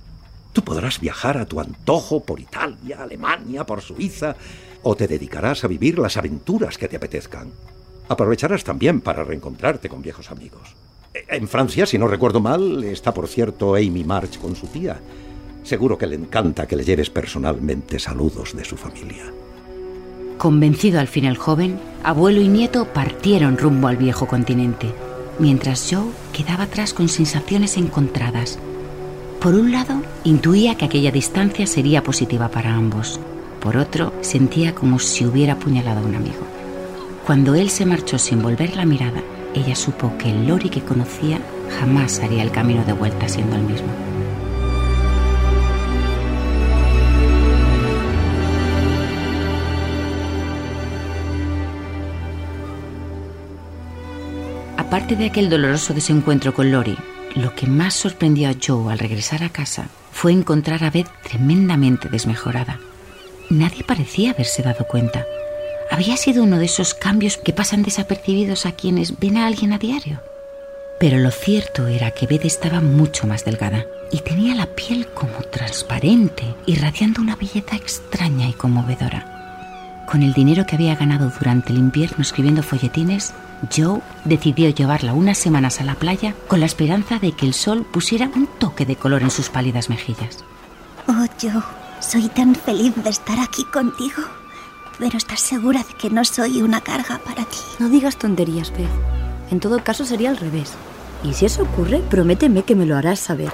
Tú 0.54 0.62
podrás 0.62 1.00
viajar 1.00 1.36
a 1.36 1.46
tu 1.46 1.60
antojo 1.60 2.20
por 2.20 2.38
Italia, 2.38 3.02
Alemania, 3.02 3.66
por 3.66 3.82
Suiza, 3.82 4.36
o 4.84 4.94
te 4.94 5.08
dedicarás 5.08 5.64
a 5.64 5.68
vivir 5.68 5.98
las 5.98 6.16
aventuras 6.16 6.78
que 6.78 6.86
te 6.86 6.96
apetezcan. 6.96 7.50
Aprovecharás 8.08 8.62
también 8.62 9.00
para 9.00 9.24
reencontrarte 9.24 9.88
con 9.88 10.00
viejos 10.00 10.30
amigos. 10.30 10.76
En 11.28 11.48
Francia, 11.48 11.86
si 11.86 11.98
no 11.98 12.06
recuerdo 12.06 12.38
mal, 12.38 12.84
está 12.84 13.12
por 13.12 13.26
cierto 13.26 13.74
Amy 13.74 14.04
March 14.04 14.38
con 14.38 14.54
su 14.54 14.68
tía. 14.68 15.00
Seguro 15.64 15.98
que 15.98 16.06
le 16.06 16.14
encanta 16.14 16.68
que 16.68 16.76
le 16.76 16.84
lleves 16.84 17.10
personalmente 17.10 17.98
saludos 17.98 18.56
de 18.56 18.64
su 18.64 18.76
familia. 18.76 19.24
Convencido 20.38 21.00
al 21.00 21.08
fin 21.08 21.24
el 21.24 21.36
joven, 21.36 21.80
abuelo 22.04 22.40
y 22.40 22.48
nieto 22.48 22.86
partieron 22.92 23.58
rumbo 23.58 23.88
al 23.88 23.96
viejo 23.96 24.28
continente, 24.28 24.92
mientras 25.40 25.88
Joe 25.90 26.12
quedaba 26.32 26.64
atrás 26.64 26.94
con 26.94 27.08
sensaciones 27.08 27.76
encontradas. 27.76 28.58
Por 29.44 29.56
un 29.56 29.72
lado, 29.72 30.00
intuía 30.24 30.74
que 30.74 30.86
aquella 30.86 31.10
distancia 31.10 31.66
sería 31.66 32.02
positiva 32.02 32.48
para 32.48 32.72
ambos. 32.72 33.20
Por 33.60 33.76
otro, 33.76 34.14
sentía 34.22 34.74
como 34.74 34.98
si 34.98 35.26
hubiera 35.26 35.52
apuñalado 35.52 36.00
a 36.00 36.02
un 36.02 36.14
amigo. 36.14 36.46
Cuando 37.26 37.54
él 37.54 37.68
se 37.68 37.84
marchó 37.84 38.18
sin 38.18 38.40
volver 38.40 38.74
la 38.74 38.86
mirada, 38.86 39.22
ella 39.54 39.76
supo 39.76 40.16
que 40.16 40.30
el 40.30 40.48
Lori 40.48 40.70
que 40.70 40.80
conocía 40.80 41.42
jamás 41.78 42.20
haría 42.20 42.42
el 42.42 42.52
camino 42.52 42.86
de 42.86 42.94
vuelta 42.94 43.28
siendo 43.28 43.56
el 43.56 43.64
mismo. 43.64 43.88
Aparte 54.78 55.16
de 55.16 55.26
aquel 55.26 55.50
doloroso 55.50 55.92
desencuentro 55.92 56.54
con 56.54 56.72
Lori, 56.72 56.96
lo 57.34 57.54
que 57.54 57.66
más 57.66 57.94
sorprendió 57.94 58.48
a 58.48 58.54
Joe 58.54 58.92
al 58.92 58.98
regresar 58.98 59.42
a 59.42 59.48
casa 59.48 59.88
fue 60.12 60.32
encontrar 60.32 60.84
a 60.84 60.90
Beth 60.90 61.10
tremendamente 61.22 62.08
desmejorada. 62.08 62.78
Nadie 63.50 63.84
parecía 63.84 64.30
haberse 64.30 64.62
dado 64.62 64.86
cuenta. 64.86 65.26
Había 65.90 66.16
sido 66.16 66.44
uno 66.44 66.58
de 66.58 66.66
esos 66.66 66.94
cambios 66.94 67.36
que 67.36 67.52
pasan 67.52 67.82
desapercibidos 67.82 68.66
a 68.66 68.72
quienes 68.72 69.18
ven 69.18 69.36
a 69.36 69.46
alguien 69.46 69.72
a 69.72 69.78
diario. 69.78 70.20
Pero 71.00 71.18
lo 71.18 71.30
cierto 71.30 71.88
era 71.88 72.12
que 72.12 72.26
Beth 72.26 72.44
estaba 72.44 72.80
mucho 72.80 73.26
más 73.26 73.44
delgada 73.44 73.84
y 74.12 74.20
tenía 74.20 74.54
la 74.54 74.66
piel 74.66 75.08
como 75.08 75.42
transparente, 75.50 76.54
irradiando 76.66 77.20
una 77.20 77.36
belleza 77.36 77.74
extraña 77.74 78.48
y 78.48 78.52
conmovedora. 78.52 80.04
Con 80.06 80.22
el 80.22 80.32
dinero 80.32 80.66
que 80.66 80.76
había 80.76 80.94
ganado 80.94 81.32
durante 81.36 81.72
el 81.72 81.78
invierno 81.78 82.22
escribiendo 82.22 82.62
folletines, 82.62 83.34
Joe 83.74 84.00
decidió 84.24 84.68
llevarla 84.70 85.12
unas 85.12 85.38
semanas 85.38 85.80
a 85.80 85.84
la 85.84 85.94
playa 85.94 86.34
con 86.48 86.60
la 86.60 86.66
esperanza 86.66 87.18
de 87.18 87.32
que 87.32 87.46
el 87.46 87.54
sol 87.54 87.84
pusiera 87.84 88.30
un 88.34 88.46
toque 88.58 88.86
de 88.86 88.96
color 88.96 89.22
en 89.22 89.30
sus 89.30 89.48
pálidas 89.48 89.90
mejillas. 89.90 90.44
Oh, 91.06 91.26
Joe, 91.40 91.62
soy 92.00 92.28
tan 92.28 92.54
feliz 92.54 92.94
de 92.96 93.10
estar 93.10 93.38
aquí 93.40 93.64
contigo. 93.64 94.22
Pero 94.98 95.18
estás 95.18 95.40
segura 95.40 95.82
de 95.82 95.94
que 95.94 96.10
no 96.10 96.24
soy 96.24 96.62
una 96.62 96.80
carga 96.80 97.18
para 97.18 97.44
ti. 97.44 97.58
No 97.78 97.88
digas 97.88 98.16
tonterías, 98.16 98.70
Beth. 98.70 98.88
En 99.50 99.60
todo 99.60 99.82
caso 99.82 100.04
sería 100.04 100.30
al 100.30 100.36
revés. 100.36 100.72
Y 101.22 101.32
si 101.32 101.46
eso 101.46 101.62
ocurre, 101.62 101.98
prométeme 101.98 102.62
que 102.62 102.74
me 102.74 102.86
lo 102.86 102.96
harás 102.96 103.18
saber. 103.18 103.52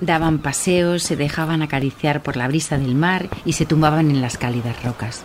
Daban 0.00 0.40
paseos, 0.40 1.02
se 1.02 1.16
dejaban 1.16 1.62
acariciar 1.62 2.22
por 2.22 2.36
la 2.36 2.48
brisa 2.48 2.76
del 2.76 2.94
mar 2.94 3.28
y 3.44 3.54
se 3.54 3.64
tumbaban 3.64 4.10
en 4.10 4.20
las 4.20 4.36
cálidas 4.36 4.82
rocas. 4.82 5.22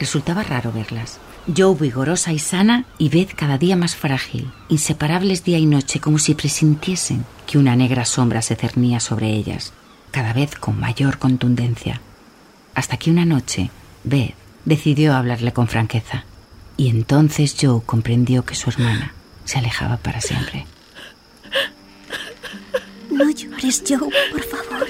Resultaba 0.00 0.42
raro 0.42 0.72
verlas. 0.72 1.18
Joe 1.54 1.74
vigorosa 1.74 2.32
y 2.32 2.38
sana 2.38 2.84
y 2.98 3.08
Beth 3.08 3.34
cada 3.34 3.56
día 3.56 3.74
más 3.74 3.96
frágil, 3.96 4.50
inseparables 4.68 5.44
día 5.44 5.58
y 5.58 5.64
noche 5.64 5.98
como 5.98 6.18
si 6.18 6.34
presintiesen 6.34 7.24
que 7.46 7.56
una 7.56 7.74
negra 7.74 8.04
sombra 8.04 8.42
se 8.42 8.54
cernía 8.54 9.00
sobre 9.00 9.30
ellas, 9.30 9.72
cada 10.10 10.34
vez 10.34 10.54
con 10.56 10.78
mayor 10.78 11.18
contundencia. 11.18 12.00
Hasta 12.74 12.98
que 12.98 13.10
una 13.10 13.24
noche 13.24 13.70
Beth 14.04 14.34
decidió 14.66 15.14
hablarle 15.14 15.52
con 15.52 15.68
franqueza. 15.68 16.24
Y 16.76 16.88
entonces 16.88 17.56
Joe 17.60 17.80
comprendió 17.84 18.44
que 18.44 18.54
su 18.54 18.70
hermana 18.70 19.14
se 19.44 19.58
alejaba 19.58 19.96
para 19.96 20.20
siempre. 20.20 20.66
No 23.10 23.30
llores, 23.30 23.82
Joe, 23.88 23.98
por 23.98 24.42
favor. 24.44 24.86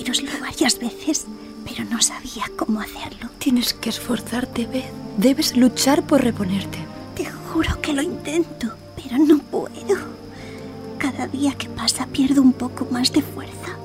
Decíroslo 0.00 0.40
varias 0.40 0.78
veces, 0.78 1.26
pero 1.62 1.84
no 1.84 2.00
sabía 2.00 2.44
cómo 2.56 2.80
hacerlo. 2.80 3.28
Tienes 3.38 3.74
que 3.74 3.90
esforzarte, 3.90 4.64
Beth. 4.64 4.90
Debes 5.18 5.58
luchar 5.58 6.06
por 6.06 6.24
reponerte. 6.24 6.78
Te 7.14 7.26
juro 7.26 7.78
que 7.82 7.92
lo 7.92 8.00
intento, 8.00 8.74
pero 8.96 9.18
no 9.18 9.38
puedo. 9.40 9.98
Cada 10.96 11.26
día 11.26 11.52
que 11.52 11.68
pasa 11.68 12.06
pierdo 12.06 12.40
un 12.40 12.54
poco 12.54 12.86
más 12.90 13.12
de 13.12 13.20
fuerza. 13.20 13.76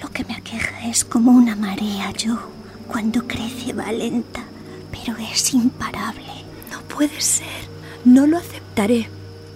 Lo 0.00 0.08
que 0.10 0.24
me 0.24 0.36
aqueja 0.36 0.88
es 0.88 1.04
como 1.04 1.32
una 1.32 1.54
marea, 1.54 2.14
Joe. 2.18 2.38
Cuando 2.88 3.26
crece 3.26 3.74
va 3.74 3.92
lenta, 3.92 4.42
pero 4.90 5.18
es 5.18 5.52
imparable. 5.52 6.32
No 6.70 6.80
puede 6.88 7.20
ser. 7.20 7.68
No 8.06 8.26
lo 8.26 8.38
aceptaré. 8.38 9.10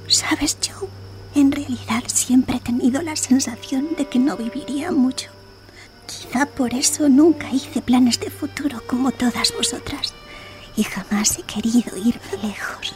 ¿Sabes, 0.09 0.59
Joe? 0.61 0.91
En 1.35 1.51
realidad 1.51 2.03
siempre 2.07 2.57
he 2.57 2.61
tenido 2.61 3.01
la 3.01 3.17
sensación 3.17 3.89
de 3.97 4.07
que 4.07 4.19
no 4.19 4.37
viviría 4.37 4.93
mucho. 4.93 5.31
Quizá 6.31 6.47
por 6.47 6.73
eso 6.75 7.09
nunca 7.09 7.51
hice 7.51 7.83
planes 7.83 8.21
de 8.21 8.31
futuro 8.31 8.81
como 8.87 9.11
todas 9.11 9.53
vosotras. 9.57 10.15
Y 10.77 10.85
jamás 10.85 11.37
he 11.37 11.43
querido 11.43 11.97
irme 11.97 12.49
lejos. 12.49 12.95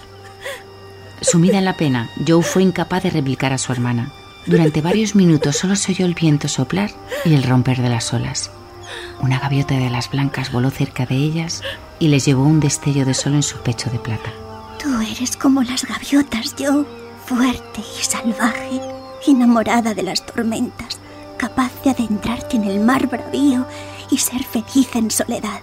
Sumida 1.21 1.59
en 1.59 1.65
la 1.65 1.77
pena, 1.77 2.09
Joe 2.25 2.45
fue 2.45 2.63
incapaz 2.63 3.03
de 3.03 3.11
replicar 3.11 3.53
a 3.53 3.59
su 3.59 3.73
hermana. 3.73 4.13
Durante 4.47 4.83
varios 4.83 5.17
minutos 5.17 5.57
solo 5.57 5.75
se 5.75 5.91
oyó 5.91 6.07
el 6.07 6.15
viento 6.15 6.47
soplar 6.47 6.93
y 7.25 7.35
el 7.35 7.43
romper 7.43 7.83
de 7.83 7.89
las 7.89 8.13
olas. 8.15 8.53
Una 9.21 9.41
gaviota 9.41 9.75
de 9.75 9.91
las 9.91 10.09
blancas 10.13 10.53
voló 10.53 10.71
cerca 10.71 11.05
de 11.05 11.17
ellas 11.17 11.63
y 11.99 12.09
les 12.09 12.27
llevó 12.27 12.45
un 12.45 12.61
destello 12.61 13.05
de 13.05 13.15
sol 13.15 13.35
en 13.35 13.43
su 13.43 13.59
pecho 13.59 13.91
de 13.91 13.99
plata. 13.99 14.33
Tú 14.81 15.01
eres 15.01 15.37
como 15.37 15.61
las 15.65 15.85
gaviotas, 15.85 16.55
Joe. 16.57 16.87
Fuerte 17.27 17.81
y 17.81 18.05
salvaje, 18.05 18.81
enamorada 19.27 19.93
de 19.93 20.05
las 20.05 20.25
tormentas, 20.25 21.01
capaz 21.37 21.73
de 21.83 21.91
adentrarte 21.91 22.57
en 22.57 22.65
el 22.65 22.81
mar 22.81 23.07
bravío 23.07 23.67
y 24.11 24.19
ser 24.19 24.43
feliz 24.45 24.95
en 24.95 25.11
soledad. 25.11 25.61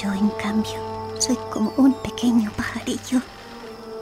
Yo, 0.00 0.12
en 0.12 0.28
cambio, 0.30 0.74
soy 1.18 1.36
como 1.50 1.72
un 1.76 1.94
pequeño 2.02 2.50
pajarillo 2.56 3.20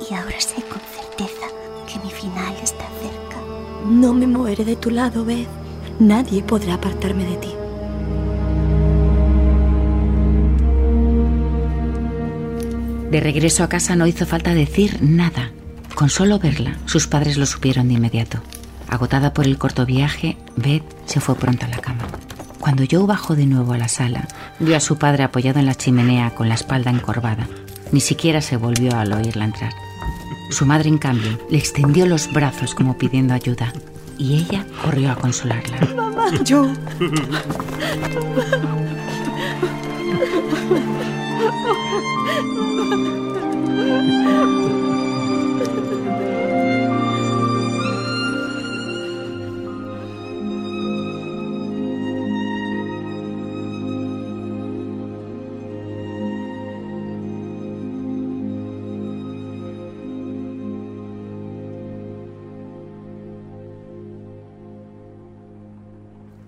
y 0.08 0.14
ahora 0.14 0.40
sé 0.40 0.62
con 0.62 0.80
certeza 0.80 1.46
que 1.86 1.98
mi 2.04 2.10
final 2.10 2.54
está 2.62 2.84
cerca. 3.00 3.36
No 3.88 4.12
me 4.12 4.26
moveré 4.26 4.64
de 4.64 4.76
tu 4.76 4.90
lado, 4.90 5.24
Beth. 5.24 5.48
Nadie 6.00 6.42
podrá 6.42 6.74
apartarme 6.74 7.24
de 7.24 7.36
ti. 7.36 7.54
De 13.10 13.20
regreso 13.20 13.62
a 13.62 13.68
casa 13.68 13.94
no 13.94 14.08
hizo 14.08 14.26
falta 14.26 14.54
decir 14.54 14.98
nada. 15.00 15.52
Con 15.94 16.10
solo 16.10 16.40
verla, 16.40 16.76
sus 16.86 17.06
padres 17.06 17.36
lo 17.36 17.46
supieron 17.46 17.86
de 17.86 17.94
inmediato. 17.94 18.42
Agotada 18.89 19.32
por 19.32 19.47
el 19.47 19.59
corto 19.59 19.86
viaje, 19.86 20.36
Beth 20.56 20.85
se 21.06 21.20
fue 21.20 21.35
pronto 21.35 21.66
a 21.66 21.69
la 21.69 21.78
cama. 21.78 22.05
Cuando 22.61 22.85
Joe 22.90 23.06
bajó 23.06 23.36
de 23.36 23.47
nuevo 23.47 23.73
a 23.73 23.78
la 23.78 23.89
sala, 23.89 24.27
vio 24.59 24.77
a 24.77 24.81
su 24.81 24.97
padre 24.97 25.24
apoyado 25.24 25.59
en 25.59 25.66
la 25.66 25.74
chimenea 25.74 26.35
con 26.35 26.48
la 26.48 26.55
espalda 26.55 26.90
encorvada. 26.90 27.47
Ni 27.93 28.01
siquiera 28.01 28.40
se 28.40 28.56
volvió 28.56 28.97
al 28.97 29.12
oírla 29.12 29.44
entrar. 29.44 29.73
Su 30.51 30.66
madre, 30.66 30.89
en 30.89 30.98
cambio, 30.98 31.39
le 31.51 31.59
extendió 31.59 32.06
los 32.06 32.32
brazos 32.32 32.74
como 32.74 32.97
pidiendo 32.97 33.35
ayuda 33.35 33.73
y 34.19 34.36
ella 34.36 34.65
corrió 34.82 35.11
a 35.11 35.16
consolarla. 35.16 35.81
Mamá, 35.94 36.27
Joe. 36.48 36.73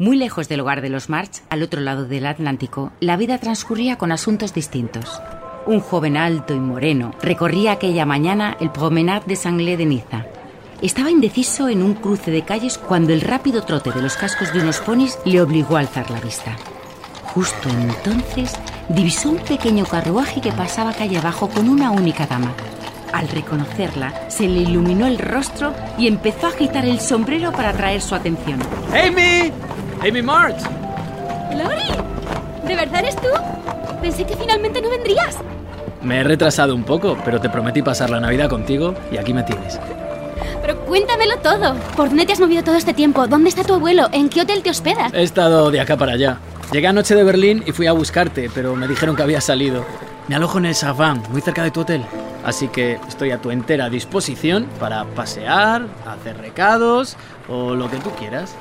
Muy 0.06 0.16
lejos 0.16 0.48
del 0.48 0.60
hogar 0.60 0.82
de 0.82 0.88
los 0.88 1.08
March, 1.08 1.42
al 1.50 1.64
otro 1.64 1.80
lado 1.80 2.04
del 2.04 2.26
Atlántico, 2.26 2.92
la 3.00 3.16
vida 3.16 3.38
transcurría 3.38 3.98
con 3.98 4.12
asuntos 4.12 4.54
distintos. 4.54 5.20
Un 5.66 5.80
joven 5.80 6.16
alto 6.16 6.54
y 6.54 6.60
moreno 6.60 7.10
recorría 7.20 7.72
aquella 7.72 8.06
mañana 8.06 8.56
el 8.60 8.70
Promenade 8.70 9.26
de 9.26 9.34
Sanglé 9.34 9.76
de 9.76 9.84
Niza. 9.84 10.24
Estaba 10.80 11.10
indeciso 11.10 11.68
en 11.68 11.82
un 11.82 11.94
cruce 11.94 12.30
de 12.30 12.42
calles 12.42 12.78
cuando 12.78 13.12
el 13.12 13.20
rápido 13.20 13.62
trote 13.62 13.90
de 13.90 14.00
los 14.00 14.16
cascos 14.16 14.52
de 14.52 14.60
unos 14.60 14.78
ponis 14.78 15.18
le 15.24 15.40
obligó 15.40 15.76
a 15.76 15.80
alzar 15.80 16.08
la 16.08 16.20
vista. 16.20 16.56
Justo 17.34 17.68
entonces 17.68 18.54
divisó 18.88 19.30
un 19.30 19.38
pequeño 19.38 19.86
carruaje 19.86 20.40
que 20.40 20.52
pasaba 20.52 20.92
calle 20.92 21.18
abajo 21.18 21.48
con 21.48 21.68
una 21.68 21.90
única 21.90 22.28
dama. 22.28 22.54
Al 23.12 23.26
reconocerla, 23.26 24.30
se 24.30 24.46
le 24.46 24.60
iluminó 24.60 25.08
el 25.08 25.18
rostro 25.18 25.74
y 25.98 26.06
empezó 26.06 26.46
a 26.46 26.50
agitar 26.50 26.84
el 26.84 27.00
sombrero 27.00 27.50
para 27.50 27.70
atraer 27.70 28.00
su 28.00 28.14
atención. 28.14 28.60
¡Amy! 28.94 29.52
¡Amy 30.00 30.22
March! 30.22 30.56
¡Lori! 31.54 31.90
¿De 32.66 32.76
verdad 32.76 33.00
eres 33.00 33.16
tú? 33.16 33.28
Pensé 34.00 34.24
que 34.24 34.36
finalmente 34.36 34.80
no 34.80 34.90
vendrías. 34.90 35.36
Me 36.02 36.20
he 36.20 36.24
retrasado 36.24 36.74
un 36.74 36.84
poco, 36.84 37.16
pero 37.24 37.40
te 37.40 37.48
prometí 37.48 37.82
pasar 37.82 38.10
la 38.10 38.20
Navidad 38.20 38.48
contigo 38.48 38.94
y 39.10 39.16
aquí 39.16 39.32
me 39.32 39.42
tienes. 39.42 39.80
Pero 40.60 40.78
cuéntamelo 40.84 41.38
todo. 41.38 41.74
¿Por 41.96 42.08
dónde 42.08 42.26
te 42.26 42.32
has 42.32 42.40
movido 42.40 42.62
todo 42.62 42.76
este 42.76 42.94
tiempo? 42.94 43.26
¿Dónde 43.26 43.48
está 43.48 43.64
tu 43.64 43.74
abuelo? 43.74 44.08
¿En 44.12 44.28
qué 44.28 44.42
hotel 44.42 44.62
te 44.62 44.70
hospedas? 44.70 45.12
He 45.14 45.22
estado 45.22 45.70
de 45.70 45.80
acá 45.80 45.96
para 45.96 46.12
allá. 46.12 46.38
Llegué 46.72 46.88
anoche 46.88 47.14
de 47.14 47.24
Berlín 47.24 47.62
y 47.66 47.72
fui 47.72 47.86
a 47.86 47.92
buscarte, 47.92 48.50
pero 48.54 48.76
me 48.76 48.86
dijeron 48.88 49.16
que 49.16 49.22
habías 49.22 49.44
salido. 49.44 49.84
Me 50.28 50.34
alojo 50.34 50.58
en 50.58 50.66
el 50.66 50.74
Savant, 50.74 51.26
muy 51.28 51.40
cerca 51.40 51.62
de 51.62 51.70
tu 51.70 51.80
hotel. 51.80 52.04
Así 52.44 52.68
que 52.68 52.98
estoy 53.08 53.30
a 53.30 53.38
tu 53.38 53.50
entera 53.50 53.88
disposición 53.88 54.66
para 54.78 55.04
pasear, 55.04 55.86
hacer 56.06 56.36
recados 56.38 57.16
o 57.48 57.74
lo 57.74 57.90
que 57.90 57.96
tú 57.96 58.10
quieras. 58.10 58.54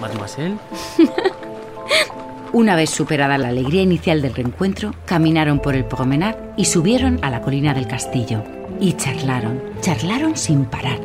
Mademoiselle. 0.00 0.56
Una 2.52 2.76
vez 2.76 2.90
superada 2.90 3.36
la 3.36 3.48
alegría 3.48 3.82
inicial 3.82 4.22
del 4.22 4.34
reencuentro, 4.34 4.94
caminaron 5.04 5.60
por 5.60 5.74
el 5.74 5.84
promenade 5.84 6.38
y 6.56 6.64
subieron 6.64 7.18
a 7.22 7.30
la 7.30 7.42
colina 7.42 7.74
del 7.74 7.86
castillo. 7.86 8.42
Y 8.80 8.94
charlaron, 8.94 9.60
charlaron 9.80 10.36
sin 10.36 10.64
parar. 10.64 10.98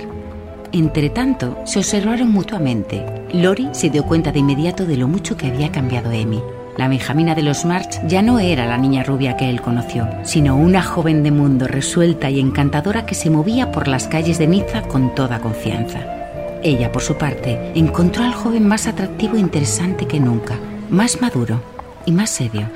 Entre 0.72 1.10
tanto, 1.10 1.58
se 1.66 1.80
observaron 1.80 2.32
mutuamente. 2.32 3.06
Lori 3.34 3.70
se 3.74 3.90
dio 3.90 4.06
cuenta 4.06 4.32
de 4.32 4.40
inmediato 4.40 4.86
de 4.86 4.98
lo 4.98 5.08
mucho 5.08 5.36
que 5.36 5.48
había 5.48 5.72
cambiado 5.72 6.10
Amy. 6.10 6.42
La 6.78 6.88
Benjamina 6.88 7.36
de 7.36 7.44
los 7.44 7.66
March 7.66 8.02
ya 8.08 8.24
no 8.24 8.40
era 8.40 8.66
la 8.66 8.80
niña 8.80 9.04
rubia 9.04 9.38
que 9.38 9.50
él 9.50 9.62
conoció, 9.62 10.08
sino 10.24 10.56
una 10.56 10.82
joven 10.82 11.22
de 11.22 11.30
mundo 11.30 11.68
resuelta 11.68 12.32
y 12.32 12.40
encantadora 12.40 13.06
que 13.06 13.14
se 13.14 13.30
movía 13.30 13.72
por 13.72 13.88
las 13.88 14.08
calles 14.08 14.40
de 14.40 14.48
Niza 14.48 14.82
con 14.84 15.14
toda 15.14 15.40
confianza. 15.40 16.23
Ella, 16.64 16.94
por 16.94 17.02
su 17.02 17.16
parte, 17.16 17.74
encontró 17.76 18.24
al 18.24 18.34
joven 18.34 18.66
más 18.66 18.88
atractivo 18.88 19.36
e 19.36 19.40
interesante 19.40 20.08
que 20.08 20.22
nunca, 20.22 20.58
más 20.90 21.22
maduro 21.22 21.62
y 22.06 22.14
más 22.14 22.30
serio. 22.30 22.70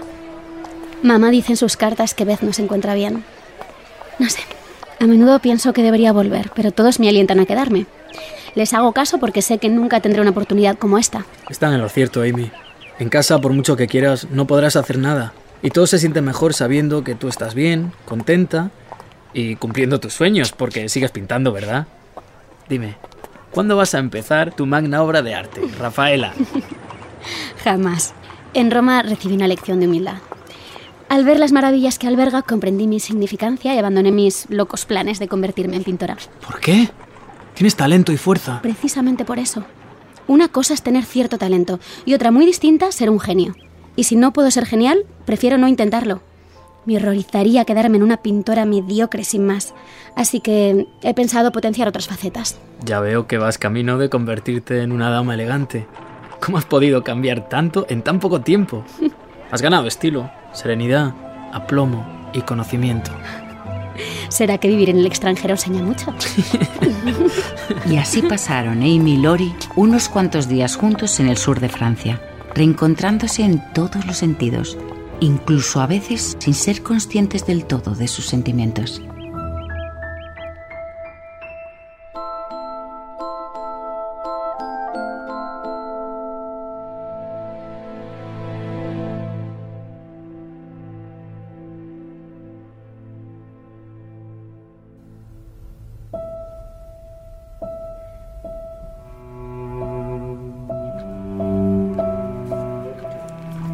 Mamá 1.03 1.30
dice 1.30 1.53
en 1.53 1.57
sus 1.57 1.77
cartas 1.77 2.14
que 2.14 2.26
Beth 2.26 2.41
no 2.41 2.51
se 2.51 2.64
encuentra 2.64 2.95
bien. 2.95 3.23
No 4.19 4.30
sé. 4.30 4.41
A 4.99 5.05
menudo 5.05 5.39
pienso 5.39 5.72
que 5.72 5.84
debería 5.84 6.11
volver, 6.11 6.51
pero 6.53 6.72
todos 6.72 6.99
me 6.99 7.07
alientan 7.07 7.39
a 7.39 7.45
quedarme. 7.45 7.85
Les 8.55 8.73
hago 8.73 8.91
caso 8.91 9.19
porque 9.19 9.41
sé 9.41 9.57
que 9.57 9.69
nunca 9.69 10.01
tendré 10.01 10.19
una 10.22 10.31
oportunidad 10.31 10.77
como 10.77 10.97
esta. 10.97 11.26
Están 11.49 11.73
en 11.73 11.81
lo 11.81 11.88
cierto, 11.88 12.22
Amy. 12.23 12.51
En 12.99 13.07
casa, 13.07 13.39
por 13.39 13.53
mucho 13.53 13.77
que 13.77 13.88
quieras, 13.88 14.27
no 14.31 14.47
podrás 14.47 14.76
hacer 14.76 14.97
nada. 14.97 15.34
Y 15.61 15.69
todo 15.69 15.88
se 15.88 15.99
siente 15.99 16.22
mejor 16.22 16.53
sabiendo 16.53 17.03
que 17.03 17.15
tú 17.15 17.30
estás 17.30 17.53
bien, 17.53 17.93
contenta 18.05 18.72
y 19.34 19.55
cumpliendo 19.55 19.99
tus 19.99 20.14
sueños, 20.14 20.51
porque 20.51 20.89
sigues 20.89 21.11
pintando, 21.11 21.53
¿verdad? 21.53 21.88
Dime, 22.68 22.97
¿cuándo 23.52 23.76
vas 23.76 23.95
a 23.95 23.99
empezar 23.99 24.53
tu 24.53 24.65
magna 24.65 25.02
obra 25.03 25.22
de 25.22 25.36
arte, 25.36 25.61
Rafaela? 25.80 26.34
Jamás. 27.64 28.14
En 28.53 28.72
Roma 28.72 29.03
recibí 29.03 29.36
una 29.36 29.48
lección 29.48 29.80
de 29.80 29.88
humildad. 29.88 30.18
Al 31.10 31.24
ver 31.24 31.40
las 31.40 31.52
maravillas 31.52 31.99
que 31.99 32.07
alberga, 32.07 32.41
comprendí 32.41 32.88
mi 32.88 32.95
insignificancia 32.95 33.74
y 33.74 33.78
abandoné 33.78 34.11
mis 34.11 34.49
locos 34.49 34.86
planes 34.86 35.19
de 35.19 35.28
convertirme 35.28 35.78
en 35.78 35.84
pintora. 35.84 36.18
¿Por 36.45 36.60
qué? 36.60 36.90
Tienes 37.53 37.76
talento 37.76 38.11
y 38.11 38.18
fuerza. 38.18 38.61
Precisamente 38.61 39.24
por 39.24 39.40
eso. 39.40 39.64
Una 40.28 40.49
cosa 40.49 40.74
es 40.74 40.82
tener 40.82 41.06
cierto 41.06 41.38
talento 41.38 41.80
y 42.06 42.14
otra 42.14 42.32
muy 42.32 42.45
distinta 42.45 42.91
ser 42.91 43.10
un 43.10 43.19
genio. 43.19 43.56
Y 43.95 44.03
si 44.03 44.18
no 44.18 44.34
puedo 44.34 44.52
ser 44.52 44.65
genial, 44.65 45.06
prefiero 45.26 45.57
no 45.57 45.68
intentarlo. 45.69 46.22
Me 46.88 46.95
horrorizaría 46.95 47.65
quedarme 47.65 47.97
en 47.97 48.03
una 48.03 48.15
pintora 48.15 48.64
mediocre 48.64 49.26
sin 49.26 49.45
más. 49.45 49.73
Así 50.15 50.39
que 50.39 50.88
he 51.03 51.14
pensado 51.14 51.51
potenciar 51.51 51.89
otras 51.89 52.07
facetas. 52.07 52.57
Ya 52.85 53.01
veo 53.01 53.27
que 53.27 53.38
vas 53.38 53.57
camino 53.57 53.97
de 53.97 54.09
convertirte 54.09 54.81
en 54.81 54.93
una 54.93 55.09
dama 55.09 55.34
elegante. 55.34 55.85
¿Cómo 56.39 56.57
has 56.57 56.64
podido 56.64 57.03
cambiar 57.03 57.49
tanto 57.49 57.85
en 57.89 58.03
tan 58.03 58.22
poco 58.22 58.39
tiempo? 58.39 58.85
Has 59.51 59.61
ganado 59.61 59.88
estilo, 59.88 60.30
serenidad, 60.53 61.14
aplomo 61.51 62.30
y 62.34 62.41
conocimiento. 62.41 63.11
¿Será 64.30 64.57
que 64.57 64.69
vivir 64.69 64.89
en 64.89 64.99
el 64.99 65.07
extranjero 65.07 65.55
enseña 65.55 65.84
mucho? 65.84 66.14
Y 67.89 67.97
así 67.97 68.22
pasaron 68.22 68.77
Amy 68.77 69.14
y 69.14 69.18
Lori 69.18 69.53
unos 69.76 70.07
cuantos 70.09 70.47
días 70.47 70.76
juntos 70.76 71.19
en 71.19 71.27
el 71.27 71.38
sur 71.38 71.59
de 71.59 71.69
Francia, 71.69 72.22
reencontrándose 72.53 73.43
en 73.43 73.61
todos 73.73 74.05
los 74.05 74.18
sentidos, 74.18 74.77
incluso 75.19 75.81
a 75.81 75.88
veces 75.88 76.38
sin 76.39 76.53
ser 76.53 76.84
conscientes 76.84 77.45
del 77.45 77.65
todo 77.65 77.95
de 77.95 78.07
sus 78.07 78.26
sentimientos. 78.26 79.02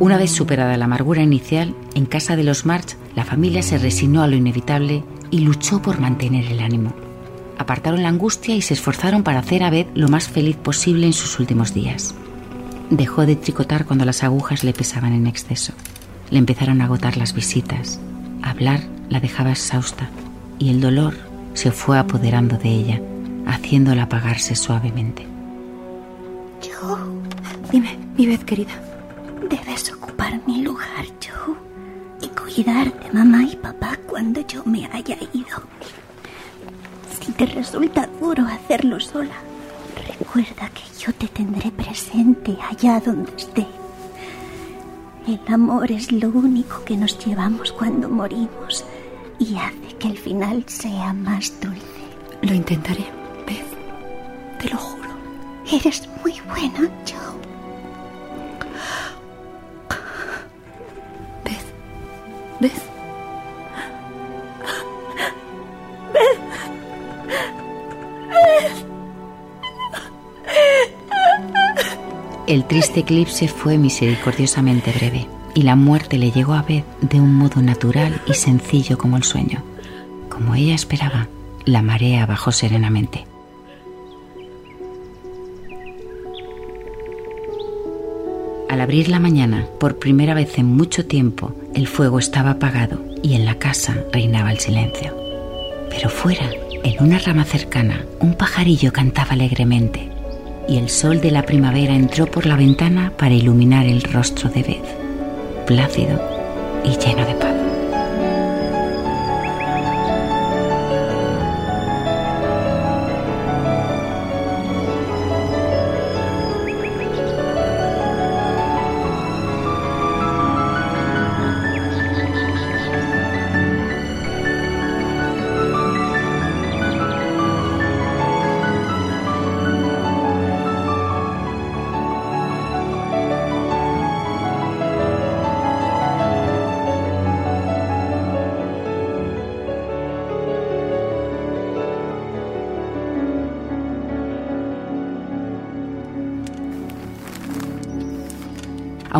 Una 0.03 0.17
vez 0.17 0.31
superada 0.31 0.75
la 0.75 0.83
amargura 0.83 1.21
inicial, 1.21 1.73
en 1.95 2.05
casa 2.05 2.35
de 2.35 2.43
los 2.43 2.65
March, 2.65 2.97
la 3.15 3.23
familia 3.23 3.63
se 3.63 3.77
resignó 3.77 4.21
a 4.21 4.27
lo 4.27 4.35
inevitable 4.35 5.01
y 5.31 5.39
luchó 5.39 5.81
por 5.81 6.01
mantener 6.01 6.43
el 6.51 6.59
ánimo. 6.59 6.93
Apartaron 7.57 8.03
la 8.03 8.09
angustia 8.09 8.53
y 8.53 8.61
se 8.61 8.73
esforzaron 8.73 9.23
para 9.23 9.39
hacer 9.39 9.63
a 9.63 9.69
Beth 9.69 9.87
lo 9.95 10.09
más 10.09 10.27
feliz 10.27 10.57
posible 10.57 11.05
en 11.05 11.13
sus 11.13 11.39
últimos 11.39 11.73
días. 11.73 12.13
Dejó 12.89 13.25
de 13.25 13.37
tricotar 13.37 13.85
cuando 13.85 14.03
las 14.03 14.25
agujas 14.25 14.65
le 14.65 14.73
pesaban 14.73 15.13
en 15.13 15.25
exceso. 15.25 15.71
Le 16.31 16.37
empezaron 16.37 16.81
a 16.81 16.83
agotar 16.83 17.15
las 17.15 17.33
visitas. 17.33 17.97
Hablar 18.41 18.81
la 19.07 19.21
dejaba 19.21 19.51
exhausta 19.51 20.09
y 20.59 20.69
el 20.69 20.81
dolor 20.81 21.13
se 21.53 21.71
fue 21.71 21.97
apoderando 21.97 22.57
de 22.57 22.71
ella, 22.71 23.01
haciéndola 23.45 24.03
apagarse 24.03 24.57
suavemente. 24.57 25.25
Joe, 26.61 26.99
Dime, 27.71 27.97
mi 28.17 28.25
Beth 28.25 28.43
querida. 28.43 28.92
Debes 29.49 29.91
ocupar 29.91 30.39
mi 30.47 30.61
lugar, 30.61 31.05
Joe, 31.21 31.55
y 32.21 32.27
cuidar 32.29 32.93
de 32.99 33.11
mamá 33.11 33.43
y 33.43 33.55
papá 33.55 33.97
cuando 34.07 34.41
yo 34.41 34.63
me 34.65 34.85
haya 34.91 35.17
ido. 35.33 35.63
Si 37.21 37.31
te 37.31 37.45
resulta 37.45 38.07
duro 38.19 38.45
hacerlo 38.45 38.99
sola, 38.99 39.35
recuerda 40.19 40.69
que 40.69 40.83
yo 40.99 41.13
te 41.13 41.27
tendré 41.27 41.71
presente 41.71 42.57
allá 42.69 42.99
donde 42.99 43.31
esté. 43.35 43.65
El 45.27 45.39
amor 45.47 45.91
es 45.91 46.11
lo 46.11 46.29
único 46.29 46.83
que 46.83 46.97
nos 46.97 47.17
llevamos 47.25 47.71
cuando 47.71 48.09
morimos 48.09 48.83
y 49.39 49.55
hace 49.55 49.95
que 49.99 50.09
el 50.09 50.17
final 50.17 50.63
sea 50.67 51.13
más 51.13 51.53
dulce. 51.61 51.81
Lo 52.41 52.53
intentaré, 52.53 53.05
Beth. 53.47 54.59
Te 54.59 54.69
lo 54.69 54.77
juro. 54.77 55.09
Eres 55.71 56.09
muy 56.21 56.33
buena, 56.49 56.89
Joe. 57.07 57.42
Beth. 62.63 62.71
El 72.47 72.65
triste 72.65 73.01
eclipse 73.01 73.49
fue 73.49 73.77
misericordiosamente 73.77 74.91
breve 74.91 75.27
y 75.53 75.63
la 75.63 75.75
muerte 75.75 76.17
le 76.17 76.31
llegó 76.31 76.53
a 76.53 76.61
Beth 76.61 76.85
de 77.01 77.19
un 77.19 77.35
modo 77.35 77.61
natural 77.61 78.21
y 78.27 78.33
sencillo 78.33 78.97
como 78.97 79.17
el 79.17 79.23
sueño. 79.23 79.61
Como 80.29 80.55
ella 80.55 80.75
esperaba, 80.75 81.27
la 81.65 81.81
marea 81.81 82.25
bajó 82.25 82.53
serenamente. 82.53 83.25
Al 88.69 88.79
abrir 88.79 89.09
la 89.09 89.19
mañana, 89.19 89.67
por 89.79 89.99
primera 89.99 90.33
vez 90.33 90.57
en 90.57 90.75
mucho 90.75 91.05
tiempo, 91.05 91.53
el 91.73 91.87
fuego 91.87 92.19
estaba 92.19 92.51
apagado 92.51 92.99
y 93.21 93.35
en 93.35 93.45
la 93.45 93.55
casa 93.55 93.95
reinaba 94.11 94.51
el 94.51 94.59
silencio. 94.59 95.15
Pero 95.89 96.09
fuera, 96.09 96.49
en 96.83 97.03
una 97.03 97.19
rama 97.19 97.45
cercana, 97.45 98.05
un 98.19 98.33
pajarillo 98.35 98.91
cantaba 98.91 99.31
alegremente 99.31 100.09
y 100.67 100.77
el 100.77 100.89
sol 100.89 101.21
de 101.21 101.31
la 101.31 101.43
primavera 101.43 101.95
entró 101.95 102.25
por 102.25 102.45
la 102.45 102.55
ventana 102.55 103.11
para 103.17 103.33
iluminar 103.33 103.85
el 103.85 104.01
rostro 104.01 104.49
de 104.49 104.63
Beth, 104.63 105.65
plácido 105.65 106.21
y 106.83 106.89
lleno 106.97 107.25
de 107.25 107.33
paz. 107.35 107.52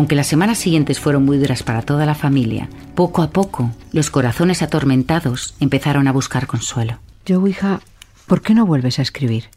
Aunque 0.04 0.16
las 0.16 0.26
semanas 0.26 0.58
siguientes 0.58 1.00
fueron 1.00 1.24
muy 1.24 1.38
duras 1.38 1.62
para 1.62 1.80
toda 1.80 2.04
la 2.04 2.14
familia, 2.14 2.68
poco 2.94 3.22
a 3.22 3.30
poco 3.30 3.70
los 3.90 4.10
corazones 4.10 4.60
atormentados 4.60 5.54
empezaron 5.60 6.08
a 6.08 6.12
buscar 6.12 6.46
consuelo. 6.46 6.98
Yo, 7.24 7.46
hija, 7.46 7.80
¿por 8.26 8.42
qué 8.42 8.52
no 8.52 8.66
vuelves 8.66 8.98
a 8.98 9.02
escribir? 9.02 9.48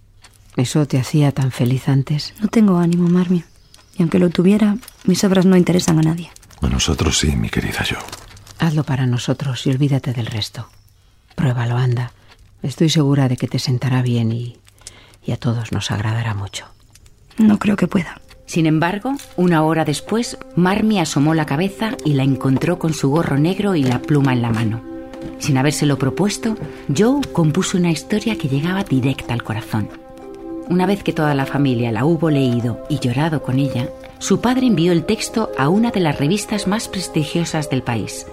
Eso 0.55 0.85
te 0.85 0.99
hacía 0.99 1.33
tan 1.33 1.51
feliz 1.51 1.89
antes. 1.89 2.33
No 2.39 2.47
tengo 2.47 2.77
ánimo, 2.77 3.09
Marmia. 3.09 3.45
Y 3.97 4.03
aunque 4.03 4.19
lo 4.19 4.29
tuviera, 4.29 4.77
mis 5.03 5.21
obras 5.25 5.45
no 5.45 5.57
interesan 5.57 5.99
a 5.99 6.03
nadie. 6.03 6.31
A 6.61 6.69
nosotros 6.69 7.17
sí, 7.17 7.35
mi 7.35 7.49
querida 7.49 7.83
yo. 7.83 7.97
Hazlo 8.57 8.85
para 8.85 9.05
nosotros 9.05 9.67
y 9.67 9.71
olvídate 9.71 10.13
del 10.13 10.27
resto. 10.27 10.69
Pruébalo, 11.35 11.75
anda. 11.75 12.13
Estoy 12.63 12.87
segura 12.89 13.27
de 13.27 13.35
que 13.35 13.49
te 13.49 13.59
sentará 13.59 14.01
bien 14.01 14.31
y, 14.31 14.55
y 15.25 15.33
a 15.33 15.37
todos 15.37 15.73
nos 15.73 15.91
agradará 15.91 16.33
mucho. 16.35 16.67
No 17.37 17.59
creo 17.59 17.75
que 17.75 17.87
pueda. 17.87 18.21
Sin 18.47 18.65
embargo, 18.65 19.13
una 19.35 19.63
hora 19.63 19.83
después, 19.83 20.37
Marmie 20.55 21.01
asomó 21.01 21.33
la 21.33 21.45
cabeza 21.45 21.97
y 22.05 22.13
la 22.13 22.23
encontró 22.23 22.79
con 22.79 22.93
su 22.93 23.09
gorro 23.09 23.37
negro 23.37 23.75
y 23.75 23.83
la 23.83 24.01
pluma 24.01 24.31
en 24.31 24.41
la 24.41 24.51
mano. 24.51 24.81
Sin 25.37 25.57
habérselo 25.57 25.97
propuesto, 25.97 26.55
Joe 26.97 27.21
compuso 27.33 27.77
una 27.77 27.91
historia 27.91 28.37
que 28.37 28.47
llegaba 28.47 28.85
directa 28.85 29.33
al 29.33 29.43
corazón. 29.43 29.89
Una 30.69 30.85
vez 30.85 31.03
que 31.03 31.11
toda 31.11 31.35
la 31.35 31.45
familia 31.45 31.91
la 31.91 32.05
hubo 32.05 32.29
leído 32.29 32.83
y 32.89 32.99
llorado 32.99 33.43
con 33.43 33.59
ella, 33.59 33.89
su 34.19 34.39
padre 34.39 34.67
envió 34.67 34.93
el 34.93 35.03
texto 35.03 35.51
a 35.57 35.67
una 35.67 35.91
de 35.91 35.99
las 35.99 36.17
revistas 36.17 36.67
más 36.67 36.87
prestigiosas 36.87 37.69
del 37.69 37.83
país. 37.83 38.25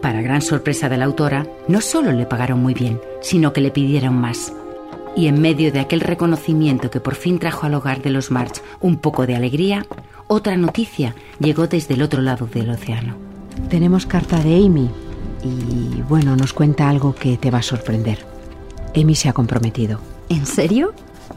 Para 0.00 0.22
gran 0.22 0.40
sorpresa 0.40 0.88
de 0.88 0.96
la 0.96 1.04
autora, 1.04 1.46
no 1.68 1.82
solo 1.82 2.12
le 2.12 2.24
pagaron 2.24 2.60
muy 2.60 2.72
bien, 2.72 3.00
sino 3.20 3.52
que 3.52 3.60
le 3.60 3.70
pidieron 3.70 4.14
más. 4.18 4.52
Y 5.18 5.26
en 5.26 5.40
medio 5.40 5.72
de 5.72 5.80
aquel 5.80 5.98
reconocimiento 5.98 6.92
que 6.92 7.00
por 7.00 7.16
fin 7.16 7.40
trajo 7.40 7.66
al 7.66 7.74
hogar 7.74 8.02
de 8.02 8.10
los 8.10 8.30
March 8.30 8.62
un 8.80 8.98
poco 8.98 9.26
de 9.26 9.34
alegría, 9.34 9.84
otra 10.28 10.56
noticia 10.56 11.16
llegó 11.40 11.66
desde 11.66 11.94
el 11.94 12.02
otro 12.02 12.22
lado 12.22 12.46
del 12.46 12.70
océano. 12.70 13.16
Tenemos 13.68 14.06
carta 14.06 14.38
de 14.38 14.64
Amy 14.64 14.88
y 15.42 16.02
bueno, 16.02 16.36
nos 16.36 16.52
cuenta 16.52 16.88
algo 16.88 17.16
que 17.16 17.36
te 17.36 17.50
va 17.50 17.58
a 17.58 17.62
sorprender. 17.62 18.24
Amy 18.94 19.16
se 19.16 19.28
ha 19.28 19.32
comprometido. 19.32 19.98
¿En 20.28 20.46
serio? 20.46 20.92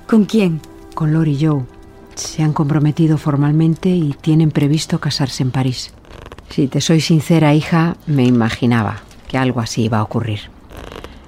¿Con 0.08 0.26
quién? 0.26 0.62
Con 0.94 1.12
Lori 1.12 1.40
Joe. 1.42 1.64
Se 2.14 2.44
han 2.44 2.54
comprometido 2.54 3.18
formalmente 3.18 3.90
y 3.90 4.16
tienen 4.22 4.52
previsto 4.52 5.00
casarse 5.00 5.42
en 5.42 5.50
París. 5.50 5.92
Si 6.50 6.68
te 6.68 6.82
soy 6.82 7.02
sincera, 7.02 7.56
hija, 7.56 7.98
me 8.06 8.26
imaginaba 8.26 9.02
que 9.28 9.40
algo 9.40 9.60
así 9.60 9.86
iba 9.86 9.98
a 9.98 10.04
ocurrir. 10.04 10.52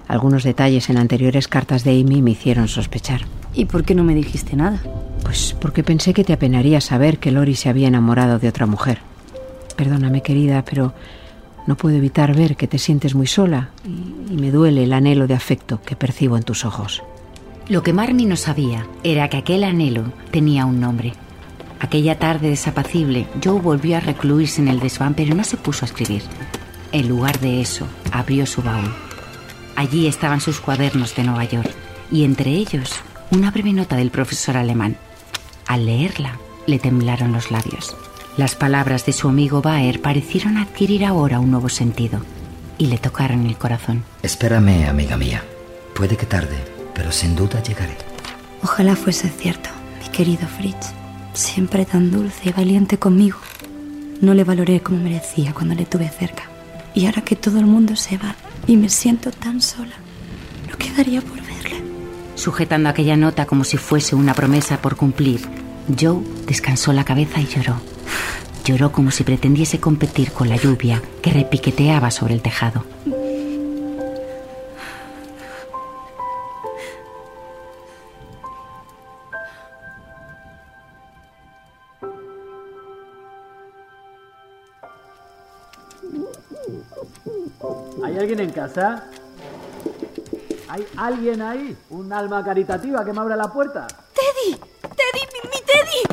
Algunos 0.07 0.43
detalles 0.43 0.89
en 0.89 0.97
anteriores 0.97 1.47
cartas 1.47 1.83
de 1.83 1.99
Amy 1.99 2.21
me 2.21 2.31
hicieron 2.31 2.67
sospechar. 2.67 3.21
¿Y 3.53 3.65
por 3.65 3.83
qué 3.83 3.95
no 3.95 4.03
me 4.03 4.15
dijiste 4.15 4.55
nada? 4.55 4.81
Pues 5.23 5.55
porque 5.59 5.83
pensé 5.83 6.13
que 6.13 6.23
te 6.23 6.33
apenaría 6.33 6.81
saber 6.81 7.19
que 7.19 7.31
Lori 7.31 7.55
se 7.55 7.69
había 7.69 7.87
enamorado 7.87 8.39
de 8.39 8.47
otra 8.47 8.65
mujer. 8.65 8.99
Perdóname, 9.75 10.21
querida, 10.21 10.63
pero 10.65 10.93
no 11.65 11.75
puedo 11.75 11.95
evitar 11.95 12.35
ver 12.35 12.55
que 12.55 12.67
te 12.67 12.77
sientes 12.77 13.15
muy 13.15 13.27
sola 13.27 13.69
y, 13.85 14.33
y 14.33 14.37
me 14.37 14.51
duele 14.51 14.83
el 14.83 14.93
anhelo 14.93 15.27
de 15.27 15.33
afecto 15.33 15.81
que 15.81 15.95
percibo 15.95 16.37
en 16.37 16.43
tus 16.43 16.65
ojos. 16.65 17.01
Lo 17.69 17.81
que 17.81 17.93
Marmy 17.93 18.25
no 18.25 18.35
sabía 18.35 18.85
era 19.03 19.29
que 19.29 19.37
aquel 19.37 19.63
anhelo 19.63 20.11
tenía 20.31 20.65
un 20.65 20.81
nombre. 20.81 21.13
Aquella 21.79 22.19
tarde 22.19 22.49
desapacible, 22.49 23.27
Joe 23.43 23.59
volvió 23.59 23.97
a 23.97 24.01
recluirse 24.01 24.61
en 24.61 24.67
el 24.67 24.79
desván, 24.79 25.13
pero 25.13 25.33
no 25.35 25.43
se 25.43 25.57
puso 25.57 25.85
a 25.85 25.87
escribir. 25.87 26.23
En 26.91 27.07
lugar 27.09 27.39
de 27.39 27.61
eso, 27.61 27.87
abrió 28.11 28.45
su 28.45 28.61
baúl. 28.61 28.93
Allí 29.75 30.07
estaban 30.07 30.41
sus 30.41 30.59
cuadernos 30.59 31.15
de 31.15 31.23
Nueva 31.23 31.45
York 31.45 31.71
y 32.11 32.23
entre 32.23 32.51
ellos 32.51 32.91
una 33.31 33.51
breve 33.51 33.73
nota 33.73 33.95
del 33.95 34.11
profesor 34.11 34.57
alemán. 34.57 34.97
Al 35.67 35.85
leerla, 35.85 36.37
le 36.67 36.79
temblaron 36.79 37.31
los 37.31 37.51
labios. 37.51 37.95
Las 38.37 38.55
palabras 38.55 39.05
de 39.05 39.13
su 39.13 39.29
amigo 39.29 39.61
Baer 39.61 40.01
parecieron 40.01 40.57
adquirir 40.57 41.05
ahora 41.05 41.39
un 41.39 41.51
nuevo 41.51 41.69
sentido 41.69 42.21
y 42.77 42.87
le 42.87 42.97
tocaron 42.97 43.45
el 43.45 43.57
corazón. 43.57 44.03
Espérame, 44.21 44.87
amiga 44.87 45.17
mía. 45.17 45.43
Puede 45.95 46.17
que 46.17 46.25
tarde, 46.25 46.57
pero 46.93 47.11
sin 47.11 47.35
duda 47.35 47.61
llegaré. 47.61 47.95
Ojalá 48.63 48.95
fuese 48.95 49.29
cierto, 49.29 49.69
mi 50.01 50.09
querido 50.09 50.47
Fritz. 50.47 50.93
Siempre 51.33 51.85
tan 51.85 52.11
dulce 52.11 52.49
y 52.49 52.51
valiente 52.51 52.97
conmigo. 52.97 53.37
No 54.21 54.33
le 54.33 54.43
valoré 54.43 54.81
como 54.81 54.99
merecía 54.99 55.53
cuando 55.53 55.75
le 55.75 55.85
tuve 55.85 56.09
cerca. 56.09 56.43
Y 56.93 57.07
ahora 57.07 57.23
que 57.23 57.35
todo 57.35 57.59
el 57.59 57.65
mundo 57.65 57.95
se 57.95 58.17
va 58.17 58.35
y 58.67 58.77
me 58.77 58.89
siento 58.89 59.31
tan 59.31 59.61
sola, 59.61 59.95
no 60.69 60.77
quedaría 60.77 61.21
por 61.21 61.41
verle. 61.41 61.81
Sujetando 62.35 62.89
aquella 62.89 63.17
nota 63.17 63.45
como 63.45 63.63
si 63.63 63.77
fuese 63.77 64.15
una 64.15 64.33
promesa 64.33 64.81
por 64.81 64.95
cumplir, 64.95 65.41
Joe 65.99 66.21
descansó 66.47 66.93
la 66.93 67.03
cabeza 67.03 67.39
y 67.41 67.47
lloró. 67.47 67.81
Lloró 68.65 68.91
como 68.91 69.11
si 69.11 69.23
pretendiese 69.23 69.79
competir 69.79 70.31
con 70.31 70.47
la 70.47 70.55
lluvia 70.55 71.01
que 71.21 71.31
repiqueteaba 71.31 72.11
sobre 72.11 72.33
el 72.33 72.41
tejado. 72.41 72.85
Alguien 88.23 88.39
en 88.39 88.51
casa? 88.51 89.03
¿Hay 90.69 90.87
alguien 90.95 91.41
ahí? 91.41 91.75
¿Un 91.89 92.13
alma 92.13 92.41
caritativa 92.43 93.03
que 93.03 93.11
me 93.11 93.19
abra 93.19 93.35
la 93.35 93.51
puerta? 93.51 93.85
¡Teddy! 94.13 94.55
¡Teddy! 94.81 95.27
¡Mi, 95.33 95.49
mi 95.49 95.59
Teddy! 95.65 96.03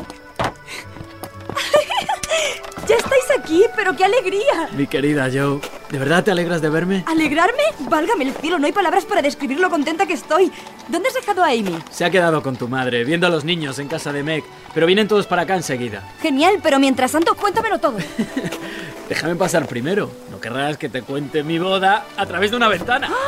¡Ya 2.87 2.95
estáis 2.97 3.31
aquí! 3.39 3.63
¡Pero 3.77 3.95
qué 3.95 4.03
alegría! 4.03 4.69
Mi 4.73 4.87
querida 4.87 5.29
Joe, 5.31 5.61
¿de 5.91 5.99
verdad 5.99 6.23
te 6.23 6.31
alegras 6.31 6.61
de 6.61 6.69
verme? 6.69 7.03
¿Alegrarme? 7.05 7.63
Válgame 7.89 8.23
el 8.23 8.33
cielo, 8.33 8.57
no 8.57 8.65
hay 8.65 8.71
palabras 8.71 9.05
para 9.05 9.21
describir 9.21 9.59
lo 9.59 9.69
contenta 9.69 10.05
que 10.05 10.13
estoy. 10.13 10.51
¿Dónde 10.87 11.09
has 11.09 11.13
dejado 11.13 11.43
a 11.43 11.47
Amy? 11.47 11.77
Se 11.91 12.05
ha 12.05 12.09
quedado 12.09 12.41
con 12.41 12.55
tu 12.55 12.67
madre, 12.67 13.03
viendo 13.03 13.27
a 13.27 13.29
los 13.29 13.43
niños 13.43 13.77
en 13.79 13.87
casa 13.89 14.13
de 14.13 14.23
Meg, 14.23 14.43
pero 14.73 14.87
vienen 14.87 15.07
todos 15.07 15.27
para 15.27 15.41
acá 15.43 15.55
enseguida. 15.55 16.01
Genial, 16.21 16.59
pero 16.63 16.79
mientras 16.79 17.11
tanto, 17.11 17.35
cuéntamelo 17.35 17.79
todo. 17.79 17.97
Déjame 19.09 19.35
pasar 19.35 19.67
primero. 19.67 20.09
No 20.31 20.39
querrás 20.39 20.77
que 20.77 20.87
te 20.87 21.01
cuente 21.01 21.43
mi 21.43 21.59
boda 21.59 22.05
a 22.15 22.25
través 22.25 22.51
de 22.51 22.57
una 22.57 22.69
ventana. 22.69 23.09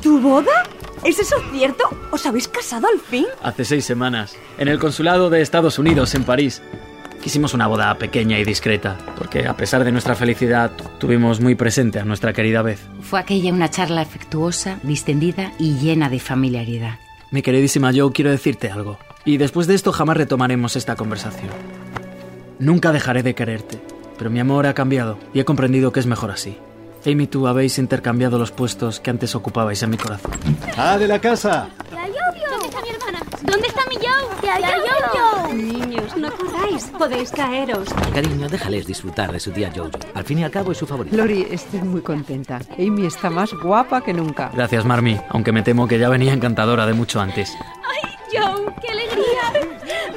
¿Tu 0.00 0.20
boda? 0.20 0.62
¿Es 1.04 1.18
eso 1.18 1.36
cierto? 1.50 1.84
¿Os 2.12 2.24
habéis 2.26 2.46
casado 2.46 2.86
al 2.86 3.00
fin? 3.00 3.26
Hace 3.42 3.64
seis 3.64 3.84
semanas, 3.84 4.36
en 4.58 4.68
el 4.68 4.78
consulado 4.78 5.30
de 5.30 5.42
Estados 5.42 5.80
Unidos, 5.80 6.14
en 6.14 6.22
París. 6.22 6.62
Quisimos 7.22 7.54
una 7.54 7.68
boda 7.68 7.94
pequeña 7.98 8.40
y 8.40 8.44
discreta, 8.44 8.98
porque 9.16 9.46
a 9.46 9.56
pesar 9.56 9.84
de 9.84 9.92
nuestra 9.92 10.16
felicidad, 10.16 10.72
tuvimos 10.98 11.40
muy 11.40 11.54
presente 11.54 12.00
a 12.00 12.04
nuestra 12.04 12.32
querida 12.32 12.62
Beth. 12.62 12.80
Fue 13.00 13.20
aquella 13.20 13.52
una 13.52 13.70
charla 13.70 14.00
afectuosa, 14.00 14.80
distendida 14.82 15.52
y 15.56 15.78
llena 15.78 16.10
de 16.10 16.18
familiaridad. 16.18 16.98
Mi 17.30 17.40
queridísima 17.40 17.92
Joe, 17.94 18.10
quiero 18.12 18.32
decirte 18.32 18.72
algo. 18.72 18.98
Y 19.24 19.36
después 19.36 19.68
de 19.68 19.74
esto 19.76 19.92
jamás 19.92 20.16
retomaremos 20.16 20.74
esta 20.74 20.96
conversación. 20.96 21.50
Nunca 22.58 22.90
dejaré 22.90 23.22
de 23.22 23.36
quererte, 23.36 23.80
pero 24.18 24.28
mi 24.28 24.40
amor 24.40 24.66
ha 24.66 24.74
cambiado 24.74 25.16
y 25.32 25.38
he 25.38 25.44
comprendido 25.44 25.92
que 25.92 26.00
es 26.00 26.06
mejor 26.06 26.32
así. 26.32 26.58
Amy 27.06 27.24
y 27.24 27.26
tú 27.28 27.46
habéis 27.46 27.78
intercambiado 27.78 28.36
los 28.36 28.50
puestos 28.50 28.98
que 28.98 29.10
antes 29.10 29.36
ocupabais 29.36 29.80
en 29.84 29.90
mi 29.90 29.96
corazón. 29.96 30.32
¡Ah, 30.76 30.98
de 30.98 31.06
la 31.06 31.20
casa! 31.20 31.68
¿Dónde 31.88 32.66
está 32.66 32.80
mi 32.82 32.90
hermana? 32.90 33.20
¿Dónde 33.42 33.68
está 33.68 33.82
mi 33.88 33.96
Joe? 33.96 34.22
No 36.22 36.30
corráis. 36.36 36.84
Podéis 36.96 37.32
caeros. 37.32 37.88
Cariño, 38.14 38.48
déjales 38.48 38.86
disfrutar 38.86 39.32
de 39.32 39.40
su 39.40 39.50
tía 39.50 39.72
Jojo. 39.74 39.90
Al 40.14 40.22
fin 40.22 40.38
y 40.38 40.44
al 40.44 40.52
cabo 40.52 40.70
es 40.70 40.78
su 40.78 40.86
favorita. 40.86 41.16
Lori, 41.16 41.48
estoy 41.50 41.80
muy 41.80 42.00
contenta. 42.00 42.60
Amy 42.78 43.06
está 43.06 43.28
más 43.28 43.52
guapa 43.52 44.02
que 44.02 44.12
nunca. 44.12 44.48
Gracias, 44.54 44.84
Marmy, 44.84 45.20
aunque 45.30 45.50
me 45.50 45.62
temo 45.62 45.88
que 45.88 45.98
ya 45.98 46.08
venía 46.08 46.32
encantadora 46.32 46.86
de 46.86 46.92
mucho 46.92 47.20
antes. 47.20 47.52
¡Ay, 47.90 48.10
Joe! 48.32 48.72
¡Qué 48.80 48.92
alegría! 48.92 49.66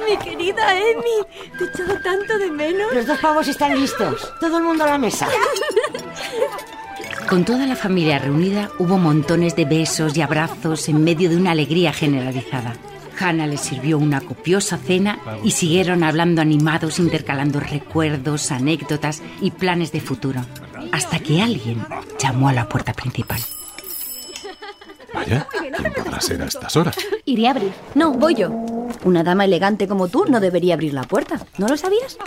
Mi 0.08 0.16
querida 0.18 0.70
Amy, 0.70 1.58
te 1.58 1.64
he 1.64 1.66
echado 1.66 2.00
tanto 2.00 2.38
de 2.38 2.52
menos. 2.52 2.94
Los 2.94 3.06
dos 3.06 3.18
pavos 3.18 3.48
están 3.48 3.74
listos. 3.74 4.32
Todo 4.40 4.58
el 4.58 4.64
mundo 4.64 4.84
a 4.84 4.90
la 4.90 4.98
mesa. 4.98 5.28
Con 7.28 7.44
toda 7.44 7.66
la 7.66 7.74
familia 7.74 8.20
reunida 8.20 8.70
hubo 8.78 8.96
montones 8.96 9.56
de 9.56 9.64
besos 9.64 10.16
y 10.16 10.22
abrazos 10.22 10.88
en 10.88 11.02
medio 11.02 11.28
de 11.28 11.36
una 11.36 11.50
alegría 11.50 11.92
generalizada. 11.92 12.74
Hannah 13.18 13.46
les 13.46 13.60
sirvió 13.60 13.98
una 13.98 14.20
copiosa 14.20 14.78
cena 14.78 15.18
y 15.42 15.52
siguieron 15.52 16.02
hablando 16.04 16.40
animados, 16.42 16.98
intercalando 16.98 17.60
recuerdos, 17.60 18.50
anécdotas 18.52 19.22
y 19.40 19.50
planes 19.50 19.92
de 19.92 20.00
futuro, 20.00 20.44
hasta 20.92 21.18
que 21.18 21.42
alguien 21.42 21.84
llamó 22.18 22.48
a 22.48 22.52
la 22.52 22.68
puerta 22.68 22.92
principal. 22.92 23.40
Vaya, 25.14 25.46
¿quién 25.50 25.92
podrá 25.94 26.20
ser 26.20 26.42
a 26.42 26.46
estas 26.46 26.76
horas? 26.76 26.96
Iré 27.24 27.48
a 27.48 27.52
abrir. 27.52 27.72
No, 27.94 28.12
voy 28.12 28.34
yo. 28.34 28.50
Una 29.04 29.22
dama 29.24 29.44
elegante 29.44 29.88
como 29.88 30.08
tú 30.08 30.26
no 30.28 30.40
debería 30.40 30.74
abrir 30.74 30.92
la 30.92 31.04
puerta. 31.04 31.40
¿No 31.58 31.68
lo 31.68 31.76
sabías? 31.76 32.18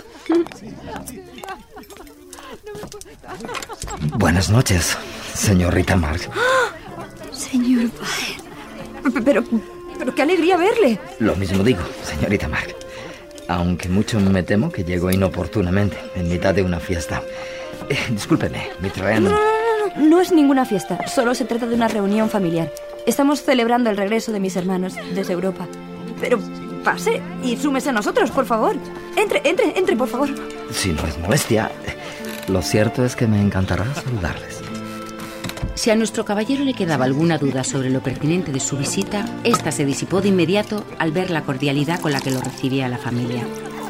Buenas 4.18 4.50
noches, 4.50 4.96
señorita 5.34 5.96
Mark. 5.96 6.20
Señor 7.32 7.90
Baer. 8.00 9.24
Pero, 9.24 9.44
pero 10.00 10.14
qué 10.14 10.22
alegría 10.22 10.56
verle. 10.56 10.98
Lo 11.18 11.36
mismo 11.36 11.62
digo, 11.62 11.82
señorita 12.02 12.48
Mark. 12.48 12.74
Aunque 13.48 13.88
mucho 13.88 14.18
me 14.18 14.42
temo 14.42 14.72
que 14.72 14.82
llego 14.82 15.10
inoportunamente, 15.10 15.98
en 16.16 16.28
mitad 16.28 16.54
de 16.54 16.62
una 16.62 16.80
fiesta. 16.80 17.22
Eh, 17.90 17.98
discúlpeme, 18.10 18.70
mi 18.80 18.88
tren... 18.88 19.24
No, 19.24 19.30
no, 19.30 19.36
no, 19.36 19.94
no, 19.96 20.08
no 20.08 20.20
es 20.20 20.32
ninguna 20.32 20.64
fiesta. 20.64 21.06
Solo 21.06 21.34
se 21.34 21.44
trata 21.44 21.66
de 21.66 21.74
una 21.74 21.88
reunión 21.88 22.30
familiar. 22.30 22.72
Estamos 23.06 23.42
celebrando 23.42 23.90
el 23.90 23.98
regreso 23.98 24.32
de 24.32 24.40
mis 24.40 24.56
hermanos 24.56 24.94
desde 25.14 25.34
Europa. 25.34 25.68
Pero 26.18 26.38
pase 26.82 27.20
y 27.42 27.56
súmese 27.58 27.90
a 27.90 27.92
nosotros, 27.92 28.30
por 28.30 28.46
favor. 28.46 28.76
Entre, 29.16 29.42
entre, 29.44 29.78
entre, 29.78 29.96
por 29.96 30.08
favor. 30.08 30.30
Si 30.72 30.92
no 30.92 31.06
es 31.06 31.18
molestia, 31.18 31.70
lo 32.48 32.62
cierto 32.62 33.04
es 33.04 33.16
que 33.16 33.26
me 33.26 33.40
encantará 33.40 33.84
saludarles. 33.94 34.59
Si 35.80 35.88
a 35.88 35.96
nuestro 35.96 36.26
caballero 36.26 36.62
le 36.62 36.74
quedaba 36.74 37.06
alguna 37.06 37.38
duda 37.38 37.64
sobre 37.64 37.88
lo 37.88 38.02
pertinente 38.02 38.52
de 38.52 38.60
su 38.60 38.76
visita, 38.76 39.24
esta 39.44 39.72
se 39.72 39.86
disipó 39.86 40.20
de 40.20 40.28
inmediato 40.28 40.84
al 40.98 41.10
ver 41.10 41.30
la 41.30 41.40
cordialidad 41.40 42.00
con 42.00 42.12
la 42.12 42.20
que 42.20 42.30
lo 42.30 42.42
recibía 42.42 42.86
la 42.90 42.98
familia. 42.98 43.46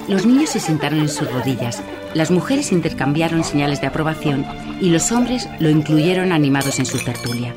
Los 0.06 0.24
niños 0.24 0.50
se 0.50 0.60
sentaron 0.60 1.00
en 1.00 1.08
sus 1.08 1.28
rodillas, 1.28 1.82
las 2.14 2.30
mujeres 2.30 2.70
intercambiaron 2.70 3.42
señales 3.42 3.80
de 3.80 3.88
aprobación 3.88 4.46
y 4.80 4.90
los 4.90 5.10
hombres 5.10 5.48
lo 5.58 5.68
incluyeron 5.68 6.30
animados 6.30 6.78
en 6.78 6.86
su 6.86 7.04
tertulia. 7.04 7.56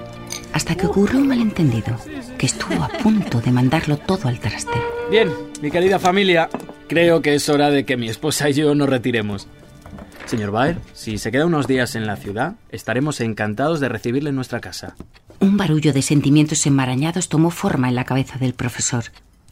Hasta 0.52 0.74
que 0.74 0.88
ocurrió 0.88 1.20
un 1.20 1.28
malentendido, 1.28 1.96
que 2.40 2.48
estuvo 2.48 2.84
a 2.84 2.90
punto 2.90 3.40
de 3.40 3.52
mandarlo 3.52 3.98
todo 3.98 4.30
al 4.30 4.40
traste. 4.40 4.82
Bien, 5.12 5.30
mi 5.62 5.70
querida 5.70 6.00
familia, 6.00 6.50
creo 6.88 7.22
que 7.22 7.36
es 7.36 7.48
hora 7.50 7.70
de 7.70 7.86
que 7.86 7.98
mi 7.98 8.10
esposa 8.10 8.50
y 8.50 8.54
yo 8.54 8.74
nos 8.74 8.90
retiremos. 8.90 9.48
Señor 10.26 10.52
Baer, 10.52 10.78
si 10.94 11.18
se 11.18 11.32
queda 11.32 11.46
unos 11.46 11.68
días 11.68 11.96
en 11.96 12.08
la 12.08 12.16
ciudad, 12.16 12.56
estaremos 12.70 13.20
encantados 13.22 13.80
de 13.80 13.90
recibirle 13.90 14.30
en 14.30 14.36
nuestra 14.36 14.62
casa. 14.62 14.96
Un 15.40 15.58
barullo 15.58 15.94
de 15.94 16.02
sentimientos 16.02 16.66
enmarañados 16.66 17.30
tomó 17.30 17.50
forma 17.50 17.90
en 17.90 17.96
la 17.96 18.06
cabeza 18.06 18.38
del 18.38 18.54
profesor. 18.54 19.06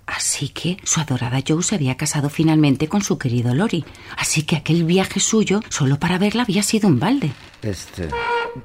Así 0.06 0.50
que 0.50 0.78
su 0.84 1.00
adorada 1.00 1.40
Joe 1.48 1.64
se 1.64 1.76
había 1.76 1.96
casado 1.96 2.30
finalmente 2.30 2.88
con 2.88 3.02
su 3.02 3.18
querido 3.18 3.54
Lori. 3.54 3.86
Así 4.18 4.44
que 4.44 4.56
aquel 4.56 4.84
viaje 4.84 5.20
suyo, 5.20 5.62
solo 5.70 6.00
para 6.00 6.18
verla, 6.18 6.44
había 6.44 6.64
sido 6.64 6.88
un 6.88 7.00
balde. 7.00 7.32
Este. 7.62 8.10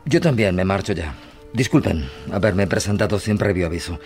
Yo 0.05 0.21
también 0.21 0.55
me 0.55 0.65
marcho 0.65 0.93
ya. 0.93 1.15
Disculpen 1.57 2.07
haberme 2.33 2.67
presentado 2.67 3.19
sin 3.19 3.39
previo 3.39 3.65
aviso. 3.65 3.99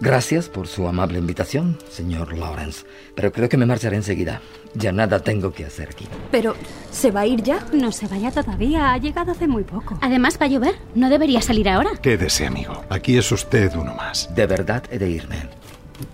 Gracias 0.00 0.48
por 0.48 0.66
su 0.66 0.88
amable 0.88 1.20
invitación, 1.20 1.78
señor 1.88 2.36
Lawrence. 2.36 2.84
Pero 3.14 3.30
creo 3.30 3.48
que 3.48 3.56
me 3.56 3.64
marcharé 3.64 3.94
enseguida. 3.94 4.42
Ya 4.74 4.90
nada 4.90 5.20
tengo 5.20 5.52
que 5.52 5.64
hacer 5.64 5.90
aquí. 5.90 6.08
Pero, 6.32 6.56
¿se 6.90 7.12
va 7.12 7.20
a 7.20 7.26
ir 7.26 7.44
ya? 7.44 7.64
No 7.72 7.92
se 7.92 8.08
vaya 8.08 8.32
todavía, 8.32 8.92
ha 8.92 8.98
llegado 8.98 9.30
hace 9.30 9.46
muy 9.46 9.62
poco. 9.62 9.96
Además, 10.02 10.36
va 10.40 10.46
a 10.46 10.48
llover. 10.48 10.74
No 10.96 11.08
debería 11.08 11.40
salir 11.40 11.68
ahora. 11.68 11.90
Quédese, 12.02 12.44
amigo. 12.44 12.84
Aquí 12.90 13.16
es 13.16 13.30
usted 13.30 13.72
uno 13.76 13.94
más. 13.94 14.34
De 14.34 14.46
verdad 14.48 14.82
he 14.90 14.98
de 14.98 15.08
irme. 15.08 15.48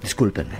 Discúlpenme. 0.02 0.56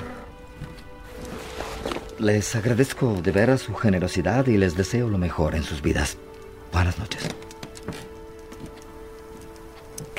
Les 2.19 2.57
agradezco 2.57 3.21
de 3.23 3.33
veras 3.33 3.61
su 3.61 3.75
generosidad 3.75 4.47
y 4.47 4.57
les 4.57 4.79
deseo 4.79 5.11
lo 5.11 5.19
mejor 5.19 5.55
en 5.55 5.63
sus 5.63 5.83
vidas. 5.83 6.17
Buenas 6.73 6.99
noches. 6.99 7.29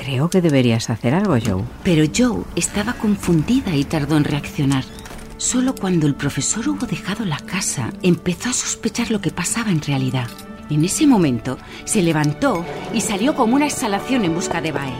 Creo 0.03 0.29
que 0.29 0.41
deberías 0.41 0.89
hacer 0.89 1.13
algo, 1.13 1.37
Joe. 1.41 1.63
Pero 1.81 2.03
Joe 2.13 2.43
estaba 2.57 2.91
confundida 2.91 3.73
y 3.73 3.85
tardó 3.85 4.17
en 4.17 4.25
reaccionar. 4.25 4.83
Solo 5.37 5.73
cuando 5.75 6.07
el 6.07 6.15
profesor 6.15 6.67
hubo 6.67 6.85
dejado 6.85 7.23
la 7.23 7.37
casa, 7.37 7.89
empezó 8.01 8.49
a 8.49 8.53
sospechar 8.53 9.11
lo 9.11 9.21
que 9.21 9.31
pasaba 9.31 9.71
en 9.71 9.81
realidad. 9.81 10.27
En 10.69 10.83
ese 10.83 11.07
momento, 11.07 11.57
se 11.85 12.01
levantó 12.01 12.65
y 12.93 12.99
salió 12.99 13.33
como 13.33 13.55
una 13.55 13.67
exhalación 13.67 14.25
en 14.25 14.35
busca 14.35 14.59
de 14.59 14.73
Baer. 14.73 14.93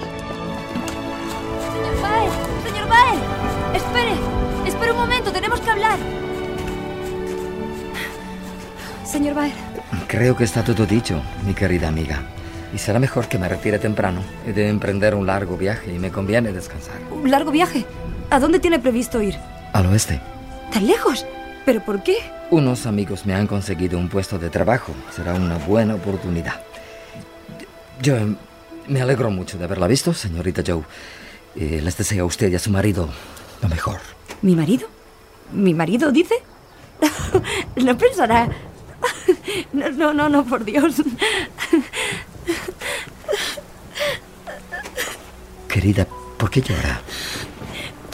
Señor 1.74 2.02
Baer, 2.02 2.32
señor 2.66 2.88
Baer, 2.88 3.20
espere, 3.76 4.14
espere 4.70 4.92
un 4.94 4.98
momento, 4.98 5.32
tenemos 5.34 5.60
que 5.60 5.70
hablar. 5.70 6.00
Señor 9.06 9.36
Baer, 9.36 9.54
Creo 10.08 10.38
que 10.38 10.46
está 10.46 10.64
todo 10.64 10.86
dicho, 10.86 11.22
mi 11.46 11.54
querida 11.54 11.90
amiga. 11.90 12.24
Y 12.74 12.78
será 12.80 13.00
mejor 13.00 13.28
que 13.28 13.38
me 13.38 13.48
retire 13.48 13.78
temprano. 13.80 14.22
He 14.48 14.54
de 14.54 14.68
emprender 14.68 15.14
un 15.14 15.28
largo 15.28 15.58
viaje 15.58 15.94
y 15.94 16.00
me 16.00 16.12
conviene 16.12 16.52
descansar. 16.52 16.96
un 17.12 17.30
largo 17.30 17.52
viaje. 17.52 17.86
¿A 18.30 18.40
dónde 18.40 18.60
tiene 18.60 18.80
previsto 18.80 19.22
ir? 19.22 19.36
Al 19.74 19.86
oeste. 19.88 20.20
¿Tan 20.72 20.88
lejos? 20.88 21.26
¿Pero 21.66 21.82
por 21.86 22.02
qué? 22.04 22.16
Unos 22.50 22.86
amigos 22.88 23.26
me 23.26 23.34
han 23.36 23.46
conseguido 23.48 24.00
un 24.00 24.10
puesto 24.10 24.40
de 24.40 24.50
trabajo. 24.50 24.92
Será 25.16 25.34
una 25.36 25.58
buena 25.58 25.96
oportunidad. 25.96 26.62
Yo 28.02 28.18
eh, 28.18 28.36
me 28.88 29.02
alegro 29.02 29.30
mucho 29.30 29.58
de 29.58 29.66
haberla 29.66 29.88
visto, 29.88 30.14
señorita 30.14 30.64
Joe. 30.66 30.82
Y 31.56 31.80
les 31.82 31.96
deseo 31.96 32.24
a 32.24 32.28
usted 32.28 32.52
y 32.52 32.56
a 32.56 32.60
su 32.60 32.72
marido 32.72 33.08
lo 33.62 33.70
mejor. 33.70 34.00
¿Mi 34.42 34.56
marido? 34.56 34.88
¿Mi 35.52 35.74
marido 35.76 36.12
dice? 36.12 36.36
No 37.76 37.96
pensará... 37.98 38.50
No, 39.74 40.14
no, 40.14 40.30
no, 40.30 40.46
por 40.46 40.64
Dios. 40.64 40.96
Querida, 45.74 46.06
¿por 46.38 46.52
qué 46.52 46.62
llora? 46.62 47.02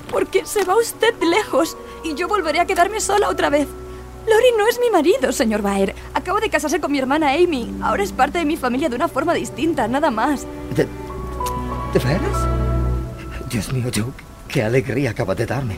Porque 0.09 0.45
se 0.45 0.63
va 0.63 0.77
usted 0.77 1.13
lejos 1.21 1.75
y 2.05 2.15
yo 2.15 2.29
volveré 2.29 2.61
a 2.61 2.65
quedarme 2.65 3.01
sola 3.01 3.27
otra 3.27 3.49
vez. 3.49 3.67
Lori 4.25 4.45
no 4.57 4.65
es 4.65 4.79
mi 4.79 4.89
marido, 4.89 5.33
señor 5.33 5.61
Baer. 5.61 5.93
Acabo 6.13 6.39
de 6.39 6.49
casarse 6.49 6.79
con 6.79 6.89
mi 6.89 6.99
hermana 6.99 7.33
Amy. 7.33 7.69
Ahora 7.81 8.03
es 8.03 8.13
parte 8.13 8.37
de 8.37 8.45
mi 8.45 8.55
familia 8.55 8.87
de 8.87 8.95
una 8.95 9.09
forma 9.09 9.33
distinta, 9.33 9.89
nada 9.89 10.09
más. 10.09 10.47
¿De, 10.73 10.87
¿de 11.93 11.99
veras? 11.99 12.47
Dios 13.49 13.73
mío, 13.73 13.91
Joe, 13.93 14.05
qué 14.47 14.63
alegría 14.63 15.09
acaba 15.09 15.35
de 15.35 15.45
darme. 15.45 15.77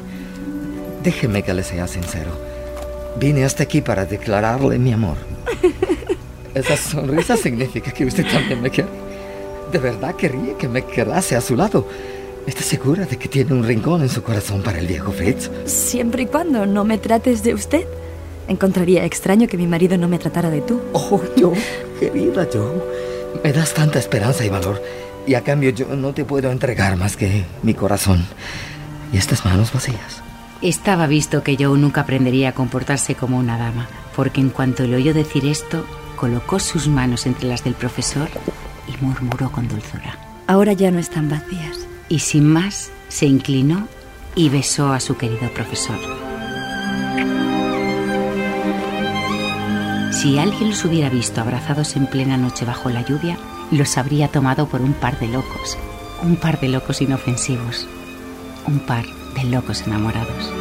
Déjeme 1.01 1.41
que 1.41 1.55
le 1.55 1.63
sea 1.63 1.87
sincero. 1.87 2.29
Vine 3.17 3.43
hasta 3.43 3.63
aquí 3.63 3.81
para 3.81 4.05
declararle 4.05 4.77
mi 4.77 4.93
amor. 4.93 5.17
Esa 6.53 6.77
sonrisa 6.77 7.35
significa 7.35 7.89
que 7.89 8.05
usted 8.05 8.31
también 8.31 8.61
me 8.61 8.69
quiere. 8.69 9.10
De 9.71 9.79
verdad 9.79 10.15
querría 10.15 10.57
que 10.57 10.67
me 10.67 10.83
quedase 10.83 11.35
a 11.35 11.41
su 11.41 11.55
lado. 11.55 11.87
¿Está 12.45 12.61
segura 12.61 13.05
de 13.05 13.17
que 13.17 13.29
tiene 13.29 13.53
un 13.53 13.63
rincón 13.63 14.01
en 14.01 14.09
su 14.09 14.21
corazón 14.21 14.61
para 14.63 14.79
el 14.79 14.87
viejo 14.87 15.11
Fritz? 15.11 15.49
Siempre 15.65 16.23
y 16.23 16.25
cuando 16.25 16.65
no 16.65 16.83
me 16.83 16.97
trates 16.97 17.41
de 17.43 17.53
usted. 17.53 17.85
Encontraría 18.49 19.05
extraño 19.05 19.47
que 19.47 19.57
mi 19.57 19.67
marido 19.67 19.97
no 19.97 20.09
me 20.09 20.19
tratara 20.19 20.49
de 20.49 20.59
tú. 20.59 20.81
Oh, 20.91 21.21
Joe, 21.39 21.55
querida 21.99 22.47
Joe. 22.51 22.81
Me 23.43 23.53
das 23.53 23.73
tanta 23.73 23.99
esperanza 23.99 24.43
y 24.43 24.49
valor. 24.49 24.81
Y 25.25 25.35
a 25.35 25.41
cambio 25.41 25.69
yo 25.69 25.87
no 25.95 26.13
te 26.13 26.25
puedo 26.25 26.51
entregar 26.51 26.97
más 26.97 27.15
que 27.15 27.45
mi 27.63 27.73
corazón 27.73 28.25
y 29.13 29.17
estas 29.17 29.45
manos 29.45 29.71
vacías. 29.71 30.21
Estaba 30.61 31.07
visto 31.07 31.43
que 31.43 31.55
Joe 31.57 31.77
nunca 31.77 32.01
aprendería 32.01 32.49
a 32.49 32.53
comportarse 32.53 33.15
como 33.15 33.37
una 33.37 33.57
dama, 33.57 33.87
porque 34.15 34.41
en 34.41 34.49
cuanto 34.49 34.83
le 34.83 34.97
oyó 34.97 35.13
decir 35.13 35.45
esto, 35.45 35.85
colocó 36.17 36.59
sus 36.59 36.87
manos 36.87 37.25
entre 37.25 37.47
las 37.47 37.63
del 37.63 37.73
profesor 37.73 38.27
y 38.91 39.03
murmuró 39.03 39.51
con 39.51 39.67
dulzura. 39.67 40.17
Ahora 40.47 40.73
ya 40.73 40.91
no 40.91 40.99
están 40.99 41.29
vacías. 41.29 41.87
Y 42.09 42.19
sin 42.19 42.45
más, 42.45 42.91
se 43.07 43.25
inclinó 43.25 43.87
y 44.35 44.49
besó 44.49 44.91
a 44.91 44.99
su 44.99 45.15
querido 45.15 45.49
profesor. 45.53 45.97
Si 50.11 50.37
alguien 50.37 50.69
los 50.69 50.85
hubiera 50.85 51.09
visto 51.09 51.41
abrazados 51.41 51.95
en 51.95 52.05
plena 52.05 52.37
noche 52.37 52.65
bajo 52.65 52.89
la 52.89 53.03
lluvia, 53.03 53.37
los 53.71 53.97
habría 53.97 54.27
tomado 54.27 54.67
por 54.67 54.81
un 54.81 54.93
par 54.93 55.17
de 55.19 55.27
locos. 55.27 55.77
Un 56.21 56.35
par 56.35 56.59
de 56.59 56.67
locos 56.67 57.01
inofensivos. 57.01 57.87
Un 58.67 58.79
par 58.79 59.05
de 59.35 59.43
locos 59.45 59.81
enamorados. 59.87 60.51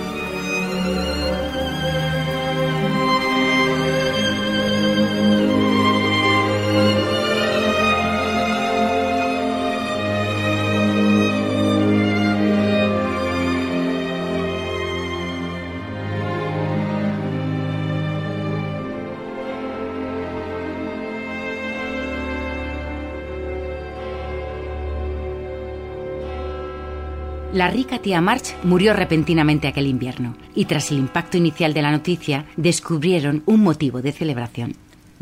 La 27.60 27.68
rica 27.68 27.98
tía 27.98 28.22
March 28.22 28.54
murió 28.62 28.94
repentinamente 28.94 29.68
aquel 29.68 29.86
invierno 29.86 30.34
y 30.54 30.64
tras 30.64 30.90
el 30.92 30.96
impacto 30.96 31.36
inicial 31.36 31.74
de 31.74 31.82
la 31.82 31.90
noticia 31.90 32.46
descubrieron 32.56 33.42
un 33.44 33.60
motivo 33.60 34.00
de 34.00 34.12
celebración. 34.12 34.76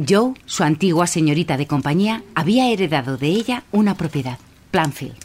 Joe, 0.09 0.35
su 0.47 0.63
antigua 0.63 1.09
señorita 1.09 1.57
de 1.57 1.67
compañía, 1.67 2.23
había 2.37 2.71
heredado 2.71 3.17
de 3.17 3.27
ella 3.27 3.65
una 3.73 3.97
propiedad, 3.97 4.39
Planfield. 4.71 5.17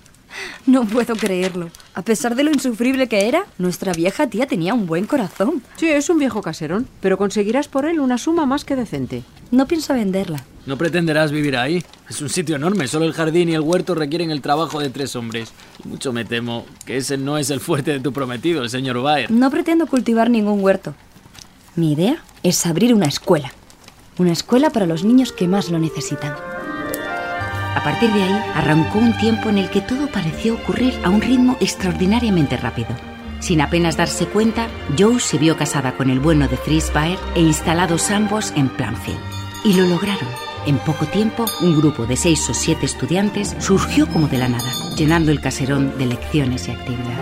No 0.66 0.86
puedo 0.86 1.14
creerlo. 1.16 1.68
A 1.96 2.02
pesar 2.02 2.34
de 2.34 2.42
lo 2.42 2.50
insufrible 2.50 3.06
que 3.06 3.28
era, 3.28 3.46
nuestra 3.56 3.92
vieja 3.92 4.26
tía 4.26 4.46
tenía 4.46 4.74
un 4.74 4.86
buen 4.86 5.06
corazón. 5.06 5.62
Sí, 5.76 5.88
es 5.88 6.10
un 6.10 6.18
viejo 6.18 6.42
caserón, 6.42 6.88
pero 7.00 7.16
conseguirás 7.16 7.68
por 7.68 7.86
él 7.86 8.00
una 8.00 8.18
suma 8.18 8.46
más 8.46 8.64
que 8.64 8.74
decente. 8.74 9.22
No 9.52 9.68
pienso 9.68 9.94
venderla. 9.94 10.44
No 10.66 10.76
pretenderás 10.76 11.30
vivir 11.30 11.56
ahí. 11.56 11.84
Es 12.10 12.20
un 12.20 12.30
sitio 12.30 12.56
enorme. 12.56 12.88
Solo 12.88 13.04
el 13.04 13.12
jardín 13.12 13.48
y 13.48 13.54
el 13.54 13.60
huerto 13.60 13.94
requieren 13.94 14.32
el 14.32 14.42
trabajo 14.42 14.80
de 14.80 14.90
tres 14.90 15.14
hombres. 15.14 15.52
Y 15.84 15.88
mucho 15.88 16.12
me 16.12 16.24
temo 16.24 16.66
que 16.84 16.96
ese 16.96 17.16
no 17.16 17.38
es 17.38 17.50
el 17.50 17.60
fuerte 17.60 17.92
de 17.92 18.00
tu 18.00 18.12
prometido, 18.12 18.64
el 18.64 18.70
señor 18.70 19.00
Baer. 19.00 19.30
No 19.30 19.50
pretendo 19.52 19.86
cultivar 19.86 20.30
ningún 20.30 20.64
huerto. 20.64 20.94
Mi 21.76 21.92
idea 21.92 22.24
es 22.42 22.66
abrir 22.66 22.92
una 22.92 23.06
escuela. 23.06 23.52
Una 24.18 24.32
escuela 24.32 24.70
para 24.70 24.86
los 24.86 25.04
niños 25.04 25.32
que 25.32 25.46
más 25.46 25.70
lo 25.70 25.78
necesitan. 25.78 26.34
A 27.74 27.82
partir 27.82 28.12
de 28.12 28.22
ahí, 28.22 28.42
arrancó 28.54 28.98
un 28.98 29.16
tiempo 29.16 29.48
en 29.48 29.58
el 29.58 29.68
que 29.68 29.80
todo 29.80 30.06
pareció 30.06 30.54
ocurrir 30.54 30.94
a 31.04 31.10
un 31.10 31.20
ritmo 31.20 31.56
extraordinariamente 31.60 32.56
rápido. 32.56 32.88
Sin 33.40 33.60
apenas 33.60 33.96
darse 33.96 34.26
cuenta, 34.26 34.68
Joe 34.98 35.20
se 35.20 35.38
vio 35.38 35.56
casada 35.56 35.96
con 35.96 36.08
el 36.08 36.20
bueno 36.20 36.48
de 36.48 36.56
Fritz 36.56 36.92
Baer 36.92 37.18
e 37.34 37.40
instalados 37.40 38.10
ambos 38.10 38.52
en 38.56 38.68
Planfield. 38.68 39.20
Y 39.64 39.74
lo 39.74 39.86
lograron. 39.86 40.28
En 40.66 40.78
poco 40.78 41.04
tiempo, 41.04 41.44
un 41.60 41.76
grupo 41.76 42.06
de 42.06 42.16
seis 42.16 42.48
o 42.48 42.54
siete 42.54 42.86
estudiantes 42.86 43.54
surgió 43.58 44.06
como 44.06 44.28
de 44.28 44.38
la 44.38 44.48
nada, 44.48 44.70
llenando 44.96 45.30
el 45.30 45.42
caserón 45.42 45.98
de 45.98 46.06
lecciones 46.06 46.68
y 46.68 46.70
actividad. 46.70 47.18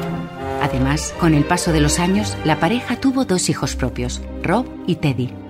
Además, 0.63 1.13
con 1.19 1.35
el 1.35 1.45
paso 1.45 1.73
de 1.73 1.81
los 1.81 1.99
años, 1.99 2.37
la 2.45 2.61
pareja 2.61 2.95
tuvo 2.95 3.25
dos 3.25 3.49
hijos 3.49 3.75
propios, 3.75 4.21
Rob 4.45 4.67
y 4.87 4.95
Teddy. 4.97 5.42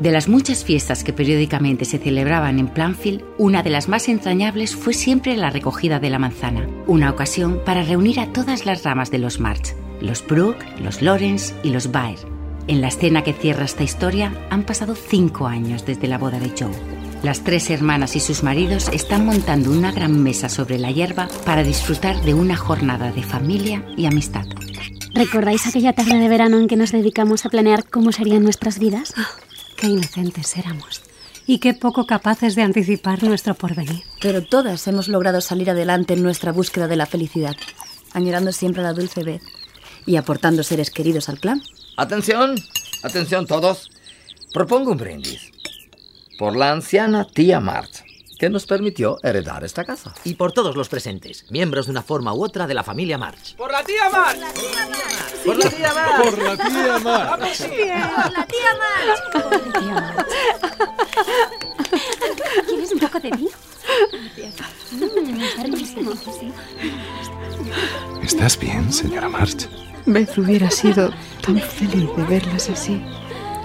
De 0.00 0.10
las 0.10 0.28
muchas 0.28 0.64
fiestas 0.64 1.04
que 1.04 1.12
periódicamente 1.12 1.84
se 1.84 1.98
celebraban 1.98 2.58
en 2.58 2.68
Planfield, 2.68 3.22
una 3.38 3.62
de 3.62 3.70
las 3.70 3.88
más 3.88 4.08
entrañables 4.08 4.74
fue 4.74 4.92
siempre 4.92 5.36
la 5.36 5.50
recogida 5.50 6.00
de 6.00 6.10
la 6.10 6.18
manzana, 6.18 6.66
una 6.86 7.10
ocasión 7.10 7.60
para 7.64 7.84
reunir 7.84 8.18
a 8.18 8.32
todas 8.32 8.66
las 8.66 8.82
ramas 8.82 9.10
de 9.10 9.18
los 9.18 9.38
March, 9.38 9.74
los 10.00 10.26
Brooke, 10.26 10.64
los 10.80 11.00
Lawrence 11.00 11.54
y 11.62 11.70
los 11.70 11.92
Baer. 11.92 12.18
En 12.66 12.80
la 12.80 12.88
escena 12.88 13.22
que 13.22 13.32
cierra 13.32 13.64
esta 13.64 13.84
historia 13.84 14.32
han 14.50 14.64
pasado 14.64 14.94
cinco 14.94 15.46
años 15.46 15.86
desde 15.86 16.08
la 16.08 16.18
boda 16.18 16.40
de 16.40 16.50
Joe. 16.58 16.72
Las 17.22 17.44
tres 17.44 17.70
hermanas 17.70 18.16
y 18.16 18.20
sus 18.20 18.42
maridos 18.42 18.88
están 18.92 19.24
montando 19.24 19.70
una 19.70 19.92
gran 19.92 20.22
mesa 20.22 20.48
sobre 20.48 20.78
la 20.78 20.90
hierba 20.90 21.28
para 21.46 21.62
disfrutar 21.62 22.20
de 22.22 22.34
una 22.34 22.56
jornada 22.56 23.12
de 23.12 23.22
familia 23.22 23.84
y 23.96 24.06
amistad. 24.06 24.44
¿Recordáis 25.14 25.66
aquella 25.66 25.92
tarde 25.92 26.18
de 26.18 26.28
verano 26.28 26.58
en 26.58 26.66
que 26.66 26.76
nos 26.76 26.90
dedicamos 26.90 27.46
a 27.46 27.48
planear 27.48 27.84
cómo 27.88 28.10
serían 28.10 28.42
nuestras 28.42 28.78
vidas? 28.78 29.14
Qué 29.76 29.88
inocentes 29.88 30.56
éramos. 30.56 31.02
Y 31.46 31.58
qué 31.58 31.74
poco 31.74 32.06
capaces 32.06 32.54
de 32.54 32.62
anticipar 32.62 33.22
nuestro 33.22 33.54
porvenir. 33.54 34.02
Pero 34.20 34.42
todas 34.42 34.86
hemos 34.86 35.08
logrado 35.08 35.40
salir 35.40 35.70
adelante 35.70 36.14
en 36.14 36.22
nuestra 36.22 36.52
búsqueda 36.52 36.88
de 36.88 36.96
la 36.96 37.06
felicidad, 37.06 37.56
añorando 38.12 38.52
siempre 38.52 38.82
a 38.82 38.84
la 38.84 38.92
dulce 38.92 39.22
vez 39.22 39.42
y 40.06 40.16
aportando 40.16 40.62
seres 40.62 40.90
queridos 40.90 41.28
al 41.28 41.38
clan. 41.38 41.60
Atención, 41.96 42.54
atención 43.02 43.46
todos. 43.46 43.90
Propongo 44.52 44.92
un 44.92 44.98
brindis. 44.98 45.50
Por 46.38 46.56
la 46.56 46.72
anciana 46.72 47.26
tía 47.26 47.60
March, 47.60 48.03
que 48.38 48.50
nos 48.50 48.66
permitió 48.66 49.18
heredar 49.22 49.64
esta 49.64 49.84
casa. 49.84 50.14
Y 50.24 50.34
por 50.34 50.52
todos 50.52 50.76
los 50.76 50.88
presentes, 50.88 51.44
miembros 51.50 51.86
de 51.86 51.92
una 51.92 52.02
forma 52.02 52.34
u 52.34 52.44
otra 52.44 52.66
de 52.66 52.74
la 52.74 52.82
familia 52.82 53.18
March. 53.18 53.56
¡Por 53.56 53.70
la 53.70 53.84
tía 53.84 54.08
March! 54.10 54.38
¡Por 55.44 55.56
la 55.56 55.70
tía 55.70 55.94
March! 55.94 56.24
¡Por 56.24 56.38
la 56.42 56.56
tía 56.56 56.98
March! 56.98 57.30
¡Vamos, 57.30 57.56
sí! 57.56 57.64
¡Por 57.68 58.32
la 58.32 58.46
tía 58.46 58.70
March! 58.78 59.74
¿Quieres 62.66 62.92
un 62.92 62.98
poco 62.98 63.20
de 63.20 63.30
vino? 63.30 63.50
¿Estás 68.22 68.58
bien, 68.58 68.92
señora 68.92 69.28
March? 69.28 69.68
Beth 70.06 70.38
hubiera 70.38 70.70
sido 70.70 71.10
tan 71.44 71.58
feliz 71.58 72.08
de 72.16 72.24
verlas 72.24 72.68
así. 72.70 73.02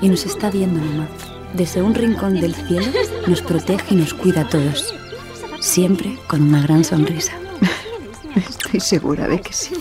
Y 0.02 0.10
nos 0.10 0.26
está 0.26 0.50
viendo, 0.50 0.80
mamá. 0.80 1.08
Desde 1.54 1.82
un 1.82 1.96
rincón 1.96 2.40
del 2.40 2.54
cielo 2.54 2.88
nos 3.28 3.42
protege 3.42 3.96
y 3.96 3.98
nos 3.98 4.14
cuida 4.14 4.42
a 4.42 4.50
todos. 4.50 4.94
Siempre 5.60 6.18
con 6.28 6.42
una 6.42 6.62
gran 6.62 6.84
sonrisa. 6.84 7.34
Estoy 8.36 8.80
segura 8.80 9.28
de 9.28 9.42
que 9.42 9.54
sí. 9.54 9.74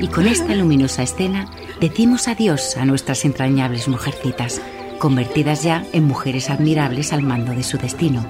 Y 0.00 0.06
con 0.06 0.26
esta 0.26 0.54
luminosa 0.54 1.02
escena 1.02 1.50
decimos 1.80 2.28
adiós 2.28 2.76
a 2.76 2.84
nuestras 2.84 3.24
entrañables 3.24 3.88
mujercitas, 3.88 4.62
convertidas 4.98 5.62
ya 5.62 5.84
en 5.92 6.04
mujeres 6.04 6.50
admirables 6.50 7.12
al 7.12 7.22
mando 7.22 7.52
de 7.52 7.64
su 7.64 7.78
destino, 7.78 8.24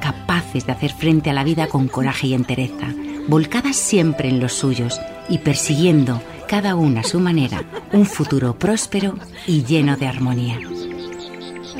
capaces 0.00 0.66
de 0.66 0.72
hacer 0.72 0.92
frente 0.92 1.30
a 1.30 1.32
la 1.32 1.44
vida 1.44 1.66
con 1.66 1.88
coraje 1.88 2.26
y 2.26 2.34
entereza, 2.34 2.92
volcadas 3.28 3.76
siempre 3.76 4.28
en 4.28 4.40
los 4.40 4.52
suyos 4.52 5.00
y 5.28 5.38
persiguiendo, 5.38 6.20
cada 6.48 6.76
una 6.76 7.00
a 7.00 7.04
su 7.04 7.20
manera, 7.20 7.64
un 7.92 8.06
futuro 8.06 8.58
próspero 8.58 9.14
y 9.46 9.64
lleno 9.64 9.96
de 9.96 10.06
armonía. 10.06 10.58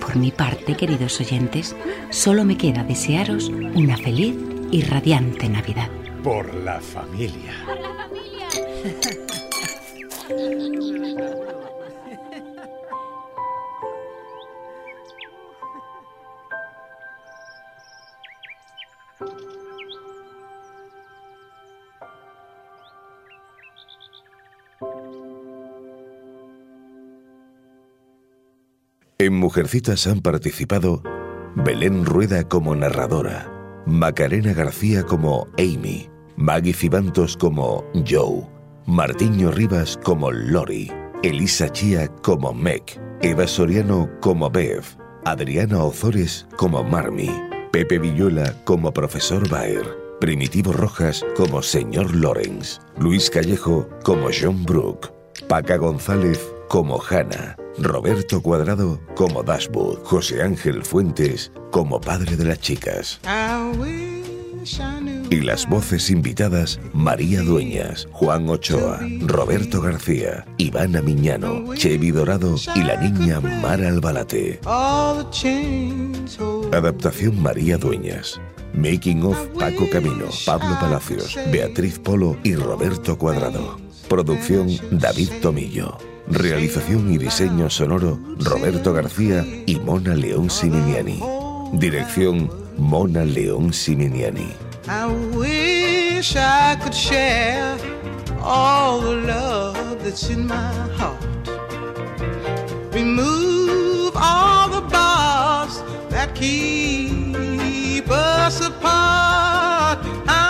Por 0.00 0.16
mi 0.16 0.30
parte, 0.30 0.76
queridos 0.76 1.20
oyentes, 1.20 1.76
solo 2.10 2.44
me 2.44 2.56
queda 2.56 2.84
desearos 2.84 3.48
una 3.74 3.96
feliz 3.96 4.36
y 4.70 4.82
radiante 4.82 5.48
Navidad. 5.48 5.88
Por 6.22 6.54
la 6.54 6.80
familia. 6.80 7.52
Por 7.66 7.80
la 7.80 8.08
familia. 10.28 11.43
En 29.24 29.36
Mujercitas 29.36 30.06
han 30.06 30.20
participado 30.20 31.02
Belén 31.56 32.04
Rueda 32.04 32.46
como 32.46 32.76
narradora, 32.76 33.50
Macarena 33.86 34.52
García 34.52 35.02
como 35.02 35.48
Amy, 35.56 36.10
Maggie 36.36 36.74
Cibantos 36.74 37.34
como 37.34 37.90
Joe, 38.06 38.46
Martiño 38.84 39.50
Rivas 39.50 39.98
como 40.04 40.30
Lori, 40.30 40.92
Elisa 41.22 41.70
Chía 41.70 42.08
como 42.22 42.52
Meg, 42.52 42.82
Eva 43.22 43.46
Soriano 43.46 44.10
como 44.20 44.50
Bev, 44.50 44.84
Adriana 45.24 45.82
Ozores 45.82 46.46
como 46.58 46.84
Marmy, 46.84 47.30
Pepe 47.72 47.98
Villuela 47.98 48.54
como 48.64 48.92
Profesor 48.92 49.48
Baer, 49.48 49.88
Primitivo 50.20 50.70
Rojas 50.70 51.24
como 51.34 51.62
Señor 51.62 52.14
Lawrence, 52.14 52.78
Luis 52.98 53.30
Callejo 53.30 53.88
como 54.04 54.28
John 54.38 54.66
Brooke, 54.66 55.08
Paca 55.48 55.78
González 55.78 56.53
como 56.74 57.00
Hannah, 57.00 57.56
Roberto 57.78 58.42
Cuadrado 58.42 59.00
como 59.14 59.44
Dashwood, 59.44 60.00
José 60.02 60.42
Ángel 60.42 60.82
Fuentes 60.82 61.52
como 61.70 62.00
padre 62.00 62.36
de 62.36 62.46
las 62.46 62.58
chicas. 62.58 63.20
Y 65.30 65.40
las 65.40 65.68
voces 65.68 66.10
invitadas 66.10 66.80
María 66.92 67.42
Dueñas, 67.42 68.08
Juan 68.10 68.48
Ochoa, 68.48 68.98
Roberto 69.20 69.82
García, 69.82 70.44
Ivana 70.58 71.00
Miñano, 71.00 71.76
Chevi 71.76 72.10
Dorado 72.10 72.56
y 72.74 72.82
la 72.82 72.96
niña 72.96 73.38
Mara 73.38 73.86
Albalate. 73.86 74.58
Adaptación 76.72 77.40
María 77.40 77.78
Dueñas. 77.78 78.40
Making 78.72 79.22
of 79.22 79.38
Paco 79.56 79.88
Camino, 79.92 80.26
Pablo 80.44 80.76
Palacios, 80.80 81.38
Beatriz 81.52 82.00
Polo 82.00 82.36
y 82.42 82.56
Roberto 82.56 83.16
Cuadrado. 83.16 83.83
Producción 84.08 84.68
David 84.90 85.30
Tomillo. 85.40 85.98
Realización 86.28 87.12
y 87.12 87.18
diseño 87.18 87.68
sonoro 87.68 88.18
Roberto 88.38 88.92
García 88.92 89.44
y 89.66 89.76
Mona 89.76 90.14
León 90.14 90.48
Siminiani. 90.50 91.20
Dirección 91.72 92.50
Mona 92.78 93.24
León 93.24 93.72
Siminiani. 93.72 94.48
I 94.86 95.06
wish 95.34 96.36
I 96.36 96.76
could 96.82 96.94
share 96.94 97.76
all 98.42 99.00
the 99.00 99.14
love 99.26 100.02
that's 100.02 100.28
in 100.28 100.46
my 100.46 100.72
heart. 100.98 101.18
Remove 102.92 104.12
all 104.14 104.68
the 104.68 104.82
bars 104.88 105.82
that 106.10 106.34
keep 106.34 108.08
us 108.10 108.60
apart. 108.60 109.98
I 110.28 110.43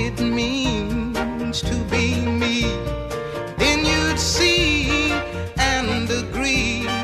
it 0.00 0.20
means 0.20 1.60
to 1.62 1.74
be 1.90 2.14
me, 2.20 2.62
then 3.58 3.84
you'd 3.84 4.18
see 4.18 5.10
and 5.58 6.08
agree. 6.10 6.97